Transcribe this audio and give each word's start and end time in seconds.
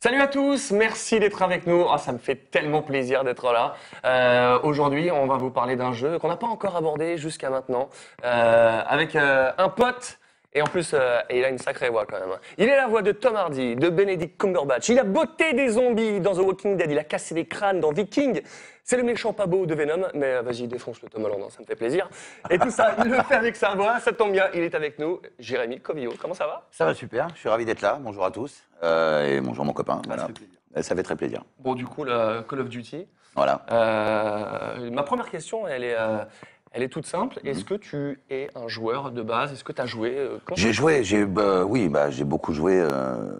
Salut 0.00 0.20
à 0.20 0.28
tous, 0.28 0.70
merci 0.70 1.18
d'être 1.18 1.42
avec 1.42 1.66
nous. 1.66 1.84
Ah, 1.90 1.98
ça 1.98 2.12
me 2.12 2.18
fait 2.18 2.36
tellement 2.36 2.82
plaisir 2.82 3.24
d'être 3.24 3.52
là. 3.52 3.74
Euh, 4.04 4.60
Aujourd'hui, 4.62 5.10
on 5.10 5.26
va 5.26 5.38
vous 5.38 5.50
parler 5.50 5.74
d'un 5.74 5.92
jeu 5.92 6.20
qu'on 6.20 6.28
n'a 6.28 6.36
pas 6.36 6.46
encore 6.46 6.76
abordé 6.76 7.18
jusqu'à 7.18 7.50
maintenant, 7.50 7.88
euh, 8.24 8.80
avec 8.86 9.16
euh, 9.16 9.50
un 9.58 9.68
pote. 9.68 10.17
Et 10.54 10.62
en 10.62 10.66
plus, 10.66 10.92
euh, 10.94 11.20
il 11.30 11.44
a 11.44 11.50
une 11.50 11.58
sacrée 11.58 11.90
voix 11.90 12.06
quand 12.06 12.18
même. 12.18 12.30
Il 12.56 12.68
est 12.68 12.76
la 12.76 12.86
voix 12.86 13.02
de 13.02 13.12
Tom 13.12 13.36
Hardy, 13.36 13.76
de 13.76 13.90
Benedict 13.90 14.40
Cumberbatch. 14.40 14.88
Il 14.88 14.98
a 14.98 15.04
botté 15.04 15.52
des 15.52 15.68
zombies 15.68 16.20
dans 16.20 16.34
The 16.34 16.38
Walking 16.38 16.76
Dead. 16.76 16.90
Il 16.90 16.98
a 16.98 17.04
cassé 17.04 17.34
des 17.34 17.44
crânes 17.44 17.80
dans 17.80 17.92
Viking. 17.92 18.40
C'est 18.82 18.96
le 18.96 19.02
méchant 19.02 19.34
pas 19.34 19.46
beau 19.46 19.66
de 19.66 19.74
Venom. 19.74 20.08
Mais 20.14 20.36
euh, 20.36 20.42
vas-y, 20.42 20.66
défonce 20.66 21.02
le 21.02 21.08
Tom 21.10 21.24
Holland, 21.24 21.42
hein, 21.44 21.50
ça 21.50 21.60
me 21.60 21.66
fait 21.66 21.76
plaisir. 21.76 22.08
Et 22.48 22.58
tout 22.58 22.70
ça, 22.70 22.94
il 23.04 23.10
le 23.10 23.22
fait 23.22 23.34
avec 23.34 23.56
sa 23.56 23.74
voix. 23.74 24.00
Ça 24.00 24.12
tombe 24.12 24.32
bien, 24.32 24.46
il 24.54 24.62
est 24.62 24.74
avec 24.74 24.98
nous. 24.98 25.20
Jérémy 25.38 25.80
Covio, 25.80 26.14
comment 26.18 26.34
ça 26.34 26.46
va? 26.46 26.66
Ça 26.70 26.86
va 26.86 26.94
super, 26.94 27.28
je 27.34 27.40
suis 27.40 27.48
ravi 27.50 27.66
d'être 27.66 27.82
là. 27.82 27.98
Bonjour 28.00 28.24
à 28.24 28.30
tous. 28.30 28.64
Euh, 28.82 29.36
et 29.36 29.40
bonjour 29.42 29.66
mon 29.66 29.74
copain. 29.74 30.00
voilà. 30.06 30.26
fait 30.28 30.32
plaisir. 30.32 30.54
Ça 30.80 30.94
fait 30.94 31.02
très 31.02 31.16
plaisir. 31.16 31.42
Bon, 31.58 31.74
du 31.74 31.84
coup, 31.84 32.04
le 32.04 32.42
Call 32.48 32.60
of 32.60 32.68
Duty. 32.68 33.06
Voilà. 33.34 33.64
Euh, 33.70 34.90
ma 34.90 35.02
première 35.02 35.30
question, 35.30 35.68
elle 35.68 35.84
est, 35.84 35.96
euh, 35.96 36.24
elle 36.72 36.82
est 36.82 36.88
toute 36.88 37.06
simple. 37.06 37.38
Mhm. 37.42 37.50
Est-ce 37.50 37.64
que 37.64 37.74
tu 37.74 38.20
es 38.30 38.48
un 38.54 38.68
joueur 38.68 39.10
de 39.10 39.22
base? 39.22 39.52
Est-ce 39.52 39.64
que 39.64 39.72
tu 39.72 39.80
as 39.82 39.86
joué 39.86 40.16
euh, 40.18 40.38
quand- 40.44 40.56
J'ai 40.56 40.72
joué, 40.72 41.04
j'ai, 41.04 41.24
bah, 41.24 41.64
oui, 41.64 41.88
bah, 41.88 42.10
j'ai 42.10 42.24
beaucoup 42.24 42.52
joué 42.52 42.78
euh, 42.80 43.32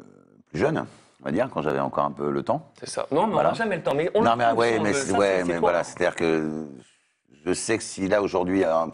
plus 0.50 0.58
jeune, 0.60 0.84
on 1.22 1.24
va 1.24 1.32
dire, 1.32 1.48
quand 1.52 1.62
j'avais 1.62 1.80
encore 1.80 2.04
un 2.04 2.10
peu 2.12 2.30
le 2.30 2.42
temps. 2.42 2.70
C'est 2.80 2.88
ça. 2.88 3.06
Non, 3.10 3.26
mais 3.26 3.34
Voilà. 3.34 3.50
on 3.50 3.52
n'a 3.52 3.58
jamais 3.58 3.76
le 3.76 3.82
temps. 3.82 3.94
Mais 3.94 4.10
on 4.14 4.22
non, 4.22 4.36
mais, 4.36 4.50
ouais, 4.52 4.78
mais, 4.80 4.92
c'est- 4.92 5.12
ouais, 5.16 5.44
mais 5.44 5.58
voilà, 5.58 5.84
c'est-à-dire 5.84 6.14
que 6.16 6.64
je 7.44 7.52
sais 7.52 7.76
que 7.78 7.84
si 7.84 8.08
là 8.08 8.22
aujourd'hui, 8.22 8.64
euh, 8.64 8.86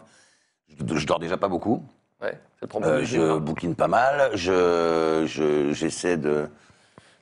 je, 0.69 0.97
je 0.97 1.05
dors 1.07 1.19
déjà 1.19 1.37
pas 1.37 1.47
beaucoup, 1.47 1.83
Ouais, 2.21 2.31
c'est 2.55 2.61
le 2.63 2.67
problème. 2.67 2.91
euh, 2.91 2.99
du 2.99 3.05
je 3.05 3.21
hein. 3.21 3.37
bouquine 3.39 3.75
pas 3.75 3.87
mal, 3.87 4.31
je, 4.35 5.23
je- 5.27 5.73
j'essaie 5.73 6.17
de, 6.17 6.47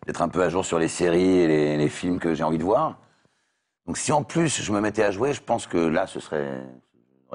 d'être 0.06 0.22
un 0.22 0.30
peu 0.30 0.44
à 0.44 0.50
jour 0.50 0.66
sur 0.66 0.80
les 0.80 0.88
séries 0.88 1.40
et 1.40 1.48
les, 1.48 1.78
les 1.78 1.90
films 1.90 2.20
que 2.20 2.34
j'ai 2.34 2.44
envie 2.44 2.58
de 2.60 2.64
voir. 2.64 2.98
Donc 3.88 3.98
si 3.98 4.12
en 4.12 4.24
plus 4.24 4.62
je 4.62 4.72
me 4.72 4.80
mettais 4.80 5.04
à 5.04 5.12
jouer, 5.12 5.34
je 5.34 5.42
pense 5.42 5.68
que 5.68 5.78
là, 5.78 6.08
ce 6.08 6.20
serait, 6.20 6.62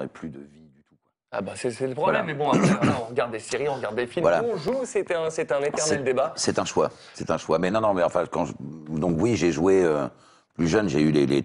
plus 0.07 0.29
de 0.29 0.39
vie 0.39 0.69
du 0.73 0.81
tout. 0.83 0.95
quoi. 1.01 1.09
Ah 1.31 1.41
bah 1.41 1.51
c'est 1.55 1.69
le 1.69 1.93
problème. 1.93 1.95
Voilà. 1.95 2.23
Mais 2.23 2.33
bon, 2.33 2.49
après, 2.51 2.87
on 3.01 3.09
regarde 3.09 3.31
des 3.31 3.39
séries, 3.39 3.67
on 3.69 3.75
regarde 3.75 3.95
des 3.95 4.07
films, 4.07 4.23
Voilà. 4.23 4.43
on 4.43 4.57
joue. 4.57 4.79
C'est 4.85 5.11
un, 5.11 5.27
éternel 5.29 6.03
débat. 6.03 6.33
C'est 6.35 6.57
un 6.59 6.65
choix, 6.65 6.89
c'est 7.13 7.29
un 7.29 7.37
choix. 7.37 7.59
Mais 7.59 7.69
non, 7.71 7.81
non, 7.81 7.93
mais 7.93 8.03
enfin, 8.03 8.23
quand 8.29 8.45
je- 8.45 8.53
donc 8.89 9.17
oui, 9.19 9.35
j'ai 9.35 9.51
joué 9.51 9.83
euh, 9.83 10.07
plus 10.55 10.67
jeune, 10.67 10.89
j'ai 10.89 11.01
eu 11.01 11.11
les, 11.11 11.43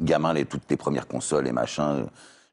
gamins, 0.00 0.32
les 0.32 0.44
toutes 0.44 0.68
les 0.70 0.76
premières 0.76 1.06
consoles 1.08 1.46
et 1.48 1.52
machin. 1.52 2.06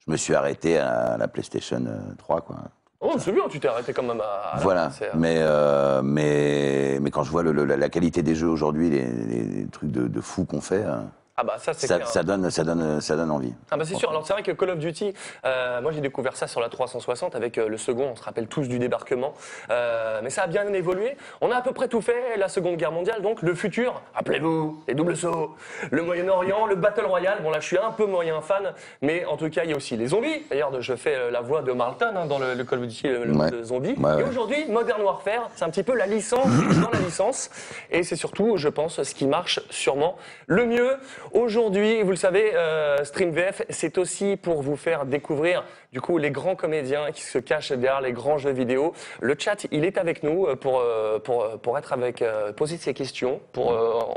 Je 0.07 0.11
me 0.11 0.17
suis 0.17 0.35
arrêté 0.35 0.77
à 0.77 1.17
la 1.17 1.27
PlayStation 1.27 1.83
euh, 1.87 1.99
3, 2.19 2.41
quoi. 2.41 2.57
Oh, 3.01 3.15
c'est 3.19 3.31
bien, 3.31 3.43
tu 3.49 3.59
t'es 3.59 3.67
arrêté 3.67 3.93
quand 3.93 4.03
même 4.03 4.21
à. 4.21 4.57
voilà. 4.59 4.89
euh, 5.01 5.09
Mais, 5.15 5.35
euh, 5.39 6.01
mais 6.01 6.97
mais 7.01 7.11
quand 7.11 7.23
je 7.23 7.29
vois 7.31 7.43
le- 7.43 7.51
le- 7.51 7.65
la, 7.65 7.89
qualité 7.89 8.23
des 8.23 8.33
jeux 8.35 8.47
aujourd'hui, 8.47 8.89
les, 8.89 9.67
trucs 9.71 9.91
de, 9.91 10.07
de 10.07 10.21
fou 10.21 10.45
qu'on 10.45 10.61
fait, 10.61 10.83
euh, 10.83 10.97
Ah 11.37 11.43
bah 11.43 11.55
ça, 11.59 11.73
c'est 11.73 11.87
ça, 11.87 11.95
clair. 11.97 12.07
ça 12.07 12.23
donne, 12.23 12.49
ça 12.49 12.63
donne, 12.63 13.01
ça 13.01 13.17
donne 13.17 13.29
envie. 13.29 13.53
Ah 13.69 13.75
bah 13.75 13.83
c'est 13.85 13.95
sûr. 13.95 14.09
Alors 14.09 14.25
c'est 14.25 14.31
vrai 14.31 14.41
que 14.41 14.53
Call 14.53 14.69
of 14.69 14.79
Duty, 14.79 15.13
euh, 15.43 15.81
moi 15.81 15.91
j'ai 15.91 15.99
découvert 15.99 16.37
ça 16.37 16.47
sur 16.47 16.61
la 16.61 16.69
360 16.69 17.35
avec 17.35 17.57
euh, 17.57 17.67
le 17.67 17.77
second. 17.77 18.09
On 18.13 18.15
se 18.15 18.23
rappelle 18.23 18.47
tous 18.47 18.69
du 18.69 18.79
débarquement, 18.79 19.33
Euh, 19.69 20.21
mais 20.23 20.29
ça 20.29 20.43
a 20.43 20.47
bien 20.47 20.65
évolué. 20.73 21.17
On 21.41 21.51
a 21.51 21.57
à 21.57 21.61
peu 21.61 21.73
près 21.73 21.89
tout 21.89 22.01
fait. 22.01 22.37
La 22.37 22.47
Seconde 22.47 22.77
Guerre 22.77 22.93
mondiale, 22.93 23.21
donc 23.21 23.41
le 23.41 23.53
futur. 23.53 24.01
Rappelez-vous 24.13 24.81
les 24.87 24.93
doubles 24.93 25.17
sauts, 25.17 25.55
le 25.91 26.03
Moyen-Orient, 26.03 26.67
le 26.67 26.75
Battle 26.75 27.05
Royale. 27.05 27.39
Bon 27.43 27.49
là 27.51 27.59
je 27.59 27.65
suis 27.67 27.77
un 27.77 27.91
peu 27.91 28.05
moyen 28.05 28.39
fan, 28.39 28.73
mais 29.01 29.25
en 29.25 29.35
tout 29.35 29.49
cas 29.49 29.65
il 29.65 29.71
y 29.71 29.73
a 29.73 29.75
aussi 29.75 29.97
les 29.97 30.07
zombies. 30.07 30.43
D'ailleurs 30.49 30.81
je 30.81 30.95
fais 30.95 31.15
euh, 31.15 31.31
la 31.31 31.41
voix 31.41 31.61
de 31.63 31.73
Marlton 31.73 32.13
hein, 32.15 32.27
dans 32.27 32.39
le, 32.39 32.53
le 32.53 32.63
Call 32.63 32.79
of 32.79 32.87
Duty, 32.87 33.07
le, 33.09 33.33
Ouais. 33.35 33.51
zombie. 33.63 33.95
Ouais, 33.99 34.21
Et 34.21 34.23
aujourd'hui 34.23 34.65
Modern 34.69 35.01
Warfare, 35.01 35.49
c'est 35.55 35.65
un 35.65 35.69
petit 35.69 35.83
peu 35.83 35.95
la 35.97 36.05
licence 36.05 36.47
dans 36.81 36.91
la 36.91 36.99
licence, 36.99 37.49
et 37.91 38.03
c'est 38.03 38.15
surtout, 38.15 38.55
je 38.55 38.69
pense, 38.69 39.03
ce 39.03 39.13
qui 39.13 39.25
marche 39.27 39.59
sûrement 39.69 40.15
le 40.47 40.65
mieux 40.65 40.95
aujourd'hui. 41.33 42.01
Vous 42.01 42.11
le 42.11 42.15
savez, 42.15 42.55
euh, 42.55 43.03
StreamVF, 43.03 43.63
c'est 43.69 43.97
aussi 43.97 44.37
pour 44.37 44.61
vous 44.61 44.75
faire 44.75 45.05
découvrir 45.05 45.63
du 45.91 46.01
coup 46.01 46.17
les 46.17 46.31
grands 46.31 46.55
comédiens 46.55 47.11
qui 47.13 47.21
se 47.21 47.37
cachent 47.37 47.71
derrière 47.71 48.01
les 48.01 48.11
grands 48.11 48.37
jeux 48.37 48.51
vidéo. 48.51 48.93
Le 49.21 49.35
chat, 49.37 49.65
il 49.71 49.85
est 49.85 49.97
avec 49.97 50.23
nous 50.23 50.45
euh, 50.45 50.55
pour 50.55 50.79
euh, 50.79 51.19
pour 51.19 51.43
euh, 51.43 51.57
pour 51.57 51.77
être 51.77 51.93
avec 51.93 52.21
euh, 52.21 52.51
poser 52.51 52.77
ses 52.77 52.93
questions, 52.93 53.39
pour 53.53 53.69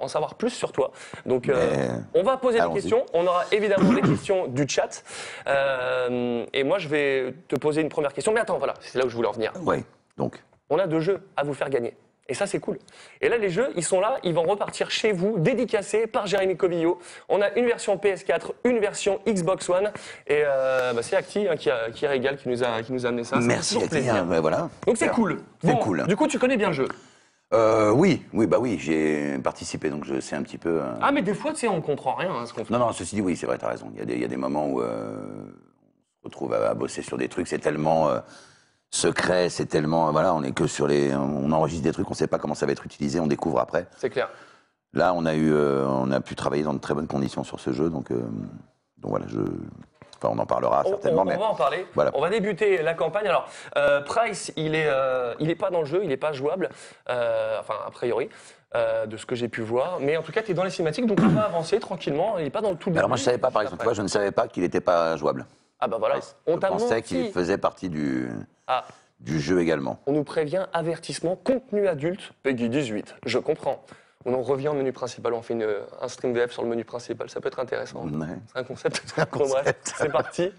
en 0.02 0.08
savoir 0.08 0.34
plus 0.34 0.50
sur 0.50 0.72
toi. 0.72 0.90
Donc 1.26 1.50
on 2.14 2.22
va 2.22 2.36
poser 2.36 2.60
des 2.60 2.72
questions. 2.72 3.04
On 3.12 3.26
aura 3.26 3.44
évidemment 3.52 3.92
des 3.92 4.02
questions 4.02 4.46
du 4.46 4.66
chat. 4.68 5.02
Et 6.52 6.64
moi, 6.64 6.78
je 6.78 6.88
vais 6.88 7.34
te 7.48 7.56
poser 7.56 7.82
une 7.82 7.88
première 7.88 8.12
question. 8.12 8.32
Mais 8.32 8.40
attends, 8.40 8.58
voilà, 8.58 8.74
c'est 8.80 8.98
là 8.98 9.06
où 9.06 9.08
je 9.08 9.16
voulais 9.16 9.28
en 9.28 9.32
venir 9.32 9.52
Oui. 9.62 9.84
Donc, 10.16 10.42
on 10.70 10.78
a 10.78 10.86
deux 10.86 11.00
jeux 11.00 11.20
à 11.36 11.44
vous 11.44 11.54
faire 11.54 11.70
gagner. 11.70 11.94
Et 12.30 12.34
ça, 12.34 12.46
c'est 12.46 12.60
cool. 12.60 12.78
Et 13.22 13.28
là, 13.30 13.38
les 13.38 13.48
jeux, 13.48 13.68
ils 13.74 13.82
sont 13.84 14.00
là, 14.00 14.18
ils 14.22 14.34
vont 14.34 14.42
repartir 14.42 14.90
chez 14.90 15.12
vous, 15.12 15.38
dédicacés 15.38 16.06
par 16.06 16.26
Jérémy 16.26 16.56
Covillo. 16.58 16.98
On 17.30 17.40
a 17.40 17.50
une 17.56 17.64
version 17.64 17.96
PS4, 17.96 18.52
une 18.64 18.78
version 18.80 19.18
Xbox 19.26 19.68
One. 19.70 19.90
Et 20.26 20.42
euh, 20.44 20.92
bah, 20.92 21.02
c'est 21.02 21.16
Acti 21.16 21.48
hein, 21.48 21.56
qui, 21.56 21.70
a- 21.70 21.90
qui 21.90 22.06
régale, 22.06 22.36
qui 22.36 22.50
nous, 22.50 22.62
a, 22.62 22.82
qui 22.82 22.92
nous 22.92 23.06
a 23.06 23.08
amené 23.08 23.24
ça. 23.24 23.38
Merci 23.40 23.78
plaisir. 23.88 24.12
toi. 24.14 24.22
Ben 24.24 24.40
voilà. 24.40 24.68
Donc 24.86 24.98
c'est 24.98 25.08
cool. 25.08 25.38
C'est 25.64 25.72
Bon, 25.72 25.78
cool. 25.78 26.04
Du 26.06 26.16
coup, 26.16 26.26
tu 26.26 26.38
connais 26.38 26.58
bien 26.58 26.68
le 26.68 26.74
jeu. 26.74 26.88
Euh, 27.54 27.92
oui, 27.92 28.22
oui, 28.34 28.46
bah 28.46 28.58
oui, 28.60 28.76
j'ai 28.78 29.38
participé, 29.38 29.88
donc 29.88 30.04
je 30.04 30.20
sais 30.20 30.36
un 30.36 30.42
petit 30.42 30.58
peu. 30.58 30.82
euh, 30.82 30.92
Ah, 31.00 31.12
mais 31.12 31.22
des 31.22 31.32
fois, 31.32 31.52
tu 31.52 31.60
sais, 31.60 31.68
on 31.68 31.80
comprend 31.80 32.14
rien 32.14 32.30
à 32.42 32.44
ce 32.44 32.52
qu'on 32.52 32.62
fait. 32.62 32.72
Non, 32.74 32.78
non, 32.78 32.92
ceci 32.92 33.14
dit, 33.14 33.22
oui, 33.22 33.36
c'est 33.36 33.46
vrai, 33.46 33.56
t'as 33.56 33.68
raison. 33.68 33.90
Il 33.94 34.00
y, 34.00 34.02
a 34.02 34.04
des, 34.04 34.14
il 34.16 34.20
y 34.20 34.24
a 34.24 34.28
des 34.28 34.36
moments 34.36 34.66
où 34.66 34.82
on 34.82 34.84
se 34.84 36.24
retrouve 36.24 36.52
à, 36.52 36.68
à 36.68 36.74
bosser 36.74 37.00
sur 37.00 37.16
des 37.16 37.28
trucs, 37.28 37.48
c'est 37.48 37.58
tellement 37.58 38.10
secret, 38.90 39.48
c'est 39.48 39.66
tellement. 39.66 40.10
Voilà, 40.12 40.34
on 40.34 40.42
est 40.42 40.52
que 40.52 40.66
sur 40.66 40.86
les. 40.86 41.14
On 41.14 41.50
enregistre 41.52 41.84
des 41.84 41.92
trucs, 41.92 42.10
on 42.10 42.14
sait 42.14 42.26
pas 42.26 42.38
comment 42.38 42.54
ça 42.54 42.66
va 42.66 42.72
être 42.72 42.84
utilisé, 42.86 43.20
on 43.20 43.26
découvre 43.26 43.60
après. 43.60 43.86
C'est 43.96 44.10
clair. 44.10 44.28
Là, 44.94 45.12
on 45.14 45.26
a, 45.26 45.34
eu, 45.34 45.52
euh, 45.52 45.86
on 45.86 46.10
a 46.10 46.20
pu 46.20 46.34
travailler 46.34 46.62
dans 46.62 46.72
de 46.72 46.78
très 46.78 46.94
bonnes 46.94 47.06
conditions 47.06 47.44
sur 47.44 47.60
ce 47.60 47.72
jeu, 47.72 47.90
donc, 47.90 48.10
euh, 48.10 48.16
donc 48.96 49.10
voilà, 49.10 49.26
je. 49.28 49.40
Enfin, 50.20 50.34
on 50.34 50.38
en 50.38 50.46
parlera 50.46 50.82
On, 50.84 50.88
certainement, 50.88 51.22
on- 51.22 51.26
va 51.26 51.44
en 51.50 51.54
parler. 51.54 51.86
Voilà. 51.94 52.10
On 52.14 52.20
va 52.20 52.28
débuter 52.30 52.82
la 52.82 52.94
campagne. 52.94 53.28
Alors, 53.28 53.46
euh, 53.76 54.00
Price, 54.00 54.52
il 54.56 54.74
est, 54.74 54.88
euh, 54.88 55.34
il 55.38 55.48
est 55.50 55.54
pas 55.54 55.70
dans 55.70 55.80
le 55.80 55.86
jeu, 55.86 56.00
il 56.02 56.10
est 56.10 56.16
pas 56.16 56.32
jouable. 56.32 56.70
enfin, 57.06 57.74
a 57.86 57.90
priori, 57.92 58.28
euh, 58.74 59.06
de 59.06 59.16
ce 59.16 59.24
que 59.26 59.34
j'ai 59.34 59.48
pu 59.48 59.62
voir. 59.62 59.98
Mais 60.00 60.16
en 60.16 60.22
tout 60.22 60.32
cas, 60.32 60.42
tu 60.42 60.50
es 60.50 60.54
dans 60.54 60.64
les 60.64 60.70
cinématiques, 60.70 61.06
donc 61.06 61.20
on 61.22 61.28
va 61.28 61.42
avancer 61.44 61.78
tranquillement. 61.78 62.36
Il 62.38 62.46
est 62.46 62.50
pas 62.50 62.60
dans 62.60 62.70
le 62.70 62.76
tout. 62.76 62.90
Alors 62.96 63.08
moi, 63.08 63.16
je 63.16 63.22
savais 63.22 63.38
pas, 63.38 63.50
par 63.50 63.62
exemple, 63.62 63.84
vois, 63.84 63.92
je 63.94 64.02
ne 64.02 64.08
savais 64.08 64.32
pas 64.32 64.48
qu'il 64.48 64.62
n'était 64.62 64.80
pas 64.80 65.16
jouable. 65.16 65.46
Ah 65.80 65.86
bah 65.86 65.98
voilà. 65.98 66.16
Price. 66.16 66.36
On 66.46 66.54
je 66.54 66.58
pensais 66.66 67.02
qu'il 67.02 67.30
faisait 67.30 67.56
partie 67.58 67.88
du, 67.88 68.28
Ah, 68.68 68.84
du 69.20 69.40
jeu 69.40 69.60
également. 69.60 69.98
on 70.06 70.12
nous 70.12 70.22
prévient 70.24 70.66
avertissement 70.72 71.34
contenu 71.34 71.88
adulte, 71.88 72.32
Peggy 72.44 72.68
18. 72.68 73.16
Je 73.26 73.38
comprends. 73.38 73.82
On 74.24 74.34
en 74.34 74.42
revient 74.42 74.68
au 74.68 74.74
menu 74.74 74.92
principal. 74.92 75.32
On 75.32 75.42
fait 75.42 75.54
une- 75.54 75.66
un 76.00 76.08
stream 76.08 76.34
VF 76.34 76.52
sur 76.52 76.62
le 76.62 76.68
menu 76.68 76.84
principal. 76.84 77.30
Ça 77.30 77.40
peut 77.40 77.48
être 77.48 77.58
intéressant. 77.60 78.04
Ouais. 78.06 78.26
C'est 78.52 78.58
un 78.60 78.64
concept. 78.64 79.02
c'est 79.96 80.12
parti. 80.12 80.52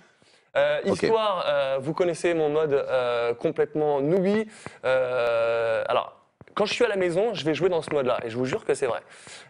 Euh, 0.58 0.80
histoire, 0.86 1.46
euh, 1.48 1.78
vous 1.80 1.94
connaissez 1.94 2.34
mon 2.34 2.50
mode 2.50 2.74
euh, 2.74 3.34
complètement 3.36 4.02
noobie. 4.02 4.48
Euh, 4.86 5.84
alors, 5.88 6.16
quand 6.56 6.66
je 6.66 6.74
suis 6.74 6.84
à 6.84 6.88
la 6.88 6.96
maison, 6.96 7.34
je 7.34 7.46
vais 7.46 7.54
jouer 7.54 7.70
dans 7.70 7.82
ce 7.84 7.92
mode-là, 7.94 8.20
et 8.24 8.30
je 8.30 8.38
vous 8.38 8.46
jure 8.46 8.66
que 8.66 8.74
c'est 8.74 8.88
vrai. 8.88 9.02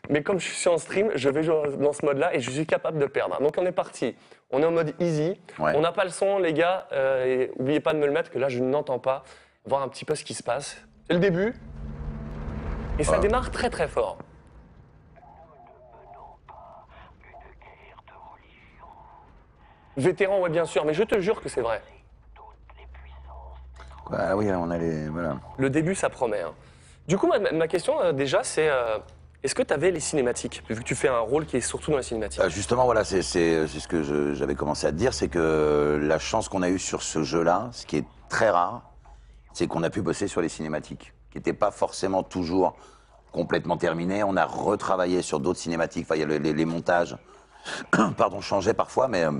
Mais 0.09 0.21
comme 0.21 0.39
je 0.39 0.47
suis 0.49 0.69
en 0.69 0.77
stream, 0.77 1.11
je 1.15 1.29
vais 1.29 1.41
jouer 1.43 1.55
dans 1.77 1.93
ce 1.93 2.05
mode-là, 2.05 2.35
et 2.35 2.39
je 2.41 2.51
suis 2.51 2.65
capable 2.65 2.99
de 2.99 3.05
perdre. 3.05 3.39
Donc 3.41 3.55
on 3.57 3.65
est 3.65 3.71
parti. 3.71 4.15
On 4.51 4.61
est 4.61 4.65
en 4.65 4.71
mode 4.71 4.95
easy. 4.99 5.39
Ouais. 5.59 5.73
On 5.75 5.81
n'a 5.81 5.91
pas 5.91 6.03
le 6.03 6.09
son, 6.09 6.39
les 6.39 6.53
gars. 6.53 6.87
euh, 6.91 7.25
et 7.25 7.51
oubliez 7.59 7.79
pas 7.79 7.93
de 7.93 7.99
me 7.99 8.05
le 8.05 8.11
mettre, 8.11 8.31
que 8.31 8.39
là, 8.39 8.49
je 8.49 8.59
n'entends 8.59 8.99
pas. 8.99 9.23
Voir 9.65 9.81
un 9.83 9.87
petit 9.89 10.05
peu 10.05 10.15
ce 10.15 10.23
qui 10.23 10.33
se 10.33 10.41
passe. 10.43 10.77
C'est 11.07 11.13
le 11.13 11.19
début. 11.19 11.53
Et 12.97 13.03
ça 13.03 13.19
démarre 13.19 13.51
très 13.51 13.69
très 13.69 13.87
fort. 13.87 14.17
Vétéran, 19.97 20.39
ouais, 20.41 20.49
bien 20.49 20.65
sûr, 20.65 20.85
mais 20.85 20.93
je 20.93 21.03
te 21.03 21.19
jure 21.19 21.41
que 21.41 21.49
c'est 21.49 21.61
vrai. 21.61 21.81
Ah 24.11 24.35
oui, 24.35 24.49
on 24.51 24.69
a 24.71 24.77
les. 24.77 25.07
Voilà. 25.09 25.37
Le 25.57 25.69
début, 25.69 25.93
ça 25.93 26.09
promet. 26.09 26.41
hein. 26.41 26.53
Du 27.07 27.17
coup, 27.17 27.27
ma, 27.27 27.39
ma 27.51 27.67
question, 27.67 27.99
euh, 28.01 28.11
déjà, 28.11 28.43
c'est 28.43 28.69
euh, 28.69 28.97
est-ce 29.43 29.55
que 29.55 29.63
tu 29.63 29.73
avais 29.73 29.91
les 29.91 29.99
cinématiques 29.99 30.63
Vu 30.69 30.75
que 30.75 30.83
tu 30.83 30.95
fais 30.95 31.07
un 31.07 31.19
rôle 31.19 31.45
qui 31.45 31.57
est 31.57 31.61
surtout 31.61 31.91
dans 31.91 31.97
les 31.97 32.03
cinématiques? 32.03 32.41
Euh, 32.41 32.49
justement, 32.49 32.85
voilà, 32.85 33.03
c'est 33.03 33.21
c'est 33.21 33.67
ce 33.67 33.87
que 33.87 34.33
j'avais 34.33 34.55
commencé 34.55 34.85
à 34.87 34.91
te 34.91 34.97
dire, 34.97 35.13
c'est 35.13 35.29
que 35.29 35.99
la 36.01 36.19
chance 36.19 36.49
qu'on 36.49 36.61
a 36.61 36.69
eue 36.69 36.79
sur 36.79 37.01
ce 37.01 37.23
jeu-là, 37.23 37.69
ce 37.71 37.85
qui 37.85 37.97
est 37.97 38.05
très 38.27 38.49
rare, 38.49 38.83
c'est 39.53 39.67
qu'on 39.67 39.83
a 39.83 39.89
pu 39.89 40.01
bosser 40.01 40.27
sur 40.27 40.41
les 40.41 40.49
cinématiques, 40.49 41.13
qui 41.31 41.37
n'étaient 41.37 41.53
pas 41.53 41.71
forcément 41.71 42.23
toujours 42.23 42.75
complètement 43.31 43.77
terminées. 43.77 44.23
On 44.23 44.35
a 44.35 44.45
retravaillé 44.45 45.21
sur 45.21 45.39
d'autres 45.39 45.59
cinématiques. 45.59 46.05
Enfin, 46.05 46.15
y 46.19 46.23
a 46.23 46.25
le- 46.25 46.37
les, 46.37 46.65
montages, 46.65 47.17
pardon, 48.17 48.41
changeaient 48.41 48.73
parfois, 48.73 49.07
mais 49.07 49.23
euh, 49.23 49.31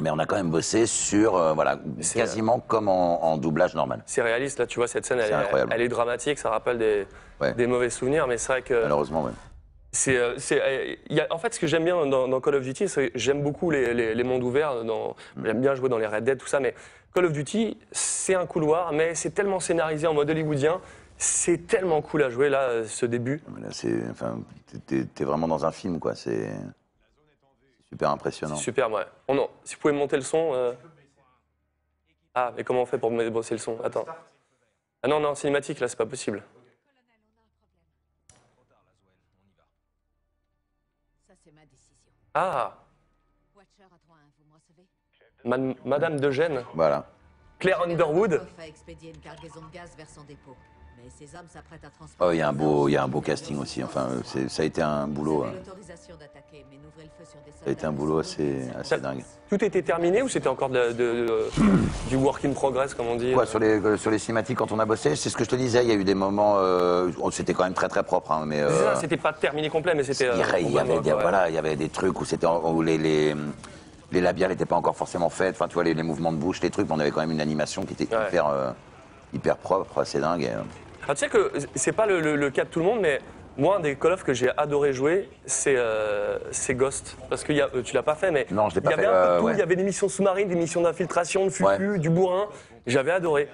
mais 0.00 0.10
on 0.10 0.18
a 0.18 0.26
quand 0.26 0.36
même 0.36 0.50
bossé 0.50 0.86
sur, 0.86 1.36
euh, 1.36 1.52
voilà, 1.52 1.78
quasiment 2.14 2.60
comme 2.60 2.88
en, 2.88 3.24
en 3.24 3.36
doublage 3.36 3.74
normal. 3.74 4.02
C'est 4.06 4.22
réaliste, 4.22 4.58
là, 4.58 4.66
tu 4.66 4.78
vois, 4.78 4.88
cette 4.88 5.04
scène, 5.06 5.18
elle, 5.20 5.30
est- 5.30 5.34
incroyable. 5.34 5.72
elle 5.74 5.82
est 5.82 5.88
dramatique, 5.88 6.38
ça 6.38 6.50
rappelle 6.50 6.78
des, 6.78 7.06
Ouais. 7.40 7.52
des 7.54 7.66
mauvais 7.66 7.90
souvenirs, 7.90 8.26
mais 8.26 8.36
c'est 8.38 8.52
vrai 8.52 8.62
que 8.62 8.82
Malheureusement, 8.82 9.28
c'est, 9.92 10.16
euh, 10.16 10.36
euh, 10.52 10.94
en 11.30 11.38
fait, 11.38 11.54
ce 11.54 11.58
que 11.60 11.66
j'aime 11.66 11.84
bien 11.84 12.06
dans, 12.06 12.28
dans 12.28 12.40
Call 12.40 12.54
of 12.56 12.62
Duty, 12.62 12.88
c'est 12.88 13.08
que 13.10 13.18
j'aime 13.18 13.42
beaucoup 13.42 13.70
les, 13.70 13.92
les- 13.94 14.14
les 14.14 14.24
mondes 14.24 14.42
ouverts, 14.44 14.84
dans, 14.84 15.16
j'aime 15.42 15.60
bien 15.60 15.74
jouer 15.74 15.88
dans 15.88 15.98
les 15.98 16.06
Red 16.06 16.24
Dead, 16.24 16.38
tout 16.38 16.46
ça, 16.46 16.60
mais 16.60 16.74
Call 17.14 17.24
of 17.24 17.32
Duty, 17.32 17.76
c'est 17.90 18.34
un 18.36 18.46
couloir, 18.46 18.92
mais 18.92 19.14
c'est 19.16 19.30
tellement 19.30 19.58
scénarisé 19.58 20.06
en 20.06 20.14
mode 20.14 20.30
hollywoodien, 20.30 20.80
C'est 21.22 21.66
tellement 21.66 22.00
cool 22.00 22.22
à 22.22 22.30
jouer 22.30 22.48
là, 22.48 22.60
euh, 22.60 22.84
ce 22.86 23.04
début. 23.04 23.42
Là, 23.60 23.68
c'est, 23.72 23.92
enfin, 24.10 24.38
t'es- 24.86 25.04
t'es 25.04 25.24
vraiment 25.24 25.48
dans 25.48 25.66
un 25.66 25.70
film, 25.70 25.98
quoi. 25.98 26.14
C'est 26.14 26.48
super 27.90 28.10
impressionnant. 28.10 28.56
Super, 28.56 28.90
ouais. 28.90 29.04
Oh 29.28 29.34
non, 29.34 29.50
si 29.64 29.74
vous 29.74 29.80
pouvez 29.80 29.92
monter 29.92 30.16
le 30.16 30.22
son. 30.22 30.52
euh. 30.54 30.72
Ah, 32.34 32.52
mais 32.56 32.62
comment 32.64 32.82
on 32.82 32.86
fait 32.86 32.98
pour 32.98 33.10
me 33.10 33.28
bosser 33.28 33.54
le 33.54 33.58
son? 33.58 33.80
Attends. 33.82 34.06
Ah 35.02 35.08
non, 35.08 35.18
non, 35.20 35.34
cinématique, 35.34 35.80
là, 35.80 35.88
c'est 35.88 35.96
pas 35.96 36.06
possible. 36.06 36.42
Ah, 42.34 42.76
Watcher 43.56 43.82
à 43.82 43.86
3-1, 43.86 44.18
vous 44.38 44.44
me 44.48 44.54
recevez 44.54 44.86
Man- 45.44 45.74
Madame 45.84 46.20
de 46.20 46.30
Gênes, 46.30 46.64
Voilà. 46.74 47.10
Claire 47.58 47.82
Underwood. 47.82 48.40
Mais 51.02 51.38
hommes 51.38 51.46
s'apprêtent 51.52 51.84
à 51.84 51.90
transporter. 51.90 52.24
Oh, 52.24 52.32
il 52.32 52.38
y 52.38 52.42
a 52.42 52.48
un 52.48 52.52
beau, 52.52 52.88
il 52.88 52.92
y 52.92 52.96
a 52.96 53.02
un 53.02 53.08
beau 53.08 53.20
casting 53.20 53.58
aussi. 53.58 53.82
Enfin, 53.84 54.08
euh, 54.10 54.48
ça 54.48 54.62
a 54.62 54.66
été 54.66 54.82
un 54.82 55.06
boulot, 55.06 55.44
hein. 55.44 55.52
ça 55.64 55.72
a 57.66 57.70
été 57.70 57.86
un 57.86 57.92
boulot 57.92 58.18
assez, 58.18 58.62
assez 58.78 58.98
dingue. 58.98 59.22
Tout 59.48 59.62
était 59.64 59.82
terminé 59.82 60.22
ou 60.22 60.28
c'était 60.28 60.48
encore 60.48 60.68
de- 60.70 60.92
de- 60.92 61.26
de- 61.26 61.48
du 62.08 62.16
work 62.16 62.44
in 62.44 62.52
progress, 62.52 62.94
comme 62.94 63.06
on 63.08 63.16
dit 63.16 63.34
Ouais, 63.34 63.46
sur 63.46 63.58
les, 63.58 63.80
euh, 63.80 63.96
sur 63.96 64.10
les 64.10 64.18
cinématiques, 64.18 64.58
quand 64.58 64.72
on 64.72 64.78
a 64.78 64.84
bossé, 64.86 65.16
c'est 65.16 65.30
ce 65.30 65.36
que 65.36 65.44
je 65.44 65.50
te 65.50 65.56
disais, 65.56 65.82
il 65.84 65.88
y 65.88 65.92
a 65.92 65.96
eu 65.96 66.04
des 66.04 66.14
moments, 66.14 66.54
euh, 66.58 67.10
oh, 67.20 67.30
c'était 67.30 67.54
quand 67.54 67.64
même 67.64 67.74
très 67.74 67.88
très 67.88 68.02
propre, 68.02 68.32
hein, 68.32 68.44
mais 68.46 68.60
euh, 68.60 68.94
C'était 68.96 69.16
pas 69.16 69.32
terminé 69.32 69.68
complet, 69.70 69.94
mais 69.94 70.04
c'était. 70.04 70.28
il 70.32 70.38
y 70.38 70.42
euh, 70.42 70.48
avait, 70.48 70.62
il 70.62 70.70
y 70.70 70.78
avait 70.78 70.96
complètement, 70.96 71.00
des, 71.02 71.10
quoi, 71.10 71.16
ouais. 71.16 71.22
voilà, 71.22 71.48
il 71.48 71.54
y 71.54 71.58
avait 71.58 71.76
des 71.76 71.88
trucs 71.88 72.20
où 72.20 72.24
où 72.64 72.82
les, 72.82 72.98
les, 72.98 73.34
les 74.12 74.20
labiales 74.20 74.50
n'étaient 74.50 74.66
pas 74.66 74.76
encore 74.76 74.96
forcément 74.96 75.30
faites. 75.30 75.54
Enfin, 75.56 75.68
tu 75.68 75.74
vois, 75.74 75.84
les, 75.84 75.94
les 75.94 76.02
mouvements 76.02 76.32
de 76.32 76.36
bouche, 76.38 76.60
les 76.60 76.70
trucs, 76.70 76.88
mais 76.88 76.94
on 76.94 76.98
avait 77.00 77.10
quand 77.10 77.20
même 77.20 77.30
une 77.30 77.40
animation 77.40 77.84
qui 77.84 77.94
était 77.94 78.14
Ouais. 78.14 78.28
hyper, 78.28 78.48
euh, 78.48 78.70
hyper 79.32 79.56
propre, 79.56 79.98
assez 80.00 80.20
dingue. 80.20 80.42
et, 80.42 80.50
euh, 80.50 80.60
Ah, 81.10 81.14
tu 81.14 81.24
sais 81.24 81.28
que 81.28 81.50
c'est 81.74 81.90
pas 81.90 82.06
le, 82.06 82.20
le- 82.20 82.36
le 82.36 82.50
cas 82.50 82.62
de 82.62 82.68
tout 82.68 82.78
le 82.78 82.84
monde, 82.84 83.00
mais 83.00 83.18
moi, 83.56 83.78
un 83.78 83.80
des 83.80 83.96
Call 83.96 84.12
of 84.12 84.22
que 84.22 84.32
j'ai 84.32 84.48
adoré 84.56 84.92
jouer, 84.92 85.28
c'est 85.44 85.74
euh, 85.76 86.38
Ghost. 86.70 87.16
Parce 87.28 87.42
que 87.42 87.52
y 87.52 87.60
a, 87.60 87.68
euh, 87.74 87.82
tu 87.82 87.96
l'as 87.96 88.04
pas 88.04 88.14
fait, 88.14 88.30
mais 88.30 88.46
Non, 88.52 88.68
je 88.68 88.76
l'ai 88.76 88.80
pas 88.80 88.90
il 88.90 88.92
y 88.92 88.94
avait 88.94 89.02
fait, 89.02 89.08
un 89.08 89.12
peu 89.12 89.26
de 89.26 89.32
euh, 89.32 89.38
tout. 89.40 89.44
ouais. 89.46 89.52
Il 89.54 89.58
y 89.58 89.62
avait 89.62 89.74
des 89.74 89.82
missions 89.82 90.08
sous-marines, 90.08 90.46
des 90.48 90.54
missions 90.54 90.82
d'infiltration, 90.82 91.44
de 91.46 91.50
fufu, 91.50 91.64
Ouais. 91.90 91.98
du 91.98 92.10
bourrin. 92.10 92.46
J'avais 92.86 93.10
adoré. 93.10 93.48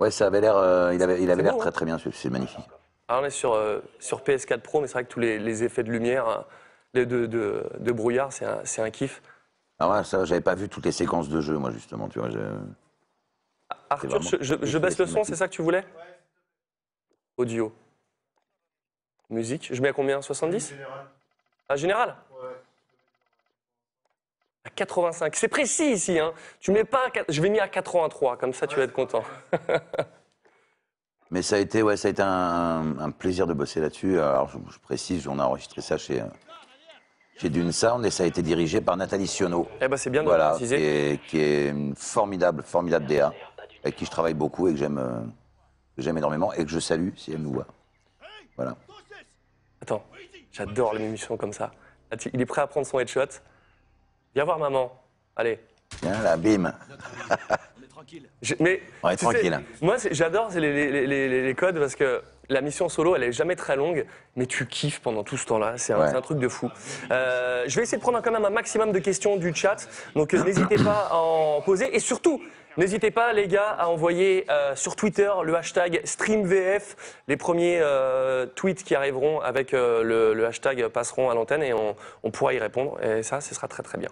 Ouais, 0.00 0.10
ça 0.10 0.26
avait 0.26 0.40
l'air, 0.40 0.56
euh, 0.56 0.92
il 0.92 1.00
avait, 1.00 1.22
il 1.22 1.30
avait 1.30 1.44
l'air 1.44 1.56
très 1.58 1.68
hein. 1.68 1.70
très 1.72 1.84
bien, 1.84 1.96
c'est- 1.98 2.28
magnifique. 2.28 2.64
Alors, 3.06 3.22
on 3.22 3.26
est 3.26 3.30
sur, 3.30 3.56
sur 4.00 4.22
PS4 4.22 4.58
Pro, 4.60 4.80
mais 4.80 4.88
c'est 4.88 4.94
vrai 4.94 5.04
que 5.04 5.10
tous 5.12 5.20
les, 5.20 5.38
les 5.38 5.62
effets 5.62 5.84
de 5.84 5.92
lumière, 5.92 6.26
hein, 6.26 6.44
de, 6.94 7.04
de, 7.04 7.26
de- 7.26 7.62
de 7.78 7.92
brouillard, 7.92 8.32
c'est 8.32 8.46
un, 8.46 8.84
un 8.84 8.90
kiff. 8.90 9.22
Alors 9.78 9.92
là, 9.94 10.02
ça, 10.02 10.24
j'avais 10.24 10.40
pas 10.40 10.56
vu 10.56 10.68
toutes 10.68 10.86
les 10.86 10.92
séquences 10.92 11.28
de 11.28 11.40
jeu, 11.40 11.56
moi 11.56 11.70
justement, 11.70 12.08
tu 12.08 12.18
vois. 12.18 12.28
Arthur, 13.90 14.08
vraiment 14.10 14.30
je, 14.40 14.78
baisse 14.78 14.98
le 14.98 15.06
son, 15.06 15.22
c'est 15.24 15.36
ça 15.36 15.46
que 15.46 15.52
tu 15.52 15.62
voulais? 15.62 15.84
Audio. 17.40 17.72
Musique. 19.30 19.70
Je 19.72 19.80
mets 19.80 19.88
à 19.88 19.92
combien? 19.94 20.20
70 20.20 20.74
À 21.70 21.76
général? 21.76 22.14
À 24.62 24.68
85. 24.68 25.34
C'est 25.36 25.48
précis 25.48 25.92
ici. 25.92 26.18
Hein. 26.18 26.34
Tu 26.60 26.70
mets 26.70 26.84
pas 26.84 26.98
à 27.06 27.22
Je 27.30 27.40
vais 27.40 27.48
mis 27.48 27.58
à 27.58 27.66
83, 27.66 28.36
comme 28.36 28.52
ça 28.52 28.66
tu 28.66 28.76
vas 28.76 28.82
être 28.82 28.92
content. 28.92 29.24
Mais 31.30 31.40
ça 31.40 31.56
a 31.56 31.60
été, 31.60 31.82
ouais, 31.82 31.96
ça 31.96 32.08
a 32.08 32.10
été 32.10 32.20
un, 32.22 32.98
un 32.98 33.10
plaisir 33.10 33.46
de 33.46 33.54
bosser 33.54 33.80
là-dessus. 33.80 34.20
Alors, 34.20 34.50
je, 34.50 34.58
je 34.70 34.78
précise, 34.78 35.26
on 35.26 35.38
a 35.38 35.44
enregistré 35.44 35.80
ça 35.80 35.96
chez, 35.96 36.22
chez 37.38 37.48
Dune 37.48 37.72
Sound 37.72 38.04
et 38.04 38.10
ça 38.10 38.24
a 38.24 38.26
été 38.26 38.42
dirigé 38.42 38.82
par 38.82 38.98
Nathalie 38.98 39.26
Sionneau. 39.28 39.66
Eh 39.80 39.88
ben 39.88 39.96
c'est 39.96 40.10
bien 40.10 40.22
de 40.22 40.28
Voilà, 40.28 40.50
qui 40.50 40.66
préciser. 40.66 41.12
est, 41.14 41.18
qui 41.26 41.40
est 41.40 41.68
une 41.70 41.96
formidable, 41.96 42.62
formidable 42.64 43.06
DA, 43.06 43.32
avec 43.82 43.96
qui 43.96 44.04
je 44.04 44.10
travaille 44.10 44.34
beaucoup 44.34 44.68
et 44.68 44.72
que 44.72 44.76
j'aime, 44.78 44.98
euh, 44.98 45.20
que 46.00 46.04
j'aime 46.04 46.18
énormément 46.18 46.52
et 46.54 46.64
que 46.64 46.70
je 46.70 46.80
salue 46.80 47.10
si 47.16 47.32
elle 47.32 47.42
nous 47.42 47.52
voit. 47.52 47.66
Voilà. 48.56 48.74
Attends, 49.82 50.02
j'adore 50.52 50.94
l'émission 50.94 51.36
comme 51.36 51.52
ça. 51.52 51.72
Là, 52.10 52.16
tu- 52.16 52.30
Il 52.32 52.40
est 52.40 52.46
prêt 52.46 52.62
à 52.62 52.66
prendre 52.66 52.86
son 52.86 52.98
headshot? 52.98 53.26
Viens 54.34 54.44
voir 54.44 54.58
maman. 54.58 54.92
Allez. 55.36 55.58
Viens 56.02 56.22
là, 56.22 56.36
bim. 56.36 56.72
Je- 58.42 58.54
mais 58.58 58.80
On 59.02 59.10
est 59.10 59.16
tu 59.16 59.26
sais, 59.26 59.30
tranquille. 59.32 59.60
moi, 59.82 59.98
c'est- 59.98 60.12
j'adore 60.14 60.50
c'est 60.50 60.58
les, 60.58 60.72
les- 60.72 61.06
les- 61.06 61.28
les- 61.28 61.42
les 61.42 61.54
codes 61.54 61.78
parce 61.78 61.94
que 61.94 62.22
la 62.48 62.60
mission 62.62 62.88
solo, 62.88 63.14
elle 63.14 63.22
est 63.24 63.32
jamais 63.32 63.54
très 63.54 63.76
longue, 63.76 64.04
mais 64.34 64.46
tu 64.46 64.66
kiffes 64.66 65.00
pendant 65.00 65.22
tout 65.22 65.36
ce 65.36 65.46
temps-là. 65.46 65.74
C'est 65.76 65.92
un, 65.92 66.00
Ouais. 66.00 66.08
c'est 66.10 66.16
un 66.16 66.20
truc 66.22 66.38
de 66.38 66.48
fou. 66.48 66.70
Euh, 67.12 67.64
je 67.68 67.76
vais 67.76 67.82
essayer 67.82 67.98
de 67.98 68.02
prendre 68.02 68.20
quand 68.22 68.32
même 68.32 68.44
un 68.44 68.50
maximum 68.50 68.90
de 68.90 68.98
questions 68.98 69.36
du 69.36 69.54
chat, 69.54 69.86
donc 70.16 70.32
euh, 70.34 70.42
n'hésitez 70.42 70.76
pas 70.82 71.08
à 71.10 71.16
en 71.16 71.60
poser 71.60 71.94
et 71.94 72.00
surtout. 72.00 72.42
N'hésitez 72.76 73.10
pas, 73.10 73.32
les 73.32 73.48
gars, 73.48 73.70
à 73.70 73.88
envoyer 73.88 74.46
euh, 74.50 74.76
sur 74.76 74.94
Twitter 74.94 75.30
le 75.42 75.56
hashtag 75.56 76.00
StreamVF. 76.04 77.22
Les 77.26 77.36
premiers 77.36 77.80
euh, 77.80 78.46
tweets 78.46 78.84
qui 78.84 78.94
arriveront 78.94 79.40
avec 79.40 79.74
euh, 79.74 80.02
le, 80.02 80.34
le 80.34 80.46
hashtag 80.46 80.86
passeront 80.88 81.30
à 81.30 81.34
l'antenne 81.34 81.62
et 81.62 81.72
on, 81.72 81.96
on 82.22 82.30
pourra 82.30 82.54
y 82.54 82.58
répondre. 82.58 83.02
Et 83.04 83.22
ça, 83.22 83.40
ce 83.40 83.54
sera 83.54 83.66
très 83.68 83.82
très 83.82 83.98
bien. 83.98 84.08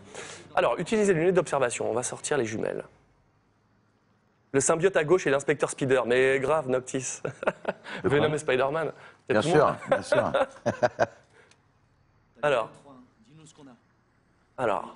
Alors, 0.55 0.79
utilisez 0.79 1.15
les 1.15 1.21
lunettes 1.21 1.37
d'observation. 1.37 1.89
On 1.89 1.95
va 1.95 2.03
sortir 2.03 2.37
les 2.37 2.47
jumelles. 2.47 2.85
Le 4.53 4.61
symbiote 4.61 4.97
à 4.97 5.05
gauche 5.05 5.27
et 5.27 5.31
l'inspecteur 5.31 5.71
Spider. 5.71 6.03
Mais 6.07 6.41
grave, 6.41 6.69
Noctis. 6.69 7.21
Venom 8.05 8.33
et 8.33 8.39
Spider-Man. 8.39 8.89
A 8.89 9.33
Bien 9.33 9.43
sûr, 9.43 9.77
bien 9.89 10.03
sûr. 10.03 10.33
Alors, 12.43 12.71
Dis-nous 13.27 13.47
ce 13.47 13.55
qu'on 13.55 13.67
a. 13.67 13.77
alors. 14.59 14.95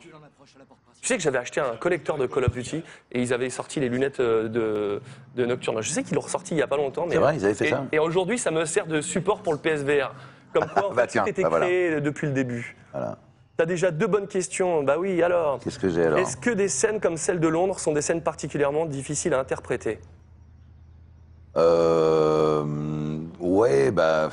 Tu 1.00 1.08
sais 1.08 1.16
que 1.16 1.22
j'avais 1.22 1.38
acheté 1.38 1.60
un 1.60 1.76
collecteur 1.76 2.16
de 2.18 2.26
Call 2.26 2.44
of 2.44 2.52
Duty 2.52 2.82
et 3.12 3.20
ils 3.22 3.32
avaient 3.32 3.50
sorti 3.50 3.80
les 3.80 3.88
lunettes 3.88 4.20
euh, 4.20 4.48
de, 4.48 5.00
de 5.34 5.46
Nocturne. 5.46 5.80
Je 5.80 5.88
sais 5.90 6.02
qu'ils 6.02 6.14
l'ont 6.14 6.20
ressorti 6.20 6.52
il 6.54 6.56
n'y 6.56 6.62
a 6.62 6.66
pas 6.66 6.76
longtemps. 6.76 7.06
mais 7.06 7.14
C'est 7.14 7.18
vrai, 7.20 7.36
ils 7.36 7.44
avaient 7.44 7.54
fait 7.54 7.66
et, 7.68 7.70
ça 7.70 7.84
Et 7.92 7.98
aujourd'hui, 7.98 8.38
ça 8.38 8.50
me 8.50 8.64
sert 8.64 8.86
de 8.86 9.00
support 9.00 9.42
pour 9.42 9.52
le 9.52 9.58
PSVR. 9.58 10.14
Comme 10.52 10.66
quoi, 10.66 10.86
en 10.90 10.94
Bah 10.94 11.02
fait, 11.02 11.08
tiens, 11.08 11.22
tout 11.24 11.30
était 11.30 11.42
bah 11.42 11.48
voilà. 11.48 11.66
créé 11.66 12.00
depuis 12.00 12.26
le 12.26 12.32
début. 12.32 12.76
Voilà. 12.92 13.18
T'as 13.56 13.66
déjà 13.66 13.90
deux 13.90 14.06
bonnes 14.06 14.28
questions. 14.28 14.82
Bah 14.82 14.96
oui, 14.98 15.22
alors. 15.22 15.58
Qu'est-ce 15.60 15.78
que 15.78 15.88
j'ai 15.88 16.04
alors 16.04 16.18
Est-ce 16.18 16.36
que 16.36 16.50
des 16.50 16.68
scènes 16.68 17.00
comme 17.00 17.16
celle 17.16 17.40
de 17.40 17.48
Londres 17.48 17.78
sont 17.80 17.92
des 17.92 18.02
scènes 18.02 18.22
particulièrement 18.22 18.86
difficiles 18.86 19.34
à 19.34 19.40
interpréter? 19.40 19.98
Euh, 21.56 22.64
ouais, 23.40 23.90
bah. 23.90 24.30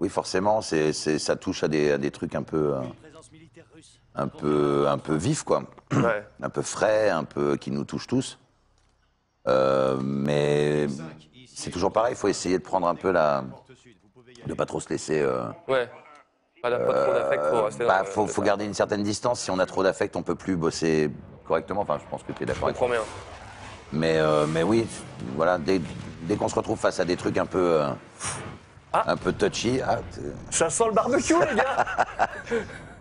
Oui, 0.00 0.08
forcément, 0.08 0.60
c'est, 0.60 0.92
ça 0.92 1.36
touche 1.36 1.62
à 1.64 1.68
des, 1.68 1.92
à 1.92 1.98
des 1.98 2.10
trucs 2.10 2.34
un 2.34 2.42
peu, 2.42 2.74
euh. 2.74 2.80
Un 4.14 4.28
peu, 4.28 4.86
un 4.88 4.98
peu 4.98 5.14
vifs, 5.14 5.42
quoi. 5.42 5.64
Ouais. 5.92 6.26
Un 6.42 6.50
peu 6.50 6.62
frais, 6.62 7.08
un 7.08 7.24
peu 7.24 7.56
qui 7.56 7.70
nous 7.70 7.84
touchent 7.84 8.06
tous. 8.06 8.38
Euh, 9.46 9.98
mais 10.02 10.86
c'est 11.54 11.70
toujours 11.70 11.92
pareil, 11.92 12.12
il 12.12 12.16
faut 12.16 12.28
essayer 12.28 12.58
de 12.58 12.62
prendre 12.62 12.86
un 12.86 12.94
peu 12.94 13.10
la. 13.12 13.44
de 14.46 14.54
pas 14.54 14.66
trop 14.66 14.80
se 14.80 14.88
laisser. 14.88 15.20
euh, 15.20 15.44
Ouais. 15.68 15.88
Pas, 16.62 16.70
trop 16.70 17.12
d'affect 17.12 17.50
pour 17.50 17.64
rester 17.64 17.84
bah, 17.84 18.02
dans 18.02 18.26
faut, 18.26 18.42
garder 18.42 18.64
une 18.64 18.72
certaine 18.74 19.02
distance. 19.02 19.40
Si 19.40 19.50
on 19.50 19.58
a 19.58 19.66
trop 19.66 19.82
d'affect, 19.82 20.16
on 20.16 20.22
peut 20.22 20.34
plus 20.34 20.56
bosser 20.56 21.10
correctement. 21.46 21.82
Enfin, 21.82 21.98
je 22.02 22.08
pense 22.10 22.22
que 22.22 22.32
tu 22.32 22.42
es 22.42 22.46
d'accord 22.46 22.68
avec. 22.68 22.80
Mais, 23.92 24.18
euh, 24.18 24.46
mais 24.46 24.62
oui, 24.62 24.86
voilà, 25.36 25.58
dès, 25.58 25.80
dès 26.22 26.36
qu'on 26.36 26.48
se 26.48 26.54
retrouve 26.54 26.78
face 26.78 27.00
à 27.00 27.04
des 27.04 27.16
trucs 27.16 27.36
un 27.36 27.46
peu, 27.46 27.82
euh, 27.82 27.88
Ah. 28.94 29.04
un 29.12 29.16
peu 29.16 29.32
touchy, 29.32 29.80
ah, 29.86 29.98
Ça 30.50 30.70
sent 30.70 30.84
le 30.86 30.92
barbecue, 30.94 31.34
les 31.50 31.56
gars 31.56 31.86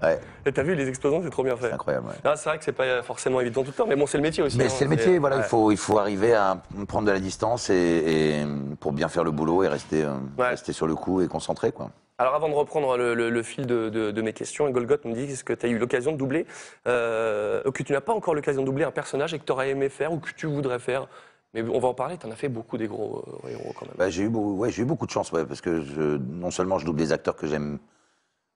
ouais, 0.03 0.19
Et 0.45 0.51
T'as 0.51 0.63
vu 0.63 0.73
les 0.75 0.88
explosions, 0.89 1.21
c'est 1.23 1.29
trop 1.29 1.43
bien 1.43 1.55
fait. 1.55 1.67
c'est 1.67 1.73
incroyable. 1.73 2.07
ouais. 2.07 2.15
Ah, 2.23 2.35
c'est 2.35 2.50
vrai 2.50 2.57
que 2.57 2.63
c'est 2.65 2.71
pas 2.71 3.01
forcément 3.03 3.39
évident 3.41 3.62
tout 3.62 3.67
le 3.69 3.73
temps, 3.73 3.85
mais 3.88 3.95
bon, 3.95 4.07
c'est 4.07 4.17
le 4.17 4.23
métier 4.23 4.41
aussi. 4.43 4.57
Mais 4.57 4.65
hein, 4.65 4.69
c'est 4.69 4.85
le 4.85 4.89
métier, 4.89 5.19
voilà, 5.19 5.38
ouais. 5.38 5.43
il, 5.45 5.47
faut, 5.47 5.71
il 5.71 5.77
faut 5.77 6.00
arriver 6.00 6.33
à 6.33 6.57
prendre 6.88 7.07
de 7.07 7.12
la 7.12 7.19
distance 7.19 7.69
et, 7.69 7.75
et 7.75 8.45
pour 8.79 8.91
bien 8.91 9.07
faire 9.07 9.23
le 9.23 9.31
boulot 9.31 9.63
et 9.63 9.67
rester, 9.67 10.03
euh, 10.03 10.13
rester 10.39 10.73
sur 10.73 10.88
le 10.88 10.95
coup 10.95 11.21
et 11.21 11.27
concentré. 11.27 11.71
Quoi. 11.71 11.91
Alors 12.17 12.35
avant 12.35 12.47
de 12.50 12.53
reprendre 12.53 12.95
le, 12.97 13.13
le- 13.15 13.29
le 13.29 13.43
fil 13.43 13.65
de, 13.65 13.89
de- 13.89 14.12
de 14.12 14.21
mes 14.21 14.33
questions, 14.33 14.69
Golgoth 14.69 15.03
me 15.05 15.13
dit 15.13 15.23
est-ce 15.31 15.43
que 15.43 15.53
tu 15.53 15.65
as 15.65 15.69
eu 15.69 15.77
l'occasion 15.77 16.12
de 16.12 16.17
doubler, 16.17 16.45
euh, 16.88 17.63
que 17.71 17.83
tu 17.83 17.91
n'as 17.91 18.01
pas 18.01 18.13
encore 18.13 18.35
l'occasion 18.35 18.62
de 18.62 18.65
doubler 18.67 18.83
un 18.85 18.91
personnage 18.91 19.33
et 19.33 19.39
que 19.39 19.43
tu 19.45 19.51
aurais 19.51 19.69
aimé 19.69 19.89
faire 19.89 20.13
ou 20.13 20.19
que 20.19 20.29
tu 20.35 20.45
voudrais 20.45 20.79
faire 20.79 21.07
Mais 21.53 21.62
on 21.62 21.79
va 21.79 21.88
en 21.89 21.93
parler, 21.93 22.17
tu 22.17 22.25
en 22.25 22.31
as 22.31 22.36
fait 22.36 22.50
beaucoup 22.50 22.77
des 22.77 22.88
gros 22.88 23.24
euh, 23.45 23.50
héros 23.50 23.74
quand 23.79 23.86
même. 23.86 23.95
Bah, 23.98 24.10
j'ai 24.10 24.24
eu, 24.24 24.27
ouais, 24.27 24.72
eu 24.72 24.86
beaucoup 24.86 25.05
de 25.05 25.12
chance, 25.12 25.31
ouais, 25.31 25.45
parce 25.45 25.62
que 25.62 25.81
je, 25.81 26.17
non 26.17 26.50
seulement 26.50 26.79
je 26.79 26.86
double 26.86 26.98
des 26.98 27.12
acteurs 27.12 27.36
que 27.36 27.48
j'aime 27.48 27.79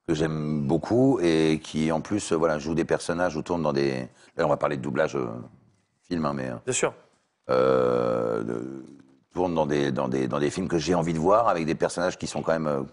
que 0.07 0.13
j'aime 0.13 0.65
beaucoup 0.65 1.19
et 1.21 1.59
qui 1.61 1.91
en 1.91 1.99
plus 1.99 2.31
euh, 2.31 2.35
voilà 2.37 2.59
jouent 2.59 2.73
des 2.75 2.85
personnages 2.85 3.35
ou 3.35 3.41
tournent 3.41 3.61
dans 3.63 3.73
des. 3.73 4.07
Là, 4.37 4.45
on 4.45 4.49
va 4.49 4.57
parler 4.57 4.77
de 4.77 4.81
doublage 4.81 5.15
euh, 5.15 5.27
film, 6.03 6.25
hein, 6.25 6.33
mais 6.33 6.49
Bien 6.65 6.73
sûr. 6.73 6.93
euh, 7.49 8.41
de- 8.43 8.85
tournent 9.33 9.53
dans 9.53 9.65
des 9.67 9.91
dans 9.91 10.07
des 10.07 10.27
dans 10.27 10.39
des 10.39 10.49
films 10.49 10.67
que 10.69 10.77
j'ai 10.79 10.95
envie 10.95 11.13
de 11.13 11.19
voir 11.19 11.49
avec 11.49 11.65
des 11.65 11.75
personnages 11.75 12.17
qui 12.17 12.25
sont 12.25 12.41
quand 12.41 12.53
même. 12.57 12.85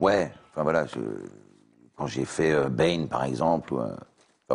ouais, 0.00 0.30
enfin 0.50 0.62
voilà, 0.62 0.86
je- 0.86 1.00
quand 1.96 2.06
j'ai 2.06 2.24
fait 2.26 2.68
Bane 2.68 3.08
par 3.08 3.24
exemple, 3.24 3.74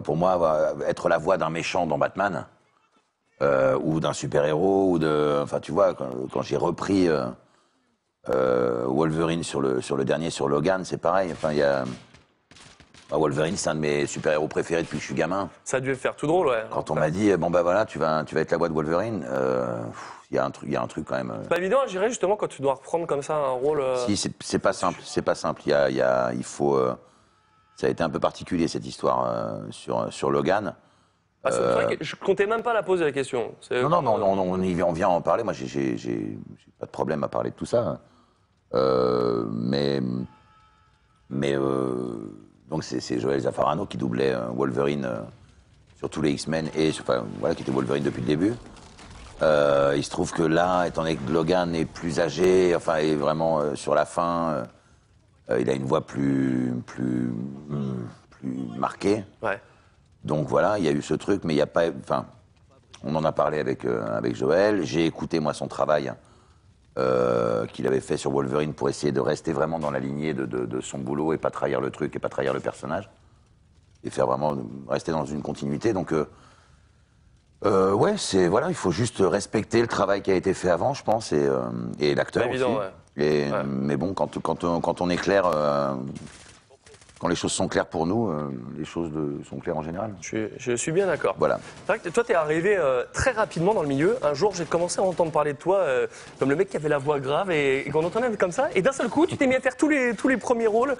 pour 0.03 0.15
moi 0.15 0.75
être 0.87 1.09
la 1.09 1.17
voix 1.17 1.37
d'un 1.37 1.49
méchant 1.49 1.87
dans 1.87 1.97
Batman 1.97 2.45
euh, 3.41 3.77
ou 3.83 3.99
d'un 3.99 4.13
super-héros, 4.13 4.91
ou 4.91 4.99
de. 4.99 5.39
Enfin, 5.41 5.59
tu 5.59 5.71
vois, 5.71 5.93
quand, 5.93 6.09
quand 6.31 6.41
j'ai 6.41 6.57
repris 6.57 7.07
euh, 7.09 7.25
euh, 8.29 8.85
Wolverine 8.87 9.43
sur 9.43 9.61
le, 9.61 9.81
sur 9.81 9.97
le 9.97 10.05
dernier, 10.05 10.29
sur 10.29 10.47
Logan, 10.47 10.85
c'est 10.85 10.97
pareil. 10.97 11.31
Enfin, 11.31 11.51
il 11.51 11.57
y 11.57 11.63
a. 11.63 11.83
Ah, 13.13 13.17
Wolverine, 13.17 13.57
c'est 13.57 13.69
un 13.69 13.75
de 13.75 13.79
mes 13.81 14.05
super-héros 14.05 14.47
préférés 14.47 14.83
depuis 14.83 14.95
que 14.97 15.01
je 15.01 15.07
suis 15.07 15.15
gamin. 15.15 15.49
Ça 15.65 15.77
a 15.77 15.79
dû 15.81 15.93
faire 15.95 16.15
tout 16.15 16.27
drôle, 16.27 16.47
ouais. 16.47 16.63
Quand 16.71 16.91
on 16.91 16.95
m'a 16.95 17.09
dit, 17.09 17.35
bon 17.35 17.49
bah 17.49 17.61
voilà, 17.61 17.85
tu 17.85 17.99
vas, 17.99 18.23
tu 18.23 18.35
vas 18.35 18.41
être 18.41 18.51
la 18.51 18.57
voix 18.57 18.69
de 18.69 18.73
Wolverine, 18.73 19.25
euh, 19.29 19.81
il 20.29 20.35
y, 20.35 20.37
a 20.37 20.45
un 20.45 20.49
truc- 20.51 20.69
y 20.69 20.77
a 20.77 20.81
un 20.81 20.87
truc 20.87 21.05
quand 21.09 21.17
même. 21.17 21.33
C'est 21.41 21.49
pas 21.49 21.57
évident 21.57 21.79
gérer 21.87 22.07
justement 22.07 22.37
quand 22.37 22.47
tu 22.47 22.61
dois 22.61 22.75
reprendre 22.75 23.05
comme 23.07 23.21
ça 23.21 23.35
un 23.35 23.49
rôle. 23.49 23.83
Si, 24.05 24.15
c'est- 24.15 24.31
c'est 24.41 24.59
pas 24.59 24.71
simple, 24.71 25.01
c'est 25.03 25.21
pas 25.23 25.35
simple. 25.35 25.61
Il, 25.65 25.71
y 25.71 25.73
a, 25.73 25.89
y 25.89 25.99
a- 26.01 26.31
il 26.33 26.43
faut. 26.45 26.79
ça 27.75 27.87
a 27.87 27.89
été 27.89 28.01
un 28.01 28.09
peu 28.09 28.19
particulier 28.21 28.69
cette 28.69 28.85
histoire 28.85 29.57
sur, 29.71 30.07
sur 30.13 30.29
Logan. 30.31 30.73
Ah, 31.43 31.49
vrai 31.85 31.97
que 31.97 32.03
je 32.03 32.15
comptais 32.15 32.45
même 32.45 32.61
pas 32.63 32.73
la 32.73 32.83
poser 32.83 33.03
la 33.03 33.11
question. 33.11 33.53
Euh, 33.71 33.81
Non, 33.83 33.89
non, 33.89 34.01
mais 34.01 34.09
on, 34.09 34.33
on- 34.39 34.53
on 34.53 34.61
y 34.61 34.73
vient- 34.73 34.85
on 34.85 34.93
vient 34.93 35.09
en 35.09 35.21
parler. 35.21 35.43
Moi, 35.43 35.53
j'ai- 35.53 36.37
pas 36.79 36.85
de 36.85 36.91
problème 36.91 37.23
à 37.23 37.27
parler 37.27 37.49
de 37.51 37.55
tout 37.55 37.65
ça. 37.65 37.99
Euh, 38.73 39.45
mais. 39.51 40.01
Mais. 41.29 41.55
euh, 41.55 42.15
donc, 42.69 42.83
c'est 42.83 43.19
Joël 43.19 43.39
Zaffarano 43.41 43.85
qui 43.85 43.97
doublait 43.97 44.33
euh, 44.33 44.45
Wolverine 44.55 45.05
euh, 45.05 45.19
sur 45.97 46.09
tous 46.09 46.21
les 46.21 46.31
X-Men 46.31 46.69
et. 46.75 46.89
Enfin, 46.91 47.25
voilà, 47.39 47.53
qui 47.55 47.63
était 47.63 47.71
Wolverine 47.71 48.03
depuis 48.03 48.21
le 48.21 48.27
début. 48.27 48.53
Euh, 49.41 49.93
il 49.97 50.03
se 50.03 50.09
trouve 50.11 50.31
que 50.31 50.43
là, 50.43 50.85
étant 50.85 51.01
donné 51.01 51.15
que 51.15 51.31
Logan 51.31 51.73
est 51.73 51.85
plus 51.85 52.19
âgé, 52.19 52.75
enfin, 52.75 52.97
est 52.97 53.15
vraiment 53.15 53.59
euh, 53.59 53.73
sur 53.75 53.95
la 53.95 54.05
fin, 54.05 54.49
euh, 54.51 54.63
euh, 55.49 55.59
il 55.61 55.69
a 55.69 55.73
une 55.73 55.85
voix 55.85 56.01
plus. 56.05 56.71
plus. 56.85 57.33
hum, 57.71 58.07
plus 58.29 58.49
marquée. 58.77 59.23
Ouais. 59.41 59.59
Donc 60.23 60.47
voilà, 60.47 60.77
il 60.79 60.85
y 60.85 60.87
a 60.87 60.91
eu 60.91 61.01
ce 61.01 61.13
truc, 61.15 61.43
mais 61.43 61.53
il 61.53 61.57
n'y 61.57 61.61
a 61.61 61.67
pas. 61.67 61.85
Enfin, 62.03 62.25
on 63.03 63.15
en 63.15 63.23
a 63.23 63.31
parlé 63.31 63.59
avec, 63.59 63.85
euh, 63.85 64.05
avec 64.15 64.35
Joël. 64.35 64.83
J'ai 64.85 65.05
écouté, 65.05 65.39
moi, 65.39 65.53
son 65.53 65.67
travail 65.67 66.13
euh, 66.99 67.65
qu'il 67.67 67.87
avait 67.87 68.01
fait 68.01 68.17
sur 68.17 68.31
Wolverine 68.31 68.73
pour 68.73 68.89
essayer 68.89 69.11
de 69.11 69.19
rester 69.21 69.53
vraiment 69.53 69.79
dans 69.79 69.89
la 69.91 69.99
lignée 69.99 70.33
de, 70.33 70.45
de- 70.45 70.65
de 70.65 70.81
son 70.81 70.99
boulot 70.99 71.33
et 71.33 71.37
pas 71.37 71.49
trahir 71.49 71.81
le 71.81 71.89
truc 71.89 72.15
et 72.15 72.19
pas 72.19 72.29
trahir 72.29 72.53
le 72.53 72.59
personnage. 72.59 73.09
Et 74.03 74.09
faire 74.09 74.27
vraiment. 74.27 74.55
rester 74.89 75.11
dans 75.11 75.25
une 75.25 75.41
continuité. 75.41 75.93
Donc. 75.93 76.13
euh, 76.13 77.93
ouais, 77.93 78.15
c'est 78.17 78.47
voilà, 78.47 78.69
il 78.69 78.75
faut 78.75 78.91
juste 78.91 79.17
respecter 79.19 79.81
le 79.81 79.87
travail 79.87 80.21
qui 80.21 80.31
a 80.31 80.35
été 80.35 80.53
fait 80.53 80.69
avant, 80.69 80.93
je 80.93 81.03
pense, 81.03 81.31
et, 81.31 81.47
et 81.99 82.15
l'acteur 82.15 82.43
aussi. 82.43 82.51
évident, 82.55 82.77
ouais. 82.79 82.91
Et, 83.17 83.51
Ouais. 83.51 83.63
Mais 83.65 83.97
bon, 83.97 84.13
quand, 84.13 84.39
quand, 84.41 84.63
on- 84.63 84.79
quand 84.81 85.01
on 85.01 85.09
est 85.09 85.17
clair, 85.17 85.45
quand 87.21 87.27
les 87.27 87.35
choses 87.35 87.51
sont 87.51 87.67
claires 87.67 87.85
pour 87.85 88.07
nous, 88.07 88.29
euh, 88.29 88.49
les 88.75 88.83
choses 88.83 89.11
de- 89.11 89.43
sont 89.47 89.59
claires 89.59 89.77
en 89.77 89.83
général. 89.83 90.15
Je, 90.21 90.27
suis- 90.27 90.47
je 90.57 90.71
suis 90.75 90.91
bien 90.91 91.05
d'accord. 91.05 91.35
Voilà. 91.37 91.59
C'est 91.85 91.91
vrai 91.93 91.99
que 91.99 92.09
toi, 92.09 92.23
tu 92.23 92.31
es 92.31 92.35
arrivé 92.35 92.75
euh, 92.75 93.03
très 93.13 93.29
rapidement 93.29 93.75
dans 93.75 93.83
le 93.83 93.87
milieu. 93.87 94.17
Un 94.25 94.33
jour, 94.33 94.55
j'ai 94.55 94.65
commencé 94.65 94.99
à 94.99 95.03
entendre 95.03 95.31
parler 95.31 95.53
de 95.53 95.57
toi 95.59 95.77
euh, 95.77 96.07
comme 96.39 96.49
le 96.49 96.55
mec 96.55 96.69
qui 96.71 96.77
avait 96.77 96.89
la 96.89 96.97
voix 96.97 97.19
grave 97.19 97.51
et, 97.51 97.87
et 97.87 97.91
qu'on 97.91 98.03
entendait 98.03 98.35
comme 98.37 98.51
ça. 98.51 98.69
Et 98.73 98.81
d'un 98.81 98.91
seul 98.91 99.07
coup, 99.07 99.27
tu 99.27 99.37
t'es 99.37 99.45
mis 99.45 99.53
à 99.53 99.59
faire 99.59 99.77
tous 99.77 99.87
les, 99.87 100.15
tous 100.15 100.29
les 100.29 100.37
premiers 100.37 100.65
rôles. 100.65 100.95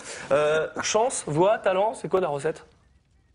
Chance, 0.83 1.23
voix, 1.25 1.57
talent, 1.57 1.95
c'est 1.95 2.07
quoi 2.07 2.19
la 2.21 2.27
recette? 2.27 2.67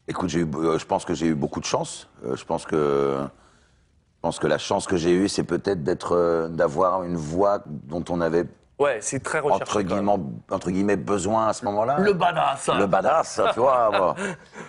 Écoute, 0.07 0.33
eu, 0.35 0.47
je 0.79 0.85
pense 0.85 1.05
que 1.05 1.13
j'ai 1.15 1.27
eu 1.27 1.35
beaucoup 1.35 1.59
de 1.59 1.65
chance. 1.65 2.09
Je 2.23 2.45
pense 2.45 2.67
que, 2.67 3.17
je 3.19 4.21
pense 4.23 4.39
que 4.39 4.47
la 4.47 4.59
chance 4.59 4.87
que 4.87 4.97
j'ai 4.97 5.11
eue, 5.11 5.29
c'est 5.29 5.43
peut-être 5.43 5.83
d'être, 5.83 6.49
d'avoir 6.53 7.03
une 7.03 7.17
voix 7.17 7.63
dont 7.67 8.05
on 8.11 8.21
avait 8.21 8.45
Ouais, 8.79 8.99
c'est 9.01 9.21
très 9.23 9.39
recherché. 9.41 9.63
entre 9.63 9.83
guillemets, 9.83 10.13
entre 10.51 10.71
guillemets 10.71 10.97
besoin 10.97 11.49
à 11.49 11.53
ce 11.55 11.65
moment-là. 11.65 11.99
Le 11.99 12.13
badass. 12.13 12.69
Le 12.79 12.87
badass, 12.87 13.41
tu 13.55 13.61
vois. 13.61 13.91
bon. 13.99 14.15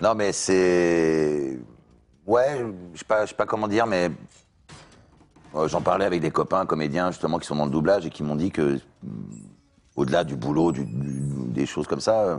Non, 0.02 0.16
mais 0.16 0.32
c'est, 0.32 1.60
ouais, 2.26 2.66
je 2.94 3.00
sais 3.00 3.36
pas, 3.36 3.46
comment 3.46 3.68
dire, 3.68 3.86
mais 3.86 4.10
euh, 5.56 5.68
j'en 5.68 5.82
parlais 5.82 6.06
avec 6.06 6.22
des 6.22 6.32
copains 6.32 6.66
comédiens 6.66 7.12
justement 7.12 7.38
qui 7.38 7.48
sont 7.48 7.56
dans 7.58 7.66
le 7.66 7.72
doublage 7.72 8.06
et 8.06 8.10
qui 8.10 8.24
m'ont 8.24 8.36
dit 8.38 8.52
que, 8.52 8.80
mm, 9.04 9.10
au-delà 9.98 10.24
du 10.24 10.36
boulot, 10.38 10.72
du- 10.72 10.86
du- 10.86 11.48
des 11.52 11.66
choses 11.66 11.88
comme 11.88 12.02
ça. 12.02 12.22
euh, 12.22 12.38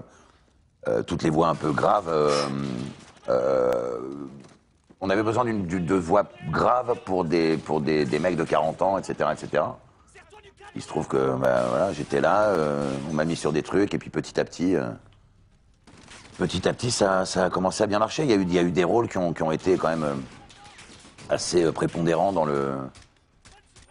euh, 0.86 1.02
toutes 1.02 1.22
les 1.24 1.30
voix 1.30 1.48
un 1.48 1.54
peu 1.54 1.72
graves. 1.72 2.08
euh, 2.08 2.30
euh, 3.28 3.98
on 5.00 5.10
avait 5.10 5.22
besoin 5.22 5.44
de 5.44 5.94
voix 5.94 6.24
graves 6.50 6.94
pour 7.04 7.24
des, 7.24 7.56
pour 7.58 7.80
des, 7.80 8.04
des 8.04 8.18
mecs 8.18 8.36
de 8.36 8.44
40 8.44 8.80
ans, 8.82 8.96
etc., 8.98 9.28
etc. 9.32 9.64
Il 10.78 10.82
se 10.82 10.86
trouve 10.86 11.08
que 11.08 11.16
bah, 11.36 11.64
voilà, 11.70 11.92
j'étais 11.92 12.20
là, 12.20 12.50
euh, 12.50 12.88
on 13.10 13.12
m'a 13.12 13.24
mis 13.24 13.34
sur 13.34 13.52
des 13.52 13.64
trucs, 13.64 13.94
et 13.94 13.98
puis 13.98 14.10
petit 14.10 14.38
à 14.38 14.44
petit, 14.44 14.76
euh, 14.76 14.84
petit 16.38 16.68
à 16.68 16.72
petit, 16.72 16.92
ça, 16.92 17.24
ça 17.26 17.46
a 17.46 17.50
commencé 17.50 17.82
à 17.82 17.88
bien 17.88 17.98
marcher. 17.98 18.22
Il 18.22 18.30
y 18.30 18.32
a 18.32 18.36
eu, 18.36 18.42
il 18.42 18.54
y 18.54 18.58
a 18.60 18.62
eu 18.62 18.70
des 18.70 18.84
rôles 18.84 19.08
qui 19.08 19.18
ont, 19.18 19.32
qui 19.32 19.42
ont 19.42 19.50
été 19.50 19.76
quand 19.76 19.88
même 19.88 20.04
euh, 20.04 20.14
assez 21.30 21.72
prépondérants 21.72 22.32
dans 22.32 22.44
le 22.44 22.74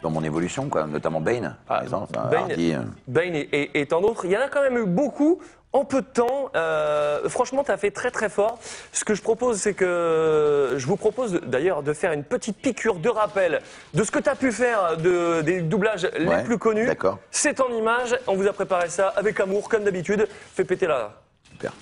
dans 0.02 0.12
mon 0.12 0.24
évolution, 0.24 0.70
quoi. 0.70 0.86
notamment 0.88 1.20
Bane, 1.20 1.58
par 1.68 1.80
Ah, 1.80 1.84
exemple. 1.84 2.14
Enfin, 2.16 2.30
Bane- 2.30 2.52
Hardy. 2.52 2.74
Bane 3.08 3.36
et, 3.36 3.50
et- 3.52 3.82
et 3.82 3.86
tant 3.86 4.00
d'autres. 4.00 4.24
Il 4.26 4.32
y 4.32 4.38
en 4.38 4.42
a 4.42 4.48
quand 4.48 4.62
même 4.62 4.78
eu 4.78 4.86
beaucoup 4.86 5.42
en 5.74 5.86
peu 5.86 6.02
de 6.02 6.08
temps. 6.08 6.50
Euh, 6.56 7.28
franchement, 7.30 7.64
tu 7.64 7.72
as 7.72 7.78
fait 7.78 7.92
très 7.92 8.10
très 8.12 8.30
fort. 8.30 8.58
Ce 8.92 9.04
que 9.06 9.14
je 9.14 9.22
propose, 9.22 9.58
c'est 9.58 9.74
que 9.74 10.74
je 10.78 10.86
vous 10.88 10.98
propose 10.98 11.34
d'ailleurs 11.46 11.84
de 11.84 11.94
faire 11.94 12.12
une 12.14 12.24
petite 12.24 12.58
piqûre 12.58 12.96
de 12.96 13.10
rappel 13.10 13.62
de 13.94 14.04
ce 14.04 14.12
que 14.12 14.20
tu 14.20 14.30
as 14.30 14.36
pu 14.36 14.52
faire 14.52 14.98
de, 14.98 15.42
des 15.42 15.62
doublages 15.62 16.10
les 16.18 16.26
Ouais, 16.28 16.44
plus 16.44 16.58
connus. 16.58 16.86
d'accord. 16.88 17.20
C'est 17.32 17.60
en 17.62 17.70
image. 17.70 18.18
On 18.28 18.36
vous 18.36 18.48
a 18.48 18.54
préparé 18.54 18.90
ça 18.90 19.10
avec 19.16 19.40
amour, 19.40 19.70
comme 19.70 19.84
d'habitude. 19.84 20.28
Fais 20.56 20.64
péter 20.64 20.88
là. 20.88 21.14
Super. 21.52 21.74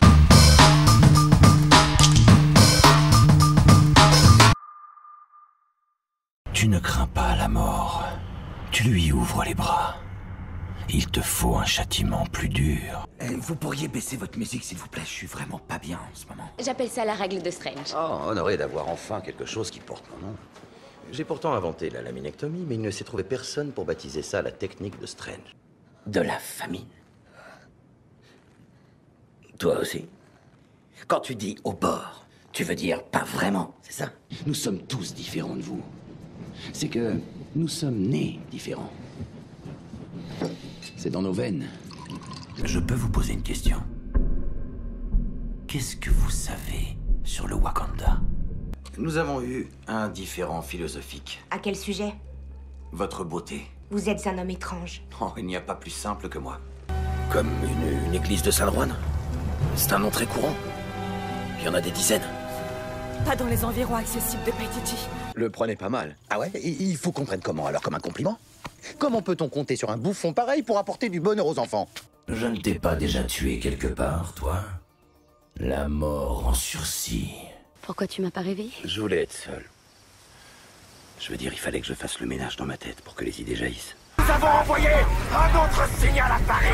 Tu 6.54 6.68
ne 6.68 6.80
crains 6.80 7.08
pas 7.08 7.36
la 7.38 7.48
mort. 7.48 8.04
Tu 8.72 8.84
lui 8.84 9.12
ouvres 9.12 9.44
les 9.44 9.54
bras. 9.54 9.96
Il 10.90 11.08
te 11.08 11.20
faut 11.22 11.56
un 11.56 11.66
châtiment 11.66 12.26
plus 12.28 12.50
dur. 12.50 13.08
Eh, 13.20 13.28
Vous 13.36 13.56
pourriez 13.56 13.88
baisser 13.88 14.18
votre 14.18 14.38
musique, 14.38 14.64
s'il 14.64 14.78
vous 14.78 14.88
plaît 14.88 15.02
Je 15.04 15.10
suis 15.10 15.28
vraiment 15.28 15.60
pas 15.60 15.80
bien 15.80 15.98
en 15.98 16.16
ce 16.16 16.26
moment. 16.28 16.50
J'appelle 16.64 16.90
ça 16.90 17.06
la 17.06 17.14
règle 17.16 17.42
de 17.42 17.50
Strange. 17.50 17.94
Oh, 17.96 18.20
honoré 18.30 18.56
d'avoir 18.58 18.88
enfin 18.90 19.22
quelque 19.22 19.46
chose 19.46 19.72
qui 19.72 19.80
porte 19.80 20.06
mon 20.12 20.28
nom. 20.28 20.36
J'ai 21.12 21.24
pourtant 21.24 21.54
inventé 21.54 21.90
la 21.90 22.02
laminectomie, 22.02 22.66
mais 22.68 22.76
il 22.76 22.82
ne 22.82 22.92
s'est 22.92 23.04
trouvé 23.04 23.24
personne 23.24 23.72
pour 23.72 23.86
baptiser 23.86 24.22
ça 24.22 24.42
la 24.42 24.52
technique 24.52 25.00
de 25.00 25.06
Strange. 25.06 25.56
De 26.08 26.22
la 26.22 26.38
famine. 26.38 26.86
Toi 29.58 29.80
aussi 29.80 30.08
Quand 31.08 31.20
tu 31.22 31.36
dis 31.36 31.58
au 31.64 31.74
bord, 31.74 32.26
tu 32.52 32.64
veux 32.64 32.76
dire 32.76 33.04
pas 33.04 33.24
vraiment, 33.24 33.74
c'est 33.82 33.94
ça? 33.94 34.10
Nous 34.46 34.54
sommes 34.54 34.80
tous 34.80 35.14
différents 35.14 35.56
de 35.56 35.62
vous. 35.62 35.82
C'est 36.74 36.90
que 36.90 37.16
nous 37.56 37.68
sommes 37.68 37.98
nés 38.00 38.40
différents. 38.52 38.92
C'est 41.06 41.12
dans 41.12 41.22
nos 41.22 41.34
veines. 41.34 41.68
Je 42.64 42.80
peux 42.80 42.96
vous 42.96 43.10
poser 43.10 43.34
une 43.34 43.44
question 43.44 43.78
Qu'est-ce 45.68 45.96
que 45.98 46.10
vous 46.10 46.32
savez 46.32 46.98
sur 47.24 47.46
le 47.46 47.54
Wakanda? 47.54 48.22
Nous 48.98 49.18
avons 49.18 49.40
eu 49.44 49.70
un 49.88 50.10
différent 50.10 50.64
philosophique. 50.64 51.44
À 51.52 51.60
quel 51.60 51.76
sujet? 51.76 52.16
Votre 52.92 53.24
beauté. 53.24 53.68
Vous 53.92 54.10
êtes 54.10 54.26
un 54.26 54.40
homme 54.40 54.50
étrange. 54.50 55.04
Oh, 55.22 55.28
il 55.38 55.46
n'y 55.46 55.56
a 55.56 55.62
pas 55.62 55.76
plus 55.76 55.92
simple 55.92 56.28
que 56.28 56.40
moi. 56.40 56.60
Comme 57.32 57.52
une, 57.64 58.08
une 58.08 58.16
église 58.16 58.42
de 58.42 58.50
Saint-Rouen. 58.50 58.90
C'est 59.76 59.94
un 59.94 60.00
nom 60.00 60.10
très 60.10 60.26
courant. 60.26 60.56
Il 61.60 61.66
y 61.66 61.70
en 61.70 61.76
a 61.76 61.82
des 61.82 61.92
dizaines. 61.92 62.28
Pas 63.26 63.36
dans 63.36 63.46
les 63.46 63.64
environs 63.64 63.96
accessibles 63.98 64.44
de 64.44 64.52
Paititi. 64.54 64.98
Le 65.36 65.52
prenez 65.52 65.76
pas 65.76 65.90
mal. 65.90 66.16
Ah 66.32 66.40
ouais 66.40 66.52
Il 66.56 66.82
il 66.82 66.98
faut 66.98 67.12
qu'on 67.12 67.26
prenne 67.26 67.42
comment 67.42 67.68
alors 67.68 67.84
Comme 67.84 67.94
un 67.94 68.00
compliment? 68.00 68.40
Comment 69.00 69.22
peut-on 69.22 69.50
compter 69.50 69.76
sur 69.76 69.90
un 69.90 69.98
bouffon 69.98 70.34
pareil 70.34 70.64
pour 70.64 70.78
apporter 70.78 71.10
du 71.10 71.20
bonheur 71.20 71.48
aux 71.48 71.60
enfants 71.60 71.90
Je 72.28 72.48
ne 72.48 72.58
t'ai 72.58 72.76
pas 72.76 72.96
déjà 72.96 73.24
tué 73.24 73.60
quelque 73.60 73.88
part, 73.88 74.34
toi 74.34 74.64
La 75.58 75.88
mort 75.88 76.48
en 76.48 76.54
sursis. 76.54 77.32
Pourquoi 77.82 78.08
tu 78.08 78.22
m'as 78.22 78.32
pas 78.32 78.42
réveillé 78.42 78.72
Je 78.84 79.02
voulais 79.02 79.24
être 79.24 79.34
seul. 79.34 79.64
Je 81.20 81.32
veux 81.32 81.38
dire, 81.38 81.54
il 81.54 81.60
fallait 81.60 81.80
que 81.80 81.88
je 81.88 81.94
fasse 81.94 82.20
le 82.20 82.28
ménage 82.28 82.56
dans 82.58 82.66
ma 82.66 82.78
tête 82.78 83.02
pour 83.02 83.16
que 83.16 83.24
les 83.24 83.40
idées 83.42 83.56
jaillissent. 83.56 83.96
Nous 84.18 84.32
avons 84.32 84.48
envoyé 84.48 84.88
un 84.90 85.66
autre 85.66 85.88
signal 86.00 86.32
à 86.32 86.40
Paris 86.48 86.68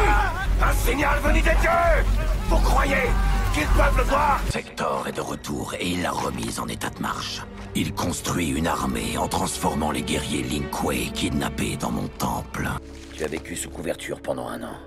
Un 0.62 0.74
signal 0.74 1.20
venu 1.20 1.42
des 1.42 1.50
dieux 1.60 2.06
Vous 2.48 2.58
croyez 2.58 3.10
qu'ils 3.54 3.68
peuvent 3.68 3.98
le 3.98 4.04
voir 4.04 4.42
Sector 4.50 5.08
est 5.08 5.12
de 5.12 5.22
retour 5.22 5.74
et 5.80 5.88
il 5.88 6.02
l'a 6.02 6.12
remise 6.12 6.60
en 6.60 6.68
état 6.68 6.90
de 6.90 7.00
marche. 7.00 7.42
Il 7.76 7.94
construit 7.94 8.50
une 8.50 8.68
armée 8.68 9.18
en 9.18 9.28
transformant 9.28 9.92
les 9.92 10.02
guerriers 10.02 10.44
Lin 10.44 10.66
Kuei 10.72 11.12
kidnappés 11.14 11.78
dans 11.78 11.92
mon 11.92 12.08
temple. 12.08 12.68
Tu 13.16 13.24
as 13.24 13.28
vécu 13.28 13.56
sous 13.56 13.70
couverture 13.70 14.22
pendant 14.22 14.48
un 14.48 14.64
an. 14.64 14.78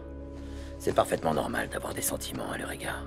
C'est 0.78 0.94
parfaitement 0.94 1.34
normal 1.34 1.68
d'avoir 1.68 1.94
des 1.94 2.02
sentiments 2.02 2.50
à 2.52 2.58
leur 2.58 2.72
égard. 2.72 3.04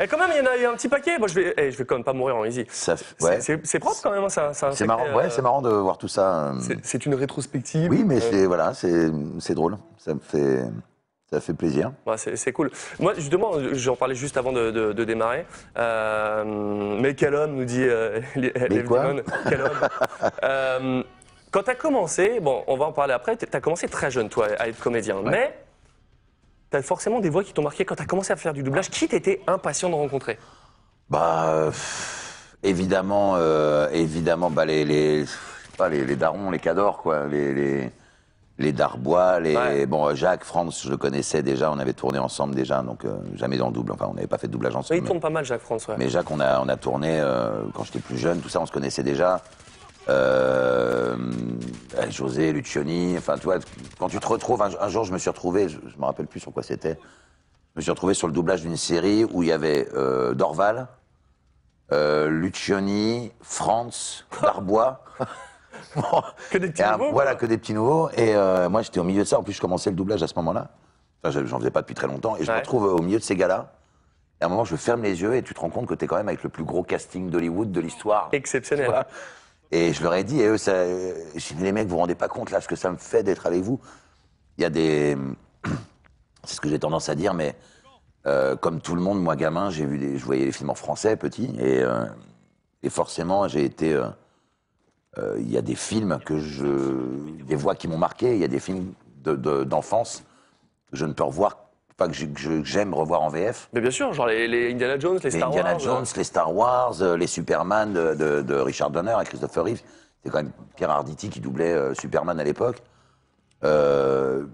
Et 0.00 0.06
quand 0.06 0.16
même, 0.18 0.30
il 0.32 0.62
y 0.62 0.66
en 0.66 0.70
a 0.70 0.72
un 0.72 0.76
petit 0.76 0.88
paquet. 0.88 1.18
Moi, 1.18 1.26
je 1.28 1.34
vais, 1.34 1.54
eh, 1.56 1.70
je 1.72 1.78
vais 1.78 1.84
quand 1.84 1.96
même 1.96 2.04
pas 2.04 2.12
mourir 2.12 2.36
en 2.36 2.44
easy. 2.44 2.64
Ça, 2.70 2.94
f- 2.94 3.02
C'est- 3.18 3.24
ouais. 3.26 3.40
C'est 3.40 3.66
c'est 3.66 3.78
propre 3.80 3.98
quand 4.02 4.12
même. 4.12 4.24
hein, 4.24 4.28
ça- 4.28 4.52
ça- 4.54 4.70
C'est 4.72 4.86
marrant, 4.86 5.12
ouais, 5.14 5.24
euh, 5.24 5.30
c'est 5.30 5.42
marrant 5.42 5.60
de 5.62 5.70
voir 5.70 5.98
tout 5.98 6.06
ça. 6.08 6.50
euh, 6.50 6.52
c'est- 6.60 6.78
C'est 6.84 7.06
une 7.06 7.14
rétrospective. 7.16 7.90
Oui, 7.90 8.04
mais 8.06 8.18
Euh, 8.18 8.20
c'est 8.30 8.46
voilà, 8.46 8.74
c'est 8.74 9.10
c'est 9.40 9.54
drôle. 9.54 9.76
Ça 9.98 10.14
me 10.14 10.20
fait 10.20 10.62
ça 11.30 11.40
fait 11.40 11.52
plaisir. 11.52 11.90
C'est 12.16 12.36
c'est 12.36 12.52
cool. 12.52 12.70
Moi, 13.00 13.14
justement, 13.14 13.52
j'en 13.72 13.96
parlais 13.96 14.14
juste 14.14 14.36
avant 14.36 14.52
de, 14.52 14.70
de- 14.70 14.92
de 14.92 15.04
démarrer. 15.04 15.44
Euh, 15.76 16.44
mais 17.00 17.14
quel 17.14 17.34
homme, 17.34 17.54
nous 17.56 17.64
dit 17.64 17.82
euh, 17.84 18.20
Lev 18.36 18.84
quoi 18.84 19.04
Dimon. 19.04 19.22
Quel 19.48 19.60
homme. 19.62 19.70
Euh, 20.44 21.02
Quand 21.50 21.62
tu 21.62 21.70
as 21.70 21.74
commencé, 21.74 22.40
bon, 22.40 22.62
on 22.66 22.76
va 22.76 22.84
en 22.84 22.92
parler 22.92 23.14
après, 23.14 23.36
tu 23.36 23.46
as 23.50 23.60
commencé 23.60 23.88
très 23.88 24.10
jeune, 24.10 24.28
toi, 24.28 24.48
à 24.58 24.68
être 24.68 24.78
comédien. 24.78 25.16
Mais 25.24 25.54
tu 26.70 26.76
as 26.76 26.82
forcément 26.82 27.20
des 27.20 27.30
voix 27.30 27.44
qui 27.44 27.52
t'ont 27.52 27.62
marqué 27.62 27.84
quand 27.84 27.94
tu 27.94 28.02
as 28.02 28.06
commencé 28.06 28.32
à 28.32 28.36
faire 28.36 28.52
du 28.52 28.62
doublage. 28.62 28.90
Qui 28.90 29.08
t'étais 29.08 29.40
impatient 29.46 29.88
de 29.88 29.94
rencontrer 29.94 30.38
Bah, 31.10 31.70
évidemment, 32.62 33.34
euh, 33.36 33.88
évidemment, 33.92 34.50
bah, 34.50 34.64
les, 34.64 34.84
les, 34.84 35.24
pas, 35.76 35.88
les, 35.88 36.04
les 36.04 36.16
darons, 36.16 36.50
les 36.50 36.58
cadors, 36.58 36.98
quoi, 36.98 37.26
les, 37.26 37.54
les, 37.54 37.90
les 38.58 38.72
Darbois, 38.72 39.38
les, 39.40 39.56
Ouais. 39.56 39.86
bon, 39.86 40.08
euh, 40.08 40.14
Jacques, 40.14 40.44
France, 40.44 40.82
je 40.84 40.90
le 40.90 40.96
connaissais 40.96 41.42
déjà, 41.42 41.70
on 41.70 41.78
avait 41.78 41.92
tourné 41.92 42.18
ensemble 42.18 42.54
déjà, 42.56 42.82
donc 42.82 43.04
euh, 43.04 43.16
jamais 43.36 43.56
dans 43.56 43.68
le 43.68 43.72
double, 43.72 43.92
enfin, 43.92 44.06
on 44.10 44.14
n'avait 44.14 44.26
pas 44.26 44.36
fait 44.38 44.48
de 44.48 44.52
doublage 44.52 44.72
Oui, 44.74 44.78
ensemble. 44.80 45.00
il 45.00 45.06
tourne 45.06 45.20
pas 45.20 45.30
mal, 45.30 45.44
Jacques-François. 45.44 45.94
Mais 45.96 46.08
Jacques, 46.08 46.30
on 46.30 46.40
a, 46.40 46.60
on 46.60 46.68
a 46.68 46.76
tourné 46.76 47.20
euh, 47.20 47.62
quand 47.74 47.84
j'étais 47.84 48.00
plus 48.00 48.18
jeune, 48.18 48.40
tout 48.40 48.48
ça, 48.48 48.60
on 48.60 48.66
se 48.66 48.72
connaissait 48.72 49.04
déjà. 49.04 49.40
Euh, 50.08 51.16
avec 51.96 52.12
José, 52.12 52.52
Lucioni, 52.52 53.16
enfin, 53.18 53.36
tu 53.36 53.44
vois, 53.44 53.58
quand 53.98 54.08
tu 54.08 54.18
te 54.18 54.26
retrouves, 54.26 54.62
un, 54.62 54.70
un 54.80 54.88
jour, 54.88 55.04
je 55.04 55.12
me 55.12 55.18
suis 55.18 55.30
retrouvé, 55.30 55.68
je, 55.68 55.78
je 55.86 55.96
me 55.98 56.04
rappelle 56.04 56.26
plus 56.26 56.40
sur 56.40 56.52
quoi 56.52 56.62
c'était, 56.62 56.94
je 57.74 57.76
me 57.76 57.82
suis 57.82 57.90
retrouvé 57.90 58.14
sur 58.14 58.26
le 58.26 58.32
doublage 58.32 58.62
d'une 58.62 58.76
série 58.76 59.24
où 59.24 59.42
il 59.42 59.48
y 59.48 59.52
avait 59.52 59.88
euh, 59.94 60.34
Dorval, 60.34 60.88
euh, 61.92 62.28
Lucioni, 62.28 63.32
Franz, 63.42 64.24
Darbois. 64.42 65.04
Bon, 65.94 66.22
Que 66.50 66.58
des 66.58 66.70
petits 66.70 66.82
un- 66.82 66.92
nouveaux, 66.96 67.12
Voilà, 67.12 67.34
que 67.34 67.46
des 67.46 67.58
petits 67.58 67.74
nouveaux. 67.74 68.08
Et 68.10 68.34
euh, 68.34 68.68
moi, 68.68 68.82
j'étais 68.82 68.98
au 69.00 69.04
milieu 69.04 69.22
de 69.22 69.28
ça. 69.28 69.38
En 69.38 69.42
plus, 69.42 69.52
je 69.52 69.60
commençais 69.60 69.90
le 69.90 69.96
doublage 69.96 70.22
à 70.22 70.26
ce 70.26 70.34
moment-là. 70.36 70.70
Enfin, 71.22 71.38
je- 71.38 71.46
j'en 71.46 71.58
faisais 71.58 71.70
pas 71.70 71.82
depuis 71.82 71.94
très 71.94 72.06
longtemps. 72.06 72.36
Et 72.36 72.44
je 72.44 72.50
me 72.50 72.56
retrouve 72.58 72.84
au 72.84 73.00
milieu 73.02 73.18
de 73.18 73.22
ces 73.22 73.36
gars-là. 73.36 73.72
Et 74.40 74.44
à 74.44 74.46
un 74.46 74.50
moment, 74.50 74.64
je 74.64 74.76
ferme 74.76 75.02
les 75.02 75.20
yeux 75.22 75.34
et 75.36 75.42
tu 75.42 75.54
te 75.54 75.60
rends 75.60 75.70
compte 75.70 75.86
que 75.86 75.94
tu 75.94 76.04
es 76.04 76.08
quand 76.08 76.16
même 76.16 76.28
avec 76.28 76.42
le 76.42 76.48
plus 76.48 76.64
gros 76.64 76.82
casting 76.82 77.30
d'Hollywood 77.30 77.70
de 77.72 77.80
l'histoire. 77.80 78.28
Exceptionnel. 78.32 79.06
Et 79.70 79.92
je 79.92 80.02
leur 80.02 80.14
ai 80.14 80.24
dit, 80.24 80.40
et 80.40 80.46
eux, 80.46 80.56
ça, 80.58 80.72
euh, 80.72 81.14
les 81.60 81.72
mecs, 81.72 81.84
vous 81.86 81.92
vous 81.94 81.98
rendez 81.98 82.14
pas 82.14 82.28
compte 82.28 82.50
là 82.50 82.60
ce 82.60 82.68
que 82.68 82.76
ça 82.76 82.90
me 82.90 82.96
fait 82.96 83.22
d'être 83.22 83.46
avec 83.46 83.62
vous 83.62 83.78
Il 84.56 84.62
y 84.62 84.64
a 84.64 84.70
des. 84.70 85.16
C'est 86.44 86.54
ce 86.56 86.60
que 86.60 86.68
j'ai 86.68 86.78
tendance 86.78 87.08
à 87.10 87.14
dire, 87.14 87.34
mais 87.34 87.54
euh, 88.26 88.56
comme 88.56 88.80
tout 88.80 88.94
le 88.94 89.02
monde, 89.02 89.20
moi, 89.22 89.36
gamin, 89.36 89.70
j'ai 89.70 89.84
vu 89.84 90.18
je 90.18 90.24
voyais 90.24 90.46
les 90.46 90.52
films 90.52 90.70
en 90.70 90.74
français 90.74 91.16
petit, 91.16 91.54
et, 91.58 91.82
euh, 91.82 92.06
forcément, 92.88 93.46
j'ai 93.48 93.64
été. 93.64 94.00
Il 95.36 95.50
y 95.50 95.58
a 95.58 95.62
des 95.62 95.74
films 95.74 96.20
que 96.24 96.38
je. 96.38 97.42
des 97.44 97.56
voix 97.56 97.74
qui 97.74 97.88
m'ont 97.88 97.98
marqué, 97.98 98.34
il 98.34 98.38
y 98.40 98.44
a 98.44 98.48
des 98.48 98.60
films 98.60 98.92
de- 99.24 99.34
de- 99.34 99.64
d'enfance 99.64 100.22
que 100.90 100.96
je 100.96 101.04
ne 101.06 101.12
peux 101.12 101.24
revoir, 101.24 101.67
pas 101.98 102.06
que 102.08 102.14
j'aime 102.62 102.94
revoir 102.94 103.22
en 103.22 103.28
VF. 103.28 103.68
Mais 103.72 103.80
bien 103.80 103.90
sûr, 103.90 104.12
genre 104.14 104.28
les, 104.28 104.46
les 104.46 104.72
Indiana 104.72 104.98
Jones, 104.98 105.16
les 105.22 105.30
Les 105.30 105.36
Star 105.36 105.48
Indiana 105.48 105.70
Wars. 105.72 105.80
Jones, 105.80 106.04
les 106.16 106.24
Star 106.24 106.54
Wars, 106.54 106.94
euh, 107.02 107.16
les 107.16 107.26
Superman 107.26 107.92
de, 107.92 108.14
de- 108.14 108.40
de 108.40 108.54
Richard 108.54 108.90
Donner 108.90 109.16
et 109.20 109.24
Christopher 109.24 109.64
Reeve. 109.64 109.82
C'est 110.24 110.30
quand 110.30 110.38
même 110.38 110.52
Pierre 110.76 110.90
Arditi 110.90 111.28
qui 111.28 111.40
doublait 111.40 111.72
euh, 111.74 111.94
Superman 111.94 112.38
à 112.38 112.44
l'époque. 112.44 112.82
Euh, 113.64 114.44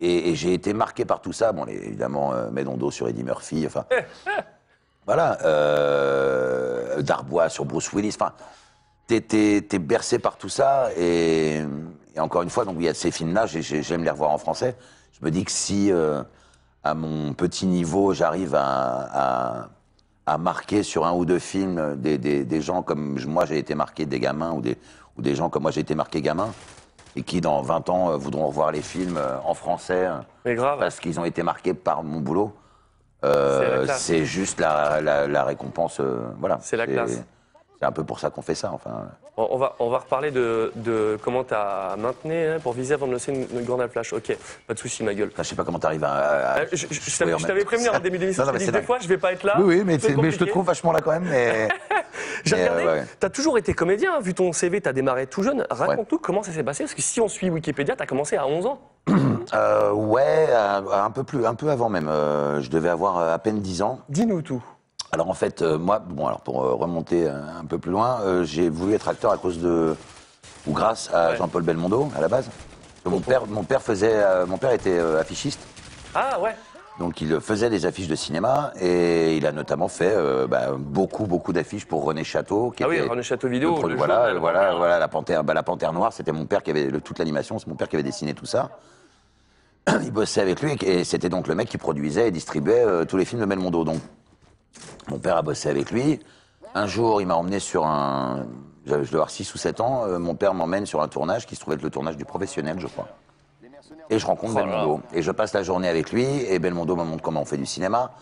et 0.00 0.30
et 0.30 0.34
j'ai 0.34 0.54
été 0.54 0.72
marqué 0.72 1.04
par 1.04 1.20
tout 1.20 1.32
ça. 1.34 1.52
Bon, 1.52 1.64
les- 1.66 1.74
évidemment, 1.74 2.32
euh, 2.32 2.50
Medondo 2.50 2.90
sur 2.90 3.06
Eddie 3.06 3.22
Murphy, 3.22 3.64
enfin. 3.66 3.84
voilà. 5.06 5.38
Euh, 5.44 7.02
Darbois 7.02 7.50
sur 7.50 7.66
Bruce 7.66 7.92
Willis. 7.92 8.16
Enfin, 8.18 8.32
t'es, 9.06 9.60
bercé 9.78 10.18
par 10.18 10.38
tout 10.38 10.48
ça. 10.48 10.88
Et, 10.96 11.60
et 12.16 12.20
encore 12.20 12.40
une 12.40 12.50
fois, 12.50 12.64
donc, 12.64 12.76
il 12.78 12.84
y 12.84 12.88
a 12.88 12.94
ces 12.94 13.10
films-là, 13.10 13.44
j'ai- 13.44 13.60
j'ai- 13.60 13.82
j'aime 13.82 14.04
les 14.04 14.10
revoir 14.10 14.30
en 14.30 14.38
français. 14.38 14.74
Me 15.24 15.30
dis 15.30 15.44
que 15.44 15.50
si, 15.50 15.90
euh, 15.90 16.22
à 16.82 16.94
mon 16.94 17.32
petit 17.32 17.66
niveau, 17.66 18.12
j'arrive 18.12 18.54
à, 18.54 18.62
à- 18.64 19.68
à 20.26 20.38
marquer 20.38 20.82
sur 20.82 21.06
un 21.06 21.12
ou 21.12 21.24
deux 21.24 21.38
films 21.38 21.96
des, 21.96 22.18
des- 22.18 22.44
des 22.44 22.60
gens 22.60 22.82
comme 22.82 23.18
moi 23.26 23.44
j'ai 23.46 23.58
été 23.58 23.74
marqué, 23.74 24.04
des 24.06 24.20
gamins, 24.20 24.52
ou 24.52 24.60
des, 24.60 24.76
ou 25.16 25.22
des 25.22 25.34
gens 25.34 25.48
comme 25.50 25.62
moi 25.62 25.70
j'ai 25.70 25.80
été 25.80 25.94
marqué 25.94 26.20
gamin, 26.22 26.52
et 27.16 27.22
qui 27.22 27.40
dans 27.40 27.62
20 27.62 27.88
ans 27.88 28.10
euh, 28.10 28.16
voudront 28.16 28.46
revoir 28.46 28.70
les 28.70 28.82
films 28.82 29.16
euh, 29.16 29.38
en 29.44 29.54
français 29.54 30.08
Mais 30.44 30.54
grave. 30.54 30.78
parce 30.78 31.00
qu'ils 31.00 31.18
ont 31.20 31.24
été 31.24 31.42
marqués 31.42 31.72
par 31.74 32.02
mon 32.02 32.20
boulot. 32.20 32.52
Euh, 33.24 33.86
C'est 33.96 34.26
juste 34.26 34.60
la, 34.60 35.00
la- 35.00 35.26
la 35.26 35.44
récompense. 35.44 35.98
euh, 36.00 36.18
voilà. 36.38 36.58
C'est 36.60 36.76
la 36.76 36.86
classe. 36.86 37.22
C'est 37.78 37.86
un 37.86 37.92
peu 37.92 38.04
pour 38.04 38.18
ça 38.20 38.28
qu'on 38.30 38.42
fait 38.42 38.54
ça. 38.54 38.72
Enfin, 38.72 39.06
On 39.36 39.48
on 39.50 39.58
va, 39.58 39.74
on 39.80 39.90
va 39.90 39.98
reparler 39.98 40.30
de, 40.30 40.72
de 40.76 41.18
comment 41.22 41.42
tu 41.44 41.54
as 41.54 41.96
maintenu 41.98 42.34
hein, 42.46 42.58
pour 42.62 42.72
viser 42.72 42.94
avant 42.94 43.06
de 43.08 43.12
lancer 43.12 43.32
une, 43.32 43.58
une 43.58 43.64
grande 43.64 43.84
flash. 43.90 44.12
Ok, 44.12 44.36
pas 44.68 44.74
de 44.74 44.78
souci, 44.78 45.02
ma 45.02 45.12
gueule. 45.12 45.30
Enfin, 45.32 45.42
je 45.42 45.48
sais 45.48 45.56
pas 45.56 45.64
comment 45.64 45.78
t'arrives 45.80 46.04
à. 46.04 46.12
à- 46.12 46.58
Euh, 46.60 46.66
je 46.72 46.86
je- 46.88 47.00
je 47.10 47.18
t'avais 47.18 47.32
même 47.32 47.64
prévenu 47.64 47.88
en 47.88 47.98
début 47.98 48.18
d'émission. 48.18 48.44
Des 48.52 48.66
dingue. 48.70 48.84
fois, 48.84 48.98
je 49.00 49.08
vais 49.08 49.18
pas 49.18 49.32
être 49.32 49.42
là. 49.42 49.54
Oui, 49.58 49.64
oui, 49.78 49.82
mais, 49.84 49.98
mais 50.22 50.30
je 50.30 50.38
te 50.38 50.44
trouve 50.44 50.64
vachement 50.64 50.92
là 50.92 51.00
quand 51.00 51.10
même. 51.12 51.26
Mais... 51.28 51.68
J'ai 52.44 52.56
regardé, 52.56 52.82
euh, 52.84 52.94
ouais. 53.00 53.04
tu 53.18 53.26
as 53.26 53.30
toujours 53.30 53.58
été 53.58 53.72
comédien, 53.74 54.20
vu 54.20 54.34
ton 54.34 54.52
CV, 54.52 54.80
tu 54.80 54.88
as 54.88 54.92
démarré 54.92 55.26
tout 55.26 55.42
jeune. 55.42 55.66
Raconte-nous 55.70 56.18
comment 56.18 56.42
ça 56.42 56.52
s'est 56.52 56.62
passé, 56.62 56.84
parce 56.84 56.94
que 56.94 57.00
si 57.02 57.20
on 57.20 57.28
suit 57.28 57.48
Wikipédia, 57.50 57.96
tu 57.96 58.02
as 58.02 58.06
commencé 58.06 58.36
à 58.36 58.46
11 58.46 58.66
ans. 58.66 58.78
Euh, 59.52 59.92
ouais, 59.92 60.48
un 60.50 61.10
peu 61.10 61.22
plus, 61.22 61.44
un 61.44 61.54
peu 61.54 61.68
avant 61.70 61.90
même. 61.90 62.08
Euh, 62.08 62.62
je 62.62 62.70
devais 62.70 62.88
avoir 62.88 63.18
euh, 63.18 63.34
à 63.34 63.38
peine 63.38 63.60
10 63.60 63.82
ans. 63.82 64.00
Dis-nous 64.08 64.40
tout. 64.40 64.64
Alors 65.14 65.30
en 65.30 65.34
fait, 65.34 65.62
euh, 65.62 65.78
moi, 65.78 66.00
bon, 66.00 66.26
alors 66.26 66.40
pour 66.40 66.64
euh, 66.64 66.74
remonter 66.74 67.28
euh, 67.28 67.34
un 67.60 67.64
peu 67.66 67.78
plus 67.78 67.92
loin, 67.92 68.18
euh, 68.22 68.42
j'ai 68.42 68.68
voulu 68.68 68.94
être 68.94 69.08
acteur 69.08 69.30
à 69.30 69.36
cause 69.38 69.60
de 69.60 69.94
ou 70.66 70.72
grâce 70.72 71.08
à 71.14 71.30
Ouais. 71.30 71.36
Jean-Paul 71.36 71.62
Belmondo 71.62 72.08
à 72.16 72.20
la 72.20 72.26
base. 72.26 72.50
Mon 73.04 73.20
père, 73.20 73.46
mon 73.46 73.62
père 73.62 73.80
faisait, 73.80 74.10
euh, 74.12 74.44
mon 74.44 74.56
père 74.58 74.72
était 74.72 74.98
affichiste, 74.98 75.60
Ah 76.16 76.40
ouais 76.40 76.56
donc 77.00 77.20
il 77.20 77.40
faisait 77.40 77.70
des 77.70 77.86
affiches 77.86 78.06
de 78.06 78.14
cinéma 78.14 78.72
et 78.80 79.36
il 79.36 79.46
a 79.48 79.52
notamment 79.52 79.88
fait 79.88 80.14
bah, 80.48 80.68
beaucoup, 80.78 81.26
beaucoup 81.26 81.52
d'affiches 81.52 81.86
pour 81.86 82.04
René 82.04 82.22
Château. 82.22 82.70
Qui 82.70 82.84
Ah 82.84 82.88
oui, 82.88 83.00
René 83.00 83.22
Château 83.24 83.48
Vidéo. 83.48 83.74
le 83.88 83.96
voilà, 83.96 84.14
journal, 84.28 84.38
voilà, 84.38 84.58
Panthère. 84.60 84.76
voilà, 84.78 84.98
la 85.00 85.08
panthère, 85.08 85.44
bah, 85.44 85.54
la 85.54 85.62
panthère 85.64 85.92
noire, 85.92 86.12
c'était 86.12 86.30
mon 86.30 86.46
père 86.46 86.62
qui 86.62 86.70
avait 86.70 86.84
le- 86.86 87.00
toute 87.00 87.18
l'animation, 87.18 87.58
c'est 87.58 87.66
mon 87.66 87.74
père 87.74 87.88
qui 87.88 87.96
avait 87.96 88.04
dessiné 88.04 88.32
tout 88.32 88.46
ça. 88.46 88.70
Il 90.04 90.12
bossait 90.12 90.40
avec 90.40 90.60
lui 90.62 90.74
et 90.86 91.02
c'était 91.02 91.28
donc 91.28 91.48
le 91.48 91.56
mec 91.56 91.68
qui 91.68 91.78
produisait 91.78 92.28
et 92.28 92.30
distribuait 92.30 92.84
euh, 92.84 93.04
tous 93.04 93.16
les 93.16 93.24
films 93.24 93.40
de 93.40 93.46
Belmondo. 93.46 93.82
Donc, 93.84 93.98
mon 95.08 95.18
père 95.18 95.36
a 95.36 95.42
bossé 95.42 95.68
avec 95.68 95.90
lui. 95.90 96.20
Un 96.74 96.86
jour, 96.86 97.20
il 97.20 97.26
m'a 97.26 97.34
emmené 97.36 97.58
sur 97.60 97.86
un. 97.86 98.46
Je 98.86 98.92
devais 98.94 99.14
avoir 99.14 99.30
6 99.30 99.54
ou 99.54 99.58
7 99.58 99.80
ans. 99.80 100.04
euh, 100.06 100.18
mon 100.18 100.34
père 100.34 100.52
m'emmène 100.54 100.84
sur 100.86 101.00
un 101.00 101.08
tournage 101.08 101.46
qui 101.46 101.54
se 101.54 101.60
trouvait 101.60 101.76
être 101.76 101.82
le 101.82 101.90
tournage 101.90 102.16
du 102.16 102.24
professionnel, 102.24 102.76
je 102.78 102.86
crois. 102.86 103.08
Et 104.10 104.18
je 104.18 104.26
rencontre 104.26 104.52
Oh 104.56 104.58
là 104.58 104.64
Belmondo. 104.66 105.00
Et 105.14 105.22
je 105.22 105.30
passe 105.30 105.52
la 105.54 105.62
journée 105.62 105.88
avec 105.88 106.12
lui. 106.12 106.24
Et 106.24 106.58
Belmondo 106.58 106.94
me 106.96 107.04
montre 107.04 107.22
comment 107.22 107.40
on 107.42 107.44
fait 107.46 107.56
du 107.56 107.66
cinéma. 107.66 108.12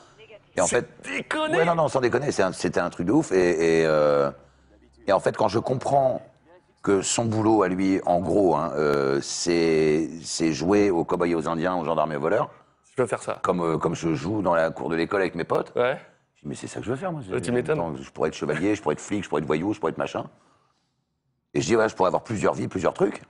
Et 0.56 0.60
en 0.60 0.66
fait. 0.66 0.86
Déconné 1.02 1.56
Ouais, 1.58 1.64
non, 1.64 1.74
non, 1.74 1.88
sans 1.88 2.00
déconner, 2.00 2.30
c'est 2.30 2.42
un- 2.42 2.52
c'était 2.52 2.78
un 2.80 2.90
truc 2.90 3.06
de 3.06 3.12
ouf. 3.12 3.32
Et, 3.32 3.80
et, 3.80 3.86
euh, 3.86 4.30
et 5.06 5.12
en 5.12 5.18
fait, 5.20 5.36
quand 5.36 5.48
je 5.48 5.58
comprends 5.58 6.20
que 6.82 7.00
son 7.00 7.24
boulot 7.24 7.62
à 7.62 7.68
lui, 7.68 8.00
en 8.06 8.20
gros, 8.20 8.54
hein, 8.56 8.72
euh, 8.76 9.18
c'est 9.22 10.08
c'est 10.22 10.52
jouer 10.52 10.90
aux 10.90 11.04
cow-boys 11.04 11.28
et 11.28 11.34
aux 11.34 11.48
indiens, 11.48 11.74
aux 11.76 11.84
gendarmes 11.84 12.12
et 12.12 12.16
aux 12.16 12.20
voleurs, 12.20 12.50
Je 12.96 13.02
veux 13.02 13.08
faire 13.08 13.22
ça. 13.22 13.38
comme, 13.42 13.60
euh, 13.62 13.78
comme 13.78 13.94
je 13.94 14.14
joue 14.14 14.42
dans 14.42 14.54
la 14.54 14.70
cour 14.70 14.88
de 14.90 14.96
l'école 14.96 15.20
avec 15.22 15.34
mes 15.36 15.44
potes. 15.44 15.72
Ouais. 15.76 15.96
Je 16.42 16.46
dis, 16.46 16.48
mais 16.48 16.54
c'est 16.54 16.66
ça 16.66 16.80
que 16.80 16.86
je 16.86 16.90
veux 16.90 16.96
faire, 16.96 17.12
moi. 17.12 17.20
Ouais, 17.30 17.40
tu 17.40 17.52
m'étonnes. 17.52 17.96
Je 18.00 18.10
pourrais 18.10 18.28
être 18.28 18.34
chevalier, 18.34 18.74
je 18.74 18.82
pourrais 18.82 18.94
être 18.94 19.00
flic, 19.00 19.22
je 19.24 19.28
pourrais 19.28 19.40
être 19.40 19.46
voyou, 19.46 19.72
je 19.72 19.80
pourrais 19.80 19.92
être 19.92 19.98
machin. 19.98 20.24
Et 21.54 21.60
je 21.60 21.66
dis, 21.66 21.76
ouais, 21.76 21.88
je 21.88 21.94
pourrais 21.94 22.08
avoir 22.08 22.24
plusieurs 22.24 22.54
vies, 22.54 22.68
plusieurs 22.68 22.94
trucs. 22.94 23.22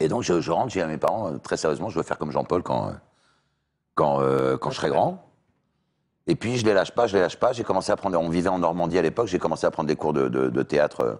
Et 0.00 0.08
donc, 0.08 0.22
je, 0.22 0.40
je 0.40 0.50
rentre, 0.50 0.68
je 0.70 0.74
dis 0.74 0.80
à 0.80 0.86
mes 0.86 0.98
parents, 0.98 1.32
euh, 1.32 1.38
très 1.38 1.56
sérieusement, 1.56 1.88
je 1.90 1.96
veux 1.96 2.02
faire 2.02 2.18
comme 2.18 2.30
Jean-Paul 2.32 2.62
quand, 2.62 2.88
euh, 2.88 2.92
quand, 3.94 4.20
euh, 4.20 4.56
quand 4.56 4.70
je 4.70 4.76
serai 4.76 4.88
grand. 4.88 5.24
Et 6.26 6.34
puis, 6.36 6.56
je 6.56 6.64
les 6.64 6.72
lâche 6.72 6.92
pas, 6.92 7.06
je 7.06 7.14
les 7.16 7.20
lâche 7.22 7.36
pas. 7.38 7.52
J'ai 7.52 7.64
commencé 7.64 7.90
à 7.92 7.96
prendre, 7.96 8.18
on 8.20 8.28
vivait 8.28 8.48
en 8.48 8.58
Normandie 8.58 8.98
à 8.98 9.02
l'époque, 9.02 9.26
j'ai 9.26 9.38
commencé 9.38 9.66
à 9.66 9.70
prendre 9.70 9.88
des 9.88 9.96
cours 9.96 10.12
de, 10.12 10.28
de- 10.28 10.48
de 10.48 10.62
théâtre 10.62 11.00
euh, 11.02 11.14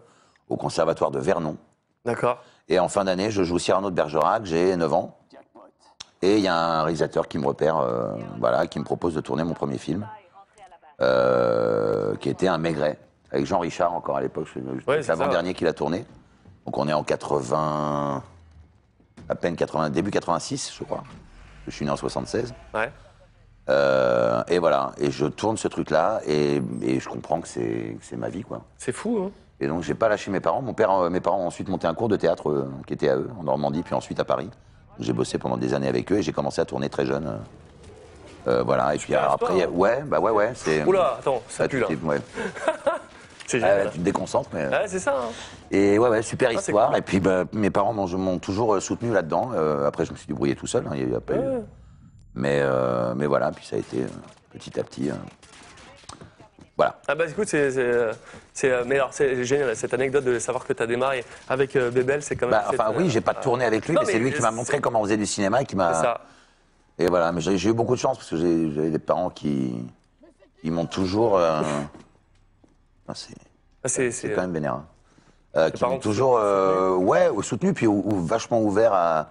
au 0.49 0.57
conservatoire 0.57 1.11
de 1.11 1.19
Vernon. 1.19 1.57
D'accord. 2.05 2.43
Et 2.69 2.79
en 2.79 2.89
fin 2.89 3.05
d'année, 3.05 3.31
je 3.31 3.43
joue 3.43 3.59
Cyrano 3.59 3.91
de 3.91 3.95
Bergerac, 3.95 4.45
j'ai 4.47 4.77
9 4.77 4.93
ans. 4.93 5.19
Et 6.23 6.37
il 6.39 6.43
y 6.43 6.49
a 6.49 6.57
un 6.57 6.83
réalisateur 6.85 7.27
qui 7.27 7.39
me 7.39 7.47
repère, 7.47 7.79
euh, 7.79 8.15
voilà, 8.39 8.69
qui 8.69 8.79
me 8.79 8.85
propose 8.85 9.15
de 9.15 9.21
tourner 9.21 9.43
mon 9.43 9.55
premier 9.55 9.77
film, 9.79 10.07
euh, 11.03 12.17
qui 12.17 12.29
était 12.29 12.49
un 12.49 12.59
Maigret, 12.59 12.99
avec 13.31 13.47
Jean 13.47 13.59
Richard 13.59 13.93
encore 13.95 14.17
à 14.17 14.21
l'époque. 14.21 14.49
Ouais, 14.87 15.03
C'est 15.03 15.09
l'avant-dernier 15.09 15.55
qu'il 15.55 15.67
a 15.67 15.73
tourné. 15.73 16.05
Donc 16.67 16.79
on 16.79 16.87
est 16.89 16.93
en 16.93 17.03
80, 17.03 18.23
à 19.29 19.35
peine 19.35 19.57
80, 19.57 19.91
début 19.91 20.11
86, 20.11 20.75
je 20.79 20.85
crois. 20.85 21.03
Je 21.67 21.73
suis 21.73 21.85
né 21.85 21.91
en 21.91 21.97
76. 21.97 22.55
Ouais. 22.75 22.91
Euh, 23.69 24.43
et 24.49 24.59
voilà, 24.59 24.93
et 24.99 25.11
je 25.11 25.27
tourne 25.27 25.57
ce 25.57 25.69
truc-là, 25.69 26.21
et, 26.27 26.61
et 26.83 26.99
je 26.99 27.09
comprends 27.09 27.41
que 27.41 27.49
c'est 27.49 28.17
ma 28.17 28.29
vie, 28.29 28.43
quoi. 28.43 28.63
C'est 28.77 28.93
fou, 28.93 29.21
hein 29.25 29.31
Et 29.61 29.69
donc, 29.69 29.83
j'ai 29.83 29.95
pas 29.95 30.09
lâché 30.09 30.31
mes 30.31 30.41
parents. 30.41 30.63
Mon 30.63 30.75
père, 30.75 30.91
euh, 30.91 31.11
mes 31.11 31.21
parents 31.21 31.39
ont 31.39 31.47
ensuite 31.47 31.69
monté 31.69 31.87
un 31.87 31.95
cours 31.95 32.09
de 32.09 32.17
théâtre 32.17 32.51
euh, 32.51 32.71
qui 32.87 32.95
était 32.95 33.09
à 33.09 33.17
eux, 33.17 33.31
en 33.39 33.45
Normandie, 33.45 33.83
puis 33.83 33.95
ensuite 33.95 34.19
à 34.19 34.25
Paris. 34.25 34.51
J'ai 34.99 35.13
bossé 35.13 35.39
pendant 35.39 35.57
des 35.57 35.75
années 35.75 35.89
avec 35.89 36.11
eux 36.13 36.19
et 36.19 36.23
j'ai 36.23 36.33
commencé 36.33 36.61
à 36.61 36.65
tourner 36.65 36.91
très 36.91 37.07
jeune. 37.07 37.39
Euh. 38.49 38.63
Voilà, 38.63 38.95
et 38.95 38.99
puis 38.99 39.15
alors, 39.15 39.33
après, 39.33 39.63
a- 39.63 39.69
ouais, 39.69 40.03
bah 40.07 40.21
ouais, 40.21 40.31
ouais, 40.31 40.53
c'est. 40.55 40.85
Oula, 40.85 41.17
attends, 41.19 41.43
ça 41.49 41.65
Bah, 41.65 41.69
pue 41.69 41.81
là. 41.81 41.87
ouais. 42.05 42.19
C'est 43.49 43.63
Ah, 43.63 43.69
génial. 43.77 43.91
tu 43.93 43.99
te 43.99 44.05
déconcentres, 44.05 44.49
mais. 44.55 44.67
Ouais, 44.69 44.85
c'est 44.87 44.99
ça. 45.01 45.15
hein. 45.15 45.29
Et 45.71 45.99
ouais, 45.99 46.09
ouais, 46.09 46.23
super 46.23 46.49
Ah, 46.51 46.55
histoire. 46.55 46.89
cool. 46.89 46.99
Et 46.99 47.03
puis, 47.03 47.21
bah, 47.21 47.45
mes 47.53 47.69
parents 47.69 47.93
m'ont 47.93 48.39
toujours 48.39 48.75
euh, 48.77 48.81
soutenu 48.81 49.13
là-dedans. 49.13 49.51
Euh, 49.55 49.87
après, 49.87 50.07
je 50.07 50.13
me 50.13 50.17
suis 50.17 50.27
débrouillé 50.27 50.55
tout 50.55 50.67
seul. 50.67 50.85
hein, 50.87 50.93
il 50.95 51.11
y 51.13 51.15
a 51.15 51.21
pas 51.21 51.35
eu- 51.35 51.39
Ouais. 51.39 51.63
Mais, 52.35 52.61
euh, 52.63 53.13
mais 53.15 53.27
voilà, 53.27 53.51
puis 53.51 53.67
ça 53.67 53.77
a 53.77 53.79
été 53.81 54.07
petit 54.53 54.81
à 54.81 54.85
petit. 54.85 55.11
Voilà. 56.79 56.99
Ah 57.07 57.15
bah 57.15 57.25
écoute, 57.29 57.49
c'est, 57.49 57.71
mais 58.87 58.95
alors 58.95 59.13
c'est 59.13 59.45
génial 59.45 59.77
cette 59.77 59.93
anecdote 59.93 60.25
de 60.25 60.39
savoir 60.39 60.65
que 60.67 60.73
tu 60.73 60.83
as 60.83 60.87
démarré 60.87 61.23
avec 61.49 61.77
Bébel, 61.77 62.23
c'est 62.23 62.35
quand 62.37 62.47
même. 62.47 62.59
Bah, 62.59 62.65
enfin, 62.71 62.93
oui, 62.97 63.11
j'ai 63.11 63.21
pas 63.21 63.35
tourné 63.35 63.67
avec 63.67 63.87
lui, 63.87 63.95
Non, 63.95 64.01
mais, 64.07 64.13
c'est 64.13 64.19
lui 64.19 64.33
qui 64.33 64.41
m'a 64.41 64.51
montré 64.51 64.81
comment 64.81 65.01
on 65.01 65.05
faisait 65.05 65.19
du 65.19 65.27
cinéma 65.27 65.61
et 65.61 65.65
qui 65.67 65.73
C'est 65.73 65.77
m'a. 65.77 66.21
Et 66.99 67.07
voilà, 67.09 67.33
mais 67.33 67.41
j'ai 67.41 67.69
eu 67.71 67.73
beaucoup 67.73 67.95
de 67.95 68.01
chance 68.01 68.19
parce 68.19 68.31
que 68.31 68.37
j'avais 68.37 68.91
des 68.91 68.99
parents 68.99 69.31
qui, 69.31 69.75
ils 70.63 70.73
m'ont 70.73 70.87
toujours. 70.87 71.37
euh, 71.39 71.61
ah, 73.09 73.15
c'est 73.15 73.35
quand 74.35 74.43
même 74.43 74.53
vénère. 74.53 74.75
hein. 74.75 74.87
Euh, 75.57 75.69
qui 75.71 75.83
m'ont 75.85 75.99
toujours, 75.99 76.39
euh, 76.39 76.95
ouais, 76.97 77.29
soutenu, 77.43 77.75
puis 77.75 77.87
ou- 77.87 78.03
ou 78.07 78.21
vachement 78.25 78.61
ouvert 78.63 78.93
à. 78.95 79.29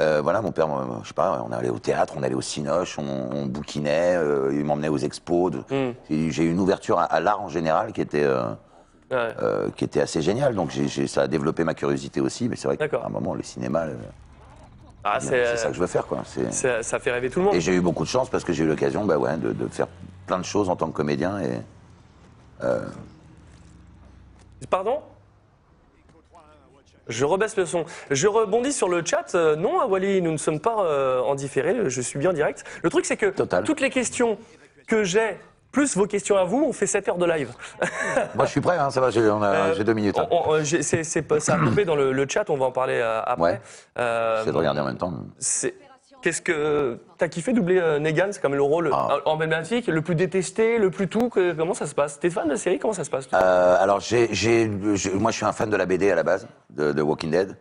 euh, 0.00 0.20
voilà, 0.22 0.40
mon 0.40 0.50
père, 0.52 0.66
je 1.02 1.08
sais 1.08 1.14
pas, 1.14 1.44
on 1.46 1.52
allait 1.52 1.68
au 1.68 1.78
théâtre, 1.78 2.14
on 2.16 2.22
allait 2.22 2.34
au 2.36 2.40
cinoche, 2.40 2.98
on, 2.98 3.02
on 3.32 3.46
bouquinait, 3.46 4.14
il 4.52 4.64
m'emmenait 4.64 4.88
aux 4.88 4.96
expos. 4.98 5.50
de- 5.50 5.58
Hmm. 5.58 5.92
J'ai 6.08 6.44
eu 6.44 6.50
une 6.52 6.60
ouverture 6.60 6.98
à, 7.00 7.04
à 7.04 7.20
l'art 7.20 7.42
en 7.42 7.48
général 7.48 7.92
qui 7.92 8.00
était, 8.00 8.26
ouais. 9.10 9.34
qui 9.76 9.84
était 9.84 10.00
assez 10.00 10.22
géniale. 10.22 10.54
Donc 10.54 10.72
ça 11.06 11.22
a 11.22 11.26
développé 11.26 11.64
ma 11.64 11.74
curiosité 11.74 12.20
aussi. 12.22 12.48
Mais 12.48 12.56
c'est 12.56 12.68
vrai 12.68 12.76
qu'à 12.78 13.04
un 13.04 13.08
moment, 13.10 13.34
le 13.34 13.42
cinéma, 13.42 13.86
Ah, 15.04 15.20
c'est 15.20 15.56
ça 15.56 15.68
que 15.68 15.74
je 15.74 15.80
veux 15.80 15.86
faire, 15.86 16.06
quoi. 16.06 16.22
Ça 16.50 16.98
fait 16.98 17.12
rêver 17.12 17.30
tout 17.30 17.38
le 17.40 17.46
monde. 17.46 17.54
Et 17.54 17.60
j'ai 17.60 17.74
eu 17.74 17.80
beaucoup 17.80 18.04
de 18.04 18.08
chance 18.08 18.28
parce 18.30 18.44
que 18.44 18.52
j'ai 18.52 18.64
eu 18.64 18.68
l'occasion 18.68 19.04
bah 19.04 19.18
ouais, 19.18 19.36
de, 19.36 19.52
de 19.52 19.68
faire 19.68 19.86
plein 20.26 20.38
de 20.38 20.44
choses 20.44 20.68
en 20.68 20.76
tant 20.76 20.88
que 20.88 20.96
comédien. 20.96 21.40
Et, 21.40 21.60
Pardon? 24.70 25.00
Je 27.08 27.24
rebaisse 27.24 27.56
le 27.56 27.64
son. 27.64 27.86
Je 28.10 28.26
rebondis 28.26 28.72
sur 28.72 28.88
le 28.88 29.02
chat. 29.04 29.34
Euh, 29.34 29.56
non, 29.56 29.86
Wally, 29.86 30.20
nous 30.20 30.32
ne 30.32 30.36
sommes 30.36 30.60
pas 30.60 30.84
euh, 30.84 31.20
en 31.22 31.34
différé. 31.34 31.88
Je 31.88 32.00
suis 32.02 32.18
bien 32.18 32.34
direct. 32.34 32.64
Le 32.82 32.90
truc, 32.90 33.06
c'est 33.06 33.16
que 33.16 33.26
Total. 33.26 33.64
toutes 33.64 33.80
les 33.80 33.88
questions 33.88 34.36
que 34.86 35.04
j'ai, 35.04 35.38
plus 35.72 35.96
vos 35.96 36.06
questions 36.06 36.36
à 36.36 36.44
vous, 36.44 36.64
on 36.68 36.72
fait 36.72 36.86
7 36.86 37.08
heures 37.08 37.18
de 37.18 37.26
live. 37.26 37.50
Moi, 38.34 38.46
je 38.46 38.50
suis 38.50 38.60
prêt, 38.60 38.78
hein, 38.78 38.90
ça 38.90 39.00
va, 39.00 39.10
j'ai 39.10 39.20
Euh, 39.20 39.84
deux 39.84 39.92
minutes. 39.94 40.18
hein. 40.18 40.26
on- 40.30 40.50
on- 40.52 40.64
j'ai- 40.64 40.82
c'est, 40.82 41.04
c'est 41.04 41.40
ça 41.40 41.54
a 41.54 41.58
popé 41.58 41.84
dans 41.84 41.96
le, 41.96 42.12
le 42.12 42.26
chat, 42.28 42.48
on 42.50 42.56
va 42.56 42.66
en 42.66 42.72
parler 42.72 42.94
euh, 43.02 43.20
après. 43.24 43.42
Ouais. 43.52 43.60
Euh, 43.98 44.38
J'essaie 44.40 44.52
de 44.52 44.56
regarder 44.56 44.80
en 44.80 44.84
même 44.86 44.96
temps. 44.98 45.12
c'est- 45.38 45.74
Qu'est-ce 46.20 46.42
que 46.42 46.98
t'as 47.16 47.28
kiffé 47.28 47.52
doubler 47.52 47.78
euh, 47.78 48.00
Negan 48.00 48.26
C'est 48.32 48.40
quand 48.40 48.48
même 48.48 48.56
le 48.56 48.62
rôle 48.64 48.90
Ah. 48.92 49.06
euh, 49.12 49.20
emblématique, 49.24 49.86
le 49.86 50.02
plus 50.02 50.16
détesté, 50.16 50.78
le 50.78 50.90
plus 50.90 51.06
tout. 51.06 51.28
que- 51.28 51.52
comment 51.52 51.74
ça 51.74 51.86
se 51.86 51.94
passe? 51.94 52.18
T'es 52.18 52.28
fan 52.28 52.46
de 52.46 52.50
la 52.52 52.56
série 52.56 52.80
Comment 52.80 52.92
ça 52.92 53.04
se 53.04 53.10
passe 53.10 53.28
Euh, 53.32 53.76
alors, 53.78 54.00
j'ai, 54.00 54.66
moi, 54.66 55.30
je 55.30 55.36
suis 55.36 55.44
un 55.46 55.52
fan 55.52 55.70
de 55.70 55.76
la 55.76 55.86
BD 55.86 56.10
à 56.10 56.16
la 56.16 56.24
base, 56.24 56.48
de, 56.70 56.90
de 56.92 57.02
Walking 57.02 57.30
Dead. 57.30 57.56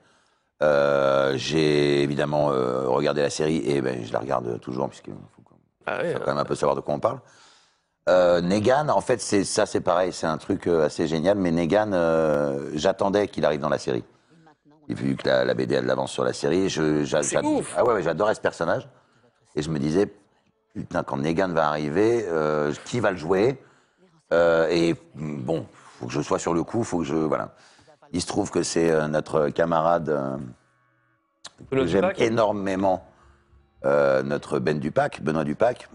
Euh, 0.63 1.33
j'ai 1.35 2.01
évidemment 2.01 2.49
euh, 2.51 2.87
regardé 2.87 3.21
la 3.21 3.29
série 3.29 3.57
et 3.63 3.79
ben, 3.79 4.03
je 4.03 4.11
la 4.11 4.17
regarde 4.19 4.59
toujours, 4.59 4.89
puisqu'il 4.89 5.13
faut 5.13 5.43
Ah 5.85 5.99
faut 6.13 6.19
quand 6.21 6.31
même 6.31 6.39
un 6.39 6.45
peu 6.45 6.55
savoir 6.55 6.75
de 6.75 6.81
quoi 6.81 6.95
on 6.95 6.99
parle. 6.99 7.19
Euh, 8.07 8.39
Negan, 8.41 8.87
en 8.89 9.01
fait, 9.01 9.19
c'est 9.21 9.43
ça, 9.43 9.65
c'est 9.65 9.81
pareil, 9.81 10.13
c'est 10.13 10.27
un 10.27 10.37
truc 10.37 10.67
euh, 10.67 10.85
assez 10.85 11.07
génial. 11.07 11.37
Mais 11.37 11.51
Negan, 11.51 11.91
euh, 11.93 12.69
j'attendais 12.73 13.27
qu'il 13.27 13.43
arrive 13.45 13.59
dans 13.59 13.69
la 13.69 13.77
série. 13.79 14.03
Et 14.89 14.93
vu 14.93 15.15
que 15.17 15.27
la, 15.27 15.43
la 15.43 15.53
BD 15.53 15.75
a 15.75 15.81
de 15.81 15.87
l'avance 15.87 16.11
sur 16.11 16.23
la 16.23 16.31
série, 16.31 16.69
je, 16.69 17.03
j'a- 17.03 17.21
C'est 17.21 17.35
j'ad- 17.35 17.45
ouf. 17.45 17.73
ah 17.77 17.83
ouais, 17.83 17.93
ouais, 17.95 18.03
j'adorais 18.03 18.35
ce 18.35 18.39
personnage. 18.39 18.87
Et 19.55 19.61
je 19.61 19.69
me 19.69 19.79
disais, 19.79 20.09
putain, 20.73 21.03
quand 21.03 21.17
Negan 21.17 21.49
va 21.49 21.67
arriver, 21.67 22.25
euh, 22.29 22.73
qui 22.85 22.99
va 23.01 23.11
le 23.11 23.17
jouer 23.17 23.61
Et 24.31 24.95
bon, 25.15 25.65
faut 25.99 26.05
que 26.07 26.13
je 26.13 26.21
sois 26.21 26.39
sur 26.39 26.53
le 26.53 26.63
coup, 26.63 26.83
faut 26.83 26.99
que 26.99 27.03
je 27.05 27.15
voilà. 27.15 27.49
Il 28.13 28.21
se 28.21 28.27
trouve 28.27 28.51
que 28.51 28.63
c'est 28.63 29.07
notre 29.09 29.49
camarade 29.49 30.39
que 31.69 31.85
j'aime 31.85 32.11
énormément, 32.17 33.03
notre 33.83 34.59
Ben 34.59 34.79
Dupac, 34.79 35.21
Benoît 35.21 35.43
Dupac. 35.43 35.89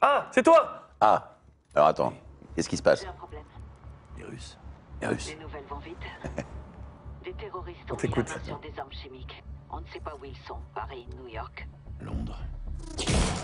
Ah, 0.00 0.26
c'est 0.32 0.42
toi 0.42 0.86
Ah, 1.00 1.33
alors 1.74 1.88
attends, 1.88 2.12
qu'est-ce 2.54 2.68
qui 2.68 2.76
se 2.76 2.82
passe 2.82 3.02
J'ai 3.02 3.08
un 3.08 3.12
problème. 3.12 3.42
Les 4.16 4.24
Russes. 4.24 4.58
Les 5.00 5.08
Russes. 5.08 5.28
Les 5.28 5.42
nouvelles 5.42 5.64
vont 5.68 5.78
vite. 5.78 5.96
Des 7.24 7.32
terroristes 7.32 7.78
On 7.90 7.94
ont 7.94 7.98
mis 8.02 8.22
la 8.22 8.44
sur 8.44 8.58
des 8.60 8.78
armes 8.78 8.92
chimiques. 8.92 9.42
On 9.70 9.80
ne 9.80 9.86
sait 9.86 10.00
pas 10.00 10.12
où 10.20 10.24
ils 10.24 10.36
sont. 10.46 10.58
Paris, 10.74 11.06
New 11.18 11.26
York. 11.26 11.66
Londres. 12.00 12.38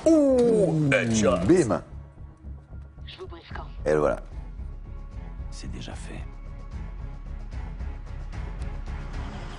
Ouh 0.07 0.90
Headshot. 0.93 1.38
Bim 1.47 1.83
Je 3.07 3.19
vous 3.19 3.27
brise 3.27 3.43
quand 3.55 3.66
Et 3.87 3.95
le 3.95 4.01
voilà. 4.01 4.21
C'est 5.51 5.73
déjà 5.73 5.95
fait. 5.95 6.23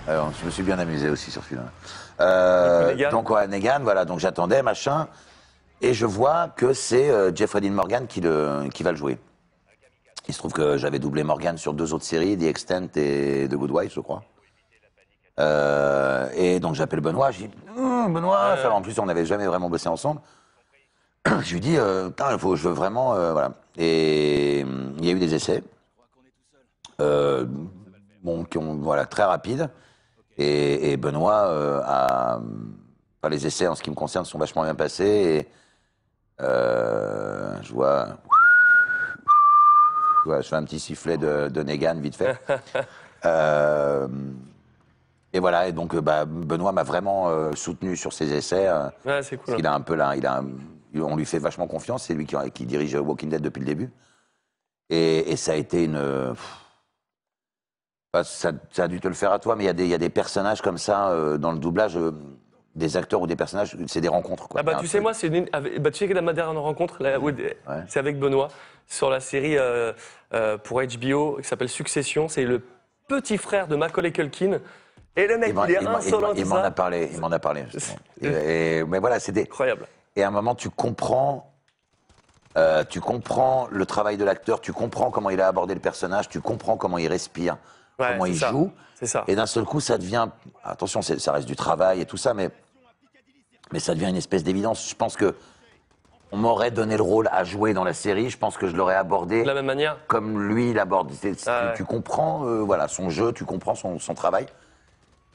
Alors, 0.08 0.32
je 0.40 0.46
me 0.46 0.52
suis 0.52 0.64
bien 0.64 0.78
amusé 0.80 1.10
aussi 1.10 1.32
sur 1.32 1.44
celui-là. 1.44 1.72
Euh, 2.20 3.10
donc, 3.10 3.30
ouais, 3.30 3.48
Negan, 3.48 3.80
voilà, 3.82 4.06
donc 4.06 4.20
j'attendais, 4.20 4.62
machin. 4.62 5.08
Et 5.82 5.94
je 5.94 6.06
vois 6.06 6.50
que 6.50 6.74
c'est 6.74 7.10
euh, 7.10 7.34
Jeffrey 7.34 7.60
Dean 7.60 7.72
Morgan 7.72 8.06
qui, 8.08 8.22
le, 8.22 8.70
qui 8.72 8.84
va 8.84 8.92
le 8.92 8.98
jouer. 8.98 9.18
Il 10.28 10.34
se 10.34 10.40
trouve 10.40 10.54
que 10.54 10.78
j'avais 10.78 11.00
doublé 11.00 11.24
Morgan 11.24 11.58
sur 11.58 11.74
deux 11.74 11.94
autres 11.94 12.06
séries, 12.06 12.38
The 12.38 12.44
Extent 12.44 12.90
et 12.96 13.48
The 13.50 13.56
Good 13.56 13.72
Wife, 13.72 13.94
je 13.94 14.00
crois. 14.00 14.24
Euh, 15.40 16.30
et 16.36 16.60
donc 16.60 16.76
j'appelle 16.76 17.00
Benoît, 17.00 17.32
je 17.32 17.40
dis 17.40 17.50
Hum, 17.76 18.14
Benoît, 18.14 18.56
en 18.70 18.82
plus 18.82 19.00
on 19.00 19.06
n'avait 19.06 19.26
jamais 19.26 19.48
vraiment 19.48 19.70
bossé 19.70 19.88
ensemble. 19.88 20.22
je 21.26 21.54
lui 21.54 21.60
dis 21.60 21.78
euh, 21.78 22.10
Putain, 22.10 22.38
faut, 22.38 22.56
je 22.56 22.68
veux 22.68 22.74
vraiment, 22.74 23.16
euh, 23.16 23.32
voilà. 23.32 23.54
Et 23.78 24.62
hum, 24.64 24.96
il 25.00 25.06
y 25.06 25.10
a 25.10 25.14
eu 25.14 25.20
des 25.20 25.34
essais, 25.34 25.64
euh, 27.00 27.46
bon, 28.22 28.44
qui 28.44 28.58
ont, 28.60 28.76
voilà, 28.76 29.06
très 29.06 29.24
rapides. 29.24 29.70
Et, 30.38 30.92
et 30.92 30.98
Benoît 30.98 31.84
a, 31.86 32.38
enfin, 32.38 33.30
les 33.30 33.46
essais 33.48 33.68
en 33.68 33.76
ce 33.76 33.84
qui 33.84 33.90
me 33.90 33.96
concerne 33.96 34.26
sont 34.26 34.38
vachement 34.38 34.64
bien 34.64 34.76
passés. 34.76 35.06
Et 35.06 35.48
euh, 36.42 37.56
je 37.62 37.74
vois, 37.74 38.08
je 40.42 40.48
fais 40.48 40.56
un 40.56 40.64
petit 40.64 40.80
sifflet 40.80 41.18
de, 41.18 41.48
de 41.50 41.64
Negan 41.64 41.96
vite 42.00 42.16
fait. 42.16 42.38
Euh, 43.24 44.08
et 45.32 45.40
voilà, 45.40 45.68
et 45.68 45.72
donc 45.74 45.94
euh, 45.94 46.02
bah, 46.02 46.26
Benoît 46.26 46.72
m'a 46.72 46.82
vraiment 46.82 47.30
euh, 47.30 47.52
soutenu 47.54 47.96
sur 47.96 48.14
ses 48.14 48.34
essais. 48.34 48.68
Ouais, 49.06 49.22
c'est 49.22 49.38
cool. 49.38 49.46
parce 49.46 49.56
qu'il 49.58 49.68
a 49.68 49.74
un 49.76 49.82
peu 49.82 49.94
là, 49.94 50.16
il 50.16 50.26
a, 50.26 50.42
on 50.96 51.16
lui 51.16 51.26
fait 51.26 51.38
vachement 51.38 51.68
confiance. 51.68 52.06
C'est 52.06 52.16
lui 52.16 52.26
qui, 52.26 52.36
qui 52.52 52.66
dirige 52.66 52.96
Walking 52.96 53.30
Dead 53.30 53.40
depuis 53.44 53.60
le 53.60 53.68
début. 53.68 53.92
Et, 54.90 55.32
et 55.32 55.36
ça 55.36 55.52
a 55.52 55.56
été 55.56 55.84
une. 55.84 56.34
bah, 58.12 58.24
ça, 58.24 58.54
ça 58.72 58.86
a 58.86 58.88
dû 58.88 59.00
te 59.00 59.08
le 59.08 59.14
faire 59.14 59.32
à 59.32 59.38
toi, 59.38 59.56
mais 59.56 59.66
il 59.66 59.68
y, 59.68 59.70
a 59.70 59.74
des- 59.74 59.84
il 59.86 59.92
y 59.92 59.94
a 59.94 60.00
des 60.00 60.10
personnages 60.10 60.64
comme 60.64 60.80
ça 60.80 61.38
dans 61.38 61.52
le 61.52 61.60
doublage, 61.60 62.00
des 62.76 62.96
acteurs 62.98 63.22
ou 63.22 63.28
des 63.28 63.36
personnages, 63.36 63.76
c'est 63.88 64.02
des 64.02 64.08
rencontres. 64.08 64.48
Quoi. 64.48 64.60
Ah 64.62 64.64
bah 64.64 64.74
Il 64.76 64.80
tu 64.82 64.88
sais 64.88 64.92
truc. 64.98 65.04
moi 65.04 65.14
c'est 65.14 65.28
une- 65.28 65.50
bah, 65.80 65.92
tu 65.92 65.98
sais 65.98 66.08
que 66.08 66.18
ma 66.20 66.34
dernière 66.34 66.62
rencontre 66.62 67.04
là, 67.04 67.18
c'est 67.88 68.00
avec 68.00 68.18
Benoît 68.20 68.48
sur 68.88 69.10
la 69.10 69.20
série 69.20 69.58
euh, 69.58 69.92
euh, 70.34 70.58
pour 70.58 70.82
HBO 70.82 71.38
qui 71.42 71.48
s'appelle 71.48 71.70
Succession 71.70 72.28
c'est 72.30 72.44
le 72.46 72.62
petit 73.08 73.38
frère 73.38 73.68
de 73.68 73.76
Macaulay 73.76 74.12
Culkin 74.14 74.60
et 75.18 75.28
le 75.28 75.38
mec 75.38 75.54
Il 75.54 75.62
il 75.68 75.72
est 75.72 75.78
il 75.80 75.82
il 75.82 75.88
insolent 75.88 76.34
il 76.34 76.44
tout 76.44 76.50
m'en 76.50 76.56
a 76.58 76.72
parlé, 76.72 77.10
il 77.14 77.20
m'en 77.20 77.32
a 77.32 77.40
parlé. 77.40 77.66
justement. 77.72 78.00
Et- 78.22 78.78
et- 78.78 78.84
mais 78.86 79.00
voilà, 79.00 79.20
c'était. 79.20 79.42
incroyable 79.42 79.86
Et 80.16 80.24
à 80.24 80.28
un 80.30 80.32
moment, 80.32 80.56
tu 80.56 80.70
comprends, 80.70 81.52
euh, 82.58 82.84
tu 82.90 83.02
comprends 83.02 83.68
le 83.72 83.86
travail 83.86 84.16
de 84.18 84.24
l'acteur, 84.24 84.62
tu 84.62 84.72
comprends 84.74 85.12
comment 85.12 85.30
il 85.30 85.42
a 85.42 85.48
abordé 85.48 85.74
le 85.74 85.80
personnage, 85.82 86.30
tu 86.30 86.40
comprends 86.40 86.78
comment 86.78 86.98
il 86.98 87.08
respire, 87.10 87.58
Ouais, 88.00 88.08
comment 88.14 88.26
c'est 88.26 88.32
il 88.32 88.38
ça. 88.40 88.50
joue. 88.52 88.72
c'est 88.96 89.06
ça 89.08 89.24
Et 89.28 89.36
d'un 89.36 89.46
seul 89.46 89.66
coup, 89.66 89.80
ça 89.82 89.98
devient. 89.98 90.28
Attention, 90.64 91.02
c'est- 91.02 91.20
ça 91.20 91.32
reste 91.34 91.48
du 91.48 91.56
travail 91.58 92.00
et 92.02 92.06
tout 92.06 92.18
ça, 92.18 92.34
mais, 92.34 92.50
mais 93.72 93.80
ça 93.80 93.94
devient 93.94 94.10
une 94.10 94.16
espèce 94.16 94.44
d'évidence. 94.44 94.90
Je 94.90 94.96
pense 94.96 95.16
que 95.16 95.36
on 96.34 96.38
m'aurait 96.38 96.72
donné 96.72 96.96
le 96.96 97.04
rôle 97.04 97.28
à 97.32 97.44
jouer 97.44 97.74
dans 97.74 97.84
la 97.84 97.94
série. 97.94 98.30
Je 98.30 98.38
pense 98.38 98.58
que 98.58 98.68
je 98.68 98.76
l'aurais 98.76 98.96
abordé 98.96 99.42
de 99.42 99.48
la 99.48 99.54
même 99.54 99.66
manière 99.66 99.98
comme 100.08 100.42
lui 100.48 100.72
il 100.72 100.80
aborde. 100.80 101.12
C'est- 101.20 101.38
c'est- 101.38 101.50
Ah 101.50 101.62
tu, 101.62 101.68
ouais. 101.68 101.74
tu 101.78 101.84
comprends, 101.86 102.46
euh, 102.46 102.62
voilà, 102.62 102.88
son 102.88 103.10
jeu, 103.10 103.34
tu 103.34 103.44
comprends 103.44 103.76
son, 103.76 104.00
son 104.00 104.14
travail. 104.14 104.46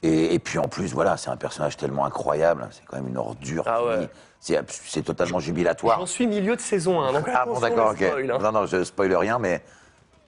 Et, 0.03 0.33
et 0.33 0.39
puis 0.39 0.57
en 0.59 0.67
plus, 0.67 0.93
voilà, 0.93 1.17
c'est 1.17 1.29
un 1.29 1.37
personnage 1.37 1.77
tellement 1.77 2.05
incroyable. 2.05 2.67
C'est 2.71 2.83
quand 2.85 2.97
même 2.97 3.07
une 3.07 3.17
ordure. 3.17 3.63
Ah 3.67 3.83
ouais. 3.83 4.09
C'est 4.39 5.01
totalement 5.03 5.39
jubilatoire. 5.39 5.99
j'en 5.99 6.05
suis 6.05 6.27
milieu 6.27 6.55
de 6.55 6.61
saison 6.61 7.01
1 7.01 7.11
donc 7.13 7.25
Ah 7.33 7.45
bon, 7.45 7.59
d'accord, 7.59 7.91
ok. 7.91 8.01
hein. 8.03 8.39
Non, 8.39 8.51
non, 8.51 8.65
je 8.67 8.83
spoil 8.83 9.13
rien, 9.15 9.39
mais 9.39 9.63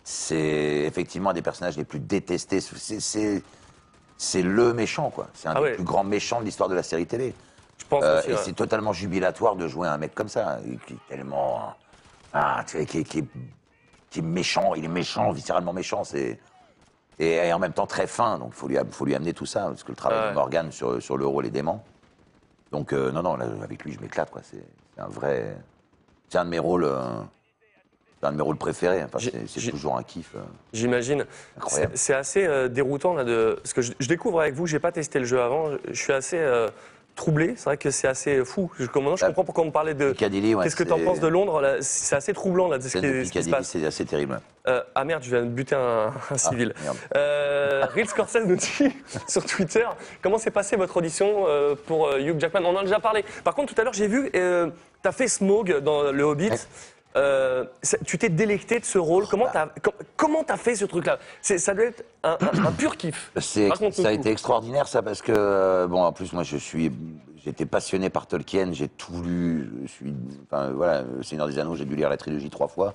c'est 0.04 0.84
effectivement 0.86 1.30
un 1.30 1.34
des 1.34 1.44
personnages 1.44 1.78
les 1.78 1.84
plus 1.84 2.00
détestés. 2.00 2.60
C'est- 2.62 4.42
le 4.42 4.74
méchant, 4.74 5.10
quoi. 5.12 5.28
C'est 5.34 5.48
un 5.48 5.52
Ah 5.52 5.60
des 5.60 5.62
ouais. 5.62 5.74
plus 5.76 5.84
grands 5.84 6.04
méchants 6.04 6.40
de 6.42 6.46
l'histoire 6.46 6.70
de 6.70 6.76
la 6.76 6.84
série 6.84 7.06
télé. 7.06 7.34
Pense 7.90 8.04
Euh, 8.04 8.20
aussi, 8.20 8.30
et 8.30 8.34
ouais. 8.34 8.40
c'est 8.44 8.54
totalement 8.54 8.94
jubilatoire 8.94 9.56
de 9.56 9.68
jouer 9.68 9.88
un 9.88 9.98
mec 9.98 10.14
comme 10.16 10.30
ça, 10.30 10.60
qui 10.88 10.94
est 10.94 10.98
tellement. 11.10 11.74
Ah, 12.34 12.64
tu 12.68 12.78
sais, 12.78 12.86
qui, 12.86 13.00
est- 13.00 13.04
qui 13.04 13.20
est, 13.20 13.26
qui 14.10 14.20
est 14.20 14.24
méchant, 14.24 14.76
il 14.76 14.86
est 14.86 14.90
méchant, 14.90 15.32
viscéralement 15.32 15.74
méchant. 15.74 16.04
C'est. 16.04 16.40
Et, 17.20 17.34
et 17.36 17.52
en 17.54 17.60
même 17.60 17.74
temps 17.74 17.88
très 17.88 18.08
fin, 18.08 18.38
donc 18.40 18.52
il 18.54 18.56
faut 18.56 18.68
lui, 18.68 18.78
faut 18.92 19.06
lui 19.06 19.14
amener 19.16 19.34
tout 19.34 19.46
ça, 19.46 19.64
parce 19.66 19.84
que 19.84 19.90
le 19.92 19.96
travail 19.98 20.20
Ouais. 20.22 20.30
de 20.30 20.36
Morgan 20.36 20.72
sur, 20.72 21.02
sur 21.02 21.18
le 21.18 21.26
rôle 21.26 21.46
est 21.46 21.52
dément. 21.52 21.84
Donc, 22.72 22.94
euh, 22.94 23.12
non, 23.12 23.24
non, 23.24 23.36
là, 23.36 23.46
avec 23.64 23.84
lui, 23.84 23.92
je 23.92 24.00
m'éclate, 24.00 24.30
quoi. 24.30 24.42
C'est 24.44 24.64
un 25.02 25.08
vrai. 25.08 25.58
C'est 26.30 26.38
un 26.38 26.46
de 26.46 26.50
mes 26.52 26.60
rôles. 26.60 26.84
euh, 26.86 27.02
c'est 28.22 28.28
un 28.28 28.32
de 28.32 28.38
mes 28.38 28.44
rôles 28.44 28.58
préférés. 28.58 29.04
Enfin, 29.04 29.18
c'est 29.48 29.72
toujours 29.72 29.98
un 29.98 30.04
kiff. 30.04 30.36
euh. 30.36 30.40
J'imagine. 30.74 31.26
C'est 31.96 32.14
assez 32.14 32.70
déroutant 32.70 33.14
là 33.16 33.24
de 33.24 33.58
parce 33.64 33.74
que 33.74 33.82
je, 33.82 33.94
je 34.00 34.08
découvre 34.08 34.42
avec 34.42 34.54
vous, 34.54 34.68
j'ai 34.68 34.80
pas 34.80 34.92
testé 34.92 35.20
le 35.20 35.26
jeu 35.26 35.42
avant. 35.42 35.72
Je, 35.72 35.78
je 35.90 36.02
suis 36.02 36.14
assez 36.14 36.38
troublé. 37.20 37.54
C'est 37.58 37.66
vrai 37.66 37.78
que 37.78 37.92
c'est 37.92 38.08
assez 38.08 38.44
fou. 38.44 38.72
Je, 38.80 38.86
comment- 38.88 39.16
je 39.16 39.26
comprends 39.26 39.44
pourquoi 39.44 39.64
on 39.64 39.72
parlait 39.72 39.94
de. 39.94 40.12
Piccadilly, 40.12 40.56
ouais, 40.56 40.64
Qu'est-ce 40.64 40.76
que 40.76 40.84
tu 40.84 40.92
en 40.92 41.00
penses 41.00 41.20
de 41.20 41.28
Londres 41.28 41.78
C'est 41.82 42.16
assez 42.16 42.34
troublant 42.34 42.68
là, 42.68 42.78
de 42.80 42.84
ce, 42.84 42.98
qui, 42.98 43.02
de 43.02 43.24
ce 43.24 43.32
qui 43.32 43.44
se 43.44 43.50
passe. 43.50 43.68
c'est 43.70 43.86
assez 43.86 44.06
terrible. 44.06 44.40
Euh, 44.68 44.82
ah 44.96 45.04
merde, 45.06 45.22
je 45.24 45.30
viens 45.30 45.42
de 45.44 45.50
buter 45.50 45.76
un, 45.76 46.12
un 46.32 46.38
civil. 46.38 46.74
merde. 46.84 46.98
Euh, 47.16 47.86
Reed 47.94 48.08
Scorsese 48.10 48.46
nous 48.46 48.56
dit 48.56 48.94
sur 49.28 49.46
Twitter 49.46 49.86
comment 50.22 50.38
s'est 50.38 50.52
passée 50.52 50.76
votre 50.76 50.98
audition 50.98 51.46
euh, 51.48 51.76
pour 51.88 52.08
euh, 52.08 52.20
Hugh 52.20 52.40
Jackman? 52.40 52.66
On 52.66 52.76
en 52.76 52.80
a 52.80 52.84
déjà 52.84 53.00
parlé. 53.00 53.24
Par 53.44 53.54
contre, 53.56 53.74
tout 53.74 53.80
à 53.82 53.84
l'heure, 53.84 53.94
j'ai 53.94 54.08
vu, 54.08 54.30
tu 54.32 54.40
as 55.08 55.12
fait 55.12 55.28
Smog 55.28 55.80
dans 55.80 56.12
Le 56.12 56.24
Hobbit. 56.24 56.52
Euh, 57.20 57.66
tu 58.06 58.18
t'es 58.18 58.30
délecté 58.30 58.80
de 58.80 58.86
ce 58.86 58.98
rôle. 58.98 59.26
Comment 59.30 59.46
bah. 59.46 59.52
t'as 59.54 59.68
com- 59.82 59.94
comment 60.16 60.44
t'as 60.44 60.58
fait 60.58 60.76
ce 60.76 60.86
truc-là? 60.86 61.20
Ça 61.42 61.74
doit 61.74 61.86
être 61.86 62.04
un, 62.24 62.38
un- 62.42 62.66
un 62.68 62.72
pur 62.72 62.96
kiff. 62.98 63.32
Ça 63.40 63.60
a 64.08 64.12
été 64.12 64.30
extraordinaire 64.32 64.88
ça 64.88 65.02
parce 65.02 65.22
que 65.22 65.34
euh, 65.36 65.88
bon 65.88 66.02
en 66.04 66.12
plus 66.14 66.32
moi 66.34 66.44
je 66.44 66.56
suis 66.58 66.92
j'étais 67.44 67.66
passionné 67.66 68.10
par 68.10 68.28
Tolkien 68.28 68.70
j'ai 68.74 68.88
tout 68.88 69.22
lu 69.22 69.70
je 69.84 69.88
suis 69.92 70.14
enfin 70.46 70.72
voilà 70.72 71.02
le 71.04 71.24
Seigneur 71.24 71.48
des 71.48 71.58
Anneaux 71.60 71.76
j'ai 71.76 71.86
dû 71.86 71.96
lire 71.96 72.10
la 72.10 72.18
trilogie 72.18 72.50
trois 72.50 72.68
fois 72.68 72.94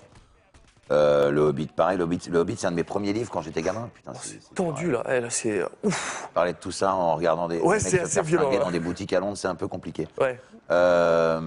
Euh, 0.91 1.31
le 1.31 1.41
Hobbit 1.41 1.69
pareil 1.69 1.97
le 1.97 2.05
Hobbit 2.05 2.21
le 2.31 2.39
Hobbit 2.39 2.57
c'est 2.59 2.67
un 2.67 2.71
de 2.71 2.77
mes 2.77 2.85
premiers 2.85 3.15
livres 3.15 3.31
quand 3.31 3.41
j'étais 3.41 3.63
gamin 3.63 3.89
putain 3.95 4.13
c'est 4.15 4.43
c'est- 4.43 4.55
Tendu 4.55 4.91
là, 4.91 5.03
Eh, 5.09 5.21
là, 5.21 5.31
c'est 5.31 5.63
ouf. 5.83 6.29
parler 6.35 6.53
de 6.53 6.59
tout 6.59 6.71
ça 6.73 6.95
en 6.95 7.17
regardant 7.17 7.49
des 7.49 7.59
Ouais, 7.61 7.77
mecs 7.77 7.83
c'est 7.83 8.05
se 8.07 8.21
violent, 8.21 8.43
flinguer 8.45 8.59
ouais. 8.59 8.65
dans 8.65 8.71
des 8.71 8.81
boutiques 8.81 9.15
à 9.15 9.21
Londres 9.21 9.39
c'est 9.39 9.49
un 9.49 9.55
peu 9.55 9.67
compliqué 9.67 10.07
Ouais. 10.21 10.39
Euh, 10.71 11.41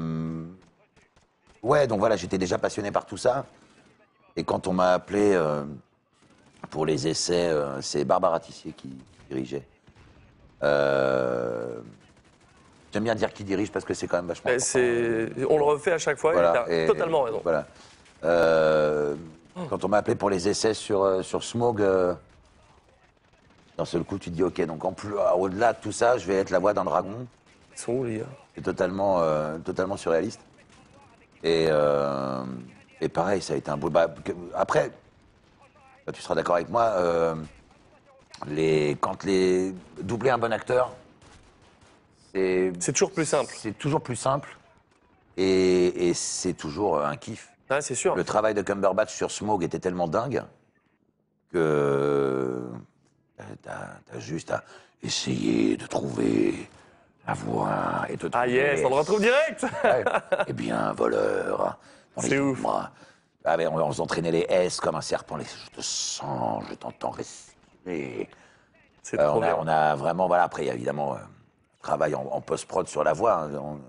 ouais, 1.64 1.88
donc 1.88 2.00
voilà, 2.00 2.16
j'étais 2.16 2.38
déjà 2.38 2.58
passionné 2.58 2.92
par 2.92 3.06
tout 3.06 3.18
ça. 3.18 3.46
Et 4.36 4.44
quand 4.44 4.68
on 4.68 4.74
m'a 4.74 4.94
appelé 4.94 5.34
euh, 5.34 5.64
pour 6.70 6.86
les 6.86 7.08
essais, 7.08 7.48
euh, 7.48 7.82
c'est 7.82 8.06
Barbara 8.06 8.40
Tissier 8.40 8.72
qui, 8.72 8.96
dirigeait. 9.30 9.64
Euh, 10.64 11.80
J'aime 12.94 13.04
bien 13.04 13.16
dire 13.16 13.34
qui 13.34 13.44
dirige 13.44 13.72
parce 13.72 13.84
que 13.84 13.94
c'est 13.94 14.08
quand 14.08 14.18
même 14.18 14.28
vachement. 14.28 14.50
On 14.50 15.58
le 15.58 15.64
refait 15.64 15.92
à 15.92 15.98
chaque 15.98 16.18
fois. 16.18 16.34
Voilà, 16.34 16.66
et 16.70 16.86
t'as 16.86 16.94
totalement 16.94 17.24
raison. 17.24 17.42
Voilà. 17.44 17.66
Quand 19.70 19.84
on 19.84 19.88
m'a 19.88 19.98
appelé 19.98 20.16
pour 20.16 20.30
les 20.30 20.48
essais 20.48 20.74
sur, 20.74 21.24
sur 21.26 21.44
Smog, 21.44 21.84
d'un 23.78 23.86
seul 23.86 24.04
coup, 24.04 24.18
tu 24.18 24.30
te 24.30 24.36
dis, 24.36 24.44
ok, 24.44 24.62
donc 24.66 24.86
en 24.86 24.94
plus, 24.94 25.14
au-delà 25.36 25.74
de 25.74 25.80
tout 25.82 25.92
ça, 25.92 26.18
je 26.18 26.26
vais 26.28 26.36
être 26.36 26.50
la 26.50 26.60
voix 26.60 26.74
d'un 26.74 26.86
dragon. 26.86 27.28
Ils 27.76 27.80
sont 27.80 27.92
où 27.94 28.04
les 28.06 28.20
gars? 28.20 28.26
C'est 28.56 28.62
totalement, 28.64 29.22
totalement 29.66 29.98
surréaliste. 29.98 30.42
Et, 31.44 31.68
euh, 31.70 32.44
et 33.02 33.10
pareil, 33.10 33.42
ça 33.42 33.54
a 33.54 33.58
été 33.58 33.70
un 33.70 33.78
beau. 33.78 33.90
bah, 33.90 34.14
après, 34.56 34.92
bah, 36.06 36.12
tu 36.12 36.22
seras 36.22 36.36
d'accord 36.36 36.56
avec 36.56 36.70
moi, 36.70 36.94
euh, 36.96 37.36
les, 38.48 38.98
quand 39.00 39.24
les. 39.24 39.74
Doubler 40.02 40.30
un 40.30 40.38
bon 40.38 40.52
acteur, 40.52 40.94
c'est. 42.34 42.74
C'est 42.80 42.94
toujours 42.94 43.12
plus 43.12 43.26
simple. 43.26 43.54
C'est 43.58 43.78
toujours 43.78 44.02
plus 44.02 44.16
simple. 44.16 44.58
Et, 45.38 46.10
et 46.10 46.14
c'est 46.14 46.54
toujours 46.54 47.00
un 47.00 47.16
kiff. 47.16 47.52
C'est 47.82 47.96
sûr. 47.96 48.16
Le 48.16 48.24
travail 48.24 48.54
de 48.54 48.62
Cumberbatch 48.62 49.14
sur 49.14 49.30
Smog 49.30 49.64
était 49.64 49.80
tellement 49.80 50.08
dingue 50.08 50.44
que 51.52 51.58
euh, 51.58 52.70
t'as 53.62 53.88
t'as 54.06 54.20
juste 54.20 54.52
à 54.52 54.64
essayer 55.04 55.78
de 55.78 55.86
trouver 55.86 56.70
la 57.28 57.34
voix 57.34 58.06
et 58.10 58.18
te 58.18 58.28
Ah 58.34 58.48
yes, 58.48 58.82
on 58.86 58.90
le 58.90 58.96
retrouve 58.96 59.20
direct 59.22 59.66
Ouais. 59.84 60.04
Eh 60.48 60.54
bien, 60.54 60.94
voleur. 60.94 61.78
C'est 62.18 62.40
ouf. 62.40 62.64
Ah 63.46 63.56
on, 63.72 63.78
on 63.78 63.92
s'entraînait 63.92 64.32
les 64.32 64.46
S 64.50 64.80
comme 64.80 64.96
un 64.96 65.02
serpent. 65.02 65.38
Les, 65.38 65.46
je 65.46 65.72
te 65.78 65.82
sens, 65.82 66.64
je 66.70 66.76
t'entends 66.76 67.12
respirer. 67.12 68.30
C'est 69.04 69.20
Euh, 69.20 69.28
trop 69.28 69.40
on, 69.40 69.44
a, 69.44 69.56
on 69.56 69.68
a 69.68 69.96
vraiment, 69.96 70.28
voilà, 70.28 70.44
après, 70.44 70.64
il 70.64 70.68
y 70.68 70.72
a 70.72 70.74
évidemment 70.74 71.14
euh, 71.14 71.18
travail 71.82 72.14
en, 72.16 72.24
en 72.30 72.42
post-prod 72.42 72.88
sur 72.88 73.04
la 73.04 73.14
voix. 73.14 73.34
hein. 73.44 73.52
On- 73.56 73.80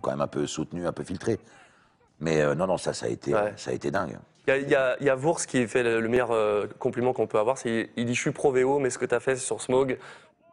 quand 0.00 0.10
même 0.10 0.20
un 0.20 0.26
peu 0.28 0.46
soutenu, 0.46 0.86
un 0.86 0.92
peu 0.92 1.02
filtré. 1.04 1.38
Mais 2.20 2.40
euh, 2.40 2.54
non, 2.54 2.66
non, 2.68 2.76
ça, 2.76 2.92
ça 2.92 3.06
a 3.06 3.08
été, 3.08 3.34
Ouais. 3.34 3.52
ça 3.56 3.70
a 3.70 3.74
été 3.74 3.90
dingue. 3.90 4.18
Il 4.46 4.54
y 4.54 4.70
y 4.70 4.74
a- 4.74 4.96
il 5.00 5.06
y 5.06 5.10
a 5.10 5.14
Vours 5.14 5.40
qui 5.46 5.66
fait 5.66 5.82
le, 5.82 6.00
le 6.00 6.08
meilleur 6.08 6.30
euh, 6.32 6.66
compliment 6.78 7.12
qu'on 7.12 7.26
peut 7.26 7.38
avoir. 7.38 7.58
c'est 7.58 7.90
Il 7.96 8.06
dit 8.06 8.14
Je 8.14 8.20
suis 8.20 8.30
pro 8.30 8.52
VO, 8.52 8.78
mais 8.78 8.90
ce 8.90 8.98
que 8.98 9.06
tu 9.06 9.14
as 9.14 9.20
fait 9.20 9.36
sur 9.36 9.60
Smog, 9.60 9.98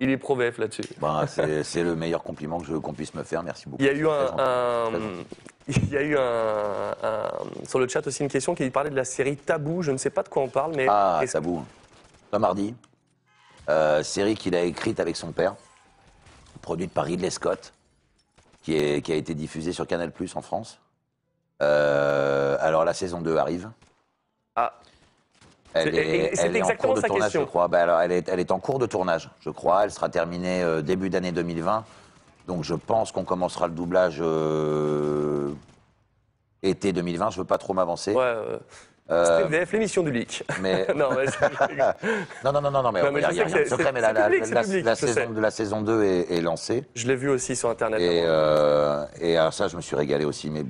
il 0.01 0.09
est 0.09 0.17
pro 0.17 0.35
VF 0.35 0.57
là-dessus. 0.57 0.81
Ben, 0.99 1.25
c'est 1.27 1.83
le 1.83 1.95
meilleur 1.95 2.23
compliment 2.23 2.59
qu'on 2.81 2.93
puisse 2.93 3.13
me 3.13 3.23
faire. 3.23 3.43
Merci 3.43 3.69
beaucoup. 3.69 3.81
Il 3.81 3.85
y 3.85 3.89
a 3.89 3.93
eu 3.93 4.07
un, 4.07 4.89
il 5.67 5.89
y 5.89 5.97
a 5.97 6.01
eu 6.01 6.17
un, 6.17 6.95
un- 7.03 7.31
sur 7.67 7.77
le 7.79 7.87
chat 7.87 8.05
aussi 8.07 8.23
une 8.23 8.29
question 8.29 8.55
qui 8.55 8.67
parlait 8.71 8.89
de 8.89 8.95
la 8.95 9.05
série 9.05 9.37
Tabou. 9.37 9.83
Je 9.83 9.91
ne 9.91 9.97
sais 9.97 10.09
pas 10.09 10.23
de 10.23 10.29
quoi 10.29 10.41
on 10.41 10.49
parle, 10.49 10.73
mais 10.75 10.87
Ah, 10.89 11.21
tabou. 11.31 11.63
Tom 12.31 12.43
Hardy. 12.43 12.73
Euh, 13.69 14.01
série 14.01 14.33
qu'il 14.33 14.55
a 14.55 14.61
écrite 14.63 14.99
avec 14.99 15.15
son 15.15 15.31
père, 15.31 15.55
produite 16.63 16.91
par 16.91 17.05
Ridley 17.05 17.29
Scott, 17.29 17.71
qui, 18.63 18.75
est, 18.75 19.01
qui 19.03 19.11
a 19.11 19.15
été 19.15 19.35
diffusée 19.35 19.71
sur 19.71 19.85
Canal 19.85 20.11
Plus 20.11 20.35
en 20.35 20.41
France. 20.41 20.79
Euh, 21.61 22.57
alors 22.59 22.85
la 22.85 22.95
saison 22.95 23.21
2 23.21 23.37
arrive. 23.37 23.69
Ah. 24.55 24.73
Elle 25.73 25.95
est, 25.95 26.33
elle 26.39 26.55
est 26.55 26.61
en 26.63 26.75
cours 26.75 26.93
de 26.95 27.01
tournage, 27.01 27.23
question. 27.25 27.41
je 27.41 27.45
crois. 27.45 27.67
Bah, 27.67 27.81
alors, 27.83 27.99
elle, 28.01 28.11
est, 28.11 28.27
elle 28.29 28.39
est 28.39 28.51
en 28.51 28.59
cours 28.59 28.79
de 28.79 28.85
tournage, 28.85 29.29
je 29.39 29.49
crois. 29.49 29.83
Elle 29.85 29.91
sera 29.91 30.09
terminée 30.09 30.61
euh, 30.63 30.81
début 30.81 31.09
d'année 31.09 31.31
2020. 31.31 31.83
Donc 32.47 32.63
je 32.63 32.73
pense 32.73 33.11
qu'on 33.11 33.23
commencera 33.23 33.67
le 33.67 33.73
doublage 33.73 34.17
euh, 34.21 35.51
été 36.63 36.91
2020. 36.93 37.29
Je 37.31 37.37
veux 37.39 37.45
pas 37.45 37.57
trop 37.57 37.73
m'avancer. 37.73 38.13
Ouais, 38.13 38.35
euh, 39.09 39.47
l'émission 39.71 40.03
du 40.03 40.11
leak. 40.11 40.43
mais 40.61 40.87
non, 40.95 41.09
mais 41.15 41.25
non, 42.43 42.51
non, 42.53 42.61
non, 42.61 42.71
non, 42.71 42.91
mais 42.91 43.03
Non, 43.03 43.11
mais 43.11 43.23
a, 43.23 43.31
y 43.31 43.41
rien 43.43 43.61
de 43.63 43.65
secret, 43.65 43.91
mais 43.91 44.01
la, 44.01 44.13
public, 44.13 44.45
saison, 44.45 45.29
de 45.31 45.39
la 45.41 45.51
saison 45.51 45.81
2 45.81 46.03
est, 46.03 46.31
est 46.31 46.41
lancée. 46.41 46.83
je 46.95 47.07
l'ai 47.07 47.15
vu 47.15 47.29
aussi 47.29 47.55
sur 47.55 47.69
Internet. 47.69 47.99
Et, 48.01 48.23
euh, 48.25 49.05
et 49.19 49.37
alors 49.37 49.53
ça, 49.53 49.67
je 49.67 49.75
me 49.75 49.81
suis 49.81 49.95
régalé 49.95 50.25
aussi. 50.25 50.49
Mais 50.49 50.63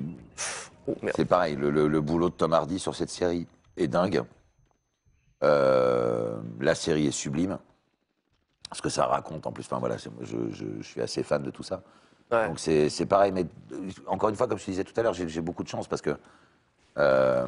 Oh, 0.88 0.96
c'est 1.14 1.24
pareil, 1.26 1.54
le, 1.54 1.70
le- 1.70 1.86
le 1.86 2.00
boulot 2.00 2.28
de 2.28 2.34
Tom 2.34 2.52
Hardy 2.52 2.80
sur 2.80 2.96
cette 2.96 3.10
série 3.10 3.46
est 3.76 3.86
dingue. 3.86 4.24
Euh, 5.42 6.36
la 6.60 6.74
série 6.74 7.06
est 7.08 7.10
sublime. 7.12 7.58
Ce 8.72 8.80
que 8.80 8.88
ça 8.88 9.06
raconte 9.06 9.46
en 9.46 9.52
plus. 9.52 9.64
Enfin 9.66 9.78
voilà, 9.78 9.96
je, 9.96 10.08
je- 10.22 10.56
je 10.80 10.82
suis 10.82 11.00
assez 11.02 11.22
fan 11.22 11.42
de 11.42 11.50
tout 11.50 11.62
ça. 11.62 11.82
Ouais. 12.30 12.48
Donc 12.48 12.58
c'est 12.58 13.06
pareil, 13.06 13.32
mais 13.32 13.44
encore 14.06 14.28
une 14.30 14.36
fois, 14.36 14.46
comme 14.48 14.58
je 14.58 14.64
te 14.64 14.70
disais 14.70 14.84
tout 14.84 14.98
à 14.98 15.02
l'heure, 15.02 15.12
j'ai 15.14 15.40
beaucoup 15.42 15.62
de 15.62 15.68
chance 15.68 15.86
parce 15.86 16.00
que 16.00 16.16
euh, 16.98 17.46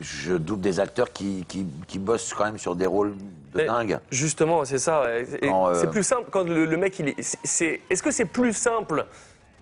je 0.00 0.34
double 0.34 0.62
des 0.62 0.80
acteurs 0.80 1.12
qui, 1.12 1.44
qui, 1.48 1.66
qui 1.86 1.98
bossent 1.98 2.34
quand 2.34 2.44
même 2.44 2.58
sur 2.58 2.74
des 2.76 2.86
rôles 2.86 3.16
de 3.16 3.58
Mais 3.58 3.66
dingue. 3.66 3.98
Justement, 4.10 4.64
c'est 4.64 4.78
ça. 4.78 5.02
euh, 5.02 5.24
C'est 5.80 5.90
plus 5.90 6.02
simple 6.02 6.28
quand 6.30 6.44
le, 6.44 6.64
le 6.64 6.76
mec 6.76 6.98
il 6.98 7.08
est. 7.08 7.18
Est-ce 7.18 8.02
que 8.02 8.10
c'est 8.10 8.24
plus 8.24 8.52
simple 8.52 9.06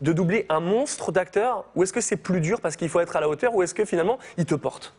de 0.01 0.13
doubler 0.13 0.47
un 0.49 0.61
monstre 0.61 1.13
d'acteur 1.13 1.65
ou 1.75 1.83
est-ce 1.83 1.93
que 1.93 2.01
c'est 2.01 2.17
plus 2.17 2.41
dur 2.41 2.61
parce 2.61 2.77
qu'il 2.77 2.89
faut 2.89 3.01
être 3.01 3.17
à 3.17 3.21
la 3.21 3.29
hauteur 3.29 3.55
ou 3.55 3.63
est-ce 3.63 3.75
que 3.75 3.85
finalement 3.85 4.19
il 4.39 4.47
te 4.47 4.55
porte? 4.55 4.95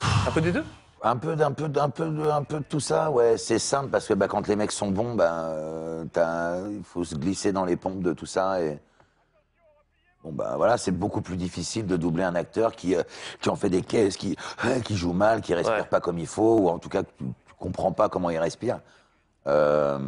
Un 0.00 0.30
peu 0.32 0.40
des 0.40 0.52
deux? 0.52 0.64
Un 1.02 1.16
peu, 1.16 1.36
d'un 1.36 1.52
peu, 1.52 1.68
d'un 1.68 1.90
peu, 1.90 2.06
de- 2.08 2.28
un 2.28 2.42
peu 2.42 2.58
de 2.58 2.64
tout 2.64 2.80
ça, 2.80 3.10
ouais. 3.10 3.36
C'est 3.38 3.58
simple 3.60 3.88
parce 3.90 4.06
que 4.06 4.14
bah, 4.14 4.26
quand 4.28 4.46
les 4.48 4.56
mecs 4.56 4.72
sont 4.72 4.90
bons, 4.90 5.14
bah, 5.14 5.44
euh, 5.50 6.04
il 6.76 6.82
faut 6.84 7.04
se 7.04 7.14
glisser 7.14 7.52
dans 7.52 7.64
les 7.64 7.76
pompes 7.76 8.02
de 8.02 8.12
tout 8.12 8.26
ça 8.26 8.60
et 8.60 8.80
bon 10.24 10.32
bah 10.32 10.54
voilà, 10.56 10.76
c'est 10.76 10.90
beaucoup 10.90 11.20
plus 11.22 11.36
difficile 11.36 11.86
de 11.86 11.96
doubler 11.96 12.24
un 12.24 12.34
acteur 12.34 12.72
qui 12.74 12.96
euh, 12.96 13.02
qui 13.40 13.48
en 13.48 13.54
fait 13.56 13.70
des 13.70 13.82
caisses, 13.82 14.16
qui 14.16 14.36
euh, 14.64 14.80
qui 14.84 14.96
joue 14.96 15.12
mal, 15.12 15.40
qui 15.40 15.54
respire 15.54 15.76
Ouais. 15.78 15.84
pas 15.84 16.00
comme 16.00 16.18
il 16.18 16.26
faut 16.26 16.58
ou 16.58 16.68
en 16.68 16.78
tout 16.80 16.88
cas 16.88 17.04
tu, 17.04 17.10
tu 17.18 17.54
comprends 17.58 17.92
pas 17.92 18.08
comment 18.08 18.30
il 18.30 18.38
respire. 18.38 18.80
Euh, 19.46 19.98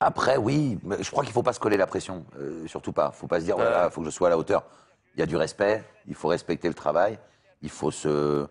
après, 0.00 0.36
oui, 0.38 0.78
je 1.00 1.10
crois 1.10 1.22
qu'il 1.22 1.32
faut 1.32 1.42
pas 1.44 1.52
se 1.52 1.60
coller 1.60 1.76
la 1.76 1.86
pression, 1.86 2.24
euh, 2.38 2.66
surtout 2.66 2.92
pas. 2.92 3.12
Faut 3.12 3.26
pas 3.28 3.38
se 3.38 3.44
dire, 3.44 3.56
Ouais. 3.58 3.62
voilà, 3.64 3.88
faut 3.90 4.00
que 4.00 4.06
je 4.06 4.10
sois 4.10 4.26
à 4.28 4.30
la 4.30 4.38
hauteur. 4.38 4.64
Il 5.14 5.20
y 5.20 5.22
a 5.22 5.26
du 5.26 5.36
respect, 5.36 5.84
il 6.08 6.14
faut 6.14 6.28
respecter 6.28 6.66
le 6.66 6.74
travail, 6.74 7.18
il 7.62 7.70
faut 7.70 7.90
se. 7.90 8.46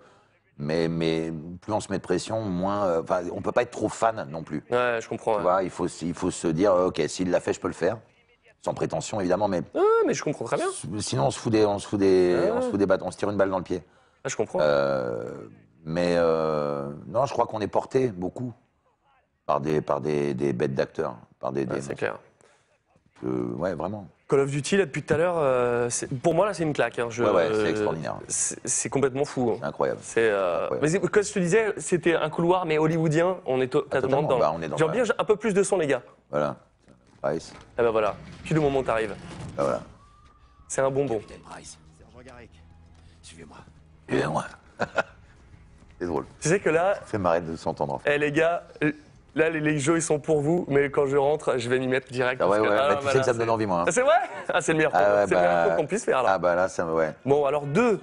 Mais, 0.58 0.88
mais 0.88 1.32
plus 1.62 1.74
on 1.74 1.80
se 1.80 1.92
met 1.92 1.98
de 1.98 2.04
pression, 2.04 2.42
moins. 2.42 2.86
euh, 2.86 3.02
Enfin, 3.02 3.22
on 3.34 3.42
peut 3.42 3.52
pas 3.52 3.64
être 3.64 3.72
trop 3.72 3.90
fan 3.90 4.28
non 4.30 4.44
plus. 4.44 4.64
Ouais, 4.70 5.00
je 5.02 5.10
comprends. 5.10 5.32
Tu 5.34 5.38
ouais. 5.38 5.44
vois, 5.44 5.64
il 5.64 5.70
faut, 5.72 5.88
il 5.88 6.14
faut 6.14 6.30
se 6.32 6.48
dire, 6.48 6.74
ok, 6.74 7.02
s'il 7.08 7.32
l'a 7.32 7.40
fait, 7.40 7.54
je 7.54 7.60
peux 7.60 7.68
le 7.68 7.74
faire. 7.74 7.98
Sans 8.64 8.76
prétention, 8.76 9.20
évidemment, 9.20 9.48
mais 9.48 9.62
Ouais, 9.74 9.82
mais 10.06 10.14
je 10.14 10.24
comprends 10.24 10.46
très 10.46 10.58
bien. 10.58 10.68
sinon, 11.00 11.26
on 11.28 11.32
se 11.32 11.40
fout 11.40 11.52
des, 11.52 11.66
on 11.66 11.80
se 11.80 11.88
fout 11.88 12.00
des, 12.00 12.52
on 12.54 12.62
se 12.62 12.70
fout 12.70 12.80
des 12.80 12.86
on 13.02 13.10
se 13.10 13.18
tire 13.18 13.30
une 13.32 13.38
balle 13.38 13.50
dans 13.50 13.58
le 13.58 13.64
pied. 13.64 13.82
Je 14.26 14.36
comprends. 14.36 14.60
Euh, 14.62 15.32
mais 15.84 16.14
euh, 16.18 16.92
non, 17.08 17.26
je 17.26 17.34
crois 17.34 17.48
qu'on 17.48 17.60
est 17.60 17.68
porté 17.68 18.10
beaucoup 18.10 18.54
par 19.48 19.62
des, 19.62 19.82
par 19.82 20.00
des, 20.00 20.36
des 20.36 20.54
bêtes 20.54 20.76
d'acteurs, 20.76 21.16
par 21.40 21.52
des, 21.52 21.62
Ouais, 21.66 21.76
des 21.78 21.82
c'est 21.82 21.96
clair. 21.96 22.20
Euh, 23.26 23.54
ouais, 23.58 23.74
vraiment. 23.76 24.08
Call 24.30 24.40
of 24.40 24.50
Duty, 24.50 24.78
là, 24.78 24.86
depuis 24.86 25.04
tout 25.04 25.14
à 25.14 25.18
l'heure, 25.18 25.36
euh, 25.38 25.90
pour 26.24 26.34
moi, 26.34 26.46
là, 26.46 26.54
c'est 26.54 26.64
une 26.64 26.72
claque. 26.74 26.98
hein. 27.00 27.08
Je- 27.10 27.22
Ouais, 27.24 27.32
ouais, 27.32 27.50
c'est 27.54 27.70
extraordinaire. 27.70 28.16
C'est 28.30 28.90
complètement 28.90 29.26
fou. 29.26 29.52
hein. 29.52 29.58
C'est 29.60 29.66
incroyable. 29.66 30.00
C'est. 30.02 30.30
euh, 30.30 30.64
Incroyable. 30.72 30.90
mais 31.04 31.10
comme 31.10 31.24
je 31.24 31.34
te 31.34 31.40
disais, 31.40 31.74
c'était 31.78 32.16
un 32.16 32.30
couloir, 32.30 32.66
mais 32.66 32.78
hollywoodien. 32.78 33.38
On 33.46 33.60
est 33.60 33.68
to- 33.68 33.82
totalement 33.82 34.02
totalement, 34.08 34.22
dedans. 34.28 34.40
bah, 34.40 34.54
on 34.56 34.62
est 34.62 34.70
dans 34.70 34.78
J'aimerais 34.78 35.02
bien 35.04 35.14
un 35.18 35.24
peu 35.26 35.36
plus 35.36 35.54
de 35.54 35.64
son, 35.64 35.78
les 35.78 35.88
gars. 35.88 36.02
Voilà. 36.30 36.56
Price. 37.22 37.54
Eh 37.78 37.82
ben 37.84 37.92
voilà. 37.92 38.16
Puis 38.44 38.56
le 38.56 38.62
moment 38.62 38.82
t'arrives. 38.82 39.14
Ah, 39.58 39.64
voilà. 39.64 39.82
C'est 40.70 40.82
un 40.82 40.90
bonbon. 40.90 41.16
Capitaine 41.16 41.42
Price. 41.42 41.78
Sergent 42.00 42.26
Garrick. 42.26 42.52
Suivez-moi. 43.22 43.58
Et 44.10 44.26
moi. 44.26 44.46
c'est 46.00 46.06
drôle. 46.08 46.26
Tu 46.40 46.50
sais 46.50 46.60
que 46.60 46.70
là, 46.70 46.96
Ça 46.96 47.02
fait 47.06 47.18
marrer 47.18 47.42
de 47.42 47.56
s'entendre. 47.56 47.94
en 47.96 48.00
fait. 48.00 48.16
eh, 48.16 48.18
les 48.18 48.32
gars, 48.32 48.64
euh, 48.84 48.92
Là, 49.34 49.50
les, 49.50 49.62
les 49.62 49.80
jeux, 49.80 49.96
ils 49.96 50.02
sont 50.02 50.20
pour 50.20 50.42
vous, 50.42 50.66
mais 50.68 50.90
quand 50.92 51.06
je 51.06 51.16
rentre, 51.16 51.58
je 51.58 51.70
vais 51.70 51.80
m'y 51.80 51.88
mettre 51.88 52.12
direct. 52.12 52.42
Ah 52.44 52.50
ouais, 52.50 52.58
parce 52.58 52.70
que- 52.70 52.74
ouais, 52.74 52.80
ah, 52.80 52.96
tu 53.02 53.08
sais 53.08 53.20
que 53.20 53.26
ça 53.26 53.34
me 53.34 53.40
donne 53.40 53.50
envie, 53.50 53.66
moi. 53.66 53.80
hein. 53.82 53.86
Ah, 53.88 53.92
c'est 53.92 54.02
vrai? 54.02 54.16
Ah, 54.54 54.62
c'est 54.62 54.72
le 54.74 54.78
meilleur, 54.78 54.92
Ah 54.94 55.00
ouais, 55.16 55.26
c'est 55.28 55.36
le 55.36 55.40
meilleur 55.42 55.68
bah, 55.70 55.76
qu'on 55.76 55.86
puisse 55.88 56.04
faire, 56.04 56.22
là. 56.24 56.32
Ah 56.34 56.38
bah 56.38 56.56
là, 56.56 56.68
ça 56.68 56.84
me, 56.84 56.94
ouais. 56.94 57.14
Bon, 57.26 57.46
alors 57.46 57.66
deux. 57.66 58.02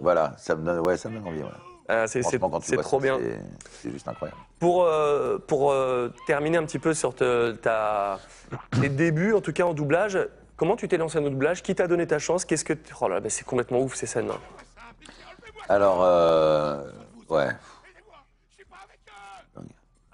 Voilà, 0.00 0.34
ça 0.36 0.54
me 0.54 0.62
donne, 0.66 0.86
ouais, 0.86 0.96
ça 0.98 1.08
me 1.08 1.14
donne 1.18 1.26
envie, 1.28 1.42
ouais. 1.42 1.48
Ah, 1.88 2.06
c'est 2.06 2.20
trop 2.20 2.30
ça, 3.00 3.02
bien. 3.02 3.18
c'est- 3.80 3.90
juste 3.90 4.06
incroyable. 4.08 4.38
Pour, 4.58 4.84
euh, 4.84 5.38
pour 5.38 5.70
euh, 5.72 6.12
terminer 6.26 6.58
un 6.58 6.64
petit 6.64 6.78
peu 6.80 6.92
sur 6.92 7.14
te- 7.14 7.52
ta, 7.52 8.18
tes 8.80 8.88
débuts, 8.88 9.32
en 9.34 9.40
tout 9.40 9.52
cas 9.52 9.62
en 9.64 9.72
doublage, 9.72 10.18
comment 10.56 10.76
tu 10.76 10.88
t'es 10.88 10.96
lancé 10.98 11.18
en 11.18 11.22
doublage? 11.22 11.62
Qui 11.62 11.74
t'a 11.74 11.86
donné 11.86 12.06
ta 12.06 12.18
chance? 12.18 12.44
Qu'est-ce 12.44 12.64
que 12.64 12.72
oh 13.00 13.08
là, 13.08 13.20
là, 13.20 13.28
c'est 13.30 13.44
complètement 13.46 13.78
ouf 13.78 13.94
ces 13.94 14.06
scènes. 14.06 14.26
là 14.28 14.34
Alors, 15.68 16.02
euh, 16.02 16.82
ouais. 17.28 17.48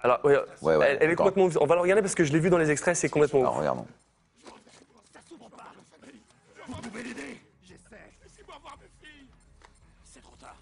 Alors, 0.02 0.24
ouais, 0.24 0.36
Ouais, 0.62 0.76
ouais, 0.76 0.86
elle, 0.90 0.98
elle 1.00 1.10
est 1.10 1.14
complètement 1.14 1.44
ouf. 1.44 1.56
On 1.60 1.66
va 1.66 1.76
la 1.76 1.82
regarder 1.82 2.02
parce 2.02 2.14
que 2.14 2.24
je 2.24 2.32
l'ai 2.32 2.40
vu 2.40 2.50
dans 2.50 2.58
les 2.58 2.70
extraits, 2.70 2.96
c'est 2.96 3.08
complètement 3.08 3.40
Alors, 3.40 3.56
regardons. 3.56 3.86
Vous 6.66 6.74
pouvez 6.88 7.02
l'aider 7.04 7.40
J'essaie. 7.62 8.10
Laissez-moi 8.22 8.56
voir 8.62 8.76
mes 8.80 9.06
filles. 9.08 9.26
C'est 10.04 10.20
trop 10.22 10.34
tard. 10.36 10.56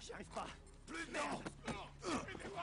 J'y 0.00 0.12
arrive 0.12 0.26
pas. 0.34 0.46
Plus 0.86 1.06
de 1.06 1.12
merde. 1.12 1.42
Aidez-moi. 2.04 2.62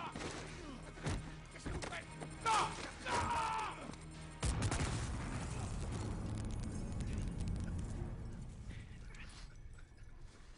Qu'est-ce 1.53 1.63
que 1.65 1.69
vous 1.69 1.81
faites 1.81 2.05
Non 2.45 2.51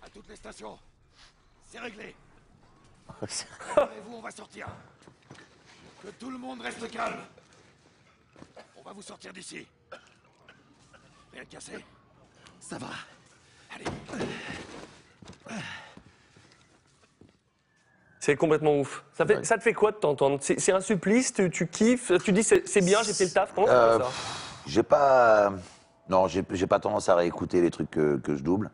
À 0.01 0.09
toutes 0.09 0.27
les 0.29 0.35
stations. 0.35 0.77
C'est 1.71 1.79
réglé. 1.79 2.15
Vous 3.21 4.15
on 4.15 4.21
va 4.21 4.31
sortir. 4.31 4.67
Que 6.03 6.09
tout 6.11 6.29
le 6.31 6.37
monde 6.37 6.61
reste 6.61 6.89
calme. 6.91 7.19
On 8.77 8.81
va 8.81 8.93
vous 8.93 9.01
sortir 9.01 9.33
d'ici. 9.33 9.67
Rien 11.33 11.43
de 11.43 11.49
cassé 11.49 11.73
Ça 12.59 12.77
va. 12.77 12.87
Allez. 13.75 13.85
C'est 18.19 18.35
complètement 18.35 18.79
ouf. 18.79 19.03
Ça, 19.13 19.25
fait, 19.25 19.45
ça 19.45 19.57
te 19.57 19.63
fait 19.63 19.73
quoi 19.73 19.91
de 19.91 19.97
t'entendre? 19.97 20.37
C'est 20.41 20.59
c'est 20.59 20.71
un 20.71 20.81
supplice? 20.81 21.33
Tu, 21.33 21.49
tu 21.49 21.67
kiffes? 21.67 22.11
Tu 22.23 22.31
dis 22.33 22.43
c'est 22.43 22.67
c'est 22.67 22.81
bien, 22.81 23.01
j'ai 23.03 23.13
fait 23.13 23.25
le 23.25 23.31
taf? 23.31 23.53
Comment 23.53 23.67
ça 23.67 23.73
Euh, 23.73 23.99
ça? 23.99 24.09
J'ai 24.67 24.83
pas. 24.83 25.53
Non, 26.09 26.27
j'ai 26.27 26.43
j'ai 26.51 26.67
pas 26.67 26.79
tendance 26.79 27.07
à 27.09 27.15
réécouter 27.15 27.61
les 27.61 27.71
trucs 27.71 27.89
que, 27.91 28.17
que 28.17 28.35
je 28.35 28.43
double. 28.43 28.71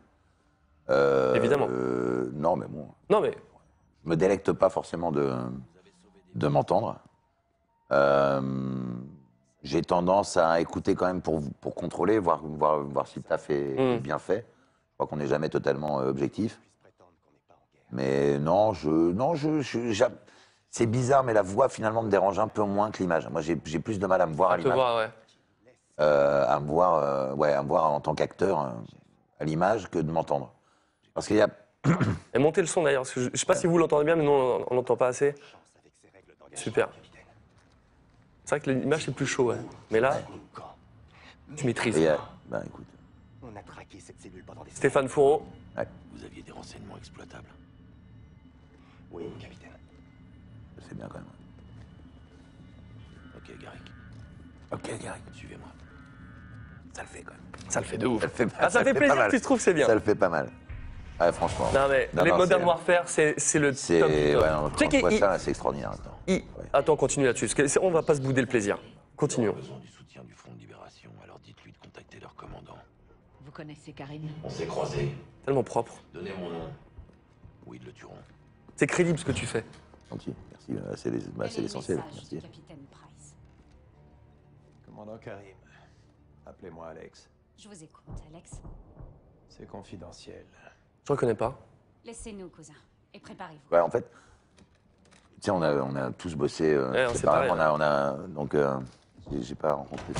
Euh, 0.88 1.34
Évidemment. 1.34 1.68
euh, 1.70 2.30
non, 2.34 2.56
mais 2.56 2.66
bon. 2.66 2.88
Non, 3.10 3.20
mais 3.20 3.36
me 4.06 4.16
délecte 4.16 4.52
pas 4.52 4.70
forcément 4.70 5.10
de, 5.12 5.32
de 6.34 6.48
m'entendre. 6.48 6.98
Euh, 7.92 8.40
j'ai 9.62 9.82
tendance 9.82 10.36
à 10.36 10.60
écouter 10.60 10.94
quand 10.94 11.06
même 11.06 11.22
pour, 11.22 11.40
pour 11.60 11.74
contrôler, 11.74 12.18
voir, 12.18 12.40
voir, 12.42 12.80
voir 12.82 13.06
si 13.06 13.18
le 13.18 13.24
taf 13.24 13.50
est 13.50 13.96
Mm. 13.96 13.98
bien 13.98 14.18
fait. 14.18 14.46
Je 14.90 14.94
crois 14.94 15.06
qu'on 15.06 15.16
n'est 15.16 15.26
jamais 15.26 15.48
totalement 15.48 16.00
euh, 16.00 16.08
objectif. 16.08 16.60
Mais 17.92 18.38
non, 18.38 18.72
je, 18.72 18.88
non, 18.90 19.34
je, 19.34 19.60
je- 19.60 20.04
c'est 20.70 20.86
bizarre, 20.86 21.22
mais 21.24 21.32
la 21.32 21.42
voix 21.42 21.68
finalement 21.68 22.02
me 22.02 22.10
dérange 22.10 22.38
un 22.38 22.48
peu 22.48 22.62
moins 22.62 22.90
que 22.90 22.98
l'image. 22.98 23.28
Moi, 23.28 23.40
j'ai 23.40 23.60
j'ai 23.64 23.78
plus 23.78 23.98
de 23.98 24.06
mal 24.06 24.20
à 24.20 24.26
me 24.26 24.34
voir 24.34 24.50
à 24.50 24.56
l'image, 24.56 24.76
ouais. 24.98 25.10
euh, 26.00 26.44
à 26.46 26.60
me 26.60 26.66
voir, 26.66 26.94
euh, 26.94 27.34
ouais, 27.34 27.52
à 27.52 27.62
me 27.62 27.68
voir 27.68 27.90
en 27.92 28.00
tant 28.00 28.14
qu'acteur 28.14 28.58
à 29.38 29.44
l'image 29.44 29.88
que 29.90 29.98
de 29.98 30.10
m'entendre. 30.10 30.52
Parce 31.14 31.26
qu'il 31.28 31.36
y 31.36 31.40
a, 31.40 31.48
Et 32.34 32.38
montez 32.38 32.60
le 32.60 32.66
son 32.66 32.82
d'ailleurs, 32.82 33.02
parce 33.02 33.12
que 33.14 33.20
je, 33.32 33.36
sais 33.36 33.46
pas 33.46 33.54
si 33.54 33.66
vous 33.66 33.78
l'entendez 33.78 34.04
bien, 34.04 34.16
mais 34.16 34.24
nous 34.24 34.30
on 34.30 34.74
l'entend 34.74 34.96
pas 34.96 35.08
assez. 35.08 35.34
Super. 36.54 36.88
C'est 38.44 38.56
vrai 38.56 38.60
que 38.60 38.70
l'image 38.70 39.04
c'est 39.04 39.14
plus 39.14 39.26
chaud, 39.26 39.50
ouais. 39.50 39.58
Mais 39.90 40.00
là, 40.00 40.18
tu 41.56 41.66
maîtrises. 41.66 41.98
a- 42.06 42.18
ben, 42.46 42.62
écoute, 42.66 42.86
On 43.42 43.54
a 43.56 43.62
traqué 43.62 43.98
cette 44.00 44.20
cellule 44.20 44.44
pendant 44.44 44.64
des 44.64 44.70
Stéphane 44.70 45.08
Fourreau, 45.08 45.46
Vous 46.12 46.24
aviez 46.24 46.42
des 46.42 46.52
renseignements 46.52 46.96
exploitables. 46.96 47.48
Oui, 49.12 49.24
capitaine. 49.40 49.70
c'est 50.88 50.96
bien 50.96 51.06
quand 51.08 51.18
même. 51.18 51.24
Ok, 53.36 53.58
Garrick, 53.60 53.82
Ok, 54.72 55.00
Gary. 55.02 55.20
suivez-moi. 55.32 55.68
Ça 56.92 57.02
le 57.02 57.08
fait 57.08 57.22
quand 57.22 57.32
même. 57.32 57.70
ça 57.70 57.80
le 57.80 57.86
fait 57.86 57.98
de 57.98 58.06
ouf. 58.06 58.20
Ça 58.22 58.26
le 58.26 58.32
fait, 58.32 58.48
Ah, 58.58 58.70
ça 58.70 58.82
fait 58.84 58.94
plaisir 58.94 59.28
que 59.28 59.36
tu 59.36 59.40
trouves 59.40 59.58
que 59.58 59.62
c'est 59.64 59.74
bien. 59.74 59.86
Ça 59.86 59.94
le 59.94 60.00
fait 60.00 60.14
pas 60.14 60.28
mal. 60.28 60.50
Ouais, 61.20 61.32
franchement. 61.32 61.66
Non 61.72 61.88
mais 61.88 62.10
Non, 62.12 62.24
les 62.24 62.30
non, 62.30 62.36
Modern 62.38 62.60
c'est- 62.60 62.66
Warfare, 62.66 63.08
c'est 63.08 63.34
c'est 63.40 63.58
le 63.58 63.72
C'est. 63.72 64.00
top. 64.00 64.08
du 64.10 64.14
Ouais, 64.16 64.42
Tu 64.76 65.00
sais 65.18 65.38
c'est 65.38 65.50
extraordinaire. 65.50 65.92
attends. 65.92 66.18
il- 66.26 66.42
Attends, 66.72 66.96
continue 66.96 67.24
là-dessus. 67.26 67.48
c'est- 67.48 67.78
On 67.80 67.90
va 67.90 68.02
pas 68.02 68.14
se 68.14 68.20
bouder 68.20 68.40
le 68.42 68.46
plaisir. 68.46 68.78
Continuons. 69.16 69.54
besoin 69.54 69.78
du 69.78 69.88
soutien 69.88 70.22
du 70.24 70.34
Front 70.34 70.52
de 70.52 70.58
Libération, 70.58 71.10
alors 71.24 71.38
dites-lui 71.38 71.72
de 71.72 71.78
contacter 71.78 72.20
leur 72.20 72.34
commandant. 72.34 72.76
Vous 73.40 73.50
connaissez 73.50 73.92
Karine? 73.92 74.28
On 74.44 74.50
s'est 74.50 74.66
croisés. 74.66 75.14
Tellement 75.46 75.62
propre. 75.62 75.94
Donnez 76.12 76.32
mon 76.38 76.50
nom. 76.50 76.68
Ou 77.64 77.74
ils 77.74 77.82
le 77.84 77.92
tueront. 77.92 78.12
C'est 78.76 78.86
crédible 78.86 79.18
ce 79.18 79.24
que 79.24 79.32
tu 79.32 79.46
fais. 79.46 79.64
Gentil, 80.10 80.34
merci. 80.50 80.72
euh, 80.72 80.94
C'est 80.96 81.10
bah, 81.34 81.46
c'est 81.48 81.62
l'essentiel. 81.62 81.96
Merci. 82.12 82.40
capitaine 82.40 82.84
Price? 82.90 83.34
Commandant 84.84 85.16
Karim, 85.16 85.56
appelez-moi 86.44 86.88
Alex. 86.88 87.30
Je 87.56 87.68
vous 87.68 87.82
écoute, 87.82 88.04
Alex. 88.30 88.60
C'est 89.48 89.66
confidentiel. 89.66 90.44
Je 91.06 91.12
reconnais 91.12 91.34
pas? 91.36 91.56
Laissez-nous, 92.04 92.48
cousin. 92.48 92.72
Et 93.14 93.20
préparez-vous. 93.20 93.60
Ouais, 93.74 93.80
en 93.80 93.88
fait, 93.90 94.02
tu 95.36 95.42
sais, 95.42 95.50
on 95.52 95.62
a, 95.62 95.72
on 95.74 95.94
a 95.94 96.10
tous 96.10 96.34
bossé 96.34 96.72
euh, 96.74 96.90
Ouais, 96.90 97.06
on 97.06 97.28
on 97.54 97.58
a, 97.60 97.72
on 97.72 97.80
a, 97.80 98.12
donc, 98.28 98.54
euh, 98.54 98.78
j'ai- 99.40 99.54
pas 99.54 99.72
rencontré. 99.74 100.12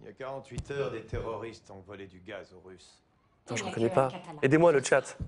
Il 0.00 0.06
y 0.06 0.08
a 0.08 0.12
48 0.12 0.70
heures, 0.70 0.90
des 0.90 1.02
terroristes 1.04 1.70
ont 1.70 1.80
volé 1.86 2.06
du 2.06 2.20
gaz 2.20 2.54
aux 2.54 2.66
Russes. 2.66 2.98
Attends, 3.44 3.56
je 3.56 3.64
Et 3.64 3.68
reconnais 3.68 3.84
avec, 3.86 3.94
pas. 3.94 4.08
Aidez-moi 4.42 4.72
le 4.72 4.82
chat. 4.82 5.18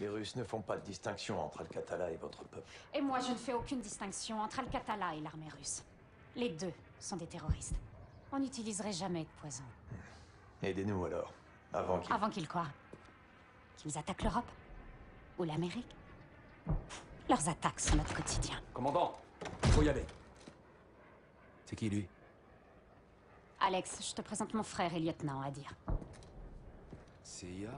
Les 0.00 0.08
Russes 0.08 0.34
ne 0.36 0.44
font 0.44 0.60
pas 0.60 0.76
de 0.76 0.82
distinction 0.84 1.40
entre 1.44 1.60
Al-Qatala 1.60 2.10
et 2.10 2.16
votre 2.16 2.42
peuple. 2.44 2.66
Et 2.94 3.00
moi, 3.02 3.20
je 3.20 3.30
ne 3.32 3.36
fais 3.36 3.52
aucune 3.52 3.80
distinction 3.80 4.40
entre 4.40 4.60
Al-Qatala 4.60 5.14
et 5.14 5.20
l'armée 5.20 5.48
russe. 5.58 5.84
Les 6.36 6.48
deux 6.48 6.72
sont 6.98 7.16
des 7.16 7.26
terroristes. 7.26 7.76
On 8.32 8.38
n'utiliserait 8.38 8.92
jamais 8.92 9.22
de 9.24 9.28
poison. 9.40 9.62
Aidez-nous 10.62 11.04
alors, 11.04 11.32
avant 11.74 11.98
qu'ils... 11.98 12.12
Avant 12.12 12.30
qu'ils 12.30 12.48
quoi 12.48 12.66
Qu'ils 13.76 13.98
attaquent 13.98 14.22
l'Europe 14.22 14.50
Ou 15.38 15.44
l'Amérique 15.44 15.94
Leurs 17.28 17.48
attaques 17.48 17.80
sont 17.80 17.96
notre 17.96 18.14
quotidien. 18.14 18.60
Commandant, 18.72 19.18
faut 19.62 19.82
y 19.82 19.88
aller. 19.88 20.06
C'est 21.66 21.76
qui 21.76 21.90
lui? 21.90 22.08
Alex, 23.60 24.08
je 24.08 24.14
te 24.14 24.22
présente 24.22 24.54
mon 24.54 24.62
frère 24.62 24.94
et 24.94 25.00
lieutenant 25.00 25.40
à 25.40 25.50
dire. 25.50 25.72
CIA 27.22 27.70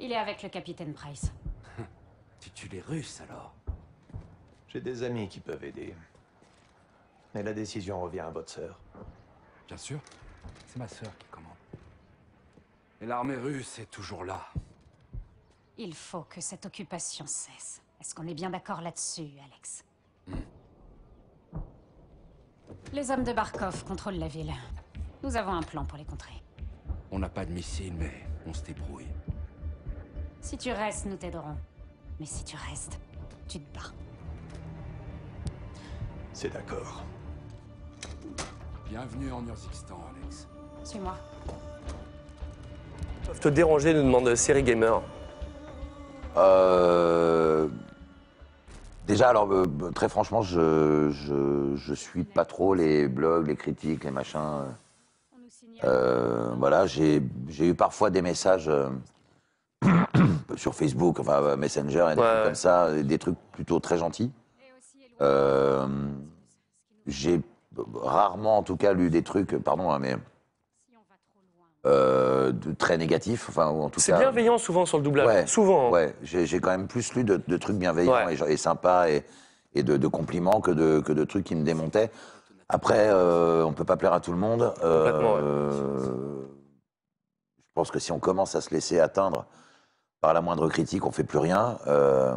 Il 0.00 0.10
est 0.12 0.16
avec 0.16 0.42
le 0.42 0.48
capitaine 0.48 0.94
Price. 0.94 1.32
Tu 2.40 2.50
tues 2.50 2.68
les 2.68 2.80
Russes 2.80 3.20
alors 3.20 3.52
J'ai 4.68 4.80
des 4.80 5.02
amis 5.02 5.28
qui 5.28 5.40
peuvent 5.40 5.64
aider. 5.64 5.94
Mais 7.34 7.42
la 7.42 7.52
décision 7.52 8.00
revient 8.00 8.20
à 8.20 8.30
votre 8.30 8.50
sœur. 8.50 8.78
Bien 9.66 9.76
sûr. 9.76 10.00
C'est 10.66 10.78
ma 10.78 10.88
sœur 10.88 11.16
qui 11.18 11.26
commande. 11.26 11.47
Et 13.00 13.06
l'armée 13.06 13.36
russe 13.36 13.78
est 13.78 13.90
toujours 13.90 14.24
là. 14.24 14.48
Il 15.76 15.94
faut 15.94 16.22
que 16.22 16.40
cette 16.40 16.66
occupation 16.66 17.26
cesse. 17.26 17.80
Est-ce 18.00 18.14
qu'on 18.14 18.26
est 18.26 18.34
bien 18.34 18.50
d'accord 18.50 18.80
là-dessus, 18.80 19.30
Alex? 19.44 19.84
Les 22.92 23.10
hommes 23.10 23.22
de 23.22 23.32
Barkov 23.32 23.84
contrôlent 23.84 24.18
la 24.18 24.28
ville. 24.28 24.52
Nous 25.22 25.36
avons 25.36 25.52
un 25.52 25.62
plan 25.62 25.84
pour 25.84 25.98
les 25.98 26.04
contrer. 26.04 26.42
On 27.10 27.18
n'a 27.18 27.28
pas 27.28 27.44
de 27.44 27.52
missiles, 27.52 27.94
mais 27.94 28.26
on 28.46 28.52
se 28.52 28.62
débrouille. 28.62 29.08
Si 30.40 30.56
tu 30.58 30.72
restes, 30.72 31.06
nous 31.06 31.16
t'aiderons. 31.16 31.56
Mais 32.18 32.26
si 32.26 32.44
tu 32.44 32.56
restes, 32.56 32.98
tu 33.46 33.60
te 33.60 33.74
bats. 33.74 33.92
C'est 36.32 36.50
d'accord. 36.50 37.04
Bienvenue 38.88 39.30
en 39.32 39.46
Urzikistan, 39.46 40.00
Alex. 40.16 40.48
Suis-moi. 40.84 41.16
Peuvent 43.28 43.40
te 43.40 43.48
déranger, 43.48 43.92
nous 43.94 44.02
demande 44.02 44.34
Série 44.34 44.62
Gamer. 44.62 45.02
Euh, 46.36 47.68
Déjà, 49.06 49.28
alors, 49.30 49.50
euh, 49.52 49.64
très 49.94 50.08
franchement, 50.08 50.42
je, 50.42 51.08
je, 51.10 51.74
je 51.76 51.94
suis 51.94 52.24
pas 52.24 52.44
trop 52.44 52.74
les 52.74 53.06
blogs, 53.08 53.46
les 53.46 53.56
critiques, 53.56 54.04
les 54.04 54.10
machins. 54.10 54.64
Euh, 55.84 56.50
voilà, 56.58 56.86
j'ai 56.86 57.22
eu 57.58 57.74
parfois 57.74 58.10
des 58.10 58.20
messages 58.22 58.70
sur 60.56 60.74
Facebook, 60.74 61.20
enfin 61.20 61.56
Messenger, 61.56 62.08
et 62.12 62.14
des 62.16 62.20
Ouais, 62.20 62.26
trucs 62.26 62.38
ouais. 62.38 62.42
comme 62.44 62.54
ça, 62.54 62.92
des 62.92 63.18
trucs 63.18 63.38
plutôt 63.52 63.78
très 63.80 63.96
gentils. 63.96 64.30
J'ai 67.06 67.40
rarement, 67.94 68.58
en 68.58 68.62
tout 68.62 68.76
cas, 68.76 68.92
lu 68.92 69.08
des 69.08 69.22
trucs, 69.22 69.56
pardon, 69.58 69.90
hein, 69.90 69.98
mais 69.98 70.16
euh, 72.48 72.52
de 72.52 72.72
très 72.72 72.96
négatif, 72.98 73.46
enfin, 73.48 73.66
en 73.66 73.88
tout 73.90 74.00
C'est 74.00 74.16
bienveillant 74.16 74.58
souvent 74.58 74.84
sur 74.86 74.98
le 74.98 75.04
doublage. 75.04 75.26
Ouais, 75.26 75.46
Souvent. 75.46 75.88
hein. 75.88 75.90
Ouais, 75.90 76.14
j'ai 76.22 76.60
quand 76.60 76.70
même 76.70 76.88
plus 76.88 77.14
lu 77.14 77.24
de, 77.24 77.40
de 77.46 77.56
trucs 77.56 77.76
bienveillants 77.76 78.12
Ouais. 78.26 78.34
et, 78.34 78.52
et 78.52 78.56
sympas 78.56 79.08
et, 79.08 79.24
et 79.74 79.82
de, 79.82 79.96
de 79.96 80.08
compliments 80.08 80.60
que 80.60 80.70
de, 80.70 81.00
que 81.00 81.12
de 81.12 81.24
trucs 81.24 81.44
qui 81.44 81.54
me 81.54 81.64
démontaient. 81.64 82.10
Après, 82.68 83.08
euh, 83.08 83.64
on 83.64 83.72
peut 83.72 83.84
pas 83.84 83.96
plaire 83.96 84.12
à 84.12 84.20
tout 84.20 84.32
le 84.32 84.38
monde. 84.38 84.74
Euh, 84.84 86.42
je 87.56 87.72
pense 87.74 87.90
que 87.90 87.98
si 87.98 88.12
on 88.12 88.18
commence 88.18 88.54
à 88.54 88.60
se 88.60 88.70
laisser 88.70 88.98
atteindre 89.00 89.46
par 90.20 90.34
la 90.34 90.40
moindre 90.40 90.68
critique, 90.68 91.06
on 91.06 91.10
fait 91.12 91.24
plus 91.24 91.38
rien. 91.38 91.78
Euh, 91.86 92.36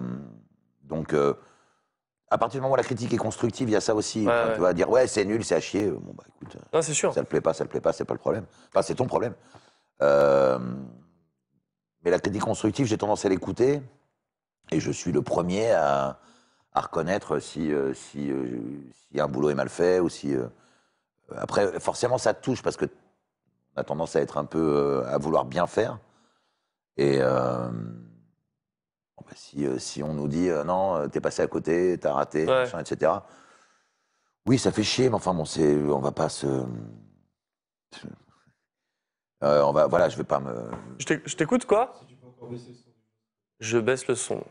donc, 0.84 1.14
euh, 1.14 1.34
à 2.30 2.38
partir 2.38 2.60
du 2.60 2.62
moment 2.62 2.74
où 2.74 2.78
la 2.78 2.84
critique 2.84 3.14
est 3.14 3.18
constructive, 3.18 3.68
il 3.68 3.74
y 3.74 3.76
a 3.76 3.82
ça 3.82 3.96
aussi. 3.96 4.26
Ouais. 4.28 4.54
Tu 4.54 4.62
vas 4.62 4.72
dire, 4.74 4.90
ouais, 4.90 5.08
c'est 5.08 5.26
nul, 5.26 5.44
c'est 5.44 5.56
à 5.56 5.60
chier. 5.60 5.90
Bon, 5.90 6.14
bah 6.18 6.24
écoute, 6.30 6.56
Non, 6.74 6.82
c'est 6.82 6.94
sûr. 6.94 7.14
ça 7.14 7.24
te 7.24 7.28
plaît 7.28 7.42
pas, 7.42 7.54
ça 7.54 7.66
te 7.66 7.70
plaît 7.70 7.82
pas, 7.82 7.92
c'est 7.92 8.06
pas 8.06 8.14
le 8.14 8.20
problème. 8.20 8.46
Enfin, 8.70 8.82
c'est 8.84 8.96
ton 8.96 9.08
problème. 9.08 9.34
Euh, 10.02 10.60
mais 12.04 12.12
la 12.12 12.20
critique 12.20 12.42
constructive, 12.42 12.86
j'ai 12.88 12.98
tendance 12.98 13.26
à 13.26 13.30
l'écouter. 13.30 13.82
Et 14.72 14.80
je 14.80 14.92
suis 14.92 15.12
le 15.12 15.22
premier 15.22 15.72
à, 15.72 16.20
à 16.74 16.82
reconnaître 16.82 17.40
si, 17.40 17.72
euh, 17.74 17.94
si, 17.94 18.32
euh, 18.32 18.60
si 19.12 19.20
un 19.20 19.28
boulot 19.28 19.50
est 19.50 19.56
mal 19.56 19.70
fait 19.70 20.00
ou 20.00 20.10
si. 20.10 20.34
après, 21.36 21.80
forcément, 21.80 22.18
ça 22.18 22.34
te 22.34 22.42
touche 22.44 22.62
parce 22.64 22.78
que 22.78 22.86
on 23.76 23.82
a 23.82 23.84
tendance 23.84 24.16
à 24.16 24.22
être 24.22 24.38
un 24.38 24.46
peu. 24.46 25.04
à 25.08 25.18
vouloir 25.18 25.46
bien 25.46 25.68
faire. 25.68 26.00
Et. 26.98 27.20
bon, 27.20 29.24
bah, 29.26 29.34
si, 29.36 29.66
si 29.80 30.04
on 30.04 30.14
nous 30.14 30.28
dit 30.28 30.50
non, 30.66 31.08
t'es 31.10 31.22
passé 31.22 31.42
à 31.42 31.48
côté, 31.48 31.98
t'as 32.00 32.14
raté, 32.14 32.46
Ouais. 32.46 32.64
machin, 32.64 32.80
etc. 32.80 33.12
Oui, 34.48 34.58
ça 34.58 34.72
fait 34.72 34.84
chier, 34.84 35.10
mais 35.10 35.16
enfin 35.16 35.34
bon, 35.34 35.46
c'est, 35.46 35.76
on 35.76 36.00
va 36.00 36.12
pas 36.12 36.30
se. 36.30 36.48
Euh, 39.44 39.62
on 39.64 39.72
va, 39.72 39.88
voilà, 39.88 40.08
je 40.10 40.18
vais 40.18 40.24
pas 40.24 40.40
me. 40.40 40.54
Je 41.00 41.06
t'éc- 41.06 41.22
je 41.26 41.36
t'écoute 41.36 41.66
quoi? 41.66 41.94
Je 43.60 43.78
baisse 43.80 44.08
le 44.08 44.16
son. 44.16 44.44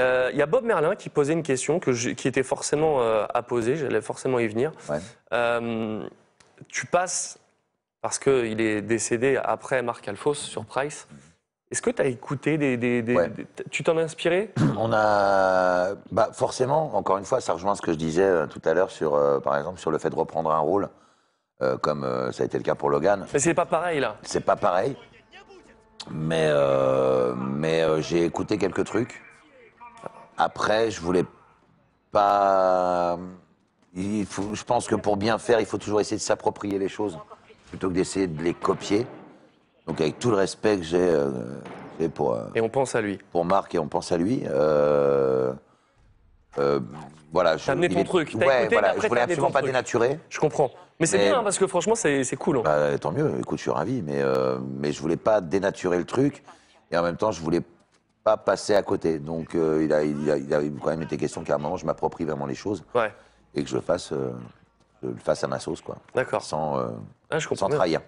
Euh, 0.00 0.30
Il 0.32 0.38
y 0.38 0.42
a 0.42 0.46
Bob 0.46 0.64
Merlin 0.64 0.94
qui 0.96 1.08
posait 1.08 1.32
une 1.32 1.42
question 1.42 1.78
que 1.80 1.90
qui 2.12 2.28
était 2.28 2.42
forcément 2.42 3.02
euh, 3.02 3.26
à 3.34 3.42
poser, 3.42 3.76
j'allais 3.76 4.00
forcément 4.00 4.38
y 4.38 4.46
venir. 4.48 4.72
Ouais. 4.88 4.98
Euh, 5.32 6.06
tu 6.68 6.86
passes, 6.86 7.38
parce 8.00 8.18
qu'il 8.18 8.60
est 8.60 8.80
décédé 8.80 9.38
après 9.42 9.82
Marc 9.82 10.06
Alphos 10.08 10.34
sur 10.34 10.64
Price, 10.64 11.06
est-ce 11.70 11.82
que 11.82 11.90
tu 11.90 12.02
as 12.02 12.06
écouté 12.06 12.58
des... 12.58 12.76
des- 12.76 13.02
des- 13.02 13.14
Ouais. 13.16 13.28
des- 13.28 13.46
tu 13.70 13.82
t'en 13.82 13.96
as 13.98 14.02
inspiré? 14.02 14.52
On 14.78 14.92
a, 14.92 15.94
bah 16.10 16.30
forcément, 16.32 16.94
encore 16.96 17.18
une 17.18 17.24
fois, 17.24 17.40
ça 17.40 17.52
rejoint 17.54 17.74
ce 17.74 17.82
que 17.82 17.92
je 17.92 17.96
disais 17.98 18.22
euh, 18.24 18.46
tout 18.46 18.60
à 18.64 18.74
l'heure 18.74 18.90
sur, 18.90 19.14
euh, 19.14 19.40
par 19.40 19.56
exemple, 19.56 19.78
sur 19.80 19.90
le 19.90 19.98
fait 19.98 20.10
de 20.10 20.14
reprendre 20.16 20.50
un 20.52 20.58
rôle, 20.58 20.88
euh, 21.62 21.76
comme 21.76 22.04
euh, 22.04 22.32
ça 22.32 22.42
a 22.42 22.46
été 22.46 22.58
le 22.58 22.64
cas 22.64 22.74
pour 22.74 22.90
Logan. 22.90 23.26
Mais 23.32 23.38
c'est 23.38 23.54
pas 23.54 23.66
pareil 23.66 24.00
là. 24.00 24.16
C'est 24.22 24.44
pas 24.44 24.56
pareil, 24.56 24.96
mais 26.10 26.48
euh, 26.48 27.34
mais 27.36 27.84
j'ai 28.02 28.24
écouté 28.24 28.58
quelques 28.58 28.84
trucs. 28.84 29.22
Après, 30.36 30.90
je 30.90 31.00
voulais 31.00 31.24
pas. 32.10 33.18
Il 33.94 34.26
faut, 34.26 34.54
je 34.54 34.64
pense 34.64 34.86
que 34.86 34.94
pour 34.94 35.16
bien 35.16 35.38
faire, 35.38 35.60
il 35.60 35.66
faut 35.66 35.78
toujours 35.78 36.00
essayer 36.00 36.16
de 36.16 36.22
s'approprier 36.22 36.78
les 36.78 36.88
choses 36.88 37.18
plutôt 37.68 37.88
que 37.88 37.94
d'essayer 37.94 38.26
de 38.26 38.42
les 38.42 38.54
copier. 38.54 39.06
Donc, 39.86 40.00
avec 40.00 40.18
tout 40.18 40.30
le 40.30 40.36
respect 40.36 40.78
que 40.78 40.84
j'ai 40.84 42.08
pour. 42.08 42.38
Et 42.54 42.60
on 42.60 42.68
pense 42.68 42.94
à 42.94 43.00
lui. 43.00 43.18
pour 43.30 43.44
Marc 43.44 43.74
et 43.74 43.78
on 43.78 43.88
pense 43.88 44.12
à 44.12 44.16
lui. 44.16 44.42
Euh, 44.46 45.52
euh, 46.58 46.80
voilà, 47.32 47.56
je, 47.56 47.64
T'as 47.66 47.72
amené 47.72 47.88
ton 47.88 48.00
est- 48.00 48.04
truc. 48.04 48.30
T'as 48.38 48.46
Ouais, 48.46 48.60
écouté, 48.62 48.74
voilà, 48.74 48.88
mais 48.88 48.94
après, 48.94 49.02
je 49.02 49.08
voulais 49.08 49.20
t'as 49.20 49.24
absolument 49.24 49.50
pas 49.50 49.58
truc. 49.60 49.66
dénaturer. 49.72 50.20
Je 50.28 50.38
comprends. 50.40 50.70
Mais 51.00 51.06
c'est 51.06 51.18
Mais- 51.18 51.28
bien, 51.30 51.42
parce 51.42 51.58
que 51.58 51.66
franchement, 51.66 51.94
c'est 51.94 52.24
c'est 52.24 52.36
cool. 52.36 52.58
hein. 52.58 52.62
Bah, 52.64 52.98
tant 52.98 53.12
mieux, 53.12 53.32
écoute, 53.40 53.58
je 53.58 53.62
suis 53.62 53.70
ravi, 53.70 54.02
mais, 54.02 54.20
euh, 54.22 54.58
mais 54.78 54.92
je 54.92 55.00
voulais 55.00 55.16
pas 55.16 55.40
dénaturer 55.40 55.98
le 55.98 56.04
truc 56.04 56.42
et 56.90 56.96
en 56.96 57.02
même 57.02 57.16
temps, 57.16 57.32
je 57.32 57.40
voulais 57.40 57.62
pas 58.24 58.36
passer 58.36 58.74
à 58.74 58.82
côté. 58.82 59.18
Donc, 59.18 59.54
euh, 59.54 59.82
il, 59.84 59.92
a, 59.92 60.02
il, 60.04 60.30
a, 60.30 60.36
il 60.36 60.54
a 60.54 60.60
quand 60.80 60.90
même 60.90 61.02
été 61.02 61.16
question 61.16 61.42
qu'à 61.42 61.54
un 61.54 61.58
moment, 61.58 61.76
je 61.76 61.86
m'approprie 61.86 62.24
vraiment 62.24 62.46
les 62.46 62.54
choses 62.54 62.84
Ouais, 62.94 63.12
et 63.54 63.64
que 63.64 63.68
je 63.68 63.74
le 63.74 63.80
fasse, 63.80 64.12
je 65.02 65.08
le 65.08 65.16
fasse 65.16 65.42
à 65.42 65.48
ma 65.48 65.58
sauce, 65.58 65.80
quoi, 65.80 65.96
d'accord. 66.14 66.42
sans, 66.42 66.76
Ah, 67.30 67.38
je 67.38 67.48
sans 67.54 67.68
trahir. 67.68 68.00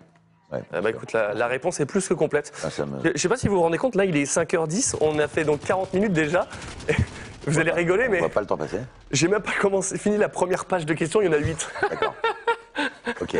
Ouais, 0.53 0.63
Eh 0.73 0.81
ben, 0.83 0.91
écoute, 0.91 1.13
la, 1.15 1.33
la 1.35 1.47
réponse 1.49 1.81
est 1.81 1.87
plus 1.87 2.07
que 2.07 2.15
complète. 2.15 2.53
me- 2.79 3.03
Je 3.03 3.11
je 3.15 3.19
sais 3.19 3.29
pas 3.31 3.37
si 3.39 3.49
vous 3.49 3.57
vous 3.57 3.63
rendez 3.63 3.79
compte, 3.79 3.95
là 3.97 4.05
il 4.05 4.15
est 4.17 4.27
5h10, 4.27 4.95
on 5.01 5.19
a 5.19 5.27
fait 5.27 5.43
donc 5.43 5.61
40 5.63 5.95
minutes 5.95 6.13
déjà. 6.13 6.47
Vous 7.47 7.59
allez 7.59 7.71
rigoler, 7.73 8.07
On 8.09 8.11
mais 8.11 8.19
voit 8.21 8.29
pas 8.29 8.41
le 8.41 8.47
temps 8.47 8.57
passer. 8.57 8.79
j'ai 9.11 9.29
même 9.29 9.43
pas 9.43 9.53
commencé, 9.61 9.99
fini 9.99 10.17
la 10.17 10.29
première 10.29 10.65
page 10.65 10.87
de 10.87 10.95
questions, 10.95 11.21
il 11.21 11.27
y 11.27 11.29
en 11.29 11.33
a 11.33 11.39
8. 11.39 11.69
D'accord. 11.91 12.15
ok. 13.21 13.37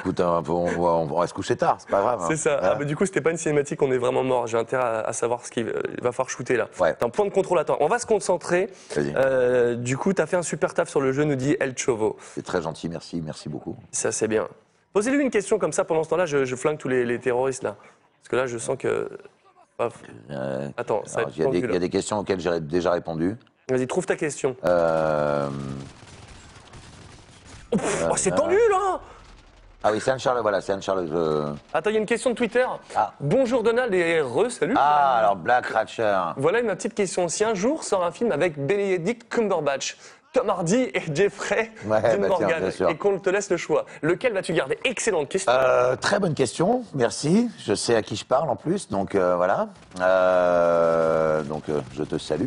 Écoute, 0.00 0.20
on, 0.20 0.40
va- 0.40 0.52
on 0.52 0.66
va, 0.66 0.88
on 1.14 1.20
va 1.20 1.26
se 1.26 1.34
coucher 1.34 1.56
tard, 1.56 1.76
c'est 1.78 1.88
pas 1.90 2.00
grave. 2.00 2.20
hein. 2.22 2.26
C'est 2.28 2.36
ça. 2.36 2.58
Ah, 2.62 2.74
bah, 2.74 2.84
du 2.84 2.96
coup, 2.96 3.04
c'était 3.06 3.20
pas 3.20 3.30
une 3.30 3.36
cinématique, 3.36 3.80
on 3.82 3.90
est 3.92 3.98
vraiment 3.98 4.22
mort. 4.22 4.46
J'ai 4.46 4.56
intérêt 4.58 4.82
à, 4.82 5.00
à 5.00 5.12
savoir 5.12 5.44
ce 5.44 5.50
qu'il 5.50 5.64
va 5.66 5.72
il 5.96 6.02
va 6.02 6.12
falloir 6.12 6.30
shooter 6.30 6.56
là. 6.56 6.68
Ouais. 6.78 6.94
T'as 6.98 7.06
un 7.06 7.10
point 7.10 7.24
de 7.24 7.30
contrôle 7.30 7.58
à 7.58 7.64
temps. 7.64 7.76
On 7.80 7.88
va 7.88 7.98
se 7.98 8.06
concentrer. 8.06 8.68
Vas-y. 8.94 9.12
Euh, 9.16 9.74
du 9.74 9.96
coup, 9.96 10.12
t'as 10.12 10.26
fait 10.26 10.36
un 10.36 10.42
super 10.42 10.74
taf 10.74 10.88
sur 10.88 11.00
le 11.00 11.12
jeu, 11.12 11.24
nous 11.24 11.34
dit 11.36 11.56
El 11.60 11.76
Chovo. 11.76 12.16
C'est 12.34 12.44
très 12.44 12.62
gentil, 12.62 12.88
merci, 12.88 13.20
merci 13.20 13.48
beaucoup. 13.48 13.76
Ça, 13.92 14.12
c'est 14.12 14.28
bien. 14.28 14.48
Posez-lui 14.92 15.22
une 15.22 15.30
question 15.30 15.58
comme 15.58 15.72
ça 15.72 15.84
pendant 15.84 16.02
ce 16.04 16.08
temps-là, 16.10 16.26
je, 16.26 16.44
je 16.44 16.56
flingue 16.56 16.78
tous 16.78 16.88
les, 16.88 17.04
les 17.04 17.18
terroristes 17.18 17.62
là. 17.62 17.76
Parce 18.22 18.28
que 18.28 18.36
là, 18.36 18.46
je 18.46 18.58
sens 18.58 18.76
que. 18.78 19.08
Euh, 20.30 20.68
Attends, 20.76 21.02
ça 21.06 21.18
alors, 21.20 21.30
Il 21.36 21.38
y, 21.38 21.42
a 21.42 21.44
des- 21.46 21.52
tendu, 21.52 21.58
il 21.58 21.64
y 21.64 21.68
là. 21.68 21.76
a 21.76 21.78
des 21.78 21.88
questions 21.90 22.18
auxquelles 22.18 22.40
j'ai 22.40 22.60
déjà 22.60 22.90
répondu. 22.92 23.36
Vas-y, 23.70 23.86
trouve 23.86 24.06
ta 24.06 24.16
question. 24.16 24.56
Euh, 24.64 25.48
Oh, 27.72 28.16
c'est 28.16 28.32
tendu 28.32 28.56
là 28.70 29.00
Ah 29.84 29.92
oui, 29.92 30.00
c'est 30.00 30.10
Anne-Charles, 30.10 30.40
voilà, 30.42 30.60
c'est 30.60 30.72
Anne-Charles. 30.72 31.06
je- 31.08 31.52
Attends, 31.72 31.90
il 31.90 31.94
y 31.94 31.96
a 31.96 32.00
une 32.00 32.06
question 32.06 32.30
de 32.30 32.34
Twitter. 32.34 32.64
Ah. 32.96 33.12
Bonjour 33.20 33.62
Donald 33.62 33.94
et 33.94 34.20
re, 34.20 34.50
salut. 34.50 34.74
Ah, 34.76 35.18
alors 35.18 35.36
Black 35.36 35.66
Ratcher. 35.66 36.18
Voilà 36.36 36.60
une 36.60 36.68
petite 36.74 36.94
question. 36.94 37.28
Si 37.28 37.44
un 37.44 37.54
jour 37.54 37.84
sort 37.84 38.04
un 38.04 38.10
film 38.10 38.32
avec 38.32 38.58
Benedict 38.58 39.28
Cumberbatch, 39.32 39.96
Tom 40.32 40.48
Hardy 40.48 40.88
et 40.94 41.02
Jeffrey 41.12 41.72
Ouais, 41.86 42.00
Dean 42.16 42.20
bah 42.22 42.28
Morgan, 42.28 42.70
sûr. 42.70 42.88
et 42.88 42.96
qu'on 42.96 43.18
te 43.18 43.28
laisse 43.30 43.50
le 43.50 43.56
choix, 43.56 43.84
lequel 44.00 44.32
vas-tu 44.32 44.52
garder? 44.52 44.78
Excellente 44.84 45.28
question. 45.28 45.52
Euh, 45.52 45.96
très 45.96 46.20
bonne 46.20 46.34
question, 46.34 46.84
merci. 46.94 47.50
Je 47.58 47.74
sais 47.74 47.96
à 47.96 48.02
qui 48.02 48.14
je 48.14 48.24
parle 48.24 48.48
en 48.48 48.54
plus, 48.56 48.88
donc 48.88 49.14
euh, 49.16 49.34
voilà. 49.34 49.68
Euh, 50.00 51.42
donc 51.42 51.64
je 51.96 52.02
te 52.04 52.16
salue. 52.18 52.46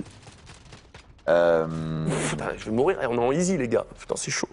Putain, 1.25 2.47
je 2.57 2.65
vais 2.65 2.71
mourir, 2.71 2.97
on 3.09 3.15
est 3.15 3.19
en 3.19 3.31
easy 3.33 3.57
les 3.57 3.67
gars. 3.67 3.85
Putain, 3.99 4.15
c'est 4.17 4.31
chaud. 4.31 4.47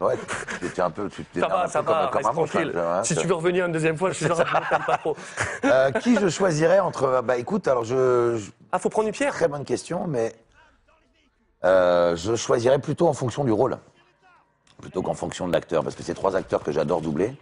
ouais, 0.00 0.14
tu 0.60 0.66
étais 0.66 0.80
un 0.82 0.90
peu, 0.90 1.08
tu 1.10 1.22
Ça 1.38 1.46
va, 1.48 1.66
ça 1.68 1.82
va, 1.82 2.06
reste 2.08 2.30
tranquille. 2.32 2.72
si 3.02 3.14
tu 3.14 3.26
veux 3.26 3.34
revenir 3.34 3.66
une 3.66 3.72
deuxième 3.72 3.98
fois, 3.98 4.08
je 4.10 4.14
suis 4.16 4.26
genre, 4.26 4.42
je 4.42 4.52
m'appelle 4.52 4.78
pas 4.86 4.96
trop. 4.98 5.16
Qui 6.00 6.16
je 6.18 6.28
choisirais 6.30 6.80
entre 6.80 7.20
Bah 7.22 7.36
écoute, 7.36 7.68
alors 7.68 7.84
je, 7.84 8.36
je- 8.38 8.50
Ah, 8.72 8.78
faut 8.78 8.88
prendre 8.88 9.08
une 9.08 9.14
pierre 9.14 9.34
très 9.34 9.48
bonne 9.48 9.64
question, 9.64 10.06
mais 10.06 10.32
euh, 11.64 12.14
je 12.16 12.34
choisirais 12.36 12.78
plutôt 12.78 13.08
en 13.08 13.12
fonction 13.12 13.44
du 13.44 13.52
rôle, 13.52 13.78
plutôt 14.80 15.02
qu'en 15.02 15.14
fonction 15.14 15.46
de 15.48 15.52
l'acteur, 15.52 15.82
parce 15.82 15.96
que 15.96 16.02
c'est 16.02 16.14
trois 16.14 16.36
acteurs 16.36 16.62
que 16.62 16.72
j'adore 16.72 17.00
doubler, 17.00 17.36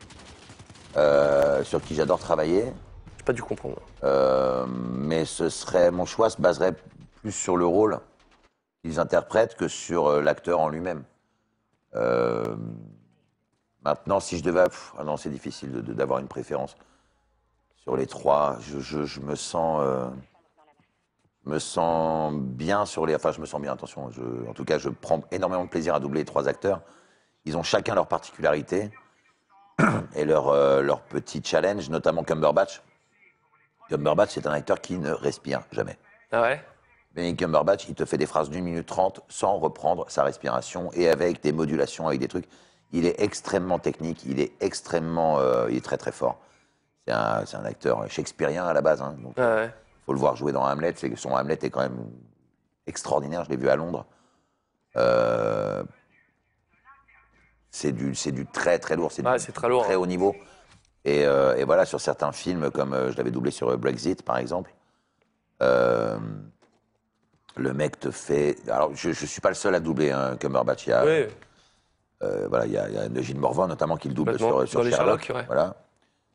euh, 0.96 1.62
sur 1.64 1.80
qui 1.82 1.94
j'adore 1.94 2.18
travailler. 2.18 2.72
J'ai 3.18 3.24
pas 3.24 3.32
dû 3.32 3.42
comprendre. 3.42 3.80
Euh, 4.04 4.66
mais 4.68 5.24
ce 5.24 5.48
serait 5.48 5.90
mon 5.90 6.04
choix 6.06 6.30
se 6.30 6.40
baserait 6.40 6.74
plus 7.20 7.32
sur 7.32 7.56
le 7.56 7.66
rôle 7.66 8.00
qu'ils 8.82 8.98
interprètent 8.98 9.54
que 9.56 9.68
sur 9.68 10.20
l'acteur 10.20 10.58
en 10.60 10.68
lui-même. 10.68 11.04
Maintenant, 13.84 14.20
si 14.20 14.38
je 14.38 14.44
devais, 14.44 14.64
pff, 14.64 14.92
ah 14.98 15.04
non, 15.04 15.16
c'est 15.16 15.28
difficile 15.30 15.72
d'avoir 15.82 16.20
une 16.20 16.28
préférence 16.28 16.76
sur 17.82 17.96
les 17.96 18.06
trois. 18.06 18.56
Je, 18.60 18.78
je- 18.78 19.04
je 19.04 19.20
me 19.20 19.34
sens, 19.34 19.82
me 21.44 21.58
sens 21.58 22.32
bien 22.34 22.86
sur 22.86 23.06
les. 23.06 23.14
Enfin, 23.14 23.32
je 23.32 23.40
me 23.40 23.46
sens 23.46 23.60
bien. 23.60 23.72
Attention, 23.72 24.10
je- 24.10 24.48
en 24.48 24.52
tout 24.54 24.64
cas, 24.64 24.78
je 24.78 24.88
prends 24.88 25.22
énormément 25.30 25.64
de 25.64 25.68
plaisir 25.70 25.94
à 25.94 26.00
doubler 26.00 26.20
les 26.20 26.24
trois 26.24 26.48
acteurs. 26.48 26.80
Ils 27.44 27.56
ont 27.56 27.62
chacun 27.62 27.94
leur 27.94 28.06
particularité 28.06 28.90
et 30.14 30.24
leur, 30.24 30.48
euh, 30.48 30.82
leur 30.82 31.00
petit 31.00 31.42
challenge, 31.44 31.90
notamment 31.90 32.22
Cumberbatch. 32.22 32.82
Cumberbatch, 33.88 34.30
c'est 34.30 34.46
un 34.46 34.52
acteur 34.52 34.80
qui 34.80 34.98
ne 34.98 35.10
respire 35.10 35.62
jamais. 35.72 35.98
Ah 36.30 36.42
ouais? 36.42 36.64
Benedict 37.14 37.40
Cumberbatch, 37.40 37.88
il 37.88 37.94
te 37.94 38.04
fait 38.04 38.16
des 38.16 38.26
phrases 38.26 38.48
d'une 38.48 38.64
minute 38.64 38.86
trente 38.86 39.20
sans 39.28 39.58
reprendre 39.58 40.06
sa 40.08 40.22
respiration 40.24 40.90
et 40.94 41.08
avec 41.10 41.42
des 41.42 41.52
modulations, 41.52 42.06
avec 42.06 42.20
des 42.20 42.28
trucs. 42.28 42.46
Il 42.92 43.04
est 43.06 43.20
extrêmement 43.20 43.78
technique, 43.78 44.24
il 44.24 44.40
est 44.40 44.52
extrêmement, 44.60 45.38
euh, 45.38 45.66
il 45.70 45.76
est 45.76 45.84
très 45.84 45.98
très 45.98 46.12
fort. 46.12 46.38
C'est 47.06 47.12
un, 47.12 47.42
un 47.54 47.64
acteur 47.64 48.08
shakespearien 48.08 48.64
à 48.64 48.72
la 48.72 48.80
base, 48.80 49.02
hein, 49.02 49.14
donc 49.18 49.34
Ah 49.36 49.56
ouais. 49.56 49.74
Faut 50.06 50.12
le 50.12 50.18
voir 50.18 50.36
jouer 50.36 50.52
dans 50.52 50.64
Hamlet. 50.64 50.94
C'est 50.96 51.14
son 51.16 51.30
Hamlet 51.34 51.58
est 51.62 51.70
quand 51.70 51.80
même 51.80 52.04
extraordinaire. 52.86 53.44
Je 53.44 53.50
l'ai 53.50 53.56
vu 53.56 53.68
à 53.68 53.76
Londres. 53.76 54.06
Euh, 54.96 55.82
c'est 57.70 57.92
du, 57.92 58.14
c'est 58.14 58.32
du 58.32 58.46
très 58.46 58.78
très 58.78 58.96
lourd. 58.96 59.12
C'est 59.12 59.24
Ouais, 59.26 59.38
du 59.38 59.42
c'est 59.44 59.52
très 59.52 59.68
lourd, 59.68 59.84
très 59.84 59.94
hein. 59.94 59.98
haut 59.98 60.06
niveau. 60.06 60.34
Et, 61.04 61.26
euh, 61.26 61.56
et 61.56 61.64
voilà, 61.64 61.84
sur 61.84 62.00
certains 62.00 62.30
films, 62.32 62.70
comme 62.70 62.92
euh, 62.92 63.10
je 63.10 63.16
l'avais 63.16 63.30
doublé 63.30 63.50
sur 63.50 63.76
Brexit, 63.78 64.22
par 64.22 64.36
exemple, 64.38 64.72
euh, 65.62 66.18
le 67.56 67.72
mec 67.72 67.98
te 67.98 68.10
fait. 68.10 68.56
Alors, 68.68 68.94
je 68.94 69.08
ne 69.08 69.14
suis 69.14 69.40
pas 69.40 69.48
le 69.48 69.54
seul 69.54 69.74
à 69.74 69.80
doubler 69.80 70.10
hein, 70.12 70.36
Cumberbatch. 70.38 70.86
Il 70.86 70.90
y 70.90 70.92
a, 70.92 71.04
Oui. 71.04 71.26
voilà, 72.48 72.66
il 72.66 72.72
y 72.72 72.78
a, 72.78 72.88
il 72.88 72.94
y 72.94 72.98
a 72.98 73.08
Eugene 73.08 73.38
Morvan 73.38 73.66
notamment 73.66 73.96
qui 73.96 74.08
le 74.08 74.14
double 74.14 74.38
sur, 74.38 74.68
sur 74.68 74.84
Sherlock. 74.84 75.22
Sherlock, 75.22 75.30
ouais. 75.34 75.44
Voilà. 75.46 75.74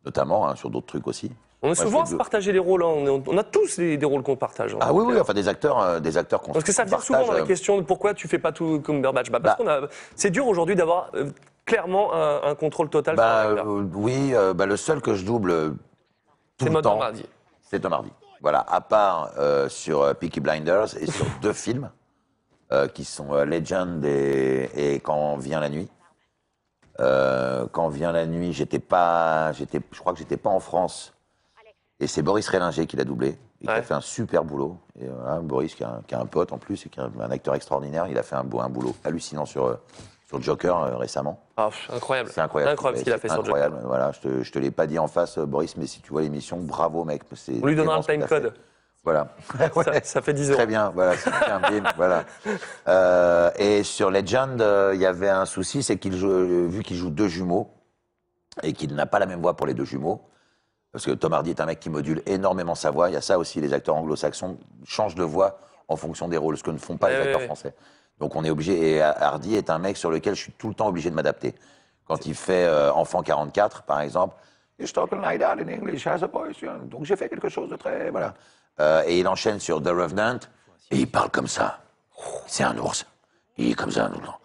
notamment, 0.05 0.47
hein, 0.49 0.55
sur 0.55 0.69
d'autres 0.69 0.87
trucs 0.87 1.07
aussi. 1.07 1.31
On 1.63 1.71
est 1.71 1.75
souvent 1.75 2.03
à 2.03 2.05
se 2.05 2.15
partager 2.15 2.51
les 2.51 2.59
rôles. 2.59 2.83
hein. 2.83 3.21
On, 3.27 3.37
a 3.37 3.43
tous 3.43 3.77
des, 3.77 3.97
des 3.97 4.05
rôles 4.05 4.21
qu'on 4.21 4.35
partage. 4.35 4.75
hein. 4.75 4.79
Ah 4.79 4.93
oui, 4.93 5.03
oui, 5.07 5.19
enfin 5.19 5.33
des 5.33 5.47
acteurs, 5.47 5.79
euh, 5.79 5.99
des 5.99 6.17
acteurs 6.17 6.41
qu'on 6.41 6.51
Parce 6.51 6.63
que 6.63 6.71
ça 6.71 6.83
vient 6.83 6.99
souvent 6.99 7.25
dans 7.25 7.33
la 7.33 7.39
euh, 7.39 7.45
question 7.45 7.77
de 7.77 7.81
pourquoi 7.81 8.13
tu 8.13 8.27
fais 8.27 8.37
pas 8.37 8.51
tout 8.51 8.79
comme 8.81 8.97
Cumberbatch. 8.97 9.31
Bah, 9.31 9.39
parce 9.39 9.57
qu'on 9.57 9.67
a, 9.67 9.81
c'est 10.15 10.29
dur 10.29 10.47
aujourd'hui 10.47 10.75
d'avoir 10.75 11.09
euh, 11.15 11.31
clairement 11.65 12.13
un, 12.13 12.43
un 12.43 12.55
contrôle 12.55 12.89
total 12.89 13.15
Bah, 13.15 13.47
sur 13.55 13.67
euh, 13.67 13.89
oui, 13.95 14.35
euh, 14.35 14.53
bah, 14.53 14.67
le 14.67 14.77
seul 14.77 15.01
que 15.01 15.15
je 15.15 15.25
double 15.25 15.49
euh, 15.51 15.69
tout 16.57 16.65
C'est 16.65 16.69
le 16.69 16.75
temps, 16.81 16.93
Tom 16.93 17.01
Hardy. 17.01 17.25
c'est 17.63 17.79
Tom 17.79 17.93
Hardy. 17.93 18.11
Voilà, 18.41 18.63
à 18.69 18.81
part 18.81 19.31
euh, 19.39 19.67
sur 19.67 20.03
euh, 20.03 20.13
Peaky 20.13 20.39
Blinders 20.41 20.95
et 21.01 21.07
sur 21.09 21.25
deux 21.41 21.53
films 21.53 21.89
euh, 22.71 22.87
qui 22.87 23.03
sont 23.03 23.33
euh, 23.33 23.45
Legend 23.45 24.05
et, 24.05 24.69
et 24.75 24.99
Quand 24.99 25.37
vient 25.37 25.59
la 25.59 25.69
nuit. 25.69 25.89
Euh, 26.99 27.65
quand 27.71 27.89
vient 27.89 28.11
la 28.11 28.25
nuit, 28.25 28.53
j'étais 28.53 28.79
pas, 28.79 29.51
j'étais, 29.53 29.79
je 29.91 29.99
crois 29.99 30.13
que 30.13 30.19
j'étais 30.19 30.37
pas 30.37 30.49
en 30.49 30.59
France. 30.59 31.13
Et 31.99 32.07
c'est 32.07 32.21
Boris 32.21 32.47
Rélinger 32.47 32.85
qui 32.85 32.95
l'a 32.95 33.03
doublé 33.03 33.37
et 33.61 33.65
qui 33.65 33.71
a 33.71 33.81
fait 33.81 33.93
un 33.95 34.01
super 34.01 34.43
boulot. 34.43 34.77
Et 34.99 35.07
voilà, 35.07 35.39
Boris 35.39 35.73
qui 35.73 35.83
a, 35.83 35.89
un, 35.89 36.01
qui 36.05 36.13
a 36.13 36.19
un 36.19 36.25
pote 36.27 36.53
en 36.53 36.57
plus 36.59 36.85
et 36.85 36.89
qui 36.89 36.99
est 36.99 37.03
un, 37.03 37.11
un 37.19 37.31
acteur 37.31 37.55
extraordinaire, 37.55 38.07
il 38.07 38.17
a 38.17 38.23
fait 38.23 38.35
un, 38.35 38.45
un 38.59 38.69
boulot 38.69 38.95
hallucinant 39.03 39.45
sur 39.45 39.65
euh, 39.65 39.75
sur 40.27 40.41
Joker 40.41 40.77
euh, 40.83 40.97
récemment. 40.97 41.39
Pff, 41.55 41.89
incroyable. 41.91 42.29
C'est 42.33 42.41
incroyable. 42.41 42.73
Incroyable 42.73 42.99
ce 42.99 43.03
qu'il 43.03 43.13
a 43.13 43.17
fait 43.17 43.29
C'est 43.29 43.33
sur 43.33 43.45
Joker. 43.45 43.63
incroyable. 43.63 43.87
Voilà, 43.87 44.11
je 44.11 44.19
te, 44.19 44.43
je 44.43 44.51
te 44.51 44.59
l'ai 44.59 44.71
pas 44.71 44.85
dit 44.85 44.99
en 44.99 45.07
face, 45.07 45.37
euh, 45.37 45.45
Boris, 45.45 45.75
mais 45.77 45.87
si 45.87 46.01
tu 46.01 46.11
vois 46.11 46.21
l'émission, 46.21 46.57
bravo 46.57 47.03
mec. 47.05 47.23
On 47.61 47.65
lui 47.65 47.75
donnera 47.75 47.95
un 47.95 48.01
ce 48.01 48.07
que 48.07 48.11
time 48.11 48.21
t'as 48.21 48.27
fait. 48.27 48.41
code. 48.41 48.53
Voilà. 49.03 49.29
Ça, 49.73 50.03
ça 50.03 50.21
fait 50.21 50.33
10 50.33 50.49
euros. 50.49 50.57
Très 50.57 50.67
bien, 50.67 50.89
voilà, 50.89 51.15
c'est. 51.15 51.31
Euh, 52.89 53.49
et 53.57 53.83
sur 53.83 54.11
Legend, 54.11 54.59
euh, 54.61 54.91
il 54.93 54.99
y 54.99 55.05
avait 55.05 55.29
un 55.29 55.45
souci, 55.45 55.81
c'est 55.81 55.97
qu'il 55.97 56.13
joue, 56.17 56.67
vu 56.67 56.83
qu'il 56.83 56.97
joue 56.97 57.09
deux 57.09 57.29
jumeaux 57.29 57.69
et 58.63 58.73
qu'il 58.73 58.93
n'a 58.95 59.05
pas 59.05 59.19
la 59.19 59.25
même 59.25 59.41
voix 59.41 59.55
pour 59.55 59.65
les 59.65 59.73
deux 59.73 59.85
jumeaux, 59.85 60.21
parce 60.91 61.05
que 61.05 61.11
Tom 61.11 61.33
Hardy 61.33 61.51
est 61.51 61.61
un 61.61 61.65
mec 61.65 61.79
qui 61.79 61.89
module 61.89 62.21
énormément 62.25 62.75
sa 62.75 62.91
voix. 62.91 63.09
Il 63.09 63.13
y 63.13 63.17
a 63.17 63.21
ça 63.21 63.37
aussi, 63.37 63.61
les 63.61 63.73
acteurs 63.73 63.95
anglo-saxons 63.95 64.57
changent 64.85 65.15
de 65.15 65.23
voix 65.23 65.59
en 65.87 65.95
fonction 65.95 66.27
des 66.27 66.37
rôles, 66.37 66.57
ce 66.57 66.63
que 66.63 66.71
ne 66.71 66.77
font 66.77 66.97
pas 66.97 67.09
les 67.09 67.15
acteurs 67.15 67.43
français. 67.43 67.73
Donc 68.19 68.35
on 68.35 68.43
est 68.43 68.49
obligé, 68.49 68.95
et 68.95 69.01
Hardy 69.01 69.55
est 69.55 69.69
un 69.69 69.77
mec 69.77 69.95
sur 69.95 70.09
lequel 70.09 70.35
je 70.35 70.41
suis 70.41 70.51
tout 70.53 70.69
le 70.69 70.73
temps 70.73 70.87
obligé 70.87 71.09
de 71.09 71.15
m'adapter. 71.15 71.53
Quand 72.07 72.25
il 72.25 72.35
fait 72.35 72.65
euh, 72.65 72.91
Enfant 72.93 73.21
44, 73.21 73.83
par 73.83 74.01
exemple, 74.01 74.35
He's 74.79 74.93
talking 74.93 75.21
like 75.21 75.39
that 75.39 75.59
in 75.59 75.69
English 75.69 76.05
as 76.05 76.23
a 76.23 76.27
voice. 76.27 76.63
Donc 76.85 77.03
j'ai 77.03 77.15
fait 77.15 77.29
quelque 77.29 77.49
chose 77.49 77.69
de 77.69 77.75
très. 77.75 78.11
Voilà. 78.11 78.35
Euh, 78.79 79.03
et 79.07 79.19
il 79.19 79.27
enchaîne 79.27 79.59
sur 79.59 79.81
The 79.81 79.87
Revenant, 79.87 80.39
et 80.91 80.97
il 80.97 81.09
parle 81.09 81.31
comme 81.31 81.47
ça. 81.47 81.79
C'est 82.45 82.63
un 82.63 82.77
ours. 82.77 83.05
Il 83.57 83.71
est 83.71 83.73
comme 83.73 83.91
ça. 83.91 84.07
tout 84.07 84.19
le 84.19 84.25
temps. 84.25 84.39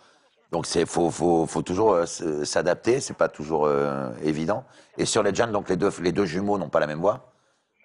Donc 0.52 0.66
c'est 0.66 0.84
faut, 0.86 1.10
faut, 1.10 1.46
faut 1.46 1.62
toujours 1.62 1.94
euh, 1.94 2.04
s'adapter, 2.44 3.00
c'est 3.00 3.16
pas 3.16 3.28
toujours 3.28 3.64
euh, 3.66 4.10
évident. 4.22 4.64
Et 4.98 5.06
sur 5.06 5.22
Legend, 5.22 5.50
donc 5.50 5.68
les 5.70 5.76
deux, 5.76 5.90
les 6.02 6.12
deux 6.12 6.26
jumeaux 6.26 6.58
n'ont 6.58 6.68
pas 6.68 6.78
la 6.80 6.86
même 6.86 7.00
voix. 7.00 7.32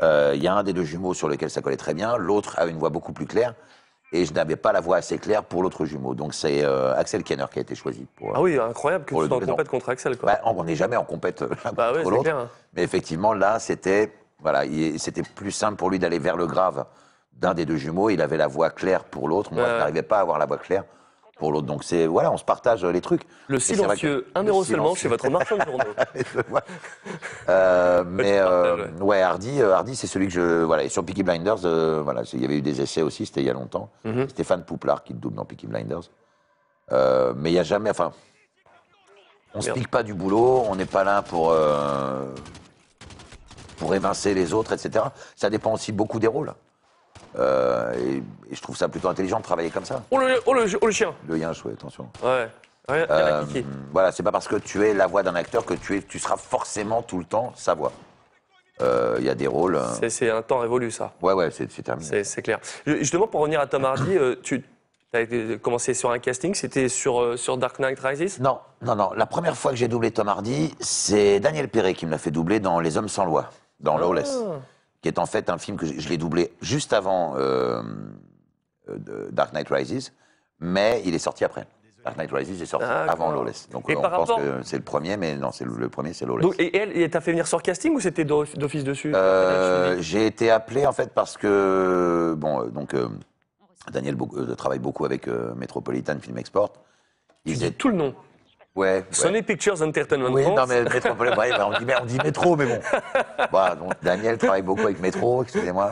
Euh, 0.01 0.33
Il 0.35 0.43
y 0.43 0.47
a 0.47 0.53
un 0.53 0.63
des 0.63 0.73
deux 0.73 0.83
jumeaux 0.83 1.13
sur 1.13 1.29
lequel 1.29 1.49
ça 1.49 1.61
collait 1.61 1.77
très 1.77 1.93
bien, 1.93 2.17
l'autre 2.17 2.59
a 2.59 2.65
une 2.65 2.77
voix 2.77 2.89
beaucoup 2.89 3.13
plus 3.13 3.25
claire. 3.25 3.53
Et 4.13 4.23
je 4.25 4.33
n'avais 4.33 4.55
pas 4.55 4.71
la 4.71 4.79
voix 4.79 4.97
assez 4.97 5.17
claire 5.17 5.43
pour 5.43 5.63
l'autre 5.63 5.85
jumeau. 5.85 6.13
Donc 6.13 6.33
c'est 6.33 6.63
euh, 6.63 6.93
Axel 6.95 7.23
Kenner 7.23 7.45
qui 7.51 7.59
a 7.59 7.61
été 7.61 7.75
choisi 7.75 8.05
pour. 8.15 8.31
Ah 8.35 8.41
oui, 8.41 8.57
incroyable 8.57 9.03
que 9.05 9.15
tu 9.15 9.27
sois 9.27 9.37
en 9.37 9.39
compète 9.39 9.67
contre 9.69 9.89
Axel. 9.89 10.17
Quoi. 10.17 10.31
Bah, 10.33 10.41
on 10.45 10.63
n'est 10.63 10.75
jamais 10.75 10.95
en 10.97 11.03
compète 11.03 11.41
l'un 11.41 11.71
Bah 11.73 11.91
contre 11.93 12.11
l'autre. 12.11 12.29
hein. 12.29 12.49
Mais 12.73 12.83
effectivement, 12.83 13.33
là, 13.33 13.59
c'était 13.59 14.13
voilà, 14.39 14.65
il- 14.65 14.97
c'était 14.99 15.23
plus 15.23 15.51
simple 15.51 15.75
pour 15.77 15.89
lui 15.89 15.99
d'aller 15.99 16.19
vers 16.19 16.37
le 16.37 16.47
grave 16.47 16.85
d'un 17.33 17.53
des 17.53 17.65
deux 17.65 17.75
jumeaux. 17.77 18.09
Il 18.09 18.21
avait 18.21 18.37
la 18.37 18.47
voix 18.47 18.69
claire 18.69 19.03
pour 19.03 19.27
l'autre. 19.27 19.53
Moi, 19.53 19.63
je 19.65 19.77
n'arrivais 19.77 20.03
pas 20.03 20.17
à 20.19 20.21
avoir 20.21 20.37
la 20.37 20.45
voix 20.45 20.57
claire 20.57 20.83
pour 21.37 21.51
l'autre. 21.51 21.67
Donc 21.67 21.83
c'est 21.83 22.05
voilà, 22.07 22.31
on 22.31 22.37
se 22.37 22.43
partage 22.43 22.83
euh, 22.83 22.91
les 22.91 23.01
trucs. 23.01 23.23
Le 23.47 23.59
silencieux, 23.59 24.27
un 24.35 24.43
euro 24.43 24.63
seulement 24.63 24.95
chez 24.95 25.07
votre 25.07 25.29
marchand 25.29 25.57
de 25.57 25.63
journaux. 25.63 26.59
Euh, 27.49 28.03
mais 28.05 28.37
euh, 28.39 28.89
ouais, 28.99 29.21
Hardy, 29.21 29.61
euh, 29.61 29.73
Hardy, 29.73 29.95
c'est 29.95 30.07
celui 30.07 30.27
que 30.27 30.33
je 30.33 30.63
voilà. 30.63 30.83
Et 30.83 30.89
sur 30.89 31.03
Peaky 31.03 31.23
Blinders, 31.23 31.65
euh, 31.65 32.01
voilà, 32.03 32.23
il 32.33 32.41
y 32.41 32.45
avait 32.45 32.57
eu 32.57 32.61
des 32.61 32.81
essais 32.81 33.01
aussi. 33.01 33.25
C'était 33.25 33.41
il 33.41 33.47
y 33.47 33.49
a 33.49 33.53
longtemps. 33.53 33.89
Mhm. 34.03 34.29
Stéphane 34.29 34.63
Pouplard 34.63 35.03
qui 35.03 35.13
le 35.13 35.19
double 35.19 35.35
dans 35.35 35.45
Peaky 35.45 35.67
Blinders. 35.67 36.09
Euh, 36.91 37.33
mais 37.35 37.51
il 37.51 37.53
y 37.53 37.59
a 37.59 37.63
jamais, 37.63 37.89
enfin, 37.89 38.11
on 39.53 39.61
se 39.61 39.71
pique 39.71 39.89
pas 39.89 40.03
du 40.03 40.13
boulot. 40.13 40.63
On 40.69 40.75
n'est 40.75 40.85
pas 40.85 41.03
là 41.03 41.21
pour 41.21 41.51
euh, 41.51 42.25
pour 43.77 43.93
évincer 43.93 44.33
les 44.33 44.53
autres, 44.53 44.73
etc. 44.73 45.05
Ça 45.35 45.49
dépend 45.49 45.73
aussi 45.73 45.91
beaucoup 45.91 46.19
des 46.19 46.27
rôles. 46.27 46.53
Euh, 47.37 47.93
et, 47.97 48.17
et 48.51 48.55
je 48.55 48.61
trouve 48.61 48.75
ça 48.77 48.87
plutôt 48.87 49.09
intelligent 49.09 49.37
de 49.39 49.43
travailler 49.43 49.69
comme 49.69 49.85
ça. 49.85 50.03
Oh 50.11 50.17
le, 50.17 50.39
oh 50.45 50.53
le, 50.53 50.65
oh 50.81 50.85
le 50.87 50.91
chien 50.91 51.13
Le 51.27 51.37
yinche, 51.37 51.63
ouais, 51.65 51.73
attention. 51.73 52.09
Ouais. 52.23 52.47
Euh, 52.89 53.43
voilà, 53.91 54.11
c'est 54.13 54.23
pas 54.23 54.31
parce 54.31 54.47
que 54.47 54.55
tu 54.55 54.85
es 54.87 54.93
la 54.93 55.07
voix 55.07 55.21
d'un 55.21 55.35
acteur 55.35 55.65
que 55.65 55.73
tu, 55.73 55.97
es, 55.97 56.01
tu 56.01 56.19
seras 56.19 56.37
forcément 56.37 57.01
tout 57.01 57.19
le 57.19 57.25
temps 57.25 57.51
sa 57.55 57.73
voix. 57.73 57.91
Euh, 58.81 59.17
Il 59.19 59.25
y 59.25 59.29
a 59.29 59.35
des 59.35 59.47
rôles. 59.47 59.75
euh, 59.75 60.09
C'est- 60.09 60.29
un 60.29 60.41
temps 60.41 60.59
révolu, 60.59 60.89
ça. 60.91 61.11
Ouais, 61.21 61.33
ouais, 61.33 61.49
c'est 61.51 61.67
terminé. 61.83 62.23
C'est 62.23 62.41
clair. 62.41 62.59
Ju- 62.85 62.99
Justement, 62.99 63.27
pour 63.27 63.41
revenir 63.41 63.59
à 63.59 63.67
Tom 63.67 63.83
Hardy, 63.83 64.15
euh, 64.17 64.35
tu 64.41 64.63
as 65.13 65.25
commencé 65.61 65.93
sur 65.93 66.11
un 66.11 66.19
casting, 66.19 66.53
c'était 66.55 66.87
sur, 66.87 67.37
sur 67.37 67.57
Dark 67.57 67.77
Knight 67.79 67.99
Rises? 67.99 68.39
Non, 68.39 68.59
non, 68.81 68.95
non. 68.95 69.11
La 69.17 69.25
première 69.25 69.57
fois 69.57 69.71
que 69.71 69.77
j'ai 69.77 69.87
doublé 69.89 70.11
Tom 70.11 70.27
Hardy, 70.29 70.73
c'est 70.79 71.39
Daniel 71.41 71.67
Perret 71.69 71.93
qui 71.93 72.05
me 72.05 72.11
l'a 72.11 72.17
fait 72.17 72.31
doubler 72.31 72.59
dans 72.61 72.79
Les 72.79 72.97
Hommes 72.97 73.09
sans 73.09 73.25
loi, 73.25 73.49
dans 73.81 73.97
Lawless, 73.97 74.37
Ah. 74.47 74.59
Qui 75.01 75.07
est 75.09 75.19
en 75.19 75.25
fait 75.25 75.49
un 75.49 75.57
film 75.57 75.77
que 75.77 75.85
je 75.85 75.99
je 75.99 76.09
l'ai 76.09 76.17
doublé 76.17 76.51
juste 76.61 76.93
avant 76.93 77.35
euh, 77.37 77.81
euh, 78.89 78.97
de 78.97 79.29
Dark 79.31 79.53
Knight 79.53 79.69
Rises, 79.69 80.13
mais 80.59 81.01
il 81.05 81.13
est 81.15 81.19
sorti 81.19 81.43
après. 81.45 81.67
Dark 82.03 82.17
Knight 82.17 82.31
Rises 82.31 82.61
est 82.61 82.65
sorti 82.65 82.87
D'accord. 82.87 83.11
avant 83.11 83.31
Lawless. 83.31 83.67
Donc 83.69 83.89
Et 83.89 83.95
on 83.97 84.01
pense 84.01 84.11
rapport- 84.11 84.37
que 84.37 84.63
c'est 84.63 84.77
le 84.77 84.83
premier, 84.83 85.17
mais 85.17 85.35
non, 85.35 85.51
c'est 85.51 85.65
le, 85.65 85.75
le 85.75 85.89
premier, 85.89 86.13
c'est 86.13 86.25
Lawless. 86.25 86.41
Donc, 86.43 86.55
et 86.57 86.75
elle, 86.77 87.09
t'as 87.09 87.19
fait 87.19 87.31
venir 87.31 87.47
sur 87.47 87.61
casting 87.61 87.93
ou 87.93 87.99
c'était 87.99 88.23
d'off- 88.23 88.55
d'office 88.57 88.83
dessus 88.85 89.11
Euh, 89.13 89.97
j'ai 89.99 90.25
été 90.25 90.49
appelé 90.49 90.85
en 90.85 90.93
fait 90.93 91.13
parce 91.13 91.35
que 91.37 92.33
bon 92.37 92.65
donc 92.69 92.93
euh, 92.93 93.09
Daniel 93.91 94.15
euh, 94.35 94.55
travaille 94.55 94.79
beaucoup 94.79 95.05
avec 95.05 95.27
Metropolitan 95.27 96.17
Film 96.19 96.37
Export. 96.37 96.73
Tu 97.45 97.53
dis 97.53 97.71
tout 97.73 97.89
le 97.89 97.95
nom. 97.95 98.15
Ouais. 98.77 98.97
ouais. 98.97 99.03
Sony 99.11 99.41
Pictures 99.41 99.81
Entertainment 99.81 100.29
Oui, 100.31 100.43
France. 100.43 100.57
non 100.57 100.65
mais 100.67 100.83
Metropolitan, 100.83 101.37
ouais, 101.37 101.49
bah, 101.51 101.69
on, 101.69 101.83
dit, 101.83 101.91
on 102.01 102.05
dit 102.05 102.17
métro, 102.23 102.55
mais 102.55 102.65
bon. 102.67 102.79
Donc 103.79 103.93
Daniel 104.03 104.37
travaille 104.37 104.61
beaucoup 104.61 104.81
avec 104.83 104.99
Métro, 105.01 105.43
excusez-moi. 105.43 105.91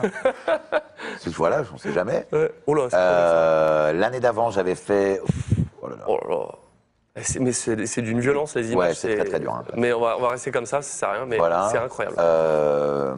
C'est- 1.18 1.30
Voilà, 1.34 1.62
je 1.64 1.72
ne 1.72 1.78
sais 1.78 1.92
jamais. 1.92 2.26
oh 2.66 2.76
Euh, 2.94 3.92
L'année 3.92 4.20
d'avant, 4.20 4.50
j'avais 4.50 4.74
fait. 4.76 5.20
Oh 5.82 5.88
là 5.88 5.96
là. 5.96 6.04
Oh 6.06 6.18
là 6.28 6.46
Mais 7.40 7.52
c'est 7.52 7.86
c'est 7.86 8.02
d'une 8.02 8.20
violence, 8.20 8.54
les 8.56 8.72
images. 8.72 8.88
Ouais, 8.88 8.94
c'est 8.94 9.16
très, 9.16 9.24
très 9.24 9.40
dur, 9.40 9.52
hein. 9.52 9.64
Mais 9.76 9.92
on 9.92 10.00
va, 10.00 10.16
on 10.18 10.22
va 10.22 10.28
rester 10.28 10.50
comme 10.50 10.66
ça, 10.66 10.82
ça 10.82 10.98
sert 10.98 11.08
à 11.08 11.12
rien, 11.12 11.26
mais 11.26 11.38
Voilà. 11.38 11.68
c'est 11.72 11.78
incroyable. 11.78 12.16
Euh, 12.20 13.14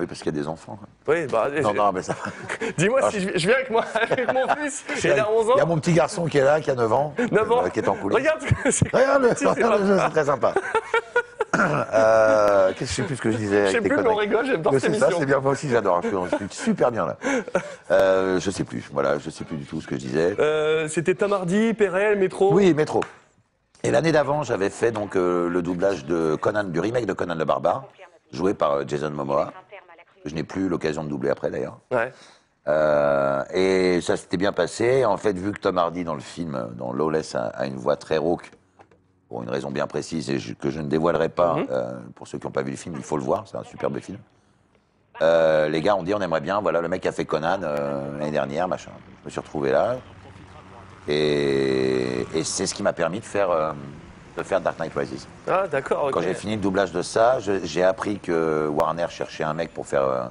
Oui, 0.00 0.06
parce 0.06 0.20
qu'il 0.22 0.34
y 0.34 0.38
a 0.38 0.40
des 0.40 0.48
enfants. 0.48 0.76
quoi. 0.76 1.14
Oui, 1.14 1.26
bah, 1.26 1.48
Non, 1.62 1.74
non, 1.74 1.92
mais 1.92 2.02
ça. 2.02 2.14
Dis-moi 2.78 3.00
Ah, 3.02 3.10
si 3.10 3.20
je, 3.20 3.28
je 3.38 3.46
viens 3.46 3.56
avec, 3.56 3.70
moi, 3.70 3.84
avec 3.94 4.32
mon 4.32 4.48
fils, 4.64 4.84
Il 5.04 5.10
a 5.12 5.30
11 5.30 5.50
ans. 5.50 5.52
Il 5.56 5.58
y 5.58 5.60
a 5.60 5.66
mon 5.66 5.78
petit 5.78 5.92
garçon 5.92 6.24
qui 6.26 6.38
est 6.38 6.44
là, 6.44 6.60
qui 6.60 6.70
a 6.70 6.74
9 6.74 6.92
ans. 6.92 7.14
9 7.30 7.52
ans. 7.52 7.64
euh, 7.64 7.68
qui 7.68 7.80
est 7.80 7.88
en 7.88 7.94
coulisses. 7.94 8.16
Regarde, 8.18 8.40
c'est- 8.70 8.88
Regarde, 8.96 9.34
c'est 9.36 10.10
très 10.10 10.24
sympa. 10.24 10.54
euh, 11.58 12.72
Qu'est-ce 12.78 12.78
que 12.78 12.86
je 12.86 12.92
sais 12.94 13.02
plus 13.02 13.16
ce 13.16 13.22
que 13.22 13.30
je 13.30 13.36
disais 13.36 13.66
Je 13.66 13.72
sais 13.72 13.80
plus, 13.80 13.96
mais 13.96 14.08
on 14.08 14.14
rigole, 14.14 14.46
j'adore 14.46 14.72
cette 14.74 14.84
émission. 14.84 15.08
c'est 15.18 15.26
bien. 15.26 15.40
Moi 15.40 15.52
aussi, 15.52 15.68
j'adore. 15.68 16.00
Je 16.02 16.36
suis- 16.36 16.46
super 16.64 16.90
bien 16.90 17.06
là. 17.06 17.16
Euh, 17.90 18.40
je 18.40 18.50
sais 18.50 18.64
plus. 18.64 18.88
Voilà, 18.92 19.18
je 19.18 19.30
sais 19.30 19.44
plus 19.44 19.56
du 19.56 19.64
tout 19.66 19.80
ce 19.80 19.86
que 19.86 19.96
je 19.96 20.00
disais. 20.00 20.36
Euh, 20.38 20.88
C'était 20.88 21.14
Tom 21.14 21.32
Hardy, 21.32 21.74
Perel, 21.74 22.18
Métro. 22.18 22.52
Oui, 22.54 22.72
Métro. 22.74 23.00
Et 23.82 23.90
l'année 23.90 24.12
d'avant, 24.12 24.42
j'avais 24.42 24.70
fait 24.70 24.92
donc 24.92 25.16
euh, 25.16 25.48
le 25.48 25.62
doublage 25.62 26.04
de 26.04 26.36
Conan, 26.36 26.64
du 26.64 26.80
remake 26.80 27.06
de 27.06 27.14
Conan 27.14 27.34
le 27.34 27.44
Barbare, 27.46 27.84
joué 28.32 28.52
par 28.54 28.72
euh, 28.72 28.84
Jason 28.86 29.10
Momoa. 29.10 29.52
Que 30.22 30.28
Je 30.28 30.34
n'ai 30.34 30.44
plus 30.44 30.68
l'occasion 30.68 31.04
de 31.04 31.08
doubler 31.08 31.30
après 31.30 31.50
d'ailleurs. 31.50 31.78
Ouais. 31.90 32.12
Euh, 32.68 33.42
et 33.54 34.00
ça 34.02 34.16
s'était 34.16 34.36
bien 34.36 34.52
passé. 34.52 35.04
En 35.04 35.16
fait, 35.16 35.32
vu 35.36 35.52
que 35.52 35.60
Tom 35.60 35.78
Hardy 35.78 36.04
dans 36.04 36.14
le 36.14 36.20
film, 36.20 36.68
dans 36.76 36.92
Lawless, 36.92 37.34
a, 37.34 37.46
a 37.48 37.66
une 37.66 37.76
voix 37.76 37.96
très 37.96 38.18
rauque, 38.18 38.50
pour 39.28 39.42
une 39.42 39.48
raison 39.48 39.70
bien 39.70 39.86
précise 39.86 40.28
et 40.28 40.38
je- 40.38 40.54
que 40.54 40.70
je 40.70 40.80
ne 40.80 40.88
dévoilerai 40.88 41.28
pas, 41.30 41.54
Mhm. 41.56 41.66
euh, 41.70 41.92
pour 42.16 42.26
ceux 42.28 42.38
qui 42.38 42.46
n'ont 42.46 42.52
pas 42.52 42.62
vu 42.62 42.72
le 42.72 42.76
film, 42.76 42.94
il 42.96 43.02
faut 43.02 43.16
le 43.16 43.22
voir, 43.22 43.44
c'est 43.46 43.56
un 43.56 43.62
superbe 43.64 43.98
film. 44.00 44.18
Euh, 45.22 45.68
les 45.68 45.80
gars 45.82 45.94
ont 45.96 46.02
dit 46.02 46.14
on 46.14 46.20
aimerait 46.20 46.40
bien, 46.40 46.60
voilà, 46.60 46.80
le 46.80 46.88
mec 46.88 47.04
a 47.06 47.12
fait 47.12 47.24
Conan 47.24 47.58
l'année 47.60 48.30
dernière, 48.30 48.68
machin. 48.68 48.90
Je 49.20 49.26
me 49.26 49.30
suis 49.30 49.40
retrouvé 49.40 49.70
là. 49.70 49.96
Et, 51.08 52.26
et 52.34 52.44
c'est 52.44 52.66
ce 52.66 52.74
qui 52.74 52.82
m'a 52.82 52.92
permis 52.92 53.20
de 53.20 53.24
faire, 53.24 53.50
de 54.42 54.46
faire 54.46 54.60
Dark 54.60 54.78
Knight 54.78 54.92
Rises. 54.94 55.26
Ah, 55.48 55.66
d'accord. 55.68 56.10
Quand 56.12 56.20
j'ai 56.20 56.34
fini 56.34 56.56
le 56.56 56.60
doublage 56.60 56.92
de 56.92 57.02
ça, 57.02 57.38
j'ai 57.64 57.82
appris 57.84 58.18
que 58.18 58.66
Warner 58.68 59.06
cherchait 59.10 59.44
un 59.44 59.54
mec 59.54 59.72
pour 59.72 59.86
faire, 59.86 60.04
euh, 60.04 60.22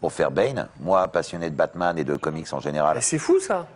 pour 0.00 0.12
faire 0.12 0.30
Bane. 0.30 0.68
Moi, 0.80 1.06
passionné 1.08 1.50
de 1.50 1.56
Batman 1.56 1.96
et 1.98 2.04
de 2.04 2.16
comics 2.16 2.52
en 2.52 2.60
général. 2.60 2.98
C'est 3.02 3.18
fou 3.18 3.38
ça. 3.40 3.66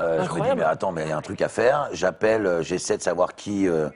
Euh, 0.00 0.24
je 0.24 0.32
me 0.32 0.40
dis, 0.42 0.56
mais 0.56 0.62
attends, 0.64 0.90
mais 0.92 1.02
il 1.04 1.08
y 1.10 1.12
a 1.12 1.16
un 1.16 1.22
truc 1.22 1.40
à 1.40 1.48
faire. 1.48 1.88
J'appelle, 1.92 2.46
euh, 2.46 2.62
j'essaie 2.62 2.96
de 2.96 3.02
savoir 3.02 3.34
qui, 3.36 3.68
euh, 3.68 3.88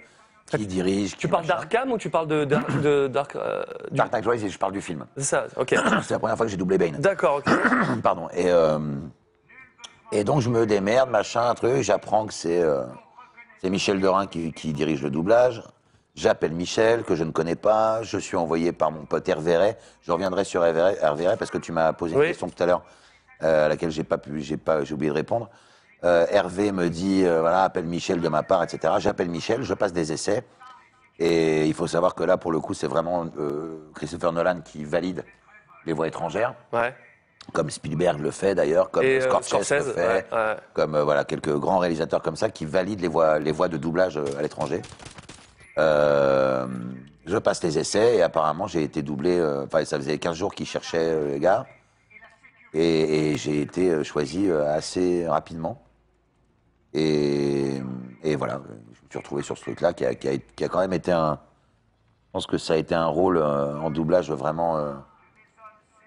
qui 0.47 0.67
dirige. 0.67 1.17
Tu 1.17 1.27
parles 1.27 1.45
d'Arkham 1.47 1.91
ou 1.91 1.99
tu 1.99 2.09
parles 2.09 2.29
de, 2.29 2.45
Dark- 2.45 2.81
de 2.81 3.09
Dark. 3.09 3.35
euh, 3.35 3.65
du- 3.91 3.97
Dark 3.97 4.13
Knight 4.13 4.25
Rises, 4.27 4.49
je 4.49 4.59
parle 4.59 4.73
du 4.73 4.81
film. 4.81 5.07
C'est 5.17 5.25
ça, 5.25 5.47
ok. 5.57 5.75
C'est 6.03 6.11
la 6.15 6.19
première 6.21 6.37
fois 6.37 6.47
que 6.47 6.51
j'ai 6.53 6.57
doublé 6.57 6.79
Bane. 6.79 6.93
D'accord, 6.99 7.37
ok. 7.45 7.53
Pardon. 8.03 8.29
Et, 8.33 8.49
euh, 8.51 8.79
et 10.13 10.23
donc, 10.25 10.41
je 10.41 10.49
me 10.49 10.67
démerde, 10.67 11.11
machin, 11.11 11.53
truc. 11.55 11.83
J'apprends 11.83 12.27
que 12.27 12.33
c'est 12.33 12.63
euh, 12.63 12.85
c'est 13.61 13.71
Michel 13.71 14.01
Dorin 14.01 14.27
qui, 14.27 14.53
qui 14.53 14.73
dirige 14.73 15.03
le 15.03 15.11
doublage. 15.11 15.63
J'appelle 16.15 16.53
Michel, 16.53 17.05
que 17.05 17.15
je 17.15 17.23
ne 17.25 17.31
connais 17.31 17.55
pas. 17.55 18.03
Je 18.03 18.19
suis 18.19 18.37
envoyé 18.37 18.73
par 18.73 18.91
mon 18.91 19.05
pote 19.05 19.29
Hervé 19.29 19.57
Ray. 19.57 19.77
Je 20.03 20.11
reviendrai 20.11 20.45
sur 20.45 20.65
Hervé 20.65 20.83
Ray, 20.83 20.97
Hervé 21.01 21.27
parce 21.39 21.51
que 21.51 21.59
tu 21.59 21.71
m'as 21.73 21.93
posé 21.93 22.15
une 22.15 22.21
Oui. 22.21 22.27
question 22.29 22.49
tout 22.49 22.61
à 22.63 22.67
l'heure 22.67 22.83
euh, 23.43 23.67
à 23.67 23.69
laquelle 23.69 23.91
j'ai 23.91 24.03
pas 24.05 24.19
pu, 24.19 24.41
j'ai 24.41 24.57
pas, 24.57 24.83
j'ai 24.85 24.95
oublié 24.95 25.11
de 25.11 25.17
répondre. 25.17 25.49
Euh, 26.05 26.27
Hervé 26.31 26.73
me 26.73 26.89
dit, 26.89 27.25
euh, 27.25 27.41
voilà, 27.41 27.63
appelle 27.65 27.85
Michel 27.87 28.21
de 28.21 28.29
ma 28.29 28.43
part, 28.43 28.63
etc. 28.65 28.95
J'appelle 28.99 29.29
Michel, 29.29 29.63
je 29.63 29.75
passe 29.75 29.93
des 29.93 30.13
essais. 30.13 30.45
Et 31.21 31.67
il 31.67 31.75
faut 31.75 31.89
savoir 31.89 32.15
que 32.15 32.23
là, 32.23 32.37
pour 32.37 32.53
le 32.53 32.61
coup, 32.61 32.75
c'est 32.75 32.87
vraiment 32.87 33.27
euh, 33.39 33.91
Christopher 33.95 34.33
Nolan 34.33 34.61
qui 34.65 34.85
valide 34.85 35.25
les 35.87 35.93
voix 35.93 36.07
étrangères. 36.07 36.55
Ouais. 36.73 36.95
Comme 37.55 37.71
Spielberg 37.71 38.21
le 38.21 38.31
fait 38.31 38.55
d'ailleurs, 38.55 38.91
comme 38.91 39.05
Et, 39.05 39.23
euh, 39.23 39.41
Scorsese, 39.43 39.71
le 39.87 39.93
fait, 39.95 39.97
ouais, 39.97 40.27
ouais. 40.33 40.57
comme 40.75 40.95
euh, 40.95 41.03
voilà 41.05 41.25
quelques 41.25 41.55
grands 41.57 41.79
réalisateurs 41.79 42.21
comme 42.21 42.37
ça 42.37 42.51
qui 42.51 42.67
valident 42.67 43.01
les 43.01 43.09
voix, 43.09 43.39
les 43.39 43.53
voix 43.53 43.69
de 43.69 43.79
doublage 43.79 44.19
euh, 44.19 44.25
à 44.39 44.43
l'étranger. 44.43 44.83
Euh, 45.79 46.67
je 47.25 47.39
passe 47.39 47.63
les 47.63 47.79
essais 47.79 48.17
et 48.17 48.23
apparemment 48.23 48.67
j'ai 48.67 48.83
été 48.83 49.01
doublé. 49.01 49.39
euh, 49.39 49.65
Enfin, 49.65 49.85
ça 49.87 49.97
faisait 49.97 50.19
15 50.19 50.37
jours 50.37 50.55
qu'ils 50.55 50.67
cherchaient 50.67 51.27
les 51.29 51.41
gars 51.41 51.65
et, 52.75 53.31
et 53.33 53.37
j'ai 53.39 53.63
été 53.63 54.05
choisi 54.05 54.51
assez 54.51 55.27
rapidement. 55.27 55.83
Et, 56.93 57.81
et 58.23 58.37
voilà, 58.37 58.61
je 58.67 58.73
me 59.05 59.11
suis 59.11 59.19
retrouvé 59.19 59.43
sur 59.43 59.57
ce 59.57 59.63
truc-là 59.63 59.95
qui 59.95 60.05
a, 60.05 60.15
qui, 60.15 60.29
a, 60.29 60.37
qui 60.37 60.65
a 60.65 60.69
quand 60.69 60.81
même 60.81 60.93
été 60.93 61.13
un. 61.13 61.39
Je 62.27 62.33
pense 62.33 62.47
que 62.47 62.59
ça 62.59 62.75
a 62.75 62.77
été 62.77 62.95
un 62.95 63.07
rôle 63.07 63.39
en 63.43 63.91
doublage 63.91 64.31
vraiment 64.31 64.79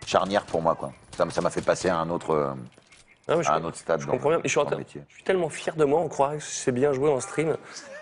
charnière 0.06 0.46
pour 0.46 0.62
moi. 0.62 0.76
Quoi. 0.76 0.92
Ça 1.30 1.42
m'a 1.42 1.50
fait 1.52 1.62
passer 1.62 1.90
à 1.90 1.98
un 1.98 2.10
autre, 2.10 2.32
euh, 2.32 2.54
mais 3.28 3.44
je 3.44 3.52
un 3.52 3.64
autre 3.64 3.78
stade. 3.78 4.02
Je 4.02 4.08
comprends 4.08 4.30
bien. 4.30 4.40
Et 4.40 4.48
Je 4.48 4.58
suis, 4.60 5.02
je 5.20 5.24
tellement 5.24 5.50
fier 5.50 5.76
de 5.76 5.86
moi, 5.86 6.00
on 6.02 6.08
croirait 6.08 6.38
que 6.38 6.44
c'est 6.44 6.72
bien 6.72 6.92
joué 6.94 7.10
en 7.10 7.20
stream. 7.20 7.56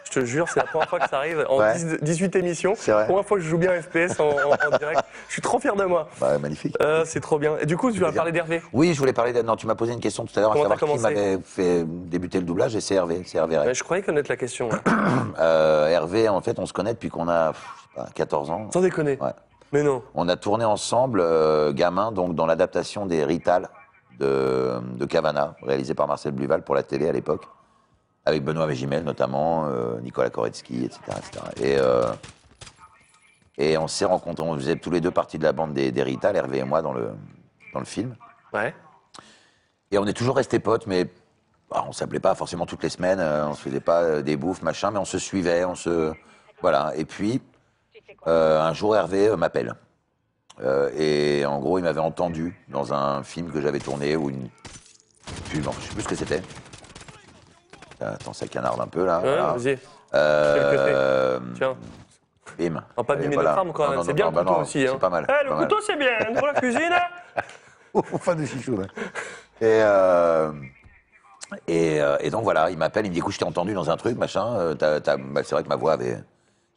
Je 0.06 0.20
te 0.22 0.26
jure, 0.26 0.48
c'est 0.50 0.60
la 0.62 0.66
première 0.66 0.90
fois 0.90 1.00
que 1.00 1.08
ça 1.08 1.18
arrive 1.18 1.46
en 1.50 1.60
Ouais. 1.60 1.76
10 1.76 1.98
18 2.02 2.36
émissions. 2.38 2.74
C'est 2.76 2.92
vrai. 2.92 3.06
Première 3.06 3.26
fois 3.26 3.38
que 3.38 3.44
je 3.44 3.50
joue 3.50 3.60
bien 3.60 3.80
FPS 3.80 4.20
en, 4.20 4.30
en- 4.30 4.74
en 4.74 4.78
direct. 4.80 5.02
Je 5.28 5.34
suis 5.34 5.42
trop 5.42 5.60
fier 5.60 5.76
de 5.76 5.84
moi. 5.84 6.10
Bah, 6.20 6.40
magnifique. 6.40 6.76
Euh, 6.82 7.04
c'est 7.06 7.20
trop 7.20 7.38
bien. 7.38 7.58
Et 7.62 7.68
du 7.68 7.78
coup, 7.78 7.92
tu 7.92 8.00
vas 8.00 8.12
parler 8.12 8.32
d'Hervé. 8.32 8.64
Oui, 8.74 8.96
je 8.96 9.00
voulais 9.00 9.14
parler. 9.14 9.34
De... 9.34 9.44
Non, 9.44 9.56
tu 9.56 9.68
m'as 9.68 9.76
posé 9.76 9.94
une 9.94 10.00
question 10.00 10.26
tout 10.26 10.32
à 10.36 10.42
l'heure 10.42 10.54
à 10.54 10.56
savoir 10.58 10.80
qui 10.80 10.98
m'avait 11.00 11.38
fait 11.46 11.84
débuter 11.86 12.40
le 12.40 12.46
doublage 12.46 12.76
et 12.76 12.82
c'est 12.82 12.96
Hervé. 12.96 13.22
C'est 13.28 13.38
Hervé. 13.38 13.60
Ray. 13.60 13.68
Ouais, 13.68 13.74
je 13.76 13.84
croyais 13.84 14.02
connaître 14.02 14.32
la 14.32 14.38
question. 14.38 14.70
ouais. 14.70 14.78
Euh, 15.40 15.88
Hervé, 15.90 16.28
en 16.28 16.42
fait, 16.42 16.58
on 16.58 16.66
se 16.66 16.74
connaît 16.74 16.94
depuis 16.94 17.10
qu'on 17.10 17.28
a 17.28 17.52
pff, 17.52 17.62
je 17.78 18.00
sais 18.02 18.06
pas, 18.08 18.12
14 18.16 18.50
ans. 18.50 18.70
Sans 18.74 18.82
déconner. 18.82 19.18
Ouais. 19.22 19.30
Mais 19.72 19.84
non. 19.84 20.04
On 20.16 20.28
a 20.28 20.36
tourné 20.36 20.66
ensemble, 20.66 21.22
euh, 21.22 21.72
gamin, 21.74 22.12
donc 22.12 22.36
dans 22.36 22.46
l'adaptation 22.46 23.06
des 23.06 23.24
Rital 23.24 23.70
de, 24.18 24.80
de 24.98 25.06
Cavana, 25.06 25.56
réalisé 25.62 25.94
par 25.94 26.08
Marcel 26.08 26.32
Bluval 26.32 26.64
pour 26.64 26.76
la 26.76 26.84
télé 26.84 27.08
à 27.08 27.12
l'époque, 27.12 27.48
avec 28.26 28.44
Benoît 28.44 28.66
Végimel 28.66 29.04
notamment, 29.04 29.68
euh, 29.68 30.00
Nicolas 30.02 30.30
Koretsky, 30.30 30.86
etc. 30.86 31.00
etc. 31.10 31.46
Et, 31.62 31.78
euh, 31.78 32.12
et 33.58 33.78
on 33.78 33.88
s'est 33.88 34.06
rencontrés, 34.06 34.46
on 34.46 34.56
faisait 34.56 34.76
tous 34.76 34.92
les 34.92 35.02
deux 35.02 35.12
partie 35.12 35.38
de 35.38 35.44
la 35.44 35.54
bande 35.54 35.74
des, 35.74 35.92
des 35.92 36.04
Rital, 36.04 36.36
Hervé 36.36 36.60
et 36.60 36.64
moi, 36.64 36.82
dans 36.82 36.94
le, 36.94 37.12
dans 37.74 37.80
le 37.80 37.86
film. 37.86 38.16
Ouais. 38.54 38.74
Et 39.92 39.98
on 39.98 40.06
est 40.06 40.14
toujours 40.14 40.36
restés 40.36 40.60
potes, 40.60 40.88
mais 40.88 41.06
bah, 41.70 41.86
on 41.88 41.92
s'appelait 41.92 42.20
pas 42.20 42.34
forcément 42.34 42.66
toutes 42.66 42.84
les 42.84 42.90
semaines, 42.90 43.20
on 43.20 43.54
se 43.54 43.62
faisait 43.62 43.80
pas 43.80 44.22
des 44.24 44.36
bouffes, 44.36 44.64
machin, 44.64 44.90
mais 44.92 45.00
on 45.00 45.06
se 45.06 45.20
suivait, 45.20 45.64
on 45.66 45.76
se. 45.76 46.14
Voilà. 46.62 46.94
Et 46.96 47.06
puis, 47.06 47.42
euh, 48.28 48.62
un 48.62 48.74
jour, 48.74 48.96
Hervé 48.96 49.28
euh, 49.28 49.38
m'appelle. 49.38 49.74
Euh, 50.62 50.90
et 50.98 51.46
en 51.46 51.60
gros, 51.60 51.78
il 51.78 51.84
m'avait 51.84 52.00
entendu 52.00 52.60
dans 52.68 52.94
un 52.94 53.24
film 53.24 53.52
que 53.52 53.62
j'avais 53.62 53.80
tourné 53.80 54.16
ou 54.16 54.30
une 54.30 54.50
pub, 55.50 55.64
je 55.64 55.88
sais 55.88 55.94
plus 55.94 56.04
ce 56.04 56.08
que 56.08 56.16
c'était. 56.16 56.42
Attends, 58.02 58.34
ça 58.34 58.48
canarde 58.48 58.80
un 58.80 58.88
peu 58.88 59.06
là. 59.06 59.20
Ouais, 59.20 59.36
voilà. 59.36 59.54
vas-y. 59.54 59.78
Euh, 60.14 61.40
Tiens. 61.56 61.76
Bim. 62.58 62.84
Va 62.98 63.04
pas 63.04 63.14
abîmer 63.14 63.36
voilà. 63.36 63.54
arme 63.54 63.72
quand 63.74 63.90
même. 63.90 64.04
C'est 64.04 64.14
bien 64.14 64.26
non, 64.26 64.32
le 64.32 64.36
bah 64.36 64.42
couteau 64.42 64.56
non, 64.56 64.62
aussi. 64.62 64.86
Hein. 64.86 64.92
C'est 64.94 65.00
pas 65.00 65.10
mal. 65.10 65.28
Eh, 65.30 65.44
le 65.46 65.50
pas 65.52 65.58
couteau, 65.58 65.78
c'est 65.86 65.96
bien. 65.96 66.34
Pour 66.36 66.48
la 66.48 66.54
cuisine. 66.54 66.94
fan 68.20 68.38
de 68.38 68.46
chichou, 68.46 68.78
là. 68.78 68.86
Et, 69.62 69.82
euh, 69.84 70.52
et, 71.68 72.00
et 72.22 72.30
donc 72.30 72.44
voilà, 72.44 72.70
il 72.70 72.78
m'appelle, 72.78 73.06
il 73.06 73.10
me 73.10 73.14
dit 73.14 73.20
écoute, 73.20 73.34
je 73.34 73.40
t'ai 73.40 73.46
entendu 73.46 73.74
dans 73.74 73.90
un 73.90 73.98
truc, 73.98 74.18
machin. 74.18 74.76
bah, 74.76 75.00
c'est 75.44 75.52
vrai 75.52 75.64
que 75.64 75.70
ma 75.70 75.76
voix 75.76 75.94
avait. 75.94 76.18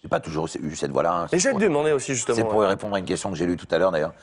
J'ai 0.02 0.08
pas 0.08 0.18
toujours 0.20 0.48
eu 0.60 0.74
cette 0.74 0.90
voix-là. 0.90 1.12
hein. 1.14 1.24
Et 1.26 1.28
C'est 1.30 1.38
j'ai 1.38 1.50
pour- 1.50 1.60
demandé 1.60 1.92
aussi, 1.92 2.14
justement. 2.14 2.34
C'est 2.34 2.42
pour 2.44 2.56
ouais. 2.56 2.66
répondre 2.66 2.96
à 2.96 2.98
une 2.98 3.04
question 3.04 3.30
que 3.30 3.36
j'ai 3.36 3.46
lue 3.46 3.56
tout 3.56 3.68
à 3.70 3.78
l'heure 3.78 3.92
d'ailleurs. 3.92 4.12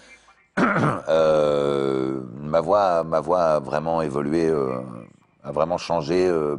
Euh, 1.07 2.19
ma, 2.41 2.59
voix, 2.59 3.03
ma 3.05 3.21
voix 3.21 3.41
a 3.43 3.59
vraiment 3.59 4.01
évolué, 4.01 4.47
euh, 4.47 4.81
a 5.43 5.51
vraiment 5.53 5.77
changé 5.77 6.27
euh, 6.27 6.57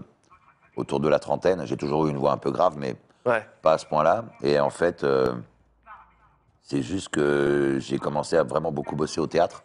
autour 0.77 1.01
de 1.01 1.09
la 1.09 1.18
trentaine. 1.18 1.64
J'ai 1.66 1.77
toujours 1.77 2.07
eu 2.07 2.11
une 2.11 2.16
voix 2.16 2.33
un 2.33 2.39
peu 2.39 2.51
grave, 2.51 2.75
mais 2.79 2.97
Ouais. 3.27 3.45
pas 3.62 3.75
à 3.75 3.79
ce 3.79 3.85
point-là. 3.87 4.25
Et 4.43 4.59
en 4.59 4.71
fait, 4.71 5.05
c'est 6.62 6.83
juste 6.83 7.11
que 7.11 7.77
j'ai 7.79 7.99
commencé 7.99 8.37
à 8.39 8.43
vraiment 8.43 8.73
beaucoup 8.73 8.97
bosser 8.97 9.21
au 9.21 9.27
théâtre 9.27 9.62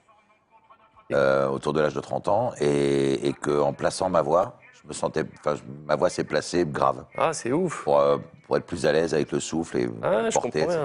autour 1.12 1.72
de 1.74 1.80
l'âge 1.80 1.94
de 1.94 2.02
30 2.02 2.28
ans 2.28 2.52
et, 2.60 3.28
et 3.28 3.34
qu'en 3.34 3.72
plaçant 3.74 4.10
ma 4.10 4.22
voix, 4.22 4.58
je 4.86 4.90
me 4.90 4.94
sentais, 4.94 5.24
enfin, 5.40 5.56
je- 5.56 5.62
ma 5.88 5.96
voix 5.96 6.10
s'est 6.10 6.24
placée 6.24 6.66
grave 6.66 7.04
Ah, 7.18 7.34
c'est 7.34 7.52
ouf. 7.52 7.84
pour, 7.84 8.00
euh, 8.00 8.18
pour 8.46 8.56
être 8.58 8.66
plus 8.66 8.86
à 8.86 8.92
l'aise 8.92 9.14
avec 9.16 9.32
le 9.32 9.40
souffle 9.40 9.78
et 9.78 9.90
Ah, 10.04 10.30
je 10.30 10.34
porter, 10.34 10.62
etc. 10.62 10.78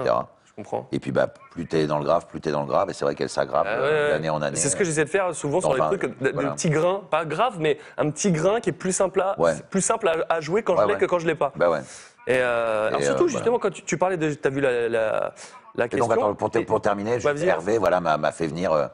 Je 0.43 0.53
comprends. 0.53 0.87
Et 0.91 0.99
puis, 0.99 1.11
bah, 1.11 1.27
plus 1.51 1.65
t'es 1.65 1.87
dans 1.87 1.97
le 1.99 2.03
grave, 2.03 2.25
plus 2.27 2.41
t'es 2.41 2.51
dans 2.51 2.61
le 2.61 2.67
grave. 2.67 2.89
Et 2.89 2.93
c'est 2.93 3.05
vrai 3.05 3.15
qu'elle 3.15 3.29
s'aggrave 3.29 3.65
Ah 3.69 3.73
euh, 3.77 4.07
ouais, 4.07 4.11
d'année 4.13 4.29
en 4.29 4.41
année. 4.41 4.57
C'est 4.57 4.67
ce 4.69 4.75
que 4.75 4.83
j'essaie 4.83 5.05
de 5.05 5.09
faire 5.09 5.33
souvent 5.35 5.61
sur 5.61 5.73
les 5.73 5.79
trucs, 5.79 6.01
de, 6.01 6.25
de 6.27 6.31
voilà. 6.33 6.51
petits 6.51 6.69
grains, 6.69 7.01
pas 7.09 7.23
grave, 7.25 7.55
mais 7.59 7.77
un 7.97 8.09
petit 8.09 8.31
grain 8.31 8.59
qui 8.59 8.69
est 8.69 8.73
plus 8.73 8.91
simple 8.91 9.21
à, 9.21 9.39
Ouais. 9.39 9.53
plus 9.69 9.79
simple 9.81 10.09
à, 10.09 10.15
à 10.33 10.41
jouer 10.41 10.61
quand 10.63 10.75
Ouais, 10.75 10.83
je 10.83 10.87
l'ai 10.89 10.97
que 10.97 11.05
quand 11.05 11.19
je 11.19 11.27
l'ai 11.27 11.35
pas. 11.35 11.53
Bah 11.55 11.69
ouais. 11.69 11.79
Et, 12.27 12.35
euh, 12.37 12.87
alors 12.89 12.99
Et, 13.01 13.03
surtout 13.05 13.25
euh, 13.25 13.27
justement 13.29 13.59
quand 13.59 13.69
tu, 13.71 13.83
tu 13.83 13.97
parlais 13.97 14.17
de, 14.17 14.33
t'as 14.33 14.49
vu 14.49 14.59
la, 14.61 14.89
la, 14.89 15.33
la 15.75 15.85
Et 15.85 15.89
question. 15.89 16.07
donc, 16.07 16.17
attends, 16.17 16.33
pour, 16.35 16.49
te- 16.49 16.59
pour 16.59 16.81
terminer, 16.81 17.13
juste 17.19 17.25
vas-y. 17.27 17.47
Hervé 17.47 17.77
voilà, 17.77 18.01
m'a 18.01 18.31
fait 18.31 18.47
venir 18.47 18.89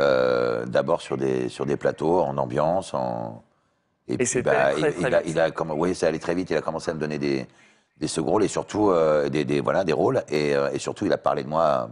euh, 0.00 0.64
d'abord 0.66 1.00
sur 1.02 1.16
des, 1.16 1.48
sur 1.48 1.66
des 1.66 1.76
plateaux, 1.76 2.20
en 2.20 2.36
ambiance. 2.38 2.94
En... 2.94 3.42
Et, 4.08 4.16
puis, 4.16 4.42
bah, 4.42 4.72
très, 4.72 4.74
il, 4.90 4.94
très 4.94 5.08
il 5.08 5.14
a, 5.14 5.22
il 5.24 5.38
a 5.40 5.50
oui, 5.74 5.94
ça 5.94 6.06
allait 6.06 6.18
très 6.18 6.34
vite. 6.34 6.50
Il 6.50 6.56
a 6.56 6.62
commencé 6.62 6.90
à 6.90 6.94
me 6.94 6.98
donner 7.00 7.18
des, 7.18 7.46
des 7.98 8.08
second 8.08 8.30
rôles 8.30 8.44
et 8.44 8.48
surtout 8.48 8.90
euh, 8.90 9.28
des, 9.28 9.44
des- 9.44 9.60
voilà, 9.60 9.84
des 9.84 9.92
rôles. 9.92 10.22
Et, 10.28 10.54
euh, 10.56 10.70
et 10.72 10.78
surtout, 10.78 11.04
il 11.06 11.12
a 11.12 11.18
parlé 11.18 11.44
de 11.44 11.48
moi 11.48 11.90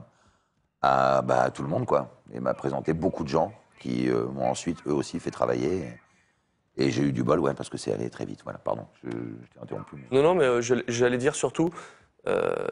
à, 0.80 1.18
à, 1.18 1.22
bah, 1.22 1.42
à 1.42 1.50
tout 1.50 1.62
le 1.62 1.68
monde. 1.68 1.84
Quoi. 1.86 2.08
Il 2.32 2.40
m'a 2.40 2.54
présenté 2.54 2.92
beaucoup 2.94 3.22
de 3.22 3.28
gens 3.28 3.52
qui 3.80 4.08
euh, 4.08 4.26
m'ont 4.26 4.48
ensuite, 4.48 4.78
eux 4.86 4.92
aussi, 4.94 5.20
fait 5.20 5.30
travailler. 5.30 5.84
Et 6.78 6.90
j'ai 6.90 7.02
eu 7.02 7.12
du 7.12 7.22
bol, 7.22 7.40
ouais, 7.40 7.54
parce 7.54 7.68
que 7.68 7.78
c'est 7.78 7.92
allé 7.92 8.08
très 8.10 8.24
vite. 8.24 8.40
Voilà, 8.44 8.58
pardon, 8.58 8.86
je, 9.04 9.10
je 9.10 9.52
t'ai 9.54 9.60
interrompu. 9.62 9.96
Non, 10.10 10.22
non, 10.22 10.34
mais 10.34 10.62
j'allais 10.88 11.18
dire 11.18 11.34
surtout, 11.34 11.70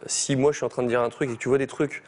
si 0.07 0.37
moi 0.37 0.53
je 0.53 0.57
suis 0.59 0.67
en 0.67 0.69
train 0.69 0.83
de 0.83 0.89
dire 0.89 1.01
un 1.01 1.09
truc 1.09 1.31
et 1.31 1.35
que 1.35 1.39
tu 1.39 1.49
vois 1.49 1.59
des 1.59 1.67
trucs 1.67 2.03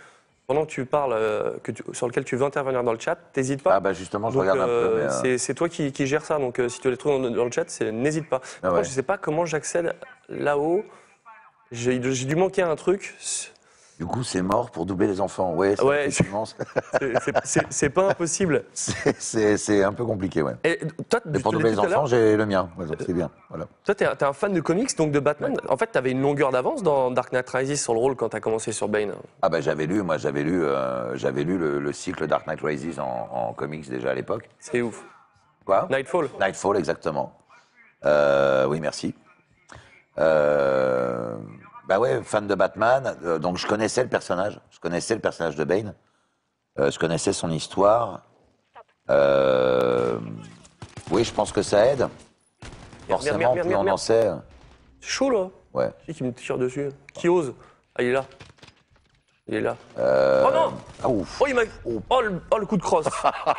pendant 0.46 0.64
que 0.64 0.70
tu 0.70 0.84
parles, 0.86 1.12
euh, 1.12 1.52
que 1.62 1.72
tu- 1.72 1.82
sur 1.92 2.06
lesquels 2.06 2.24
tu 2.24 2.36
veux 2.36 2.44
intervenir 2.44 2.84
dans 2.84 2.92
le 2.92 2.98
chat, 3.00 3.16
t'hésites 3.32 3.62
pas. 3.62 3.74
Ah 3.74 3.80
bah 3.80 3.92
justement, 3.92 4.30
je 4.30 4.34
Donc, 4.34 4.42
regarde 4.42 4.60
un 4.60 4.66
peu. 4.66 4.70
euh, 4.70 5.08
euh, 5.08 5.08
c'est- 5.08 5.38
toi 5.54 5.68
qui, 5.68 5.92
qui 5.92 6.06
gères 6.06 6.24
ça, 6.24 6.38
donc 6.38 6.60
si 6.68 6.80
tu 6.80 6.88
des 6.90 6.96
trucs 6.96 7.12
dans, 7.12 7.30
dans 7.30 7.44
le 7.44 7.50
chat, 7.50 7.80
n'hésite 7.92 8.28
pas. 8.28 8.38
Par 8.38 8.48
Ah 8.62 8.68
contre, 8.68 8.74
ouais. 8.78 8.84
je 8.84 8.90
sais 8.90 9.02
pas 9.02 9.18
comment 9.18 9.44
j'accède 9.44 9.94
là-haut. 10.28 10.84
J'ai 11.72 11.98
dû 11.98 12.36
manquer 12.36 12.62
un 12.62 12.76
truc. 12.76 13.14
Du 13.98 14.04
coup, 14.04 14.22
c'est 14.22 14.42
mort 14.42 14.70
pour 14.70 14.84
doubler 14.84 15.06
les 15.06 15.22
enfants. 15.22 15.54
Ouais, 15.54 15.74
c'est 15.74 15.82
Ouais, 15.82 16.08
C'est- 17.70 17.88
pas 17.88 18.10
impossible. 18.10 18.64
c'est- 18.74 19.82
un 19.84 19.92
peu 19.94 20.04
compliqué, 20.04 20.42
ouais. 20.42 20.52
Et 20.64 20.78
toi, 21.08 21.20
Mais 21.24 21.38
pour 21.40 21.52
doubler 21.52 21.70
les 21.70 21.78
enfants, 21.78 22.04
j'ai 22.04 22.36
le 22.36 22.44
mien. 22.44 22.68
Ouais, 22.78 22.84
c'est 23.00 23.14
bien. 23.14 23.30
Voilà. 23.48 23.66
Toi, 23.84 23.94
t'es 23.94 24.04
un- 24.04 24.32
fan 24.34 24.52
de 24.52 24.60
comics, 24.60 24.94
donc 24.98 25.12
de 25.12 25.20
Batman. 25.20 25.54
En 25.68 25.76
fait, 25.78 25.86
t'avais 25.86 26.10
une 26.10 26.20
longueur 26.20 26.50
d'avance 26.52 26.82
dans 26.82 27.10
Dark 27.10 27.32
Knight 27.32 27.48
Rises 27.48 27.80
sur 27.82 27.94
le 27.94 28.00
rôle 28.00 28.16
quand 28.16 28.28
t'as 28.28 28.40
commencé 28.40 28.70
sur 28.72 28.88
Bane. 28.88 29.12
Ah 29.40 29.48
bah 29.48 29.60
j'avais 29.62 29.86
lu, 29.86 30.02
moi 30.02 30.18
j'avais 30.18 30.42
lu, 30.42 30.62
euh, 30.62 31.16
j'avais 31.16 31.44
lu 31.44 31.56
le, 31.56 31.78
le 31.78 31.92
cycle 31.92 32.26
Dark 32.26 32.46
Knight 32.46 32.60
Rises 32.60 33.00
en, 33.00 33.28
en 33.32 33.52
comics 33.54 33.88
déjà 33.88 34.10
à 34.10 34.14
l'époque. 34.14 34.48
C'est 34.58 34.82
ouf. 34.82 35.04
Quoi? 35.64 35.86
Nightfall. 35.90 36.28
Nightfall, 36.38 36.76
exactement. 36.76 37.32
Euh, 38.04 38.66
oui, 38.66 38.78
merci. 38.80 39.14
Euh, 40.18 41.36
bah 41.88 41.98
ouais, 41.98 42.22
fan 42.22 42.46
de 42.46 42.54
Batman. 42.54 43.16
euh, 43.22 43.38
donc 43.38 43.58
je 43.58 43.66
connaissais 43.66 44.02
le 44.02 44.08
personnage. 44.08 44.60
Je 44.70 44.80
connaissais 44.80 45.14
le 45.14 45.20
personnage 45.20 45.56
de 45.56 45.64
Bane. 45.64 45.94
Euh, 46.78 46.90
je 46.90 46.98
connaissais 46.98 47.32
son 47.32 47.50
histoire. 47.50 48.22
Euh, 49.08 50.18
oui, 51.10 51.24
je 51.24 51.32
pense 51.32 51.52
que 51.52 51.62
ça 51.62 51.86
aide. 51.86 52.08
Forcément, 53.08 53.38
merde, 53.38 53.54
merde, 53.54 53.66
plus 53.66 53.74
merde, 53.74 53.86
on 53.88 53.92
en 53.92 53.96
sait. 53.96 54.30
C'est 55.00 55.08
chaud, 55.08 55.30
là. 55.30 55.48
Ouais. 55.72 55.90
Qui 56.04 56.14
qui 56.14 56.24
me 56.24 56.32
tire 56.32 56.58
dessus 56.58 56.90
Qui 57.14 57.28
ose? 57.28 57.54
Ah, 57.94 58.02
il 58.02 58.08
est 58.08 58.12
là. 58.12 58.24
Il 59.46 59.54
est 59.54 59.60
là. 59.60 59.76
Euh, 59.96 60.44
Oh 60.46 60.52
non 60.52 60.72
ah, 61.02 61.08
ouf. 61.08 61.40
Oh, 61.40 61.46
il 61.46 61.54
m'a. 61.54 61.62
Oh, 61.84 62.20
le... 62.20 62.42
oh, 62.50 62.58
le 62.58 62.66
coup 62.66 62.76
de 62.76 62.82
crosse 62.82 63.06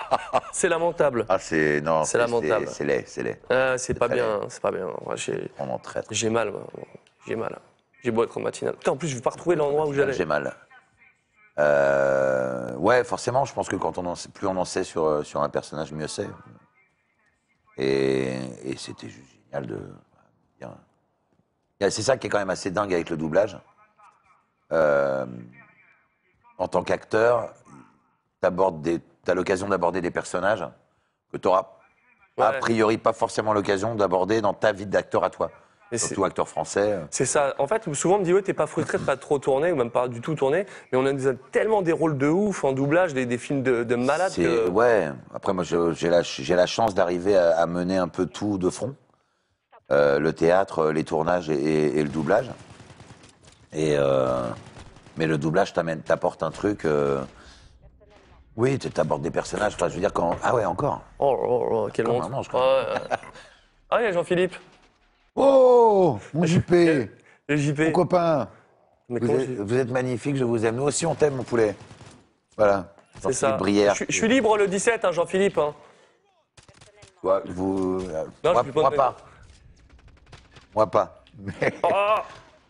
C'est 0.51 0.67
lamentable. 0.67 1.25
Ah, 1.29 1.39
c'est 1.39 1.79
non, 1.79 2.03
C'est 2.03 2.17
lamentable. 2.17 2.67
C'est 2.67 2.83
laid, 2.83 3.05
c'est 3.07 3.23
laid. 3.23 3.39
Ah, 3.49 3.77
c'est 3.77 3.93
pas 3.93 4.09
bien, 4.09 4.41
c'est 4.49 4.61
pas 4.61 4.71
bien. 4.71 4.87
Ouais, 5.05 5.15
j'ai... 5.15 5.49
On 5.59 5.77
traite. 5.77 6.05
j'ai 6.11 6.29
mal, 6.29 6.51
moi. 6.51 6.67
J'ai 7.25 7.37
mal. 7.37 7.57
J'ai 8.07 8.11
beau 8.11 8.23
être 8.23 8.39
matinal. 8.39 8.73
Putain, 8.77 8.93
en 8.93 8.95
plus, 8.95 9.09
je 9.09 9.15
vais 9.15 9.21
pas 9.21 9.31
retrouver 9.31 9.57
l'endroit 9.57 9.85
où 9.85 9.91
j'allais. 9.93 10.13
J'ai 10.13 10.23
mal. 10.23 10.55
Euh, 11.59 12.73
ouais, 12.77 13.03
forcément, 13.03 13.43
je 13.43 13.53
pense 13.53 13.67
que 13.67 13.75
quand 13.75 13.97
on 13.97 14.05
en 14.05 14.15
sait, 14.15 14.29
plus 14.29 14.47
on 14.47 14.55
en 14.55 14.63
sait 14.63 14.85
sur, 14.85 15.03
euh, 15.03 15.23
sur 15.23 15.41
un 15.43 15.49
personnage, 15.49 15.91
mieux 15.91 16.07
c'est. 16.07 16.29
Et, 17.75 18.33
et 18.63 18.77
c'était 18.77 19.09
juste 19.09 19.27
génial 19.43 19.67
de. 19.67 19.77
C'est 21.81 22.01
ça 22.01 22.15
qui 22.15 22.27
est 22.27 22.29
quand 22.29 22.39
même 22.39 22.49
assez 22.49 22.71
dingue 22.71 22.93
avec 22.93 23.09
le 23.09 23.17
doublage. 23.17 23.57
euh, 24.71 25.25
en 26.57 26.67
tant 26.69 26.83
qu'acteur, 26.83 27.53
tu 28.41 28.47
as 28.47 29.33
l'occasion 29.35 29.67
d'aborder 29.67 29.99
des 29.99 30.11
personnages 30.11 30.65
que 31.29 31.35
tu 31.37 31.45
n'auras 31.45 31.73
a 32.37 32.51
Ouais. 32.51 32.59
priori 32.59 32.97
pas 32.97 33.11
forcément 33.13 33.51
l'occasion 33.51 33.95
d'aborder 33.95 34.39
dans 34.41 34.53
ta 34.53 34.71
vie 34.71 34.85
d'acteur 34.85 35.25
à 35.25 35.29
toi. 35.29 35.51
Et 35.91 35.97
Surtout 35.97 36.25
acteur 36.25 36.49
français. 36.49 36.99
C'est 37.11 37.25
ça. 37.25 37.55
En 37.59 37.67
fait, 37.67 37.91
souvent 37.93 38.15
on 38.15 38.19
me 38.19 38.23
dit 38.25 38.33
ouais, 38.33 38.41
t'es 38.41 38.53
pas 38.53 38.67
frustré 38.67 38.97
de 38.97 39.03
pas 39.03 39.15
trop 39.15 39.39
tourner 39.39 39.71
ou 39.71 39.75
même 39.77 39.89
pas 39.89 40.09
du 40.09 40.19
tout 40.19 40.35
tourner, 40.35 40.65
mais 40.91 40.97
on 40.97 41.05
a 41.05 41.13
des- 41.13 41.35
tellement 41.51 41.81
des 41.81 41.93
rôles 41.93 42.17
de 42.17 42.27
ouf 42.27 42.65
en 42.65 42.73
doublage, 42.73 43.13
des, 43.13 43.25
des 43.25 43.37
films 43.37 43.63
de, 43.63 43.83
de 43.85 43.95
malades. 43.95 44.33
Que- 44.35 44.67
Ouais, 44.67 45.09
après 45.33 45.53
moi 45.53 45.63
j'ai 45.63 46.09
la, 46.55 46.65
chance 46.65 46.93
d'arriver 46.93 47.37
à, 47.37 47.57
à 47.59 47.65
mener 47.67 47.95
un 47.97 48.09
peu 48.09 48.25
tout 48.25 48.57
de 48.57 48.69
front. 48.69 48.95
Euh, 49.89 50.19
le 50.19 50.33
théâtre, 50.33 50.91
les 50.91 51.05
tournages 51.05 51.49
et, 51.49 51.53
et- 51.55 51.99
et 51.99 52.03
le 52.03 52.09
doublage. 52.09 52.51
Et 53.71 53.95
euh, 53.97 54.43
mais 55.15 55.25
le 55.27 55.37
doublage 55.37 55.71
t'apporte 55.73 56.43
un 56.43 56.51
truc. 56.51 56.83
euh, 56.83 57.21
oui, 58.57 58.77
tu 58.77 58.89
abordes 58.99 59.21
des 59.21 59.31
personnages. 59.31 59.75
Enfin, 59.75 59.87
je 59.87 59.93
veux 59.93 59.99
dire 60.01 60.11
quand. 60.11 60.35
Ah 60.43 60.53
ouais, 60.53 60.65
encore. 60.65 61.01
Oh, 61.19 61.37
oh, 61.41 61.87
oh, 61.89 62.01
un 62.21 62.33
ange, 62.33 62.49
Ouais, 62.53 62.59
ouais. 62.59 63.17
ah, 63.89 64.01
il 64.01 64.03
y 64.05 64.07
a 64.07 64.11
Jean-Philippe. 64.11 64.55
Oh, 65.39 66.19
mon 66.33 66.45
JP, 66.47 66.71
Le 67.47 67.55
JP. 67.55 67.79
mon 67.79 67.91
copain. 67.91 68.49
Mais 69.09 69.19
Vous 69.19 69.27
comment 69.27 69.39
êtes, 69.39 69.47
j'ai- 69.47 69.55
vous 69.55 69.77
êtes 69.77 69.89
magnifique, 69.91 70.35
je 70.35 70.43
vous 70.43 70.65
aime. 70.65 70.75
Nous 70.75 70.83
aussi, 70.83 71.05
on 71.05 71.15
t'aime, 71.15 71.35
mon 71.35 71.43
poulet. 71.43 71.75
Voilà. 72.57 72.93
C'est 73.21 73.31
ça. 73.33 73.51
Brière. 73.53 73.93
Je, 73.93 74.03
suis- 74.03 74.05
je 74.09 74.15
suis 74.17 74.27
libre 74.27 74.57
le 74.57 74.67
17, 74.67 75.05
hein, 75.05 75.11
Jean-Philippe. 75.11 75.57
hein. 75.59 75.73
Toi, 77.21 77.41
vous. 77.45 78.01
euh, 78.09 78.25
Non, 78.43 78.53
moi, 78.53 78.63
je 78.65 78.71
suis 78.71 78.79
moi 78.79 78.89
pas- 78.89 78.95
pas. 78.95 79.17
Moi 80.75 80.87
pas. 80.91 81.23
Mais- 81.39 81.73
Oh, 81.83 82.15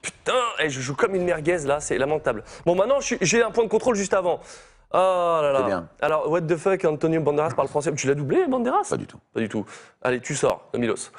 putain, 0.02 0.34
et 0.60 0.70
je 0.70 0.80
joue 0.82 0.96
comme 0.96 1.16
une 1.16 1.24
merguez 1.24 1.58
là, 1.60 1.80
c'est 1.80 1.98
lamentable. 1.98 2.44
Bon, 2.66 2.76
maintenant, 2.76 3.00
je 3.00 3.06
suis- 3.06 3.18
j'ai 3.22 3.42
un 3.44 3.52
point 3.52 3.64
de 3.64 3.70
contrôle 3.70 3.96
juste 3.96 4.14
avant. 4.14 4.40
Oh 4.94 5.40
là 5.42 5.52
là. 5.52 5.64
Bien. 5.64 5.90
Alors, 6.02 6.30
what 6.32 6.42
the 6.42 6.56
fuck, 6.56 6.86
Antonio 6.86 7.20
Banderas 7.22 7.54
parle 7.56 7.68
français. 7.68 7.94
Tu 7.94 8.08
l'as 8.08 8.16
doublé, 8.16 8.48
Banderas? 8.48 8.88
Pas 8.90 8.98
du 8.98 9.06
tout. 9.06 9.20
Pas 9.34 9.42
du 9.42 9.50
tout. 9.50 9.66
Allez, 10.02 10.22
tu 10.22 10.34
sors, 10.34 10.70
Milos. 10.74 11.12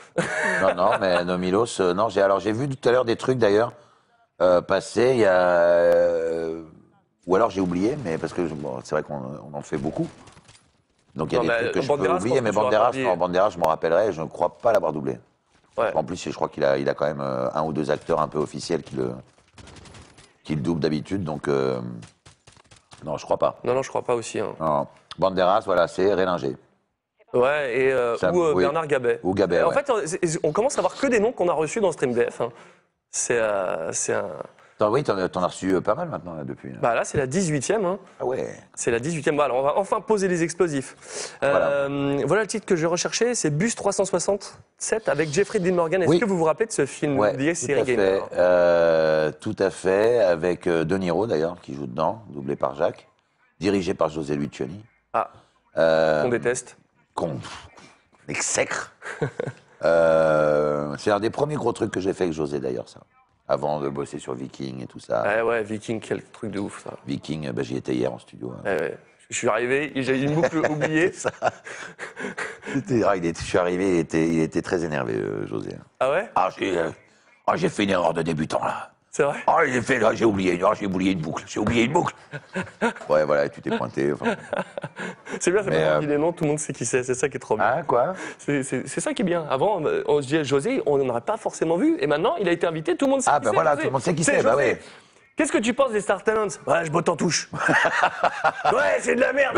Non, 0.62 0.74
non, 0.74 0.90
mais 1.00 1.24
Nomilos, 1.24 1.80
euh, 1.80 1.92
non, 1.92 2.08
j'ai 2.08 2.22
alors 2.22 2.40
j'ai 2.40 2.52
vu 2.52 2.68
tout 2.68 2.88
à 2.88 2.92
l'heure 2.92 3.04
des 3.04 3.16
trucs 3.16 3.38
d'ailleurs 3.38 3.72
euh, 4.40 4.62
passer. 4.62 5.10
Il 5.12 5.20
y 5.20 5.26
a 5.26 5.38
euh, 5.38 6.62
ou 7.26 7.36
alors 7.36 7.50
j'ai 7.50 7.60
oublié, 7.60 7.98
mais 8.04 8.16
parce 8.16 8.32
que 8.32 8.40
bon, 8.40 8.78
c'est 8.84 8.94
vrai 8.94 9.02
qu'on 9.02 9.20
on 9.52 9.56
en 9.56 9.62
fait 9.62 9.76
beaucoup. 9.76 10.08
Donc 11.14 11.32
il 11.32 11.34
y 11.34 11.38
a 11.38 11.42
Non, 11.42 11.48
des 11.48 11.54
trucs 11.58 11.72
que 11.72 11.80
je 11.82 11.92
peux 11.92 12.10
oublier, 12.10 12.40
mais 12.40 12.52
Banderas, 12.52 12.92
non, 12.94 13.16
Banderas, 13.16 13.50
je 13.50 13.58
m'en 13.58 13.68
rappellerai. 13.68 14.12
Je 14.12 14.22
ne 14.22 14.28
crois 14.28 14.56
pas 14.56 14.72
l'avoir 14.72 14.92
doublé. 14.94 15.18
Ouais. 15.76 15.92
En 15.94 16.02
plus, 16.02 16.16
je 16.16 16.34
crois 16.34 16.48
qu'il 16.48 16.64
a, 16.64 16.78
il 16.78 16.88
a 16.88 16.94
quand 16.94 17.04
même 17.04 17.20
euh, 17.20 17.50
un 17.54 17.62
ou 17.64 17.72
deux 17.72 17.90
acteurs 17.90 18.20
un 18.20 18.28
peu 18.28 18.38
officiels 18.38 18.82
qui 18.82 18.96
le, 18.96 19.12
qui 20.42 20.56
le 20.56 20.62
doublent 20.62 20.80
d'habitude. 20.80 21.22
Donc 21.22 21.48
euh, 21.48 21.80
non, 23.04 23.16
je 23.16 23.24
crois 23.24 23.36
pas. 23.38 23.58
Non, 23.64 23.74
non, 23.74 23.82
je 23.82 23.88
crois 23.88 24.02
pas 24.02 24.14
aussi. 24.14 24.38
hein. 24.40 24.54
Non. 24.60 24.86
Banderas, 25.18 25.62
voilà, 25.64 25.88
c'est 25.88 26.12
Rélinger. 26.14 26.56
Ouais, 27.34 27.78
et, 27.78 27.92
euh, 27.92 28.16
Ça, 28.16 28.32
ou 28.32 28.42
euh, 28.42 28.52
oui. 28.54 28.62
Bernard 28.64 28.86
Gabet. 28.86 29.20
Ou 29.22 29.34
Gabet, 29.34 29.62
En 29.62 29.68
ouais. 29.68 29.74
fait, 29.74 29.90
on- 29.90 30.48
commence 30.52 30.78
à 30.78 30.80
voir 30.80 30.94
que 30.96 31.06
des 31.06 31.20
noms 31.20 31.32
qu'on 31.32 31.48
a 31.48 31.52
reçus 31.52 31.80
dans 31.80 31.92
Stream 31.92 32.12
hein. 32.40 32.48
C'est 33.10 33.38
euh, 33.38 33.92
c'est 33.92 34.14
un. 34.14 34.28
Attends, 34.80 34.92
oui, 34.92 35.02
t'en, 35.02 35.16
as 35.42 35.46
reçu 35.48 35.72
euh, 35.74 35.80
pas 35.80 35.96
mal 35.96 36.08
maintenant 36.08 36.34
là, 36.34 36.44
depuis. 36.44 36.70
Bah 36.80 36.94
là, 36.94 37.02
c'est 37.02 37.18
la 37.18 37.26
18e. 37.26 37.84
Hein. 37.84 37.98
Ah 38.20 38.24
ouais. 38.24 38.48
C'est 38.76 38.92
la 38.92 39.00
18e. 39.00 39.34
Bon, 39.34 39.42
alors, 39.42 39.56
on 39.56 39.62
va 39.62 39.76
enfin 39.76 40.00
poser 40.00 40.28
les 40.28 40.44
explosifs. 40.44 41.36
Euh, 41.42 42.22
voilà. 42.24 42.42
le 42.42 42.46
titre 42.46 42.64
que 42.64 42.76
j'ai 42.76 42.86
recherché, 42.86 43.34
c'est 43.34 43.50
Bus 43.50 43.74
367 43.74 45.08
avec 45.08 45.30
Jeffrey 45.32 45.58
Dean 45.58 45.74
Morgan. 45.74 46.02
Est-ce 46.02 46.10
Oui. 46.10 46.20
que 46.20 46.24
vous 46.24 46.38
vous 46.38 46.44
rappelez 46.44 46.66
de 46.66 46.70
ce 46.72 46.86
film 46.86 47.18
Ouais, 47.18 47.32
The 47.34 47.38
tout 47.48 47.54
Series 47.56 47.80
à 47.80 47.84
fait. 47.84 47.96
Gamer 47.96 48.28
Euh, 48.34 49.32
tout 49.40 49.56
à 49.58 49.70
fait, 49.70 50.20
avec 50.20 50.68
euh, 50.68 50.84
De 50.84 50.96
Niro 50.96 51.26
d'ailleurs, 51.26 51.56
qui 51.60 51.74
joue 51.74 51.86
dedans, 51.88 52.22
doublé 52.28 52.54
par 52.54 52.76
Jacques, 52.76 53.08
dirigé 53.58 53.94
par 53.94 54.10
José 54.10 54.36
Lucioni. 54.36 54.80
Ah, 55.12 55.32
Euh, 55.76 56.22
on 56.24 56.28
déteste. 56.28 56.76
qu'on 57.16 57.40
exècre. 58.28 58.92
C'est 59.82 61.10
un 61.10 61.20
des 61.20 61.30
premiers 61.30 61.56
gros 61.56 61.72
trucs 61.72 61.90
que 61.90 61.98
j'ai 61.98 62.12
fait 62.12 62.24
avec 62.24 62.34
José 62.34 62.60
d'ailleurs, 62.60 62.88
ça. 62.88 63.00
Avant 63.48 63.80
de 63.80 63.88
bosser 63.88 64.18
sur 64.18 64.34
Viking 64.34 64.82
et 64.82 64.86
tout 64.86 64.98
ça. 65.00 65.22
Ouais, 65.22 65.40
ouais, 65.42 65.62
Viking, 65.62 66.00
quel 66.00 66.22
truc 66.22 66.50
de 66.50 66.58
ouf, 66.60 66.82
ça. 66.84 66.94
Viking, 67.06 67.50
bah, 67.52 67.62
j'y 67.62 67.76
étais 67.76 67.94
hier 67.94 68.12
en 68.12 68.18
studio. 68.18 68.52
hein. 68.52 68.62
Ouais, 68.64 68.80
ouais. 68.80 68.98
Je 69.30 69.36
suis 69.36 69.48
arrivé, 69.48 69.92
j'ai 69.96 70.22
une 70.22 70.34
boucle 70.34 70.58
oubliée. 70.70 71.12
C'était- 72.72 73.02
ah, 73.04 73.16
il 73.16 73.24
était- 73.26 73.40
je 73.40 73.46
suis 73.46 73.58
arrivé, 73.58 73.94
il 73.94 73.98
était, 74.00 74.26
il 74.28 74.40
était 74.40 74.62
très 74.62 74.84
énervé, 74.84 75.14
euh, 75.14 75.46
José. 75.46 75.70
Ah 76.00 76.10
ouais? 76.10 76.30
Ah, 76.34 76.50
j'ai 76.58 76.76
euh, 76.78 76.90
ah, 77.46 77.56
j'ai 77.56 77.68
fait 77.68 77.84
une 77.84 77.90
erreur 77.90 78.14
de 78.14 78.22
débutant 78.22 78.62
là. 78.64 78.92
C'est 79.10 79.22
vrai 79.22 79.38
Ah, 79.46 79.58
j'ai 79.66 79.80
fait, 79.82 80.00
ah, 80.04 80.14
j'ai 80.14 80.24
oublié, 80.24 80.60
ah, 80.64 80.72
j'ai 80.78 80.86
oublié 80.86 81.12
une 81.12 81.20
boucle, 81.20 81.42
j'ai 81.46 81.58
oublié 81.58 81.84
une 81.84 81.92
boucle. 81.92 82.14
ouais, 83.08 83.24
voilà, 83.24 83.48
tu 83.48 83.60
t'es 83.62 83.70
pointé. 83.76 84.12
enfin. 84.12 84.36
C'est 85.40 85.50
bien, 85.50 85.62
c'est 85.64 85.70
pas 85.70 85.76
euh, 85.76 85.98
dit 86.00 86.06
les 86.06 86.18
noms, 86.18 86.32
tout 86.32 86.44
le 86.44 86.50
monde 86.50 86.58
sait 86.58 86.72
qui 86.72 86.84
c'est, 86.84 87.02
c'est 87.02 87.14
ça 87.14 87.28
qui 87.28 87.36
est 87.36 87.40
trop 87.40 87.56
bien. 87.56 87.64
Ah, 87.78 87.82
quoi 87.82 88.12
C'est- 88.38 88.62
ça 88.86 89.14
qui 89.14 89.22
est 89.22 89.24
bien. 89.24 89.46
Avant, 89.50 89.82
euh, 89.84 90.04
on 90.06 90.20
se 90.20 90.26
disait 90.26 90.44
José, 90.44 90.82
on 90.86 90.98
n'en 90.98 91.08
aurait 91.08 91.20
pas 91.22 91.36
forcément 91.38 91.76
vu, 91.76 91.96
et 92.00 92.06
maintenant, 92.06 92.36
il 92.38 92.48
a 92.48 92.52
été 92.52 92.66
invité, 92.66 92.96
tout 92.96 93.06
le 93.06 93.12
monde 93.12 93.22
sait 93.22 93.30
Ah, 93.32 93.38
qui 93.38 93.44
bah 93.46 93.50
c'est. 93.50 93.54
voilà, 93.54 93.70
José. 93.72 93.82
tout 93.82 93.88
le 93.88 93.92
monde 93.92 94.02
sait 94.02 94.14
qui 94.14 94.24
C'est 94.24 94.42
bah 94.42 94.54
ouais. 94.56 94.78
Qu'est-ce 95.36 95.52
que 95.52 95.58
tu 95.58 95.72
penses 95.72 95.92
des 95.92 96.00
Star 96.00 96.22
Talents? 96.24 96.48
Ouais, 96.66 96.84
je 96.84 96.90
botte 96.90 97.08
en 97.08 97.14
touche. 97.16 97.48
ouais, 98.72 98.98
c'est 99.00 99.14
de 99.14 99.20
la 99.20 99.32
merde. 99.32 99.56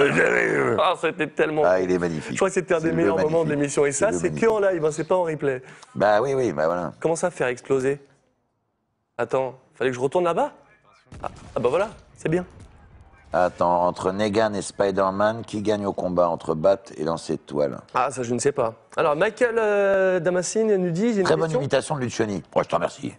Ah, 0.78 0.92
c'était 1.00 1.26
tellement. 1.26 1.62
Ah, 1.64 1.80
il 1.80 1.90
est 1.90 1.98
magnifique. 1.98 2.32
Je 2.32 2.36
crois 2.36 2.48
que 2.48 2.54
c'était 2.54 2.74
un 2.74 2.80
des 2.80 2.90
le 2.90 2.94
meilleurs 2.96 3.16
magnifique. 3.16 3.32
moments 3.32 3.44
de 3.46 3.50
l'émission. 3.50 3.86
Et 3.86 3.92
ça, 3.92 4.12
c'est 4.12 4.30
que 4.30 4.46
en 4.46 4.60
live, 4.60 4.84
hein, 4.84 4.90
c'est 4.92 5.08
pas 5.08 5.14
en 5.14 5.22
replay. 5.22 5.62
Bah 5.94 6.20
oui, 6.20 6.34
oui, 6.34 6.52
bah 6.52 6.66
voilà. 6.66 6.92
Comment 7.00 7.16
ça, 7.16 7.30
faire 7.30 7.46
exploser? 7.48 7.98
Attends, 9.20 9.58
fallait 9.74 9.90
que 9.90 9.96
je 9.96 10.00
retourne 10.00 10.24
là-bas? 10.24 10.50
Ah, 11.22 11.28
ah 11.54 11.60
bah 11.60 11.68
voilà, 11.68 11.90
c'est 12.16 12.30
bien. 12.30 12.46
Attends, 13.34 13.86
entre 13.86 14.12
Negan 14.12 14.54
et 14.54 14.62
Spider-Man, 14.62 15.44
qui 15.44 15.60
gagne 15.60 15.84
au 15.84 15.92
combat 15.92 16.30
entre 16.30 16.54
Bat 16.54 16.78
et 16.96 17.04
Lancer 17.04 17.34
de 17.34 17.42
Toile? 17.42 17.80
Ah, 17.92 18.10
ça, 18.10 18.22
je 18.22 18.32
ne 18.32 18.38
sais 18.38 18.50
pas. 18.50 18.72
Alors, 18.96 19.16
Michael 19.16 19.56
euh, 19.58 20.20
Damascene 20.20 20.74
nous 20.74 20.90
dit. 20.90 21.18
une 21.18 21.24
Très 21.24 21.34
bonne 21.34 21.42
question. 21.44 21.60
imitation 21.60 21.96
de 21.96 22.00
Lucioni. 22.00 22.42
Oh, 22.54 22.62
je 22.62 22.68
te 22.68 22.74
remercie. 22.74 23.12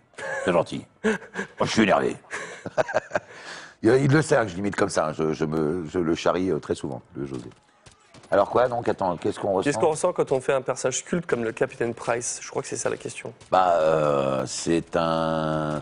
C'est 0.44 0.52
gentil. 0.52 0.88
Moi, 1.04 1.14
je 1.62 1.66
suis 1.72 1.84
énervé. 1.84 2.18
il 3.84 4.12
le 4.12 4.22
sait 4.24 4.38
hein, 4.38 4.46
que 4.46 4.50
je 4.50 4.56
l'imite 4.56 4.76
comme 4.76 4.90
ça. 4.90 5.10
hein. 5.10 5.14
Je, 5.14 5.34
je 5.34 5.46
me, 5.46 5.86
je 5.88 6.00
le 6.00 6.16
charrie 6.16 6.50
euh, 6.50 6.58
très 6.58 6.74
souvent, 6.74 7.04
le 7.16 7.28
José. 7.28 7.48
Alors 8.32 8.50
quoi, 8.50 8.68
donc 8.70 8.88
Attends, 8.88 9.18
qu'est-ce 9.18 9.40
qu'on 9.40 9.52
ressent 9.54 9.64
Qu'est-ce 9.64 9.78
qu'on 9.78 9.90
ressent 9.92 10.14
quand 10.14 10.32
on 10.32 10.40
fait 10.40 10.54
un 10.54 10.62
personnage 10.62 11.04
culte 11.04 11.26
comme 11.26 11.44
le 11.44 11.52
Capitaine 11.52 11.94
Price? 11.94 12.40
Je 12.42 12.50
crois 12.50 12.62
que 12.62 12.68
c'est 12.68 12.78
ça 12.78 12.90
la 12.90 12.98
question. 12.98 13.34
Bah, 13.52 13.74
euh, 13.80 14.44
c'est 14.48 14.96
un... 14.96 15.82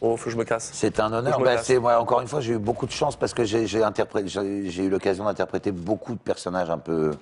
Oh, 0.00 0.16
faut 0.16 0.24
que 0.24 0.30
je 0.30 0.36
me 0.36 0.44
casse. 0.44 0.70
C'est 0.72 0.98
un 0.98 1.12
honneur. 1.12 1.38
Bah, 1.40 1.58
c'est, 1.58 1.78
moi, 1.78 1.98
encore 2.00 2.20
une 2.22 2.28
fois, 2.28 2.40
j'ai 2.40 2.54
eu 2.54 2.58
beaucoup 2.58 2.86
de 2.86 2.90
chance 2.92 3.16
parce 3.16 3.34
que 3.34 3.44
j'ai, 3.44 3.66
j'ai 3.66 3.80
interpré- 3.82 4.26
j'ai, 4.26 4.70
j'ai 4.70 4.84
eu 4.84 4.88
l'occasion 4.88 5.24
d'interpréter 5.24 5.72
beaucoup 5.72 6.14
de 6.14 6.18
personnages 6.18 6.70
un 6.70 6.78
peu 6.78 7.12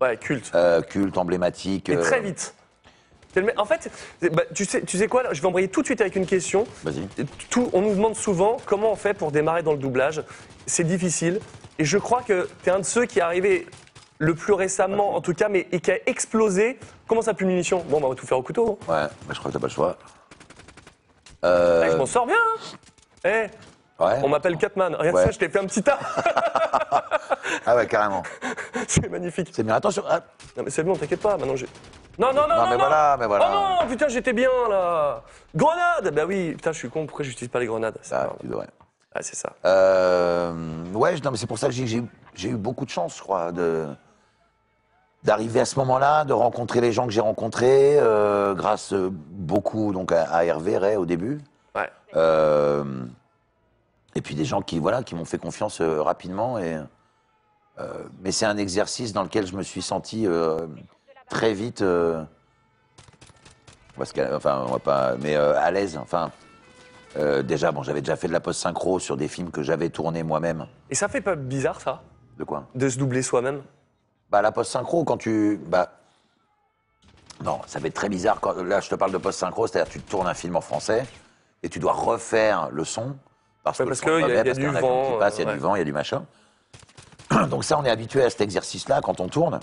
Ouais, 0.00 0.16
culte. 0.16 0.50
euh, 0.54 0.80
cultes, 0.82 1.18
emblématiques. 1.18 1.88
Et 1.88 1.96
euh, 1.96 2.00
très 2.02 2.20
vite. 2.20 2.54
Le 3.34 3.42
me- 3.42 3.60
En 3.60 3.64
fait, 3.64 3.90
bah, 4.32 4.42
tu, 4.54 4.64
sais, 4.64 4.82
tu 4.82 4.98
sais 4.98 5.08
quoi 5.08 5.32
Je 5.32 5.40
vais 5.42 5.48
embrayer 5.48 5.68
tout 5.68 5.80
de 5.80 5.86
suite 5.86 6.00
avec 6.00 6.14
une 6.16 6.26
question. 6.26 6.64
Vas-y. 6.84 7.06
Tout, 7.50 7.68
on 7.72 7.80
nous 7.82 7.94
demande 7.94 8.14
souvent 8.14 8.56
comment 8.66 8.92
on 8.92 8.96
fait 8.96 9.14
pour 9.14 9.32
démarrer 9.32 9.62
dans 9.64 9.72
le 9.72 9.78
doublage. 9.78 10.22
C'est 10.66 10.84
difficile. 10.84 11.40
Et 11.78 11.84
je 11.84 11.98
crois 11.98 12.22
que 12.22 12.48
tu 12.62 12.68
es 12.68 12.72
un 12.72 12.78
de 12.78 12.84
ceux 12.84 13.06
qui 13.06 13.18
est 13.18 13.22
arrivé 13.22 13.66
le 14.22 14.34
plus 14.36 14.52
récemment, 14.52 15.16
en 15.16 15.20
tout 15.20 15.34
cas, 15.34 15.48
mais 15.48 15.66
et 15.72 15.80
qui 15.80 15.90
a 15.90 15.98
explosé. 16.06 16.78
Comment 17.08 17.22
ça, 17.22 17.34
plus 17.34 17.44
munitions? 17.44 17.84
Bon, 17.88 17.98
bah, 18.00 18.06
on 18.06 18.10
va 18.10 18.14
tout 18.14 18.26
faire 18.26 18.38
au 18.38 18.42
couteau. 18.42 18.78
hein. 18.88 18.92
Ouais, 18.92 19.08
bah, 19.26 19.34
je 19.34 19.38
crois 19.38 19.50
que 19.50 19.54
t'as 19.56 19.60
pas 19.60 19.66
le 19.66 19.72
choix. 19.72 19.96
Euh, 21.44 21.84
Eh, 21.86 21.90
je 21.90 21.96
m'en 21.96 22.06
sors 22.06 22.26
bien. 22.26 22.36
hein. 22.36 22.76
Eh, 23.24 24.02
ouais. 24.02 24.20
on 24.22 24.28
m'appelle 24.28 24.56
Catman. 24.56 24.94
Regarde 24.94 25.16
Ouais. 25.16 25.24
ça, 25.24 25.30
je 25.32 25.38
t'ai 25.38 25.48
fait 25.48 25.58
un 25.58 25.66
petit 25.66 25.82
tas. 25.82 25.98
Ah 27.66 27.76
ouais, 27.76 27.86
carrément. 27.86 28.22
c'est 28.88 29.08
magnifique. 29.08 29.50
C'est 29.52 29.62
bien. 29.62 29.74
Attention. 29.74 30.02
ah, 30.08 30.20
Non, 30.56 30.62
mais 30.64 30.70
c'est 30.70 30.82
bon, 30.82 30.96
t'inquiète 30.96 31.20
pas. 31.20 31.36
Maintenant, 31.36 31.54
j'ai. 31.54 31.66
Non, 32.18 32.32
non, 32.32 32.42
non, 32.42 32.48
Non, 32.48 32.56
non, 32.64 32.70
mais 32.70 32.76
voilà, 32.76 33.16
mais 33.20 33.26
voilà. 33.26 33.50
Oh 33.52 33.82
non, 33.82 33.88
putain, 33.88 34.08
j'étais 34.08 34.32
bien 34.32 34.48
là. 34.68 35.22
Grenade 35.54 36.12
Bah 36.14 36.24
oui, 36.26 36.52
putain, 36.54 36.72
je 36.72 36.78
suis 36.78 36.88
con. 36.90 37.06
Pourquoi 37.06 37.24
j'utilise 37.24 37.50
pas 37.50 37.60
les 37.60 37.66
grenades? 37.66 37.96
C'est 38.02 38.14
ah, 38.14 38.30
tu 38.40 38.46
devrais. 38.48 38.68
Ah, 39.14 39.22
c'est 39.22 39.36
ça. 39.36 39.52
Euh, 39.64 40.52
ouais, 40.94 41.14
non, 41.22 41.30
mais 41.30 41.36
c'est 41.36 41.46
pour 41.46 41.58
ça 41.58 41.66
que 41.68 41.72
j'ai, 41.72 41.86
j'ai- 41.86 42.02
j'ai 42.34 42.48
eu 42.48 42.56
beaucoup 42.56 42.84
de 42.84 42.90
chance, 42.90 43.16
je 43.18 43.22
crois, 43.22 43.52
de, 43.52 43.86
d'arriver 45.24 45.60
à 45.60 45.64
ce 45.64 45.78
moment-là, 45.78 46.24
de 46.24 46.32
rencontrer 46.32 46.80
les 46.80 46.92
gens 46.92 47.06
que 47.06 47.12
j'ai 47.12 47.20
rencontrés, 47.20 47.98
euh, 47.98 48.54
grâce 48.54 48.92
euh, 48.92 49.08
beaucoup 49.12 49.92
donc 49.92 50.10
à, 50.12 50.24
à 50.24 50.44
Hervé 50.44 50.78
Ray 50.78 50.96
au 50.96 51.06
début. 51.06 51.40
Ouais. 51.74 51.90
Euh, 52.16 53.04
et 54.14 54.20
puis 54.20 54.34
des 54.34 54.44
gens 54.44 54.62
qui, 54.62 54.78
voilà, 54.78 55.02
qui 55.02 55.14
m'ont 55.14 55.24
fait 55.24 55.38
confiance 55.38 55.80
euh, 55.80 56.02
rapidement. 56.02 56.58
Et, 56.58 56.76
mais 58.22 58.30
c'est 58.30 58.46
un 58.46 58.58
exercice 58.58 59.12
dans 59.12 59.22
lequel 59.24 59.46
je 59.46 59.56
me 59.56 59.62
suis 59.62 59.82
senti 59.82 60.24
très 61.28 61.52
vite, 61.52 61.82
parce 63.96 64.12
que, 64.12 64.36
enfin, 64.36 64.64
on 64.68 64.72
va 64.72 64.78
pas, 64.78 65.16
mais 65.16 65.34
à 65.34 65.68
l'aise. 65.72 65.98
Enfin, 66.00 66.30
déjà, 67.42 67.72
bon, 67.72 67.82
j'avais 67.82 68.00
déjà 68.00 68.14
fait 68.14 68.28
de 68.28 68.32
la 68.32 68.38
post-synchro 68.38 69.00
sur 69.00 69.16
des 69.16 69.26
films 69.26 69.50
que 69.50 69.64
j'avais 69.64 69.88
tournés 69.88 70.22
moi-même. 70.22 70.68
Et 70.90 70.94
ça 70.94 71.08
fait 71.08 71.22
pas 71.22 71.34
bizarre, 71.34 71.80
ça? 71.80 72.02
De 72.38 72.44
quoi? 72.44 72.68
De 72.76 72.88
se 72.88 72.98
doubler 72.98 73.22
soi-même? 73.22 73.62
Bah, 74.32 74.40
la 74.40 74.50
post-synchro, 74.50 75.04
quand 75.04 75.18
tu. 75.18 75.60
Bah. 75.66 75.90
Non, 77.44 77.60
ça 77.66 77.80
fait 77.80 77.90
très 77.90 78.08
bizarre. 78.08 78.40
Quand, 78.40 78.54
là, 78.62 78.80
je 78.80 78.88
te 78.88 78.94
parle 78.94 79.12
de 79.12 79.18
post-synchro, 79.18 79.66
c'est-à-dire 79.66 79.92
tu 79.92 80.00
tournes 80.00 80.26
un 80.26 80.32
film 80.34 80.56
en 80.56 80.62
français 80.62 81.04
et 81.62 81.68
tu 81.68 81.78
dois 81.78 81.92
refaire 81.92 82.70
le 82.72 82.84
son 82.84 83.14
Parce 83.62 83.78
Ouais, 83.80 83.86
que 83.86 83.92
qu'il 83.92 84.10
y 84.34 84.38
a- 84.38 84.46
y 84.46 84.54
du 84.54 84.66
vent, 84.68 85.12
qui 85.12 85.18
passe, 85.18 85.36
il 85.38 85.42
y 85.42 85.44
a 85.44 85.48
euh, 85.50 85.52
du 85.52 85.58
ouais. 85.58 85.62
vent, 85.62 85.74
il 85.74 85.78
y 85.78 85.82
a 85.82 85.84
du 85.84 85.92
machin. 85.92 86.24
Donc 87.50 87.62
ça, 87.64 87.78
on 87.78 87.84
est 87.84 87.90
habitué 87.90 88.24
à 88.24 88.30
cet 88.30 88.40
exercice-là 88.40 89.00
quand 89.02 89.20
on 89.20 89.28
tourne. 89.28 89.60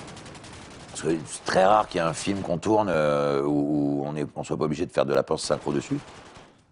Parce 0.91 1.01
que 1.01 1.17
c'est 1.25 1.45
très 1.45 1.65
rare 1.65 1.87
qu'il 1.87 1.99
y 1.99 2.03
ait 2.03 2.07
un 2.07 2.13
film 2.13 2.41
qu'on 2.41 2.59
tourne 2.59 2.89
euh, 2.89 3.41
où 3.43 4.03
on 4.05 4.11
ne 4.13 4.23
on 4.35 4.43
soit 4.43 4.55
pas 4.57 4.65
obligé 4.65 4.85
de 4.85 4.91
faire 4.91 5.05
de 5.05 5.13
la 5.15 5.23
post 5.23 5.45
synchro 5.45 5.73
dessus. 5.73 5.99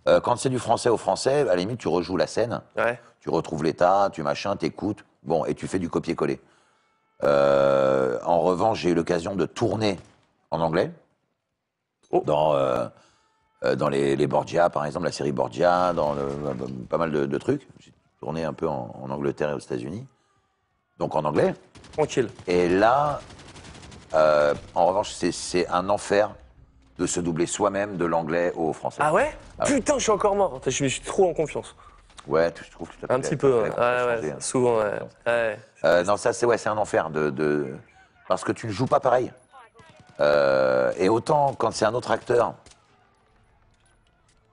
Euh, 0.08 0.20
quand 0.22 0.36
c'est 0.36 0.50
du 0.50 0.60
français 0.60 0.90
au 0.90 0.98
français, 0.98 1.42
à 1.42 1.46
la 1.46 1.56
limite, 1.56 1.80
tu 1.80 1.88
rejoues 1.88 2.16
la 2.18 2.28
scène, 2.28 2.62
Ouais. 2.78 3.00
tu 3.22 3.30
retrouves 3.30 3.64
l'état, 3.64 4.10
tu 4.14 4.22
machin, 4.24 4.56
t'écoutes, 4.56 5.04
bon, 5.24 5.46
et 5.46 5.56
tu 5.56 5.68
fais 5.68 5.80
du 5.80 5.90
copier-coller. 5.90 6.40
Euh, 7.24 8.20
en 8.24 8.40
revanche, 8.42 8.80
j'ai 8.80 8.90
eu 8.90 8.94
l'occasion 8.94 9.36
de 9.36 9.46
tourner 9.46 9.98
en 10.52 10.62
anglais 10.62 10.92
Oh. 12.12 12.24
dans, 12.26 12.54
euh, 12.54 12.88
euh, 13.66 13.76
dans 13.76 13.90
les, 13.90 14.16
les 14.16 14.28
Borgia, 14.28 14.70
par 14.70 14.86
exemple, 14.86 15.06
la 15.06 15.12
série 15.12 15.34
Borgia, 15.34 15.92
dans 15.94 16.14
le- 16.14 16.68
pas 16.90 16.98
mal 16.98 17.12
de, 17.12 17.26
de 17.26 17.38
trucs. 17.38 17.68
J'ai 17.80 17.92
tourné 18.20 18.46
un 18.46 18.54
peu 18.54 18.68
en, 18.68 18.96
en 19.02 19.10
Angleterre 19.10 19.50
et 19.50 19.54
aux 19.54 19.60
États-Unis, 19.60 20.06
donc 21.00 21.16
en 21.16 21.26
anglais. 21.26 21.54
Tranquille. 21.94 22.30
Et 22.48 22.70
là, 22.70 23.20
euh, 24.14 24.54
en 24.74 24.86
revanche, 24.86 25.12
c'est- 25.12 25.34
c'est 25.34 25.68
un 25.68 25.90
enfer 25.90 26.34
de 26.98 27.06
se 27.06 27.20
doubler 27.20 27.46
soi-même 27.46 27.98
de 27.98 28.06
l'anglais 28.06 28.54
au 28.56 28.72
français. 28.72 29.02
Ah 29.04 29.12
ouais? 29.14 29.32
Ah 29.60 29.66
ouais. 29.66 29.76
Putain, 29.76 29.96
je 29.98 30.04
suis 30.04 30.12
encore 30.12 30.36
mort. 30.36 30.62
Je 30.66 30.84
me 30.86 30.90
suis 30.90 31.02
trop 31.02 31.30
en 31.30 31.34
confiance. 31.34 31.76
Ouais, 32.28 32.52
tu- 32.52 32.64
je 32.66 32.72
trouve 32.72 32.90
que 32.90 32.96
tu 32.96 33.06
Un 33.10 33.20
petit 33.20 33.36
peu, 33.38 33.62
ouais, 33.62 33.70
ouais, 33.70 34.22
ouais, 34.22 34.36
souvent, 34.40 34.78
ouais. 34.80 35.00
ouais. 35.26 35.60
Euh, 35.86 36.04
non, 36.04 36.18
ça 36.18 36.34
c'est 36.34 36.46
ouais, 36.46 36.68
un 36.68 36.78
enfer 36.78 37.10
de, 37.10 37.30
de- 37.30 37.76
parce 38.28 38.44
que 38.44 38.52
tu 38.52 38.68
ne 38.68 38.72
joues 38.72 38.86
pas 38.88 39.00
pareil. 39.00 39.32
Euh, 40.20 40.92
et 40.98 41.10
autant 41.10 41.54
quand 41.54 41.72
c'est 41.72 41.86
un 41.86 41.94
autre 41.94 42.12
acteur, 42.12 42.54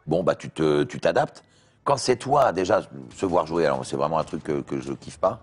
bon 0.06 0.22
bah 0.22 0.34
tu 0.34 0.50
te, 0.50 0.82
tu 0.84 1.00
t'adaptes. 1.00 1.42
Quand 1.84 1.96
c'est 1.96 2.16
toi, 2.16 2.52
déjà 2.52 2.82
se 3.14 3.26
voir 3.26 3.46
jouer, 3.46 3.66
alors 3.66 3.84
c'est 3.84 3.96
vraiment 3.96 4.18
un 4.18 4.24
truc 4.24 4.42
que, 4.44 4.60
que 4.62 4.80
je 4.80 4.92
kiffe 4.92 5.18
pas. 5.18 5.40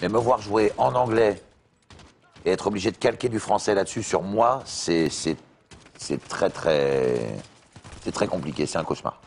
Mais 0.00 0.08
me 0.08 0.18
voir 0.18 0.40
jouer 0.40 0.72
en 0.78 0.94
anglais 0.94 1.42
et 2.44 2.52
être 2.52 2.66
obligé 2.68 2.90
de 2.90 2.96
calquer 2.96 3.28
du 3.28 3.40
français 3.40 3.74
là-dessus 3.74 4.02
sur 4.02 4.22
moi, 4.22 4.62
c'est 4.66 5.08
très 6.28 6.50
très 6.50 7.16
c'est 8.02 8.12
très 8.12 8.28
compliqué, 8.28 8.66
c'est 8.66 8.78
un 8.78 8.84
cauchemar, 8.84 9.20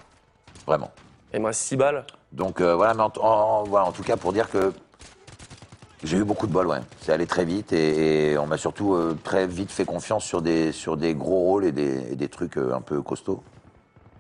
vraiment. 0.66 0.92
Me 1.34 1.46
reste 1.46 1.62
6 1.62 1.76
balles. 1.76 2.06
Donc 2.32 2.62
euh, 2.62 2.76
voilà, 2.76 2.94
mais 2.94 3.04
en, 3.04 3.12
en- 3.22 3.64
voilà, 3.64 3.86
en 3.88 3.92
tout 3.92 4.04
cas 4.04 4.18
pour 4.18 4.34
dire 4.34 4.50
que 4.50 4.72
j'ai 6.04 6.18
eu 6.18 6.24
beaucoup 6.24 6.48
de 6.48 6.54
bol, 6.54 6.68
ouais. 6.68 6.80
C'est 7.02 7.12
allé 7.12 7.26
très 7.28 7.44
vite 7.44 7.74
et, 7.74 8.32
et 8.32 8.38
on 8.38 8.46
m'a 8.48 8.58
surtout 8.58 8.94
euh, 8.94 9.18
très 9.24 9.48
vite 9.48 9.72
fait 9.72 9.86
confiance 9.86 10.24
sur 10.24 10.42
des, 10.42 10.72
sur 10.72 10.96
des 10.96 11.14
gros 11.16 11.40
rôles 11.42 11.66
et 11.66 11.72
des, 11.72 12.12
et 12.12 12.16
des 12.16 12.30
trucs 12.30 12.58
euh, 12.58 12.74
un 12.74 12.82
peu 12.82 13.02
costauds. 13.02 13.42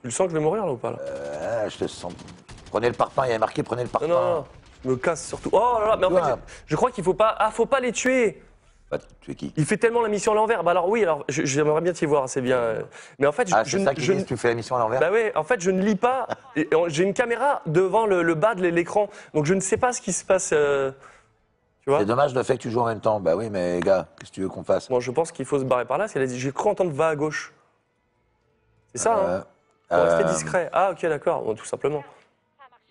Tu 0.01 0.07
le 0.07 0.11
sens 0.11 0.27
que 0.27 0.33
je 0.33 0.37
vais 0.37 0.43
mourir 0.43 0.65
là 0.65 0.71
ou 0.73 0.77
pas 0.77 0.91
là? 0.91 1.67
Je 1.69 1.77
te 1.77 1.87
sens. 1.87 2.13
Prenez 2.71 2.87
le 2.87 2.95
parpaing, 2.95 3.25
il 3.25 3.29
y 3.29 3.31
avait 3.31 3.39
marqué 3.39 3.63
prenez 3.63 3.83
le 3.83 3.89
parpaing. 3.89 4.07
Non, 4.09 4.21
non, 4.21 4.35
non. 4.35 4.45
Je 4.83 4.89
me 4.89 4.95
casse 4.95 5.27
surtout. 5.27 5.49
Oh 5.51 5.77
là 5.81 5.87
là, 5.87 5.97
mais 5.97 6.05
en 6.05 6.23
fait, 6.23 6.31
Ouais. 6.31 6.37
je 6.65 6.75
crois 6.75 6.89
qu'il 6.91 7.03
faut 7.03 7.13
pas. 7.13 7.35
Ah, 7.37 7.51
faut 7.51 7.65
pas 7.65 7.79
les 7.81 7.91
tuer. 7.91 8.41
Bah, 8.91 8.97
tu 9.21 9.31
es 9.31 9.35
qui 9.35 9.53
Il 9.55 9.65
fait 9.65 9.77
tellement 9.77 10.01
la 10.01 10.09
mission 10.09 10.31
à 10.31 10.35
l'envers. 10.35 10.63
Bah 10.63 10.71
alors 10.71 10.89
oui, 10.89 11.03
alors 11.03 11.23
je- 11.29 11.45
j'aimerais 11.45 11.81
bien 11.81 11.93
t'y 11.93 12.05
voir, 12.07 12.27
c'est 12.27 12.41
bien. 12.41 12.57
euh. 12.57 12.81
Mais 13.19 13.27
en 13.27 13.31
fait, 13.31 13.47
je, 13.47 13.53
Ah, 13.55 13.63
je 13.63 13.77
ça 13.77 13.91
je 13.95 14.13
ne- 14.13 14.23
tu 14.23 14.35
fais 14.35 14.47
la 14.49 14.55
mission 14.55 14.75
à 14.75 14.79
l'envers 14.79 14.99
Bah 14.99 15.09
oui, 15.11 15.29
en 15.35 15.43
fait, 15.43 15.61
je 15.61 15.69
ne 15.69 15.81
lis 15.81 15.95
pas. 15.95 16.27
J'ai 16.87 17.03
une 17.03 17.13
caméra 17.13 17.61
devant 17.67 18.07
le, 18.07 18.23
le 18.23 18.33
bas 18.33 18.55
de 18.55 18.65
l'écran, 18.67 19.09
donc 19.35 19.45
je 19.45 19.53
ne 19.53 19.59
sais 19.59 19.77
pas 19.77 19.93
ce 19.93 20.01
qui 20.01 20.11
se 20.11 20.25
passe. 20.25 20.49
euh, 20.53 20.91
Tu 21.83 21.89
vois 21.91 21.99
C'est 21.99 22.05
dommage 22.05 22.33
le 22.33 22.41
fait 22.41 22.57
que 22.57 22.63
tu 22.63 22.71
joues 22.71 22.79
en 22.81 22.87
même 22.87 22.99
temps. 22.99 23.19
Bah 23.19 23.35
oui, 23.35 23.49
mais 23.51 23.79
gars, 23.81 24.07
qu'est-ce 24.19 24.31
que 24.31 24.35
tu 24.35 24.41
veux 24.41 24.49
qu'on 24.49 24.63
fasse? 24.63 24.89
Bon, 24.89 24.99
je 24.99 25.11
pense 25.11 25.31
qu'il 25.31 25.45
faut 25.45 25.59
se 25.59 25.65
barrer 25.65 25.85
par 25.85 25.99
là. 25.99 26.07
J'ai 26.07 26.51
cru 26.51 26.69
entendre 26.69 26.91
va 26.91 27.09
à 27.09 27.15
gauche. 27.15 27.53
C'est 28.95 29.01
ça, 29.01 29.13
hein? 29.13 29.27
Euh, 29.91 29.97
Faut 29.97 30.01
rester 30.03 30.23
euh, 30.23 30.27
discret. 30.27 30.69
Ah, 30.73 30.89
ok, 30.91 31.01
d'accord, 31.03 31.43
bon, 31.43 31.53
tout 31.53 31.65
simplement. 31.65 32.03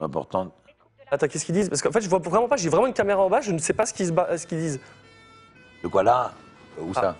Important. 0.00 0.52
Attends, 1.10 1.26
qu'est-ce 1.26 1.44
qu'ils 1.44 1.54
disent? 1.54 1.68
Parce 1.68 1.82
qu'en 1.82 1.90
fait, 1.90 2.02
je 2.02 2.08
vois 2.08 2.18
vraiment 2.20 2.48
pas. 2.48 2.56
J'ai 2.56 2.68
vraiment 2.68 2.86
une 2.86 2.92
caméra 2.92 3.20
en 3.20 3.28
bas. 3.30 3.40
Je 3.40 3.50
ne 3.50 3.58
sais 3.58 3.72
pas 3.72 3.84
qu'ils 3.86 4.08
ce 4.36 4.46
qu'ils 4.46 4.58
disent. 4.58 4.80
De 5.82 5.88
quoi 5.88 6.02
là? 6.02 6.32
Où 6.78 6.92
Ah. 6.96 7.00
ça? 7.00 7.16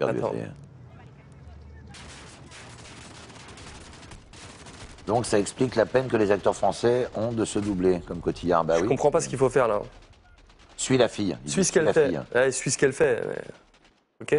Attends. 0.00 0.32
Donc 5.06 5.26
ça 5.26 5.38
explique 5.38 5.76
la 5.76 5.84
peine 5.86 6.08
que 6.08 6.16
les 6.16 6.30
acteurs 6.30 6.56
français 6.56 7.08
ont 7.14 7.30
de 7.32 7.44
se 7.44 7.58
doubler 7.58 8.00
comme 8.06 8.20
Cotillard. 8.20 8.64
Bah 8.64 8.76
je 8.78 8.82
oui. 8.82 8.88
comprends 8.88 9.10
pas 9.10 9.20
ce 9.20 9.28
qu'il 9.28 9.38
faut 9.38 9.50
faire 9.50 9.68
là. 9.68 9.80
Suis 10.76 10.96
la 10.98 11.08
fille. 11.08 11.36
Il 11.44 11.50
Suis 11.50 11.64
ce 11.64 11.72
qu'elle 11.72 11.92
fait. 11.92 12.08
fille. 12.08 12.20
Ouais, 12.34 12.50
suis 12.50 12.70
ce 12.70 12.78
qu'elle 12.78 12.92
fait. 12.92 13.22
Ok. 14.20 14.36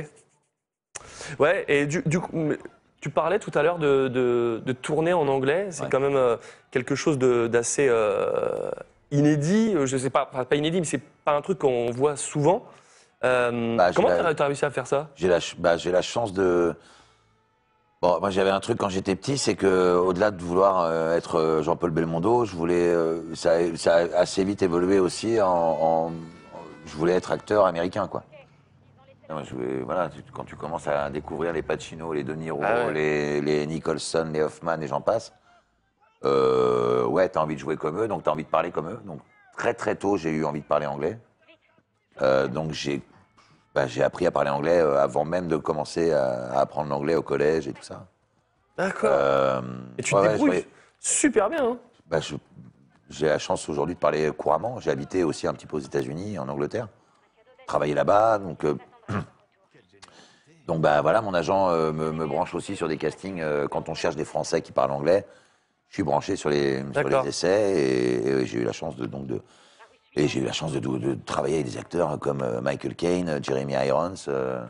Ouais, 1.39 1.65
et 1.67 1.85
du, 1.85 2.01
du 2.05 2.19
coup, 2.19 2.51
tu 2.99 3.09
parlais 3.09 3.39
tout 3.39 3.51
à 3.53 3.61
l'heure 3.63 3.77
de, 3.79 4.07
de- 4.07 4.61
de 4.65 4.73
tourner 4.73 5.13
en 5.13 5.27
anglais. 5.27 5.67
C'est 5.69 5.83
Ouais. 5.83 5.89
quand 5.91 5.99
même 5.99 6.15
euh, 6.15 6.37
quelque 6.71 6.95
chose 6.95 7.17
d'assez 7.19 7.87
euh, 7.89 8.71
inédit. 9.17 9.73
Euh, 9.75 9.85
Je 9.85 9.97
sais 9.97 10.09
pas, 10.09 10.25
pas 10.25 10.45
pas 10.45 10.55
inédit, 10.55 10.79
mais 10.79 10.85
c'est 10.85 11.01
pas 11.23 11.35
un 11.35 11.41
truc 11.41 11.59
qu'on 11.59 11.89
voit 11.91 12.15
souvent. 12.15 12.65
Euh, 13.23 13.75
Bah, 13.77 13.91
comment 13.95 14.09
la- 14.09 14.33
t'as 14.35 14.43
as 14.43 14.47
réussi 14.47 14.65
à 14.65 14.69
faire 14.71 14.85
ça 14.87 15.09
J'ai 15.15 15.27
la, 15.27 15.39
ch- 15.39 15.55
bah, 15.57 15.77
j'ai 15.77 15.91
la 15.91 16.01
chance 16.01 16.33
de. 16.33 16.75
Bon, 18.01 18.19
moi 18.19 18.29
j'avais 18.29 18.49
un 18.51 18.59
truc 18.59 18.77
quand 18.77 18.89
j'étais 18.89 19.15
petit, 19.15 19.37
c'est 19.37 19.55
que 19.55 19.95
au-delà 19.95 20.29
de 20.31 20.41
vouloir 20.41 20.81
euh, 20.81 21.15
être 21.17 21.61
Jean-Paul 21.63 21.91
Belmondo, 21.91 22.45
je 22.45 22.55
voulais, 22.55 22.89
euh, 22.93 23.33
ça, 23.35 23.53
a- 23.53 23.75
ça 23.77 23.95
a 23.95 23.99
assez 24.19 24.43
vite 24.43 24.61
évolué 24.61 24.99
aussi 24.99 25.41
en, 25.41 25.47
en- 25.49 26.11
je 26.85 26.95
voulais 26.95 27.13
être 27.13 27.31
acteur 27.31 27.65
américain, 27.65 28.07
quoi. 28.07 28.23
Non, 29.27 29.43
je 29.43 29.55
voulais- 29.55 29.79
voilà, 29.83 30.09
quand 30.33 30.43
tu 30.43 30.55
commences 30.55 30.87
à 30.87 31.09
découvrir 31.09 31.51
les 31.51 31.63
Pacino, 31.63 32.13
les 32.13 32.23
De 32.23 32.33
Niro, 32.35 32.61
Ah 32.63 32.85
ouais. 32.87 32.93
les, 32.93 33.41
les 33.41 33.65
Nicholson, 33.65 34.29
les 34.31 34.41
Hoffman 34.43 34.79
et 34.81 34.87
j'en 34.87 35.01
passe, 35.01 35.33
euh, 36.25 37.05
ouais, 37.05 37.29
t'as 37.29 37.41
envie 37.41 37.55
de 37.55 37.59
jouer 37.59 37.77
comme 37.77 37.99
eux, 38.01 38.07
donc 38.07 38.23
t'as 38.23 38.31
envie 38.31 38.43
de 38.43 38.49
parler 38.49 38.71
comme 38.71 38.89
eux. 38.89 38.99
Donc 39.05 39.19
très 39.57 39.73
très 39.73 39.95
tôt, 39.95 40.17
j'ai 40.17 40.31
eu 40.31 40.43
envie 40.45 40.61
de 40.61 40.65
parler 40.65 40.85
anglais. 40.85 41.17
Euh, 42.21 42.47
donc 42.47 42.71
j'ai 42.71 43.01
bah, 43.73 43.87
j'ai 43.87 44.03
appris 44.03 44.25
à 44.25 44.31
parler 44.31 44.49
anglais 44.49 44.79
euh, 44.79 44.97
avant 45.01 45.25
même 45.25 45.47
de 45.47 45.57
commencer 45.57 46.11
à, 46.13 46.51
à 46.53 46.59
apprendre 46.61 46.89
l'anglais 46.89 47.15
au 47.15 47.21
collège 47.21 47.67
et 47.67 47.73
tout 47.73 47.83
ça. 47.83 48.07
D'accord. 48.77 49.09
Euh, 49.13 49.61
et 49.97 50.03
tu 50.03 50.15
ouais, 50.15 50.21
te 50.21 50.31
débrouilles 50.31 50.49
ouais. 50.49 50.67
super 50.99 51.49
bien. 51.49 51.65
hein. 51.71 51.77
Bah, 52.07 52.19
j'ai 53.09 53.27
la 53.27 53.37
chance 53.37 53.67
aujourd'hui 53.69 53.95
de 53.95 53.99
parler 53.99 54.31
couramment. 54.31 54.79
J'ai 54.79 54.91
habité 54.91 55.23
aussi 55.23 55.45
un 55.47 55.53
petit 55.53 55.67
peu 55.67 55.77
aux 55.77 55.81
États-Unis, 55.81 56.39
en 56.39 56.47
Angleterre, 56.49 56.87
travaillé 57.67 57.93
là-bas, 57.93 58.39
donc. 58.39 58.63
euh, 58.65 58.75
donc 60.67 60.81
bah 60.81 61.01
voilà, 61.01 61.21
mon 61.21 61.33
agent 61.33 61.69
me, 61.69 62.11
me 62.11 62.25
branche 62.25 62.55
aussi 62.55 62.75
sur 62.75 62.87
des 62.87 62.97
castings 62.97 63.43
quand 63.69 63.87
on 63.89 63.93
cherche 63.93 64.15
des 64.15 64.25
Français 64.25 64.61
qui 64.61 64.71
parlent 64.71 64.91
anglais. 64.91 65.25
Je 65.95 66.01
suis 66.01 66.03
branché 66.03 66.35
sur 66.35 66.49
les, 66.49 66.79
sur 66.79 66.91
D'accord. 66.91 67.23
les 67.23 67.29
essais 67.29 67.71
et, 67.79 68.27
et 68.27 68.45
j'ai 68.45 68.57
eu 68.59 68.65
la 68.65 68.73
chance 68.73 68.97
de 68.97 69.05
donc 69.05 69.27
de 69.27 69.39
et 70.17 70.27
j'ai 70.27 70.41
eu 70.41 70.43
la 70.43 70.51
chance 70.51 70.73
de, 70.73 70.79
de- 70.79 70.97
de 70.97 71.13
travailler 71.25 71.55
avec 71.55 71.67
des 71.71 71.77
acteurs 71.77 72.19
comme 72.19 72.41
euh, 72.41 72.59
Michael 72.59 72.95
Caine, 72.95 73.29
euh, 73.29 73.39
Jeremy 73.41 73.75
Irons. 73.87 74.13
euh, 74.27 74.61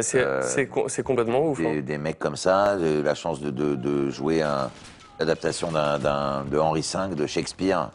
c'est 0.00 0.24
Euh, 0.24 0.40
c'est 0.40 0.66
co- 0.66 0.88
c'est 0.88 1.02
complètement 1.02 1.46
ouf. 1.46 1.58
des, 1.58 1.66
hein. 1.66 1.82
des 1.82 1.98
mecs 1.98 2.18
comme 2.18 2.36
ça. 2.36 2.78
J'ai 2.78 3.00
eu 3.00 3.02
la 3.02 3.14
chance 3.14 3.38
de, 3.42 3.50
de- 3.50 4.08
jouer 4.08 4.42
l'adaptation 5.20 5.70
de 5.72 6.58
Henri 6.58 6.80
V 6.80 7.14
de 7.14 7.26
Shakespeare 7.26 7.90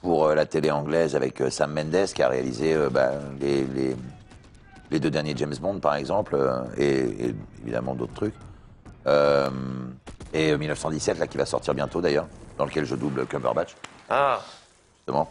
pour 0.00 0.28
la 0.28 0.46
télé 0.46 0.70
anglaise 0.70 1.14
avec 1.14 1.42
Sam 1.50 1.74
Mendes 1.74 2.06
qui 2.14 2.22
a 2.22 2.28
réalisé 2.30 2.72
euh, 2.74 2.88
bah, 2.88 3.10
les, 3.38 3.64
les- 3.66 3.96
les 4.90 4.98
deux 4.98 5.10
derniers 5.10 5.34
James 5.36 5.56
Bond 5.60 5.78
par 5.78 5.96
exemple 5.96 6.38
et, 6.78 7.00
et 7.26 7.34
évidemment 7.62 7.94
d'autres 7.94 8.14
trucs. 8.14 8.34
Euh, 10.34 10.54
et 10.54 10.56
1917 10.56 11.18
là 11.18 11.26
qui 11.26 11.36
va 11.38 11.46
sortir 11.46 11.74
bientôt 11.74 12.00
d'ailleurs 12.00 12.26
dans 12.58 12.64
lequel 12.64 12.84
je 12.84 12.94
double 12.94 13.26
Cumberbatch 13.26 13.74
Ah. 14.08 14.40
justement. 14.98 15.30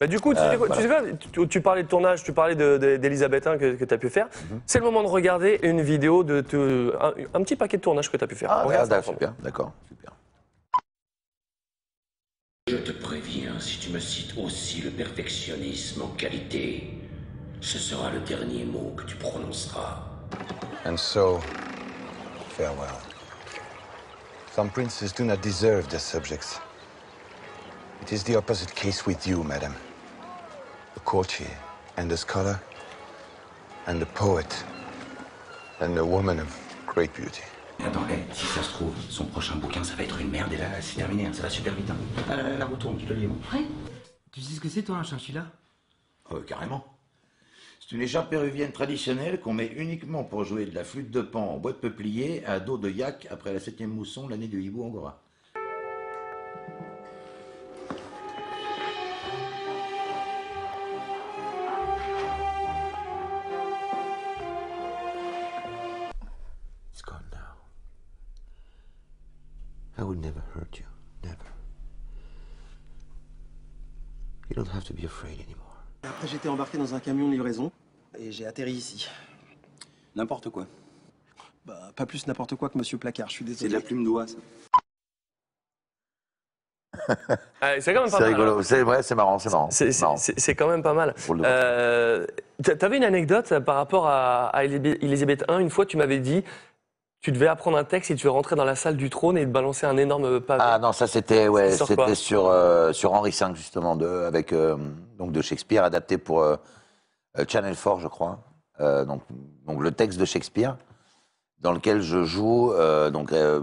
Bah, 0.00 0.06
du 0.08 0.18
coup, 0.18 0.34
tu, 0.34 0.40
Euh, 0.40 0.50
sais 0.50 0.56
quoi, 0.56 0.66
voilà. 0.66 0.82
tu 0.82 0.88
sais 0.88 0.94
quoi, 0.94 1.28
tu- 1.32 1.48
tu 1.48 1.60
parlais 1.60 1.82
de 1.84 1.88
tournage, 1.88 2.24
tu 2.24 2.32
parlais 2.32 2.56
de- 2.56 2.76
de- 2.76 2.96
d'Elisabeth 2.96 3.46
I 3.46 3.56
que, 3.58 3.84
tu 3.84 3.94
as 3.94 3.98
pu 3.98 4.10
faire. 4.10 4.26
Mhm. 4.50 4.60
C'est 4.66 4.78
le 4.80 4.84
moment 4.84 5.02
de 5.04 5.08
regarder 5.08 5.60
une 5.62 5.80
vidéo 5.80 6.24
de 6.24 6.40
te- 6.40 6.92
un, 7.00 7.14
un 7.34 7.42
petit 7.44 7.54
paquet 7.54 7.76
de 7.76 7.82
tournage 7.82 8.10
que 8.10 8.16
tu 8.16 8.24
as 8.24 8.26
pu 8.26 8.34
faire. 8.34 8.50
Ah, 8.50 8.64
Regarde 8.64 8.88
ça 8.88 8.96
ah, 8.96 8.98
ensemble. 8.98 9.18
super, 9.18 9.32
d'accord, 9.40 9.70
super. 9.88 10.12
Je 12.68 12.76
te 12.78 12.90
préviens, 12.92 13.58
si 13.60 13.78
tu 13.78 13.90
me 13.90 14.00
cites 14.00 14.36
aussi 14.38 14.80
le 14.82 14.90
perfectionnisme 14.90 16.02
en 16.02 16.08
qualité, 16.08 16.90
ce 17.60 17.78
sera 17.78 18.10
le 18.10 18.20
dernier 18.20 18.64
mot 18.64 18.92
que 18.96 19.04
tu 19.04 19.14
prononceras. 19.16 20.00
And 20.84 20.96
so, 20.96 21.38
farewell. 22.56 22.88
Some 24.54 24.68
princes 24.68 25.12
do 25.12 25.24
not 25.24 25.40
deserve 25.40 25.88
their 25.88 25.98
subjects. 25.98 26.60
It 28.02 28.12
is 28.12 28.22
the 28.22 28.36
opposite 28.36 28.74
case 28.74 29.06
with 29.06 29.26
you, 29.26 29.42
madam. 29.42 29.74
The 30.92 31.00
courtier, 31.00 31.56
and 31.96 32.10
the 32.10 32.18
scholar, 32.18 32.60
and 33.86 33.98
the 33.98 34.06
poet, 34.06 34.64
and 35.80 35.96
the 35.96 36.04
woman 36.04 36.38
of 36.38 36.54
great 36.86 37.14
beauty. 37.14 37.42
Attends, 37.78 38.04
eh, 38.10 38.34
si 38.34 38.46
ça 38.46 38.62
se 38.62 38.70
trouve, 38.72 38.94
son 39.08 39.24
prochain 39.24 39.56
bouquin, 39.56 39.82
ça 39.82 39.94
va 39.94 40.02
être 40.02 40.20
une 40.20 40.30
merde, 40.30 40.52
et 40.52 40.58
là, 40.58 40.82
c'est 40.82 40.96
terminé, 40.96 41.26
hein, 41.26 41.32
ça 41.32 41.42
va 41.42 41.48
super 41.48 41.72
vite. 41.72 41.90
Hein. 41.90 41.96
Ah, 42.30 42.36
la, 42.36 42.58
la 42.58 42.66
retourne, 42.66 43.00
je 43.00 43.06
te 43.06 43.12
le 43.14 43.20
dis. 43.20 43.26
moi. 43.26 43.38
Tu 44.32 44.42
sais 44.42 44.54
ce 44.54 44.60
que 44.60 44.68
c'est, 44.68 44.82
toi, 44.82 44.96
un 44.98 45.02
chinchilla? 45.02 45.46
Euh, 46.30 46.42
carrément. 46.42 46.91
C'est 47.92 47.96
une 47.96 48.04
légende 48.04 48.30
péruvienne 48.30 48.72
traditionnelle 48.72 49.38
qu'on 49.38 49.52
met 49.52 49.66
uniquement 49.66 50.24
pour 50.24 50.44
jouer 50.44 50.64
de 50.64 50.74
la 50.74 50.82
flûte 50.82 51.10
de 51.10 51.20
pan 51.20 51.42
en 51.42 51.58
bois 51.58 51.72
de 51.72 51.76
peuplier 51.76 52.42
à 52.46 52.58
dos 52.58 52.78
de 52.78 52.88
yak 52.88 53.26
après 53.30 53.52
la 53.52 53.60
septième 53.60 53.90
mousson 53.90 54.28
l'année 54.28 54.48
du 54.48 54.62
hibou 54.62 54.82
angora. 54.82 55.20
I 69.98 70.02
would 70.02 70.18
never 70.18 70.40
hurt 70.54 70.78
you. 70.78 70.86
Never. 71.22 71.36
You 74.48 74.56
don't 74.56 74.74
have 74.74 74.84
to 74.84 74.94
be 74.94 75.04
afraid 75.04 75.38
anymore. 75.42 75.76
Après, 76.04 76.26
j'étais 76.26 76.48
embarqué 76.48 76.78
dans 76.78 76.94
un 76.94 77.00
camion 77.00 77.28
de 77.28 77.32
livraison 77.32 77.70
et 78.22 78.32
j'ai 78.32 78.46
atterri 78.46 78.72
ici. 78.72 79.08
N'importe 80.14 80.50
quoi. 80.50 80.66
Bah, 81.64 81.90
pas 81.94 82.06
plus 82.06 82.26
n'importe 82.26 82.54
quoi 82.56 82.68
que 82.68 82.78
Monsieur 82.78 82.98
Placard, 82.98 83.28
je 83.28 83.34
suis 83.34 83.44
désolé. 83.44 83.60
C'est 83.60 83.68
de 83.68 83.74
la 83.74 83.80
plume 83.80 84.04
d'oie, 84.04 84.26
ça. 84.26 84.36
Ah, 87.60 87.80
c'est 87.80 87.94
quand 87.94 88.02
même 88.02 88.10
pas 88.10 88.18
C'est 88.18 88.24
mal. 88.24 88.34
rigolo. 88.34 88.58
hein. 88.58 88.62
C'est 88.62 88.82
ouais, 88.82 89.02
c'est 89.02 89.14
marrant, 89.14 89.38
c'est 89.38 89.50
marrant. 89.50 89.70
C'est- 89.70 89.92
C'est 89.92 90.02
marrant. 90.02 90.16
C'est 90.18 90.38
c'est 90.38 90.54
quand 90.54 90.68
même 90.68 90.82
pas 90.82 90.92
mal. 90.92 91.14
Euh, 91.44 92.26
t'a- 92.62 92.76
T'avais 92.76 92.98
une 92.98 93.04
anecdote 93.04 93.58
par 93.60 93.76
rapport 93.76 94.06
à, 94.06 94.48
à 94.48 94.64
Élisabeth 94.64 95.02
Élisabeth 95.02 95.44
I. 95.48 95.60
Une 95.60 95.70
fois, 95.70 95.86
tu 95.86 95.96
m'avais 95.96 96.18
dit, 96.18 96.44
tu 97.22 97.32
devais 97.32 97.46
apprendre 97.46 97.78
un 97.78 97.84
texte 97.84 98.10
et 98.10 98.14
tu 98.14 98.20
devais 98.24 98.28
rentrer 98.34 98.56
dans 98.56 98.64
la 98.64 98.74
salle 98.76 98.96
du 98.98 99.08
trône 99.08 99.38
et 99.38 99.44
te 99.46 99.50
balancer 99.50 99.86
un 99.86 99.96
énorme 99.96 100.40
pavé. 100.40 100.62
Ah 100.62 100.78
non, 100.78 100.92
ça 100.92 101.06
c'était 101.06 101.48
ouais, 101.48 101.70
C'était 101.70 102.14
sur 102.14 102.48
euh, 102.48 102.92
sur 102.92 103.14
Henri 103.14 103.30
V 103.30 103.46
justement 103.54 103.96
de 103.96 104.06
avec 104.06 104.52
euh, 104.52 104.76
donc 105.16 105.32
de 105.32 105.40
Shakespeare 105.40 105.84
adapté 105.84 106.18
pour 106.18 106.42
euh, 106.42 106.52
euh, 106.52 106.56
Channel 107.48 107.76
4 107.76 108.00
je 108.00 108.08
crois. 108.08 108.40
Euh, 108.80 109.04
donc 109.04 109.22
le 109.80 109.90
texte 109.90 110.18
de 110.18 110.24
Shakespeare 110.24 110.76
dans 111.60 111.72
lequel 111.72 112.00
je 112.00 112.24
joue 112.24 112.72
euh, 112.72 113.10
donc 113.10 113.32
euh, 113.32 113.62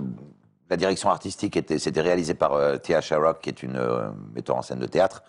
la 0.70 0.78
direction 0.78 1.10
artistique 1.10 1.58
était 1.58 1.80
c'était 1.80 2.02
réalisé 2.02 2.36
par 2.36 2.54
euh, 2.54 2.78
Thea 2.78 3.02
Sharrock 3.02 3.42
qui 3.42 3.50
est 3.50 3.64
une 3.64 3.76
euh, 3.76 4.12
metteur 4.34 4.56
en 4.56 4.62
scène 4.62 4.80
de 4.80 4.86
théâtre 4.86 5.24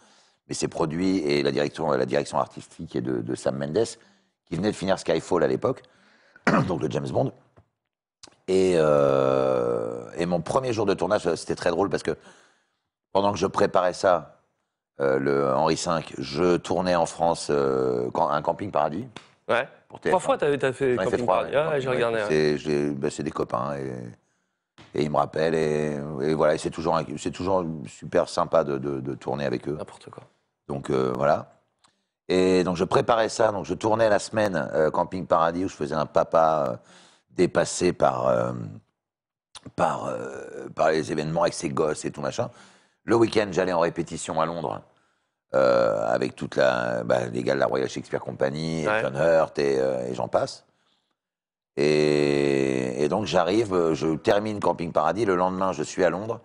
mais 0.48 0.54
c'est 0.54 0.68
produit 0.68 1.18
et 1.18 1.42
la 1.42 1.50
direction 1.50 1.90
la 1.90 2.06
direction 2.06 2.38
artistique 2.38 2.94
est 2.94 3.00
de, 3.00 3.20
de 3.22 3.34
Sam 3.34 3.56
Mendes 3.56 3.86
qui 4.44 4.56
venait 4.56 4.70
de 4.70 4.76
finir 4.76 4.98
Skyfall 4.98 5.42
à 5.42 5.48
l'époque 5.48 5.82
donc 6.68 6.82
le 6.82 6.90
James 6.90 7.08
Bond 7.08 7.32
euh, 8.50 10.10
et 10.16 10.26
mon 10.26 10.40
premier 10.40 10.72
jour 10.72 10.86
de 10.86 10.94
tournage, 10.94 11.34
c'était 11.34 11.54
très 11.54 11.70
drôle 11.70 11.88
parce 11.88 12.02
que 12.02 12.16
pendant 13.12 13.32
que 13.32 13.38
je 13.38 13.46
préparais 13.46 13.92
ça, 13.92 14.39
euh, 15.00 15.18
le 15.18 15.52
Henri 15.54 15.74
V, 15.76 16.02
je 16.18 16.56
tournais 16.56 16.94
en 16.94 17.06
France 17.06 17.48
euh, 17.50 18.10
un 18.14 18.42
camping 18.42 18.70
paradis. 18.70 19.06
Ouais. 19.48 19.66
Pour 19.88 19.98
Trois 20.00 20.18
TF1. 20.18 20.22
fois, 20.22 20.38
t'as 20.38 20.72
fait 20.72 20.96
Camping 20.96 21.18
trois, 21.18 21.34
Paradis. 21.38 21.56
ouais, 21.56 21.62
Ah, 21.72 21.80
j'ai 21.80 21.88
regardé. 21.88 22.18
ouais. 22.18 22.58
C'est 22.58 22.90
ben, 22.94 23.10
des 23.24 23.30
copains 23.30 23.74
et, 23.76 23.92
et 24.94 25.02
ils 25.02 25.10
me 25.10 25.16
rappellent 25.16 25.54
et, 25.56 25.98
et 26.22 26.34
voilà, 26.34 26.56
c'est 26.58 26.70
toujours, 26.70 27.00
toujours 27.34 27.64
super 27.86 28.28
sympa 28.28 28.62
de, 28.62 28.78
de- 28.78 29.00
de 29.00 29.14
tourner 29.14 29.44
avec 29.46 29.66
eux. 29.68 29.76
N'importe 29.76 30.08
quoi. 30.10 30.22
Donc 30.68 30.90
euh, 30.90 31.12
voilà. 31.16 31.54
Et 32.28 32.62
donc 32.62 32.76
je 32.76 32.84
préparais 32.84 33.28
ça, 33.28 33.50
donc 33.50 33.64
je 33.64 33.74
tournais 33.74 34.08
la 34.08 34.20
semaine 34.20 34.70
Camping 34.92 35.26
Paradis 35.26 35.64
où 35.64 35.68
je 35.68 35.74
faisais 35.74 35.96
un 35.96 36.06
papa 36.06 36.78
dépassé 37.30 37.92
par, 37.92 38.32
par, 39.74 40.14
par 40.76 40.90
les 40.92 41.10
événements 41.10 41.42
avec 41.42 41.54
ses 41.54 41.70
gosses 41.70 42.04
et 42.04 42.12
tout 42.12 42.20
machin. 42.20 42.50
Le 43.02 43.16
week-end, 43.16 43.48
j'allais 43.50 43.72
en 43.72 43.80
répétition 43.80 44.40
à 44.40 44.46
Londres 44.46 44.80
euh, 45.54 46.06
avec 46.06 46.36
toute 46.36 46.56
la, 46.56 47.02
bah, 47.04 47.26
les 47.26 47.42
gars 47.42 47.54
de 47.54 47.58
la 47.60 47.66
Royal 47.66 47.88
Shakespeare 47.88 48.20
Company, 48.20 48.86
Ouais. 48.86 49.00
John 49.02 49.16
Hurt 49.16 49.58
et, 49.58 49.78
euh, 49.78 50.06
et 50.08 50.14
j'en 50.14 50.28
passe. 50.28 50.64
Et, 51.76 53.02
et 53.04 53.08
donc 53.08 53.26
j'arrive, 53.26 53.92
je 53.94 54.16
termine 54.16 54.60
Camping 54.60 54.92
Paradis, 54.92 55.24
le 55.24 55.36
lendemain 55.36 55.72
je 55.72 55.82
suis 55.82 56.04
à 56.04 56.10
Londres 56.10 56.40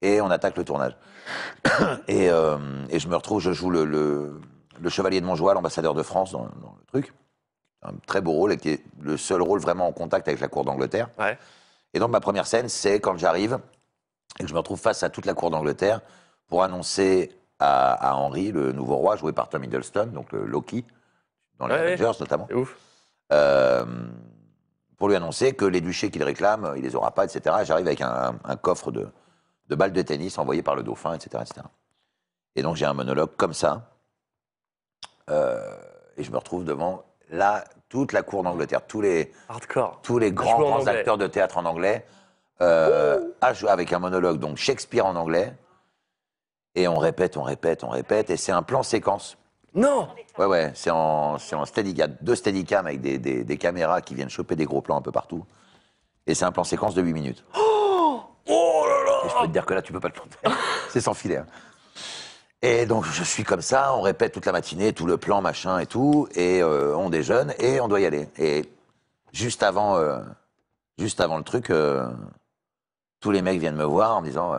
et 0.00 0.20
on 0.20 0.30
attaque 0.30 0.56
le 0.56 0.64
tournage. 0.64 0.96
et, 2.08 2.30
euh, 2.30 2.58
et 2.90 2.98
je 2.98 3.08
me 3.08 3.14
retrouve, 3.14 3.40
je 3.40 3.52
joue 3.52 3.70
le, 3.70 3.84
le, 3.84 4.40
le 4.80 4.88
chevalier 4.90 5.20
de 5.20 5.26
Montjoie, 5.26 5.54
l'ambassadeur 5.54 5.94
de 5.94 6.02
France 6.02 6.32
dans, 6.32 6.44
dans 6.44 6.74
le 6.78 6.84
truc. 6.86 7.12
Un 7.82 7.92
très 8.06 8.20
beau 8.20 8.32
rôle 8.32 8.52
et 8.52 8.56
qui 8.56 8.70
est 8.70 8.84
le 9.00 9.16
seul 9.16 9.42
rôle 9.42 9.60
vraiment 9.60 9.86
en 9.86 9.92
contact 9.92 10.26
avec 10.28 10.40
la 10.40 10.48
cour 10.48 10.64
d'Angleterre. 10.64 11.08
Ouais. 11.18 11.38
Et 11.94 11.98
donc 11.98 12.10
ma 12.10 12.20
première 12.20 12.46
scène, 12.46 12.68
c'est 12.68 13.00
quand 13.00 13.16
j'arrive 13.18 13.58
et 14.38 14.42
que 14.44 14.48
je 14.48 14.54
me 14.54 14.58
retrouve 14.58 14.80
face 14.80 15.02
à 15.02 15.10
toute 15.10 15.26
la 15.26 15.34
cour 15.34 15.50
d'Angleterre 15.50 16.00
pour 16.48 16.62
annoncer 16.62 17.30
à, 17.62 17.92
à 18.10 18.14
Henry, 18.14 18.52
le 18.52 18.72
nouveau 18.72 18.96
roi, 18.96 19.16
joué 19.16 19.32
par 19.32 19.48
Tom 19.48 19.62
Hiddleston, 19.64 20.06
donc 20.06 20.32
le 20.32 20.44
Loki, 20.44 20.84
dans 21.58 21.66
les 21.66 21.74
Ouais, 21.74 21.80
ouais. 21.80 21.92
Avengers 21.92 22.18
notamment. 22.20 22.46
C'est 22.48 22.56
ouf. 22.56 22.76
Euh, 23.32 23.84
pour 24.96 25.08
lui 25.08 25.16
annoncer 25.16 25.52
que 25.54 25.64
les 25.64 25.80
duchés 25.80 26.10
qu'il 26.10 26.22
réclame, 26.22 26.74
il 26.76 26.82
les 26.82 26.94
aura 26.94 27.12
pas, 27.12 27.24
etc. 27.24 27.56
Et 27.62 27.64
j'arrive 27.64 27.86
avec 27.86 28.00
un, 28.00 28.38
un 28.44 28.56
coffre 28.56 28.90
de, 28.92 29.08
de 29.68 29.74
balles 29.74 29.92
de 29.92 30.02
tennis 30.02 30.38
envoyé 30.38 30.62
par 30.62 30.76
le 30.76 30.82
dauphin, 30.82 31.14
etc. 31.14 31.42
etc. 31.42 31.66
Et 32.56 32.62
donc 32.62 32.76
j'ai 32.76 32.84
un 32.84 32.92
monologue 32.94 33.30
comme 33.36 33.54
ça. 33.54 33.90
Euh, 35.30 35.76
et 36.16 36.24
je 36.24 36.30
me 36.30 36.36
retrouve 36.36 36.64
devant 36.64 37.04
là, 37.30 37.64
toute 37.88 38.12
la 38.12 38.22
cour 38.22 38.42
d'Angleterre, 38.42 38.86
tous 38.86 39.00
les, 39.00 39.32
Hardcore. 39.48 40.00
tous 40.02 40.18
les 40.18 40.32
grands, 40.32 40.60
grands 40.60 40.86
acteurs 40.86 41.18
de 41.18 41.26
théâtre 41.26 41.58
en 41.58 41.64
anglais, 41.64 42.06
euh, 42.60 43.20
avec 43.68 43.92
un 43.92 43.98
monologue, 43.98 44.38
donc 44.38 44.56
Shakespeare 44.56 45.06
en 45.06 45.16
anglais. 45.16 45.54
Et 46.74 46.88
on 46.88 46.96
répète, 46.96 47.36
on 47.36 47.42
répète, 47.42 47.84
on 47.84 47.88
répète. 47.90 48.30
Et 48.30 48.36
c'est 48.36 48.52
un 48.52 48.62
plan 48.62 48.82
séquence. 48.82 49.36
Non 49.74 50.08
Ouais, 50.38 50.46
ouais, 50.46 50.72
c'est 50.74 50.90
en, 50.90 51.38
c'est 51.38 51.54
en 51.54 51.62
a 51.64 52.06
deux 52.20 52.34
steadicam 52.34 52.86
avec 52.86 53.00
des, 53.00 53.18
des, 53.18 53.44
des 53.44 53.56
caméras 53.58 54.00
qui 54.00 54.14
viennent 54.14 54.30
choper 54.30 54.56
des 54.56 54.64
gros 54.64 54.80
plans 54.80 54.96
un 54.96 55.02
peu 55.02 55.12
partout. 55.12 55.44
Et 56.26 56.34
c'est 56.34 56.44
un 56.44 56.52
plan 56.52 56.64
séquence 56.64 56.94
de 56.94 57.02
8 57.02 57.12
minutes. 57.12 57.44
Oh 58.48 58.84
là 58.88 59.04
là 59.04 59.20
Et 59.24 59.28
je 59.28 59.34
peux 59.40 59.46
te 59.46 59.52
dire 59.52 59.64
que 59.64 59.72
là, 59.72 59.82
tu 59.82 59.92
peux 59.92 60.00
pas 60.00 60.08
le 60.08 60.14
planter. 60.14 60.36
c'est 60.90 61.00
sans 61.00 61.14
filet. 61.14 61.36
hein. 61.36 61.46
Et 62.60 62.86
donc, 62.86 63.04
je 63.04 63.22
suis 63.22 63.44
comme 63.44 63.60
ça, 63.62 63.94
on 63.94 64.00
répète 64.00 64.32
toute 64.32 64.46
la 64.46 64.52
matinée, 64.52 64.92
tout 64.92 65.06
le 65.06 65.16
plan, 65.16 65.40
machin 65.40 65.78
et 65.78 65.86
tout, 65.86 66.26
et 66.34 66.60
euh, 66.60 66.96
on 66.96 67.08
déjeune, 67.08 67.54
et 67.60 67.80
on 67.80 67.86
doit 67.86 68.00
y 68.00 68.06
aller. 68.06 68.28
Et 68.38 68.68
juste 69.32 69.62
avant, 69.62 69.96
euh, 69.96 70.18
juste 70.98 71.20
avant 71.20 71.38
le 71.38 71.44
truc, 71.44 71.70
euh, 71.70 72.08
tous 73.20 73.30
les 73.30 73.42
mecs 73.42 73.60
viennent 73.60 73.76
me 73.76 73.84
voir 73.84 74.16
en 74.16 74.22
me 74.22 74.26
disant 74.26 74.54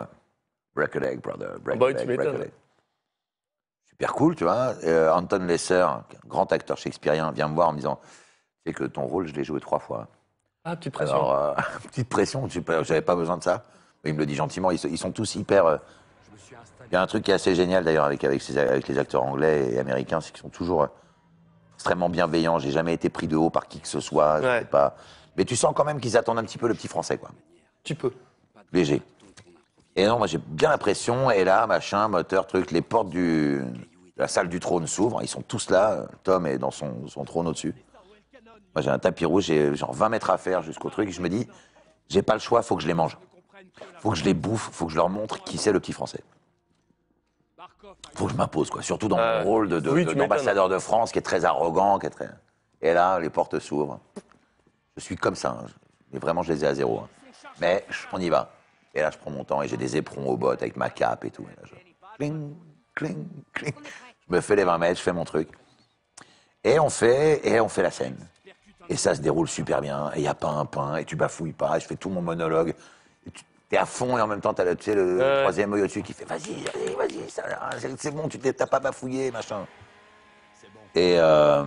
Break 0.75 0.95
a 0.95 0.99
leg, 0.99 1.21
brother, 1.21 1.59
break 1.59 1.77
Bah 1.79 1.87
a 1.87 1.91
leg, 1.91 2.05
break 2.05 2.19
a 2.27 2.37
leg. 2.37 2.51
Super 3.89 4.13
cool, 4.13 4.35
tu 4.35 4.43
vois. 4.43 4.73
Euh, 4.83 5.11
Anton 5.11 5.45
Lesser, 5.45 5.85
grand 6.27 6.51
acteur 6.51 6.77
shakespearien, 6.77 7.31
vient 7.31 7.47
me 7.47 7.53
voir 7.55 7.69
en 7.69 7.73
me 7.73 7.77
disant 7.77 7.99
Tu 8.65 8.71
sais 8.71 8.73
que 8.73 8.83
ton 8.85 9.03
rôle, 9.05 9.27
je 9.27 9.33
l'ai 9.33 9.43
joué 9.43 9.59
trois 9.59 9.79
fois. 9.79 10.07
Ah, 10.65 10.75
petite 10.75 10.93
pression. 10.93 11.15
Alors, 11.15 11.33
euh, 11.35 11.53
petite 11.87 12.09
pression, 12.09 12.47
je 12.47 12.53
sais 12.55 12.61
pas, 12.61 12.81
j'avais 12.83 13.01
pas 13.01 13.15
besoin 13.15 13.37
de 13.37 13.43
ça. 13.43 13.63
Il 14.05 14.13
me 14.15 14.19
le 14.19 14.25
dit 14.25 14.35
gentiment, 14.35 14.71
ils, 14.71 14.79
sont- 14.79 14.87
ils 14.89 14.97
sont 14.97 15.11
tous 15.11 15.35
hyper. 15.35 15.65
euh, 15.65 15.77
Il 16.89 16.93
y 16.93 16.95
a 16.95 17.01
un 17.01 17.07
truc 17.07 17.23
qui 17.23 17.31
est 17.31 17.35
assez 17.35 17.55
génial 17.55 17.83
d'ailleurs 17.83 18.05
avec, 18.05 18.23
avec, 18.23 18.41
ces- 18.41 18.57
avec 18.57 18.87
les 18.87 18.97
acteurs 18.97 19.23
anglais 19.23 19.71
et 19.73 19.79
américains, 19.79 20.21
c'est 20.21 20.31
qu'ils 20.31 20.41
sont 20.41 20.49
toujours 20.49 20.87
extrêmement 21.75 22.09
bienveillants. 22.09 22.59
J'ai 22.59 22.71
jamais 22.71 22.93
été 22.93 23.09
pris 23.09 23.27
de 23.27 23.35
haut 23.35 23.49
par 23.49 23.67
qui 23.67 23.79
que 23.79 23.87
ce 23.87 23.99
soit. 23.99 24.39
pas. 24.65 24.95
Mais 25.37 25.45
tu 25.45 25.55
sens 25.55 25.73
quand 25.75 25.85
même 25.85 25.99
qu'ils 25.99 26.17
attendent 26.17 26.39
un 26.39 26.43
petit 26.43 26.57
peu 26.57 26.67
le 26.67 26.73
petit 26.73 26.87
français, 26.87 27.17
quoi. 27.17 27.29
Tu 27.83 27.95
peux. 27.95 28.11
Léger. 28.71 29.01
Et 29.95 30.05
non, 30.07 30.17
moi 30.17 30.27
j'ai 30.27 30.39
bien 30.39 30.69
l'impression, 30.69 31.29
et 31.29 31.43
là, 31.43 31.67
machin, 31.67 32.07
moteur, 32.07 32.47
truc, 32.47 32.71
les 32.71 32.81
portes 32.81 33.09
du, 33.09 33.59
de 33.59 33.65
la 34.17 34.27
salle 34.27 34.49
du 34.49 34.59
trône 34.59 34.87
s'ouvrent, 34.87 35.21
ils 35.21 35.27
sont 35.27 35.41
tous 35.43 35.69
là, 35.69 36.05
Tom 36.23 36.47
est 36.47 36.57
dans 36.57 36.71
son, 36.71 37.07
son 37.07 37.23
trône 37.25 37.47
au-dessus. 37.47 37.75
Moi 38.75 38.81
j'ai 38.81 38.89
un 38.89 38.97
tapis 38.97 39.25
rouge, 39.25 39.43
j'ai 39.45 39.75
genre 39.75 39.93
20 39.93 40.09
mètres 40.09 40.29
à 40.31 40.37
faire 40.39 40.63
jusqu'au 40.63 40.89
truc, 40.89 41.09
et 41.09 41.11
je 41.11 41.21
me 41.21 41.29
dis, 41.29 41.47
j'ai 42.09 42.23
pas 42.23 42.33
le 42.33 42.39
choix, 42.39 42.63
faut 42.63 42.75
que 42.75 42.81
je 42.81 42.87
les 42.87 42.95
mange. 42.95 43.17
Faut 43.99 44.11
que 44.11 44.17
je 44.17 44.23
les 44.25 44.33
bouffe, 44.33 44.69
faut 44.71 44.85
que 44.87 44.91
je 44.91 44.97
leur 44.97 45.09
montre 45.09 45.43
qui 45.43 45.57
c'est 45.57 45.71
le 45.71 45.79
petit 45.79 45.93
français. 45.93 46.21
Faut 48.15 48.25
que 48.25 48.31
je 48.31 48.37
m'impose, 48.37 48.69
quoi. 48.69 48.81
Surtout 48.81 49.07
dans 49.07 49.17
mon 49.17 49.43
rôle 49.43 49.69
de, 49.69 49.79
de- 49.79 49.89
oui, 49.89 50.05
de- 50.05 50.13
d'ambassadeur 50.23 50.81
France, 50.81 51.11
qui 51.11 51.19
est 51.19 51.23
très 51.23 51.45
arrogant, 51.45 51.99
qui 51.99 52.07
est 52.07 52.09
très... 52.09 52.29
Et 52.81 52.93
là, 52.93 53.19
les 53.19 53.29
portes 53.29 53.59
s'ouvrent. 53.59 53.99
Je 54.97 55.01
suis 55.01 55.15
comme 55.15 55.35
ça, 55.35 55.57
hein. 55.63 55.65
mais 56.11 56.19
vraiment, 56.19 56.43
je 56.43 56.51
les 56.53 56.63
ai 56.63 56.67
à 56.67 56.73
zéro. 56.75 56.99
hein. 56.99 57.07
Mais 57.61 57.85
on 58.11 58.19
y 58.19 58.29
va. 58.29 58.51
Et 58.93 59.01
là, 59.01 59.09
je 59.11 59.17
prends 59.17 59.31
mon 59.31 59.43
temps 59.43 59.61
et 59.61 59.67
j'ai 59.67 59.77
des 59.77 59.95
éperons 59.97 60.27
aux 60.27 60.37
bottes 60.37 60.61
avec 60.61 60.75
ma 60.77 60.89
cape 60.89 61.25
et 61.25 61.31
tout. 61.31 61.43
Et 61.51 61.55
là, 61.55 61.63
je... 61.65 61.73
Cling, 62.17 62.53
cling, 62.93 63.25
cling. 63.53 63.73
Je 64.29 64.35
me 64.35 64.39
fais 64.41 64.55
les 64.55 64.63
20 64.63 64.77
mètres, 64.77 64.97
je 64.99 65.03
fais 65.03 65.13
mon 65.13 65.25
truc. 65.25 65.49
Et 66.63 66.79
on 66.79 66.89
fait, 66.89 67.41
et 67.47 67.59
on 67.59 67.67
fait 67.67 67.81
la 67.81 67.91
scène. 67.91 68.17
Et 68.89 68.95
ça 68.97 69.15
se 69.15 69.21
déroule 69.21 69.47
super 69.47 69.81
bien. 69.81 70.11
Et 70.13 70.19
il 70.19 70.21
n'y 70.21 70.27
a 70.27 70.35
pas 70.35 70.49
un 70.49 70.65
pain, 70.65 70.97
et 70.97 71.05
tu 71.05 71.15
bafouilles 71.15 71.53
pas. 71.53 71.77
Et 71.77 71.79
je 71.79 71.87
fais 71.87 71.95
tout 71.95 72.09
mon 72.09 72.21
monologue. 72.21 72.75
Et 73.25 73.31
tu 73.31 73.43
es 73.71 73.77
à 73.77 73.85
fond, 73.85 74.17
et 74.17 74.21
en 74.21 74.27
même 74.27 74.41
temps, 74.41 74.53
tu 74.53 74.61
as 74.61 74.65
le, 74.65 74.75
tu 74.75 74.83
sais, 74.83 74.95
le 74.95 75.17
Ouais. 75.17 75.39
troisième 75.41 75.73
œil 75.73 75.81
au-dessus 75.81 76.03
qui 76.03 76.13
fait 76.13 76.25
Vas-y, 76.25 76.53
vas-y, 76.95 77.17
vas-y, 77.17 77.97
c'est- 77.97 78.11
bon, 78.11 78.27
tu 78.27 78.37
t'es- 78.37 78.53
t'as 78.53 78.67
pas 78.67 78.79
bafouillé, 78.79 79.31
machin. 79.31 79.65
Et, 80.95 81.15
euh, 81.17 81.63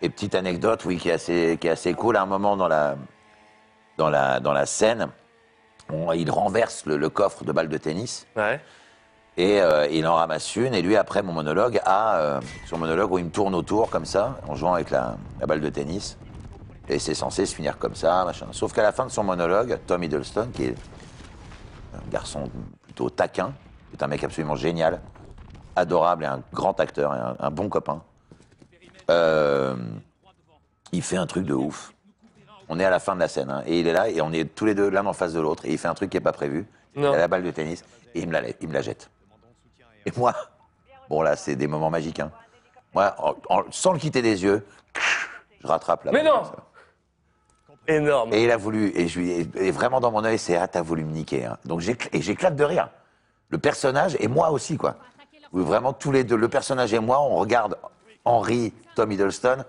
et 0.00 0.08
petite 0.08 0.36
anecdote, 0.36 0.84
oui, 0.84 0.96
qui 0.98 1.08
est 1.08 1.12
assez, 1.12 1.58
qui 1.60 1.66
est 1.66 1.70
assez 1.70 1.92
cool. 1.94 2.16
À 2.16 2.22
un 2.22 2.26
moment 2.26 2.56
dans 2.56 2.68
la, 2.68 2.96
dans 3.96 4.08
la, 4.08 4.38
dans 4.38 4.52
la 4.52 4.64
scène, 4.66 5.08
on- 5.92 6.12
il 6.12 6.30
renverse 6.30 6.86
le, 6.86 6.96
le 6.96 7.08
coffre 7.10 7.44
de 7.44 7.52
balles 7.52 7.68
de 7.68 7.78
tennis. 7.78 8.26
Et 9.38 9.60
euh, 9.60 9.86
il 9.88 10.06
en 10.06 10.14
ramasse 10.14 10.56
une. 10.56 10.72
Et 10.74 10.80
lui, 10.82 10.96
après 10.96 11.22
mon 11.22 11.32
monologue, 11.32 11.80
a 11.84 12.16
euh, 12.18 12.40
son 12.66 12.78
monologue 12.78 13.12
où 13.12 13.18
il 13.18 13.26
me 13.26 13.30
tourne 13.30 13.54
autour 13.54 13.90
comme 13.90 14.06
ça, 14.06 14.38
en 14.48 14.54
jouant 14.54 14.74
avec 14.74 14.90
la, 14.90 15.16
la 15.40 15.46
balle 15.46 15.60
de 15.60 15.68
tennis. 15.68 16.16
Et 16.88 16.98
c'est 16.98 17.14
censé 17.14 17.44
se 17.46 17.54
finir 17.54 17.78
comme 17.78 17.94
ça, 17.94 18.24
machin. 18.24 18.46
Sauf 18.52 18.72
qu'à 18.72 18.82
la 18.82 18.92
fin 18.92 19.04
de 19.04 19.10
son 19.10 19.24
monologue, 19.24 19.78
Tom 19.86 20.02
Hiddleston, 20.02 20.48
qui 20.54 20.64
est 20.66 20.74
un 21.94 22.10
garçon 22.10 22.48
plutôt 22.82 23.10
taquin, 23.10 23.52
qui 23.90 23.96
est 23.96 24.02
un 24.02 24.06
mec 24.06 24.22
absolument 24.24 24.54
génial, 24.56 25.00
adorable 25.74 26.24
et 26.24 26.28
un 26.28 26.40
grand 26.54 26.78
acteur 26.80 27.12
et 27.14 27.18
un, 27.18 27.36
un 27.38 27.50
bon 27.50 27.68
copain, 27.68 28.02
euh, 29.10 29.74
il 30.92 31.02
fait 31.02 31.16
un 31.16 31.26
truc 31.26 31.44
de 31.44 31.54
ouf. 31.54 31.92
On 32.68 32.78
est 32.80 32.84
à 32.84 32.90
la 32.90 32.98
fin 32.98 33.14
de 33.14 33.20
la 33.20 33.28
scène, 33.28 33.50
hein, 33.50 33.62
et 33.66 33.78
il 33.78 33.86
est 33.86 33.92
là, 33.92 34.08
et 34.08 34.20
on 34.20 34.32
est 34.32 34.44
tous 34.54 34.64
les 34.64 34.74
deux 34.74 34.88
l'un 34.90 35.06
en 35.06 35.12
face 35.12 35.32
de 35.32 35.40
l'autre, 35.40 35.64
et 35.66 35.70
il 35.72 35.78
fait 35.78 35.88
un 35.88 35.94
truc 35.94 36.10
qui 36.10 36.16
est 36.16 36.20
pas 36.20 36.32
prévu. 36.32 36.66
Non. 36.96 37.12
Il 37.12 37.14
a 37.14 37.18
la 37.18 37.28
balle 37.28 37.42
de 37.44 37.50
tennis, 37.50 37.84
et 38.14 38.20
il 38.20 38.26
me 38.28 38.32
la, 38.32 38.42
il 38.60 38.68
me 38.68 38.72
la 38.74 38.82
jette. 38.82 39.08
Et 40.04 40.12
moi, 40.16 40.34
bon 41.08 41.22
là, 41.22 41.36
c'est 41.36 41.54
des 41.56 41.66
moments 41.68 41.90
magiques. 41.90 42.20
Hein. 42.20 42.30
Moi, 42.94 43.14
en- 43.18 43.34
en- 43.50 43.64
sans 43.70 43.92
le 43.92 43.98
quitter 43.98 44.22
des 44.22 44.42
yeux, 44.42 44.64
je 45.62 45.66
rattrape 45.66 46.04
la 46.04 46.12
Mais 46.12 46.22
balle 46.22 46.32
non 46.32 46.38
comme 46.42 46.44
ça. 46.46 46.56
Énorme. 47.88 48.32
Et 48.32 48.42
il 48.42 48.50
a 48.50 48.56
voulu, 48.56 48.90
et, 48.96 49.06
je 49.06 49.20
lui, 49.20 49.30
et 49.54 49.70
vraiment 49.70 50.00
dans 50.00 50.10
mon 50.10 50.24
œil, 50.24 50.38
c'est 50.38 50.56
ah 50.56 50.66
t'as 50.66 50.82
voulu 50.82 51.04
me 51.04 51.12
niquer. 51.12 51.44
hein. 51.44 51.56
Donc 51.66 51.80
j'éclate 51.80 52.56
de 52.56 52.64
rire. 52.64 52.88
Le 53.48 53.58
personnage 53.58 54.16
et 54.18 54.26
moi 54.26 54.50
aussi 54.50 54.76
quoi. 54.76 54.96
Vraiment 55.52 55.92
tous 55.92 56.10
les 56.10 56.24
deux, 56.24 56.34
le 56.36 56.48
personnage 56.48 56.92
et 56.92 56.98
moi, 56.98 57.20
on 57.20 57.36
regarde 57.36 57.78
Henry, 58.24 58.72
Tom 58.96 59.12
Hiddleston, 59.12 59.64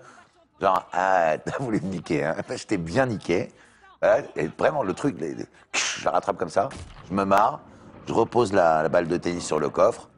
genre 0.60 0.86
ah 0.92 1.36
t'as 1.44 1.58
voulu 1.58 1.80
me 1.80 1.88
niquer. 1.88 2.24
Hein. 2.24 2.36
Je 2.48 2.64
t'ai 2.64 2.76
bien 2.78 3.06
niqué. 3.06 3.52
Voilà, 4.00 4.22
et 4.36 4.48
vraiment 4.58 4.82
le 4.84 4.94
truc, 4.94 5.18
les- 5.18 5.34
les- 5.34 5.46
je 5.72 6.04
la 6.04 6.12
rattrape 6.12 6.36
comme 6.36 6.48
ça, 6.50 6.68
je 7.08 7.14
me 7.14 7.24
marre, 7.24 7.60
je 8.06 8.12
repose 8.12 8.52
la, 8.52 8.82
la 8.84 8.88
balle 8.88 9.08
de 9.08 9.16
tennis 9.16 9.44
sur 9.44 9.58
le 9.58 9.68
coffre, 9.70 10.08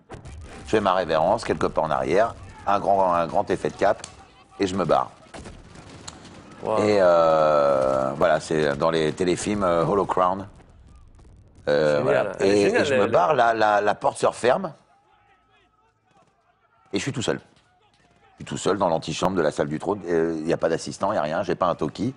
je 0.66 0.70
fais 0.70 0.80
ma 0.82 0.92
révérence 0.92 1.44
quelques 1.44 1.68
pas 1.68 1.80
en 1.80 1.90
arrière, 1.90 2.34
un 2.66 2.78
grand, 2.78 3.14
un 3.14 3.26
grand 3.26 3.48
effet 3.50 3.70
de 3.70 3.76
cap, 3.76 4.06
et 4.58 4.66
je 4.66 4.74
me 4.76 4.84
barre. 4.84 5.10
Et 6.80 6.98
euh, 7.00 8.10
voilà, 8.18 8.38
c'est 8.38 8.76
dans 8.76 8.90
les 8.90 9.14
téléfilms 9.14 9.62
euh, 9.64 9.82
Hollow 9.82 10.04
Crown. 10.04 10.46
Euh, 11.68 12.00
voilà. 12.02 12.32
Et, 12.40 12.84
je 12.84 12.94
me 12.96 13.06
barre, 13.06 13.32
la, 13.32 13.54
la- 13.54 13.80
la 13.80 13.94
porte 13.94 14.18
se 14.18 14.26
referme. 14.26 14.74
Et 16.92 16.98
je 16.98 17.02
suis 17.02 17.12
tout 17.12 17.22
seul. 17.22 17.40
Suis 18.40 18.46
tout 18.46 18.56
seul 18.56 18.78
dans 18.78 18.88
l'antichambre 18.88 19.36
de 19.36 19.42
la 19.42 19.50
salle 19.50 19.68
du 19.68 19.78
trône. 19.78 20.00
Euh, 20.08 20.34
Il 20.38 20.44
n'y 20.46 20.52
a 20.54 20.56
pas 20.56 20.70
d'assistant, 20.70 21.10
il 21.12 21.16
n'y 21.16 21.18
a 21.18 21.22
rien, 21.22 21.42
j'ai 21.42 21.54
pas 21.54 21.66
un 21.66 21.74
toki. 21.74 22.14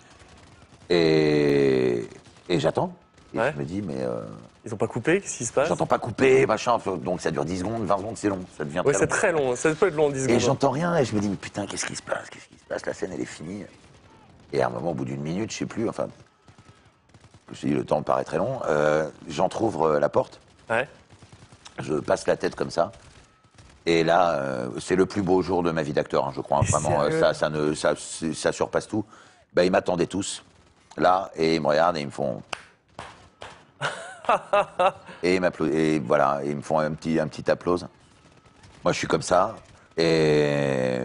Et, 0.89 2.07
et 2.47 2.59
j'attends. 2.61 2.93
Et 3.33 3.39
je 3.39 3.59
me 3.59 3.65
dis, 3.65 3.81
mais. 3.81 3.97
euh, 3.99 4.21
Ils 4.65 4.73
ont 4.73 4.77
pas 4.77 4.87
coupé 4.87 5.19
Qu'est-ce 5.19 5.37
qui 5.39 5.45
se 5.45 5.51
passe? 5.51 5.67
J'entends 5.67 5.85
pas 5.85 5.99
couper, 5.99 6.45
machin. 6.45 6.77
Donc 7.03 7.19
ça 7.19 7.29
dure 7.29 7.43
10 7.43 7.59
secondes, 7.59 7.83
20 7.83 7.97
secondes, 7.97 8.15
c'est 8.17 8.29
long. 8.29 8.39
Ça 8.57 8.63
devient 8.63 8.81
Ouais, 8.85 8.93
c'est 8.93 9.01
long. 9.01 9.07
très 9.07 9.31
long. 9.33 9.55
Ça 9.57 9.75
peut 9.75 9.87
être 9.89 9.95
long, 9.95 10.09
10 10.11 10.19
Et 10.19 10.23
secondes. 10.27 10.39
j'entends 10.39 10.71
rien 10.71 10.95
et 10.95 11.03
je 11.03 11.13
me 11.13 11.19
dis, 11.19 11.27
mais 11.27 11.35
putain, 11.35 11.65
qu'est-ce 11.65 11.85
qui 11.85 11.95
se 11.97 12.01
passe 12.01 12.29
Qu'est-ce 12.29 12.47
qui 12.47 12.57
se 12.57 12.63
passe? 12.69 12.85
La 12.85 12.93
scène, 12.93 13.11
elle 13.13 13.19
est 13.19 13.25
finie. 13.25 13.65
Et 14.53 14.61
à 14.61 14.67
un 14.67 14.69
moment, 14.69 14.91
au 14.91 14.93
bout 14.93 15.03
d'une 15.03 15.19
minute, 15.21 15.51
je 15.51 15.57
sais 15.57 15.65
plus, 15.65 15.89
enfin, 15.89 16.07
je 17.47 17.51
me 17.51 17.55
suis 17.55 17.67
dit, 17.67 17.73
le 17.73 17.83
temps 17.83 18.01
paraît 18.01 18.23
très 18.23 18.37
long, 18.37 18.61
euh, 18.69 19.09
j'entrouvre 19.27 19.87
euh, 19.87 19.99
la 19.99 20.07
porte. 20.07 20.39
Ouais. 20.69 20.87
Je 21.81 21.95
passe 21.95 22.27
la 22.27 22.37
tête 22.37 22.55
comme 22.55 22.69
ça. 22.69 22.93
Et 23.85 24.03
là, 24.03 24.35
euh, 24.35 24.69
c'est 24.79 24.95
le 24.95 25.05
plus 25.05 25.21
beau 25.21 25.41
jour 25.41 25.61
de 25.61 25.71
ma 25.71 25.83
vie 25.83 25.93
d'acteur, 25.93 26.27
hein, 26.27 26.31
je 26.33 26.41
crois. 26.41 26.61
Vraiment, 26.61 27.01
euh, 27.01 27.19
ça, 27.19 27.33
ça, 27.33 27.49
ne, 27.49 27.73
ça, 27.73 27.93
ça 27.95 28.51
surpasse 28.51 28.87
tout. 28.87 29.03
Ben, 29.53 29.63
ils 29.63 29.71
m'attendaient 29.71 30.07
tous, 30.07 30.43
là, 30.97 31.29
et 31.35 31.55
ils 31.55 31.61
me 31.61 31.67
regardent 31.67 31.97
et 31.97 32.01
ils 32.01 32.07
me 32.07 32.11
font. 32.11 32.41
et 35.23 35.35
ils 35.35 35.41
m'applaudissent. 35.41 35.75
Et 35.75 35.99
voilà, 35.99 36.41
ils 36.45 36.55
me 36.55 36.61
font 36.61 36.79
un 36.79 36.91
petit, 36.91 37.19
un 37.19 37.27
petit 37.27 37.49
applause. 37.51 37.87
Moi, 38.83 38.93
je 38.93 38.97
suis 38.97 39.07
comme 39.07 39.21
ça. 39.21 39.55
Et. 39.97 40.99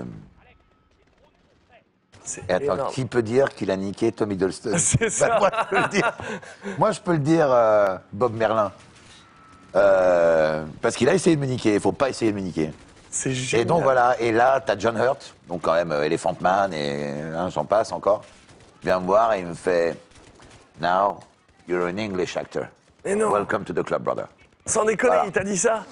Et 2.46 2.52
attends, 2.52 2.74
énorme. 2.74 2.92
qui 2.92 3.06
peut 3.06 3.22
dire 3.22 3.54
qu'il 3.54 3.70
a 3.70 3.76
niqué 3.76 4.12
Tom 4.12 4.30
Hiddleston? 4.30 4.74
C'est 4.76 5.08
ça. 5.08 5.28
Bah, 5.28 5.38
moi, 5.40 5.50
je 5.50 5.68
peux 5.70 5.82
le 5.82 5.88
dire. 5.88 6.12
Moi, 6.78 6.92
je 6.92 7.00
peux 7.00 7.12
le 7.12 7.18
dire, 7.18 7.50
euh, 7.50 7.96
Bob 8.12 8.34
Merlin. 8.34 8.70
Euh, 9.76 10.64
parce 10.80 10.96
qu'il 10.96 11.08
a 11.08 11.14
essayé 11.14 11.36
de 11.36 11.40
me 11.40 11.46
niquer, 11.46 11.74
il 11.74 11.80
faut 11.80 11.92
pas 11.92 12.08
essayer 12.08 12.30
de 12.32 12.36
me 12.36 12.42
niquer. 12.42 12.72
C'est 13.10 13.30
Et 13.30 13.34
génial. 13.34 13.66
donc 13.66 13.82
voilà, 13.82 14.16
et 14.20 14.32
là, 14.32 14.60
t'as 14.64 14.78
John 14.78 14.96
Hurt, 14.96 15.34
donc 15.48 15.62
quand 15.62 15.74
même 15.74 15.92
euh, 15.92 16.04
Elephant 16.04 16.36
Man, 16.40 16.72
et 16.72 17.10
hein, 17.34 17.48
j'en 17.50 17.64
passe 17.64 17.92
encore, 17.92 18.22
vient 18.82 19.00
me 19.00 19.06
voir 19.06 19.32
et 19.34 19.40
il 19.40 19.46
me 19.46 19.54
fait 19.54 19.96
Now, 20.80 21.20
you're 21.66 21.86
an 21.86 21.98
English 21.98 22.36
actor. 22.36 22.64
Mais 23.04 23.14
non. 23.14 23.30
Welcome 23.32 23.64
to 23.64 23.72
the 23.72 23.82
club, 23.84 24.02
brother. 24.02 24.26
Sans 24.66 24.84
déconner, 24.84 25.12
Voilà. 25.14 25.26
il 25.26 25.32
t'a 25.32 25.44
dit 25.44 25.56
ça? 25.56 25.84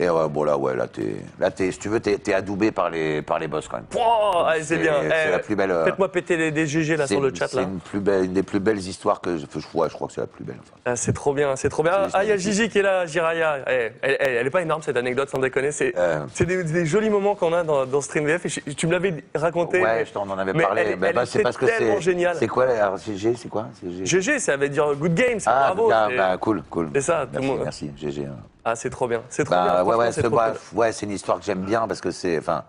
Et 0.00 0.08
ouais, 0.08 0.28
bon 0.28 0.44
là, 0.44 0.56
ouais, 0.56 0.76
là, 0.76 0.86
t'es, 0.86 1.16
là, 1.40 1.50
t'es, 1.50 1.72
si 1.72 1.78
tu 1.80 1.88
veux, 1.88 1.98
t'es, 1.98 2.18
t'es 2.18 2.32
adoubé 2.32 2.70
par 2.70 2.88
les, 2.88 3.20
par 3.20 3.40
les 3.40 3.48
boss 3.48 3.66
quand 3.66 3.78
même. 3.78 3.86
Oh, 3.98 4.44
c'est 4.58 4.62
C'est- 4.62 4.76
bien. 4.78 4.94
c'est 5.02 5.24
Eh, 5.26 5.30
la 5.32 5.38
plus 5.40 5.56
belle, 5.56 5.72
euh, 5.72 5.84
Faites-moi 5.86 6.12
péter 6.12 6.36
les, 6.36 6.52
des 6.52 6.66
GG 6.68 6.96
là 6.96 7.06
sur 7.08 7.20
le 7.20 7.34
chat 7.34 7.48
C'est 7.48 7.56
là. 7.56 7.62
une, 7.64 7.80
plus 7.80 7.98
belle, 7.98 8.26
une 8.26 8.32
des 8.32 8.44
plus 8.44 8.60
belles 8.60 8.78
histoires 8.78 9.20
que 9.20 9.36
je, 9.38 9.46
je, 9.52 9.76
ouais, 9.78 9.88
je 9.88 9.94
crois 9.94 10.06
que 10.06 10.12
c'est 10.14 10.20
la 10.20 10.28
plus 10.28 10.44
belle. 10.44 10.56
enfin. 10.60 10.76
Ah, 10.84 10.94
c'est 10.94 11.12
trop 11.12 11.34
bien, 11.34 11.56
c'est 11.56 11.68
trop 11.68 11.82
bien. 11.82 11.92
Ah, 12.12 12.22
il 12.22 12.28
y 12.30 12.32
a 12.32 12.36
Gigi 12.36 12.68
qui 12.68 12.78
est 12.78 12.82
là, 12.82 13.06
Jiraya. 13.06 13.58
Eh, 13.68 13.70
elle, 13.70 13.92
elle- 14.02 14.16
elle 14.36 14.46
est 14.46 14.50
pas 14.50 14.62
énorme 14.62 14.82
cette 14.82 14.96
anecdote, 14.96 15.28
sans 15.30 15.38
déconner. 15.38 15.72
C'est 15.72 15.92
Euh. 15.98 16.20
c'est 16.32 16.46
des, 16.46 16.62
des 16.62 16.86
jolis 16.86 17.10
moments 17.10 17.34
qu'on 17.34 17.52
a 17.52 17.64
dans, 17.64 17.84
dans 17.84 18.00
Stream 18.00 18.24
VF. 18.26 18.46
Et 18.46 18.48
je- 18.48 18.60
tu 18.74 18.86
me 18.86 18.92
l'avais 18.92 19.14
raconté. 19.34 19.80
Ouais, 19.82 20.04
je 20.06 20.12
t'en 20.12 20.28
en 20.30 20.38
avais 20.38 20.52
parlé. 20.52 20.82
Elle, 20.92 20.96
Bah, 20.96 21.08
bah, 21.12 21.26
c'est 21.26 21.42
parce 21.42 21.56
que 21.56 21.66
c'est. 21.66 22.00
géniale. 22.00 22.36
C'est 22.38 22.46
quoi 22.46 22.66
la 22.66 22.74
RCG 22.74 23.34
C'est 23.36 23.48
quoi 23.48 23.66
GG, 24.04 24.38
ça 24.38 24.56
veut 24.56 24.68
dire 24.68 24.94
good 24.94 25.14
game, 25.14 25.40
c'est 25.40 25.50
Ah, 25.50 25.72
bravo. 25.74 25.90
c'est- 25.90 26.16
bah, 26.16 26.36
cool, 26.38 26.62
cool. 26.70 26.90
C'est 26.94 27.00
ça, 27.00 27.26
tout 27.26 27.40
le 27.40 27.40
Merci, 27.40 27.48
monde. 27.48 27.60
merci, 27.64 27.90
GG. 27.96 28.28
Ah, 28.70 28.76
c'est 28.76 28.90
trop 28.90 29.08
bien. 29.08 29.22
C'est 29.30 29.44
trop 29.44 29.54
Bah, 29.54 29.82
bien. 29.82 29.96
ouais, 29.96 30.06
c'est 30.12 30.20
c'est 30.20 30.26
trop 30.28 30.36
bah, 30.36 30.52
cool. 30.70 30.78
ouais, 30.78 30.92
c'est 30.92 31.06
une 31.06 31.12
histoire 31.12 31.38
que 31.38 31.44
j'aime 31.44 31.64
bien 31.64 31.88
parce 31.88 32.02
que 32.02 32.10
c'est, 32.10 32.38
enfin, 32.38 32.64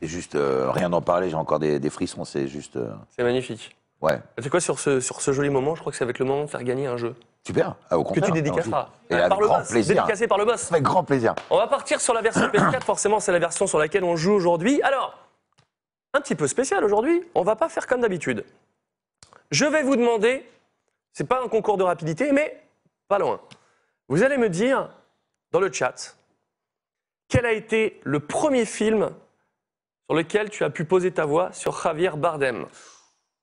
c'est 0.00 0.08
juste 0.08 0.34
euh, 0.34 0.70
rien 0.70 0.88
d'en 0.88 1.02
parler. 1.02 1.28
J'ai 1.28 1.36
encore 1.36 1.58
des, 1.58 1.78
des 1.78 1.90
frissons. 1.90 2.24
C'est 2.24 2.48
juste, 2.48 2.76
euh, 2.76 2.90
C'est 3.14 3.22
magnifique. 3.22 3.76
ouais, 4.00 4.18
Tu 4.38 4.44
sais 4.44 4.48
quoi, 4.48 4.60
sur 4.60 4.78
ce, 4.78 5.00
sur 5.00 5.20
ce 5.20 5.32
joli 5.32 5.50
moment, 5.50 5.74
je 5.74 5.80
crois 5.80 5.92
que 5.92 6.02
va 6.02 6.08
être 6.10 6.18
le 6.18 6.24
moment 6.24 6.44
de 6.44 6.50
faire 6.50 6.62
gagner 6.64 6.86
un 6.86 6.96
jeu. 6.96 7.14
super. 7.46 7.74
Ah, 7.90 7.98
au 7.98 8.02
Que 8.04 8.08
contraire. 8.14 8.24
tu 8.26 8.32
dédicaceras. 8.32 8.88
Et 9.10 9.14
Euh, 9.14 9.18
avec 9.18 9.28
par 9.28 9.40
le 9.40 9.48
boss. 9.48 9.68
plaisir. 9.68 9.94
Dédicacé 9.96 10.26
par 10.26 10.38
le 10.38 10.46
boss. 10.46 10.72
Avec 10.72 10.82
grand 10.84 11.04
plaisir. 11.04 11.34
On 11.50 11.58
va 11.58 11.66
partir 11.66 12.00
sur 12.00 12.14
la 12.14 12.22
version 12.22 12.46
PS4, 12.48 12.82
forcément, 12.82 13.20
c'est 13.20 13.32
la 13.32 13.38
version 13.38 13.66
sur 13.66 13.78
laquelle 13.78 14.04
on 14.04 14.16
joue 14.16 14.32
aujourd'hui. 14.32 14.80
Alors, 14.82 15.18
un 16.14 16.22
petit 16.22 16.34
peu 16.34 16.46
spécial 16.46 16.82
aujourd'hui, 16.82 17.22
on 17.34 17.42
va 17.42 17.56
pas 17.56 17.68
faire 17.68 17.86
comme 17.86 18.00
d'habitude. 18.00 18.42
Je 19.50 19.66
vais 19.66 19.82
vous 19.82 19.96
demander, 19.96 20.48
c'est 21.12 21.28
pas 21.28 21.42
un 21.44 21.48
concours 21.48 21.76
de 21.76 21.84
rapidité, 21.84 22.32
mais 22.32 22.62
pas 23.06 23.18
loin. 23.18 23.38
Vous 24.08 24.22
allez 24.22 24.38
me 24.38 24.48
dire, 24.48 24.88
dans 25.52 25.60
le 25.60 25.72
chat, 25.72 26.16
quel 27.28 27.46
a 27.46 27.52
été 27.52 28.00
le 28.04 28.20
premier 28.20 28.64
film 28.64 29.10
sur 30.08 30.16
lequel 30.16 30.50
tu 30.50 30.64
as 30.64 30.70
pu 30.70 30.84
poser 30.84 31.10
ta 31.10 31.24
voix 31.24 31.52
sur 31.52 31.80
Javier 31.80 32.10
Bardem? 32.16 32.66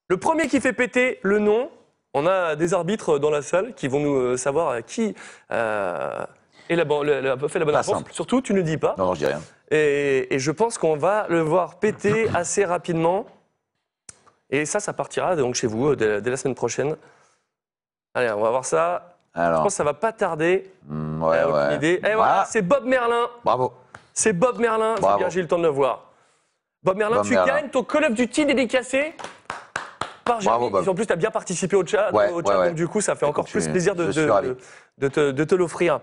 Le 0.10 0.18
premier 0.18 0.48
qui 0.48 0.62
fait 0.62 0.74
péter 0.74 1.20
le 1.24 1.40
nom, 1.40 1.72
on 2.14 2.28
a 2.28 2.56
des 2.56 2.74
arbitres 2.74 3.20
dans 3.20 3.30
la 3.32 3.42
salle 3.42 3.74
qui 3.74 3.88
vont 3.88 4.00
nous 4.00 4.16
euh, 4.16 4.38
savoir 4.38 4.84
qui 4.86 5.16
euh, 5.52 6.26
est 6.70 6.76
la, 6.76 6.84
le- 6.84 7.32
a 7.32 7.48
fait 7.50 7.60
la 7.60 7.66
bonne 7.66 7.76
réponse. 7.76 8.04
Surtout, 8.12 8.42
tu 8.42 8.54
ne 8.54 8.62
dis 8.62 8.78
pas. 8.78 8.96
Non, 8.98 9.06
non, 9.08 9.14
je 9.16 9.20
dis 9.20 9.26
rien. 9.26 9.42
Et, 9.72 10.34
et 10.34 10.40
je 10.40 10.52
pense 10.52 10.78
qu'on 10.78 10.98
va 10.98 11.26
le 11.30 11.42
voir 11.42 11.80
péter 11.80 12.28
assez 12.36 12.64
rapidement. 12.66 13.26
Et 14.50 14.66
ça, 14.66 14.80
ça 14.80 14.94
partira 14.94 15.36
donc 15.36 15.56
chez 15.56 15.66
vous 15.68 15.90
euh, 15.90 15.96
dès, 15.96 16.22
dès 16.22 16.30
la 16.30 16.38
semaine 16.38 16.54
prochaine. 16.56 16.96
Allez, 18.14 18.30
on 18.32 18.42
va 18.42 18.52
voir 18.52 18.66
ça. 18.66 19.13
Je 19.36 19.42
pense 19.42 19.64
que 19.66 19.70
ça 19.74 19.84
va 19.84 19.94
pas 19.94 20.12
tarder. 20.12 20.72
mm, 20.88 21.24
ouais, 21.24 21.38
Euh, 21.38 21.76
idée. 21.76 22.00
Et 22.08 22.14
voilà, 22.16 22.46
c'est 22.48 22.62
Bob 22.62 22.86
Merlin. 22.86 23.28
Bravo. 23.44 23.74
C'est 24.14 24.34
Bob 24.34 24.60
Merlin. 24.60 24.94
C'est 24.96 25.02
Bravo. 25.02 25.18
bien, 25.18 25.30
j'ai 25.30 25.40
eu 25.40 25.44
le 25.44 25.48
temps 25.48 25.58
de 25.58 25.64
le 25.64 25.70
voir. 25.70 26.06
Bob 26.84 26.98
Merlin, 26.98 27.18
Bob 27.18 27.26
tu 27.26 27.34
Merlin. 27.34 27.54
gagnes 27.62 27.70
ton 27.70 27.84
Call 27.84 28.06
of 28.06 28.14
Duty 28.14 28.46
dédicacé 28.46 29.16
par 30.26 30.40
Bravo, 30.40 30.66
Jérémy. 30.66 30.86
Bob. 30.86 30.90
En 30.90 30.96
plus, 30.96 31.06
tu 31.06 31.14
as 31.14 31.18
bien 31.18 31.32
participé 31.32 31.76
au 31.76 31.86
chat. 31.86 32.12
Ouais, 32.14 32.30
au 32.32 32.38
ouais, 32.38 32.44
chat, 32.46 32.60
ouais. 32.60 32.68
Donc, 32.68 32.76
du 32.76 32.88
coup, 32.88 33.02
ça 33.02 33.16
fait 33.16 33.26
encore 33.26 33.46
plus 33.46 33.68
plaisir 33.68 33.96
de, 33.96 34.12
te, 35.08 35.32
de 35.32 35.44
te 35.44 35.56
l'offrir. 35.56 36.00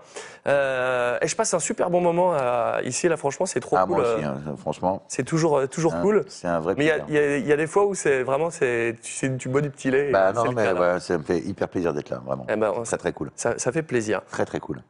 Euh, 0.47 1.17
et 1.21 1.27
je 1.27 1.35
passe 1.35 1.53
un 1.53 1.59
super 1.59 1.89
bon 1.89 2.01
moment 2.01 2.33
euh, 2.35 2.79
ici. 2.83 3.07
Là, 3.07 3.17
franchement, 3.17 3.45
c'est 3.45 3.59
trop 3.59 3.77
Ah, 3.77 3.85
cool. 3.85 3.97
moi 3.97 4.15
aussi, 4.15 4.23
euh, 4.25 4.27
hein, 4.29 4.55
franchement. 4.57 5.03
C'est 5.07 5.23
toujours, 5.23 5.67
toujours 5.69 5.99
cool. 6.01 6.23
C'est 6.27 6.47
un 6.47 6.59
vrai 6.59 6.75
Mais 6.77 6.85
il 7.07 7.13
y 7.13 7.17
a- 7.17 7.37
y, 7.37 7.49
y 7.51 7.55
des 7.57 7.67
fois 7.67 7.85
où 7.85 7.95
c'est 7.95 8.23
vraiment, 8.23 8.49
c'est, 8.49 8.95
tu 9.37 9.49
bois 9.49 9.61
du 9.61 9.69
petit 9.69 9.91
lait. 9.91 10.11
Bah 10.11 10.31
non, 10.33 10.51
mais 10.51 10.63
cas, 10.65 10.99
ça 10.99 11.17
me 11.17 11.23
fait 11.23 11.39
hyper 11.39 11.67
plaisir 11.69 11.93
d'être 11.93 12.09
là, 12.09 12.21
vraiment. 12.25 12.45
Ben, 12.45 12.83
Très 12.83 12.97
très 12.97 13.13
cool. 13.13 13.31
ça, 13.35 13.57
ça 13.57 13.71
fait 13.71 13.83
plaisir. 13.83 14.21
Très 14.31 14.45
très 14.45 14.59
cool. 14.59 14.81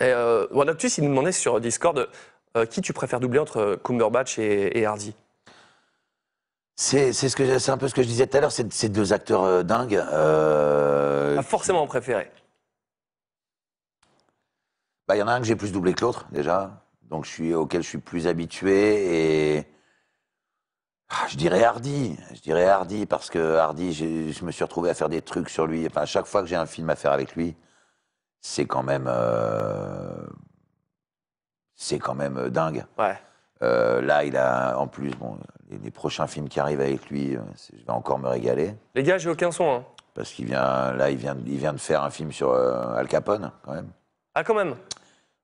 Et 0.00 0.04
euh, 0.04 0.46
Wanactus, 0.52 0.98
il 0.98 1.04
nous 1.04 1.10
demandait 1.10 1.32
sur 1.32 1.60
Discord 1.60 2.08
euh, 2.56 2.66
qui 2.66 2.80
tu 2.80 2.92
préfères 2.92 3.20
doubler 3.20 3.38
entre 3.38 3.78
Cumberbatch 3.82 4.38
et, 4.38 4.78
et 4.78 4.86
Hardy? 4.86 5.14
C'est 6.80 7.12
c'est 7.12 7.28
ce 7.28 7.34
que 7.34 7.44
j'ai- 7.44 7.58
c'est 7.58 7.72
un 7.72 7.76
peu 7.76 7.88
ce 7.88 7.94
que 7.94 8.02
je 8.04 8.06
disais 8.06 8.28
tout 8.28 8.36
à 8.36 8.40
l'heure. 8.40 8.52
Ces 8.52 8.88
deux 8.88 9.12
acteurs 9.12 9.42
euh, 9.42 9.62
dingues. 9.64 9.96
euh, 9.96 11.34
Pas 11.34 11.42
forcément 11.42 11.82
en 11.82 11.88
préféré. 11.88 12.30
Bah, 15.08 15.16
il 15.16 15.18
y 15.18 15.22
en 15.22 15.26
a 15.26 15.32
un 15.32 15.40
que 15.40 15.46
j'ai 15.46 15.56
plus 15.56 15.72
doublé 15.72 15.92
que 15.92 16.02
l'autre, 16.02 16.26
déjà. 16.30 16.84
Donc, 17.02 17.24
je 17.24 17.30
suis, 17.30 17.52
auquel 17.52 17.82
je 17.82 17.88
suis 17.88 17.98
plus 17.98 18.28
habitué. 18.28 19.56
Et. 19.56 19.66
Ah, 21.08 21.26
je 21.28 21.36
dirais 21.36 21.64
Hardy. 21.64 22.16
Je 22.32 22.40
dirais 22.42 22.66
Hardy 22.68 23.06
parce 23.06 23.28
que 23.28 23.56
Hardy, 23.56 23.92
je 24.32 24.44
me 24.44 24.52
suis 24.52 24.62
retrouvé 24.62 24.90
à 24.90 24.94
faire 24.94 25.08
des 25.08 25.20
trucs 25.22 25.48
sur 25.48 25.66
lui. 25.66 25.84
Enfin, 25.84 26.02
à 26.02 26.06
chaque 26.06 26.26
fois 26.26 26.42
que 26.42 26.46
j'ai 26.48 26.54
un 26.56 26.66
film 26.66 26.88
à 26.90 26.94
faire 26.96 27.10
avec 27.12 27.34
lui, 27.34 27.56
c'est 28.40 28.66
quand 28.66 28.84
même. 28.84 29.06
euh, 29.08 30.14
C'est 31.74 31.98
quand 31.98 32.14
même 32.14 32.36
euh, 32.36 32.50
dingue. 32.50 32.84
Ouais. 32.98 33.18
Là, 33.60 34.22
il 34.24 34.36
a. 34.36 34.78
En 34.78 34.86
plus, 34.86 35.10
bon, 35.16 35.38
les, 35.70 35.78
les 35.78 35.90
prochains 35.90 36.26
films 36.26 36.48
qui 36.48 36.60
arrivent 36.60 36.80
avec 36.80 37.08
lui, 37.10 37.36
euh, 37.36 37.40
je 37.72 37.84
vais 37.84 37.90
encore 37.92 38.18
me 38.18 38.28
régaler. 38.28 38.74
Les 38.94 39.02
gars, 39.02 39.18
j'ai 39.18 39.30
aucun 39.30 39.50
son. 39.50 39.70
hein. 39.70 39.84
Parce 40.14 40.30
qu'il 40.32 40.46
vient. 40.46 40.92
Là, 40.94 41.10
il 41.10 41.16
vient, 41.16 41.36
il 41.46 41.58
vient 41.58 41.72
de 41.72 41.78
faire 41.78 42.02
un 42.02 42.10
film 42.10 42.32
sur 42.32 42.50
euh, 42.50 42.94
Al 42.96 43.06
Capone, 43.06 43.50
quand 43.64 43.72
même. 43.72 43.88
Ah, 44.34 44.42
quand 44.42 44.54
même. 44.54 44.74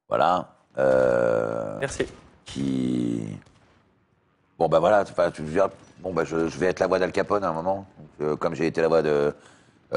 Voilà. 0.09 0.49
Euh, 0.79 1.77
Merci. 1.81 2.07
qui. 2.45 3.23
Bon, 4.59 4.69
bah 4.69 4.79
voilà, 4.79 5.05
tu 5.05 5.43
veux 5.43 5.51
dire, 5.51 5.69
bon, 6.01 6.13
bah, 6.13 6.25
je, 6.25 6.49
je 6.49 6.59
vais 6.59 6.67
être 6.67 6.81
la 6.81 6.87
voix 6.87 6.99
d'Al 6.99 7.13
Capone 7.13 7.45
à 7.45 7.49
un 7.49 7.53
moment. 7.53 7.87
Donc, 7.99 8.09
euh, 8.21 8.37
comme 8.37 8.55
j'ai 8.55 8.67
été 8.67 8.81
la 8.83 8.89
voix 8.89 9.03
de, 9.03 9.35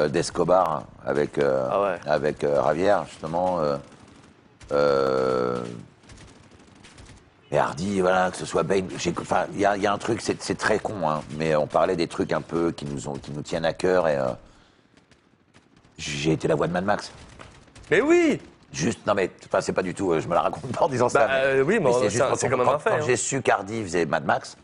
d'Escobar 0.10 0.84
avec, 1.06 1.40
Ah 1.40 1.96
avec 2.06 2.42
Javier, 2.42 2.98
justement. 3.08 3.60
euh, 4.72 5.60
et 7.52 7.58
Hardy, 7.58 8.02
voilà, 8.02 8.30
que 8.32 8.38
ce 8.38 8.46
soit 8.46 8.64
Bane. 8.64 8.88
Enfin, 9.22 9.46
il 9.54 9.60
y 9.62 9.66
a, 9.66 9.78
il 9.78 9.84
y 9.84 9.88
a 9.88 9.94
un 9.94 9.98
truc, 9.98 10.20
c'est, 10.22 10.56
très 10.58 10.80
con, 10.80 11.10
hein, 11.10 11.22
mais 11.38 11.56
on 11.56 11.68
parlait 11.68 11.96
des 11.96 12.08
trucs 12.08 12.34
un 12.34 12.42
peu 12.42 12.72
qui 12.72 12.86
nous, 12.86 13.08
ont, 13.08 13.14
qui 13.14 13.32
nous 13.32 13.42
tiennent 13.42 13.66
à 13.66 13.74
cœur 13.74 14.08
et. 14.08 14.18
euh, 14.18 14.28
j'ai 15.98 16.32
été 16.34 16.48
la 16.48 16.56
voix 16.56 16.68
de 16.68 16.74
Mad 16.74 16.86
Max. 16.86 17.12
Mais 17.90 18.02
oui 18.02 18.40
Juste, 18.74 19.00
non 19.08 19.14
mais, 19.16 19.32
enfin, 19.46 19.62
c'est 19.62 19.72
pas 19.72 19.82
du 19.82 19.94
tout, 19.94 20.12
euh, 20.12 20.20
je 20.20 20.28
me 20.28 20.34
la 20.34 20.42
raconte 20.42 20.70
pas 20.78 20.86
en 20.86 20.90
disant 20.90 21.08
ça. 21.10 21.26
Bah, 21.26 21.34
euh, 21.36 21.64
oui, 21.64 21.80
mais 21.82 21.92
c'est 22.10 22.20
quand- 22.20 22.36
c'est 22.36 22.50
quand 22.50 22.58
même 22.58 22.68
un 22.68 22.78
fait, 22.78 22.90
Quand 22.90 22.96
hein. 22.98 23.02
j'ai 23.08 23.16
su 23.16 23.42
qu'Hardy 23.42 23.82
faisait 23.82 24.06
Mad 24.06 24.26
Max, 24.26 24.58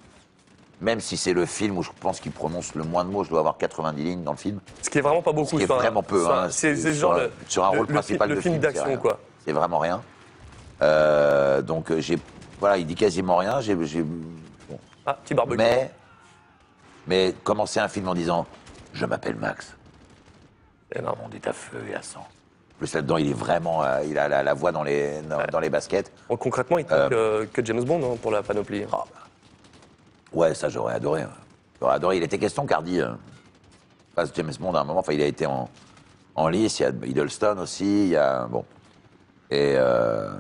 même 0.82 1.00
si 1.00 1.16
c'est 1.16 1.32
le 1.34 1.46
film 1.46 1.78
où 1.78 1.84
je 1.84 1.90
pense 2.02 2.20
qu'il 2.20 2.34
prononce 2.34 2.76
le 2.76 2.84
moins 2.84 3.06
de 3.06 3.10
mots, 3.10 3.24
je 3.24 3.30
dois 3.30 3.40
avoir 3.40 3.58
90 3.58 4.04
lignes 4.04 4.24
dans 4.24 4.34
le 4.34 4.38
film. 4.38 4.60
Ce 4.82 4.90
qui 4.90 4.98
est 4.98 5.02
vraiment 5.02 5.22
pas 5.22 5.32
beaucoup. 5.32 5.52
Ce 5.52 5.56
qui 5.56 5.62
est 5.62 5.72
enfin, 5.72 5.76
vraiment 5.82 6.04
peu. 6.04 6.28
hein, 6.30 6.48
C'est 6.52 6.76
genre 6.94 7.14
le, 7.16 7.32
sur 7.48 7.64
un 7.66 7.72
le- 7.72 7.78
rôle 7.78 7.88
le 7.88 7.94
principal 7.94 8.30
fi- 8.30 8.36
de 8.36 8.42
film 8.42 8.60
d'action, 8.60 8.98
quoi. 8.98 9.20
C'est 9.46 9.54
vraiment 9.54 9.80
rien. 9.80 10.02
Euh, 10.82 11.62
donc 11.62 11.98
j'ai, 12.00 12.20
voilà, 12.64 12.78
il 12.78 12.86
dit 12.86 12.96
quasiment 12.96 13.36
rien. 13.36 13.60
J'ai, 13.60 13.76
j'ai- 13.86 14.04
bon. 14.04 14.80
Ah, 15.06 15.16
petit 15.22 15.34
barbecue. 15.34 15.58
Mais, 15.58 15.92
mais 17.08 17.36
commencer 17.44 17.82
un 17.82 17.90
film 17.90 18.08
en 18.08 18.14
disant, 18.14 18.46
je 18.94 19.06
m'appelle 19.06 19.36
Max. 19.36 19.76
Et 20.96 21.00
Le 21.00 21.04
monde 21.08 21.36
est 21.36 21.46
à 21.46 21.52
feu 21.52 21.84
et 21.90 21.94
à 21.94 22.02
sang. 22.02 22.26
Plus 22.78 22.94
là-dedans, 22.94 23.18
il 23.18 23.32
est 23.32 23.34
vraiment, 23.34 23.84
euh, 23.84 24.02
il 24.06 24.18
a 24.18 24.30
la, 24.30 24.44
la 24.44 24.54
voix 24.54 24.72
dans 24.72 24.84
les, 24.84 25.22
dans, 25.24 25.44
dans 25.52 25.60
les 25.60 25.70
baskets. 25.70 26.10
Bon, 26.30 26.38
concrètement, 26.38 26.78
il 26.78 26.86
euh, 26.90 27.46
que 27.52 27.66
James 27.66 27.84
Bond 27.84 28.14
hein, 28.14 28.18
pour 28.22 28.32
la 28.32 28.42
panoplie. 28.42 28.86
Ah, 28.94 29.04
bah. 29.14 29.20
Ouais, 30.32 30.54
ça 30.54 30.70
j'aurais 30.70 30.94
adoré. 30.94 31.26
J'aurais 31.82 31.96
adoré. 31.96 32.16
Il 32.16 32.24
était 32.24 32.40
question 32.40 32.66
qu'Hardy 32.66 33.02
euh, 33.02 33.12
fasse 34.16 34.32
James 34.36 34.54
Bond 34.58 34.74
à 34.74 34.80
un 34.80 34.84
moment. 34.86 35.02
Enfin, 35.02 35.12
il 35.12 35.22
a 35.22 35.26
été 35.26 35.46
en, 35.46 35.70
en 36.36 36.48
lice. 36.48 36.80
Il 36.80 36.84
y 36.84 36.86
a 36.86 36.90
Hiddleston 36.90 37.58
aussi. 37.58 38.04
Il 38.06 38.08
y 38.12 38.16
a 38.16 38.46
bon. 38.46 38.64
Et 39.52 39.76
euh, 39.76 40.32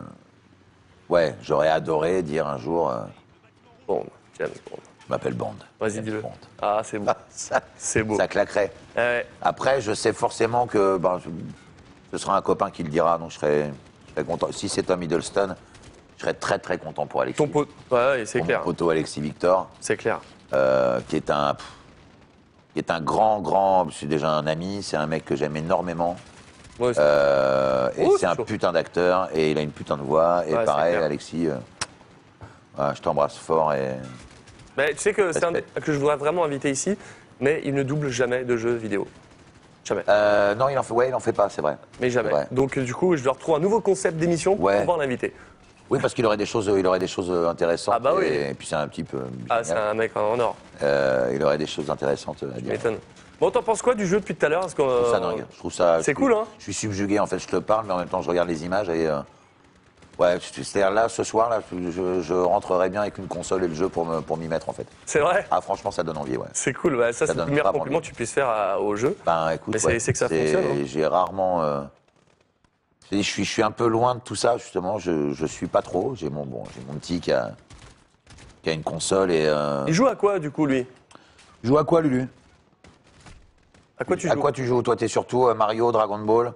ouais, 1.14 1.36
j'aurais 1.42 1.70
adoré 1.70 2.22
dire 2.24 2.48
un 2.48 2.58
jour. 2.58 2.90
euh, 2.90 3.02
Bond, 3.88 4.06
James 4.40 4.50
Bond. 4.70 4.78
Je 5.06 5.10
m'appelle 5.10 5.34
Bond. 5.34 5.54
Vas-y, 5.80 6.02
dis-le. 6.02 6.24
Ah, 6.62 6.82
c'est 6.84 6.98
beau. 6.98 7.12
ça, 7.30 7.62
c'est 7.78 8.04
beau. 8.04 8.16
Ça 8.18 8.28
claquerait. 8.28 8.72
Après, 9.42 9.82
je 9.82 9.94
sais 9.94 10.14
forcément 10.14 10.66
que 10.66 10.98
ben, 10.98 11.20
je- 11.24 11.30
ce 12.12 12.18
sera 12.18 12.38
un 12.38 12.42
copain 12.42 12.72
qui 12.72 12.84
le 12.84 12.90
dira, 12.90 13.18
donc 13.18 13.32
je 13.32 13.38
serai, 13.38 13.72
je 14.08 14.12
serai 14.14 14.24
content. 14.24 14.48
Si 14.52 14.70
c'est 14.70 14.84
Tom 14.84 15.02
Hiddleston, 15.04 15.56
je 16.18 16.22
serais 16.22 16.34
très 16.34 16.58
très 16.60 16.78
content 16.78 17.06
pour 17.06 17.22
Alexis. 17.22 17.38
Ton 17.44 17.50
pote, 17.50 17.70
ouais, 17.92 18.24
c'est 18.26 18.40
pour 18.40 18.48
clair. 18.48 18.60
Mon 18.60 18.66
poteau 18.66 18.90
Alexis 18.90 19.20
Victor. 19.22 19.70
C'est 19.82 19.98
clair. 19.98 20.20
Euh, 20.54 21.00
qui 21.10 21.16
est 21.18 21.30
un, 21.30 21.54
pff, 21.56 21.68
qui 22.74 22.80
est 22.80 22.92
un 22.92 23.02
grand 23.02 23.42
grand. 23.42 23.90
Je 23.90 23.96
suis 23.96 24.08
déjà 24.08 24.30
un 24.30 24.48
ami. 24.48 24.82
C'est 24.84 24.98
un 24.98 25.08
mec 25.08 25.26
que 25.26 25.36
j'aime 25.36 25.58
énormément. 25.58 26.16
Euh, 26.82 27.90
et 27.98 28.04
Oh, 28.06 28.16
c'est 28.20 28.26
un 28.26 28.36
putain 28.36 28.72
d'acteur 28.72 29.30
et 29.34 29.52
il 29.52 29.58
a 29.58 29.62
une 29.62 29.72
putain 29.72 29.96
de 29.98 30.02
voix. 30.02 30.44
Et 30.48 30.52
Ouais, 30.54 30.60
c'est 30.60 30.66
pareil, 30.66 30.94
clair. 30.94 31.06
Alexis, 31.06 31.48
euh, 31.48 31.54
voilà, 32.76 32.94
je 32.94 33.02
t'embrasse 33.02 33.38
fort 33.38 33.74
et. 33.74 33.92
Mais 34.78 34.92
tu 34.94 35.00
sais 35.00 35.14
que 35.14 35.32
c'est 35.32 35.44
un 35.46 35.54
que 35.54 35.92
je 35.94 35.98
voudrais 36.00 36.16
vraiment 36.16 36.44
inviter 36.44 36.72
ici, 36.72 36.98
mais 37.40 37.62
il 37.64 37.76
ne 37.76 37.84
double 37.84 38.10
jamais 38.10 38.44
de 38.44 38.58
jeux 38.58 38.74
vidéo. 38.74 39.08
Jamais. 39.86 40.02
Euh, 40.10 40.56
non, 40.56 40.70
il 40.70 40.78
en 40.80 40.84
fait, 40.84 40.94
ouais, 40.94 41.10
il 41.10 41.14
en 41.14 41.20
fait 41.20 41.34
pas, 41.34 41.50
c'est 41.50 41.62
vrai. 41.62 41.78
Mais 42.02 42.10
jamais. 42.10 42.32
C'est. 42.34 42.54
Donc 42.54 42.80
du 42.80 42.94
coup, 42.96 43.16
je 43.16 43.24
dois 43.24 43.34
retrouver 43.34 43.58
un 43.58 43.62
nouveau 43.62 43.82
concept 43.82 44.18
d'émission 44.18 44.56
pour 44.56 44.66
Ouais. 44.66 44.80
pouvoir 44.80 44.98
l'inviter. 44.98 45.34
Oui, 45.90 46.00
parce 46.02 46.14
qu'il 46.16 46.26
aurait 46.26 46.38
des 46.38 46.46
choses, 46.48 46.72
il 46.76 46.88
aurait 46.88 46.98
des 46.98 47.08
choses 47.08 47.30
intéressantes. 47.48 47.94
Ah 47.98 48.00
bah 48.00 48.14
oui. 48.18 48.26
Et, 48.26 48.50
et 48.50 48.54
puis 48.56 48.66
c'est 48.66 48.76
un 48.76 48.88
petit 48.88 49.04
peu. 49.04 49.20
Ah, 49.50 49.64
c'est 49.64 49.74
un 49.74 49.94
mec 49.94 50.16
en 50.18 50.40
or. 50.40 50.56
Il 50.82 51.44
aurait 51.44 51.58
des 51.60 51.68
choses 51.68 51.92
intéressantes 51.92 52.42
à 52.44 52.56
Je 52.56 52.62
dire. 52.62 52.72
m'étonne. 52.72 52.98
Bon, 53.44 53.52
t'en 53.52 53.62
penses 53.62 53.82
quoi 53.82 53.94
du 53.94 54.08
jeu 54.08 54.22
depuis 54.22 54.36
tout 54.36 54.46
à 54.46 54.48
l'heure 54.48 54.62
Parce 54.62 54.74
que, 54.74 54.82
Je 54.84 54.88
trouve 54.88 55.12
ça 55.12 55.18
euh, 55.18 55.20
dingue. 55.20 55.46
Je 55.52 55.58
trouve 55.58 55.74
ça. 55.74 56.02
C'est 56.02 56.14
cool, 56.14 56.32
hein 56.34 56.46
Je 56.60 56.64
suis 56.64 56.74
subjugué 56.74 57.20
en 57.20 57.28
fait. 57.28 57.40
Je 57.40 57.48
te 57.48 57.58
parle, 57.58 57.86
mais 57.86 57.92
en 57.92 57.98
même 57.98 58.08
temps 58.08 58.22
je 58.22 58.30
regarde 58.30 58.48
les 58.48 58.64
images 58.64 58.88
et. 58.88 59.06
euh, 59.06 59.20
ouais, 60.18 60.38
c'est-à-dire 60.40 60.92
là, 60.92 61.10
ce 61.10 61.26
soir, 61.26 61.50
là, 61.50 61.60
je, 61.70 62.22
je 62.22 62.34
rentrerai 62.34 62.90
bien 62.90 63.02
avec 63.02 63.18
une 63.18 63.28
console 63.28 63.66
et 63.66 63.68
le 63.68 63.76
jeu 63.76 63.90
pour 63.90 64.06
me- 64.06 64.22
pour 64.22 64.38
m'y 64.38 64.48
mettre 64.48 64.70
en 64.70 64.72
fait. 64.72 64.88
C'est 65.06 65.20
vrai 65.20 65.46
Ah, 65.52 65.60
franchement, 65.60 65.92
ça 65.92 66.04
donne 66.04 66.18
envie, 66.18 66.38
ouais. 66.38 66.48
C'est 66.54 66.72
cool. 66.72 66.96
Bah, 66.98 67.12
ça, 67.12 67.28
c'est 67.28 67.34
le 67.34 67.40
donne 67.40 67.60
compliment 67.60 67.98
envie. 67.98 68.02
que 68.02 68.06
tu 68.12 68.14
puisses 68.14 68.32
faire 68.32 68.48
à- 68.48 68.80
au 68.80 68.96
jeu. 68.96 69.18
Ben 69.26 69.50
écoute, 69.50 69.74
Mais 69.74 69.80
c'est- 69.80 69.88
ouais, 69.88 70.00
c'est 70.00 70.14
que 70.14 70.20
ça 70.20 70.30
fonctionne, 70.30 70.64
hein. 70.64 70.84
J'ai 70.86 71.06
rarement. 71.06 71.64
euh, 71.64 71.82
je, 73.12 73.18
suis, 73.24 73.44
je 73.44 73.52
suis 73.52 73.62
un 73.62 73.72
peu 73.72 73.88
loin 73.88 74.16
de 74.16 74.22
tout 74.22 74.36
ça 74.36 74.56
justement. 74.56 75.00
Je, 75.00 75.34
je 75.34 75.46
suis 75.46 75.68
pas 75.68 75.82
trop. 75.82 76.16
J'ai 76.16 76.30
mon 76.30 76.46
bon, 76.46 76.64
j'ai 76.74 76.82
mon 76.88 76.98
petit 76.98 77.20
qui 77.20 77.34
a 77.34 77.52
qui 78.62 78.70
a 78.70 78.74
une 78.74 78.84
console 78.84 79.32
et. 79.34 79.48
euh, 79.48 79.84
Il 79.90 79.94
joue 79.94 80.08
à 80.08 80.16
quoi 80.16 80.40
du 80.40 80.50
coup 80.50 80.66
lui? 80.66 80.88
Il 81.62 81.68
joue 81.68 81.78
à 81.78 81.84
quoi, 81.84 82.00
Lulu? 82.00 82.30
À 83.98 84.06
quoi 84.06 84.18
tu 84.18 84.30
À 84.30 84.34
joues 84.34 84.40
quoi 84.42 84.52
tu 84.52 84.66
joues 84.66 84.82
Toi, 84.82 84.96
t'es 84.96 85.08
surtout 85.08 85.48
euh, 85.48 85.54
Mario, 85.54 85.92
Dragon 85.92 86.20
Ball? 86.20 86.54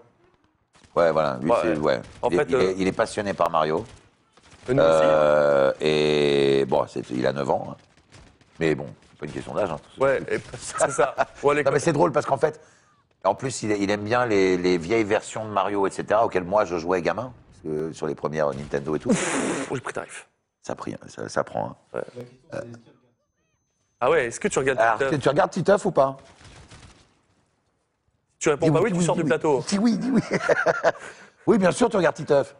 Ouais, 0.95 1.11
voilà. 1.11 1.37
Lui, 1.41 1.51
Ouais. 1.51 1.57
c'est- 1.61 1.77
ouais. 1.77 2.01
En 2.21 2.29
il, 2.29 2.37
fait, 2.37 2.45
il 2.49 2.55
est, 2.55 2.57
euh, 2.67 2.73
il 2.77 2.87
est 2.87 2.91
passionné 2.91 3.33
par 3.33 3.49
Mario. 3.51 3.85
nous 4.67 4.73
aussi, 4.73 4.79
hein. 4.79 4.83
Euh, 4.83 5.73
et 5.79 6.65
bon, 6.65 6.85
c'est- 6.87 7.09
il 7.11 7.25
a 7.27 7.33
9 7.33 7.49
ans. 7.49 7.67
hein. 7.71 7.75
Mais 8.59 8.73
bon, 8.75 8.87
c'est 9.11 9.19
pas 9.19 9.25
une 9.27 9.31
question 9.31 9.53
d'âge. 9.53 9.69
hein. 9.71 9.79
Ouais, 9.99 10.21
et- 10.29 10.39
c'est 10.57 10.89
ça. 10.91 11.15
Non, 11.43 11.53
mais 11.71 11.79
c'est 11.79 11.93
drôle 11.93 12.11
parce 12.11 12.25
qu'en 12.25 12.37
fait, 12.37 12.59
en 13.23 13.35
plus, 13.35 13.61
il, 13.63 13.71
il 13.71 13.91
aime 13.91 14.03
bien 14.03 14.25
les, 14.25 14.57
les 14.57 14.77
vieilles 14.77 15.03
versions 15.03 15.45
de 15.45 15.51
Mario, 15.51 15.85
etc., 15.85 16.19
auxquelles 16.23 16.43
moi 16.43 16.65
je 16.65 16.77
jouais 16.77 17.01
gamin, 17.03 17.31
parce 17.51 17.75
que 17.75 17.93
sur 17.93 18.07
les 18.07 18.15
premières 18.15 18.49
Nintendo 18.53 18.95
et 18.95 18.99
tout. 18.99 19.11
Oh, 19.69 19.75
j'ai 19.75 19.81
pris 19.81 19.93
tarif. 19.93 20.27
Ça, 20.63 20.75
prend. 20.75 21.77
hein. 21.93 22.01
Euh, 22.53 22.61
Ah 23.99 24.09
ouais, 24.09 24.25
est-ce 24.27 24.39
que 24.39 24.47
tu 24.47 24.59
regardes 24.59 24.79
alors, 24.79 24.97
Titeuf? 24.97 25.19
tu 25.19 25.29
regardes 25.29 25.51
Titeuf 25.51 25.85
ou 25.85 25.91
pas? 25.91 26.17
Tu 28.39 28.49
réponds 28.49 28.71
pas 28.71 28.81
oui, 28.81 28.91
tu 28.91 29.01
sors 29.01 29.15
du 29.15 29.23
plateau. 29.23 29.63
Dis 29.67 29.79
oui, 29.79 29.97
dis 29.97 30.11
oui. 30.11 30.21
oui, 31.47 31.57
bien 31.57 31.71
sûr, 31.71 31.89
tu 31.89 31.97
regardes 31.97 32.15
Titeuf. 32.15 32.55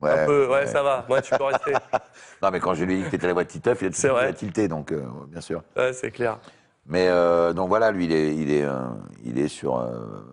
Ouais, 0.00 0.10
Un 0.10 0.26
peu, 0.26 0.48
ouais, 0.48 0.66
ça 0.66 0.82
va. 0.82 1.06
Ouais, 1.08 1.22
tu 1.22 1.34
peux 1.36 1.44
rester. 1.44 1.72
Non, 2.42 2.50
mais 2.50 2.58
quand 2.58 2.74
je 2.74 2.84
lui 2.84 2.94
ai 2.94 2.96
dit 2.98 3.04
que 3.04 3.10
t'étais 3.10 3.28
la 3.28 3.34
voix 3.34 3.44
de 3.44 3.48
Titeuf, 3.48 3.82
il 3.82 3.86
a, 3.86 4.12
vrai. 4.12 4.32
tilté, 4.34 4.66
donc 4.66 4.90
euh, 4.90 5.04
bien 5.28 5.40
sûr. 5.40 5.62
Ouais, 5.76 5.92
c'est 5.92 6.10
clair. 6.10 6.38
Mais 6.86 7.06
euh, 7.08 7.52
donc 7.52 7.68
voilà, 7.68 7.92
lui, 7.92 8.06
il 8.06 8.12
est, 8.12 8.34
il 8.34 8.50
est, 8.50 8.64
euh, 8.64 8.80
il 9.24 9.38
est 9.38 9.46
sur 9.46 9.88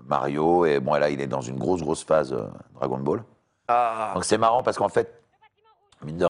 Mario, 0.08 0.66
et 0.66 0.80
bon, 0.80 0.96
là, 0.96 1.12
il 1.12 1.22
est 1.22 1.28
dans 1.28 1.42
une 1.42 1.60
grosse, 1.60 1.82
grosse 1.82 2.04
phase 2.04 2.36
Dragon 2.74 2.98
Ball. 2.98 3.24
Ah. 3.68 4.12
Donc 4.16 4.26
c'est 4.26 4.40
marrant 4.40 4.64
parce 4.64 4.78
qu'en 4.78 4.90
fait, 4.90 5.22
mine 6.04 6.18
de 6.18 6.26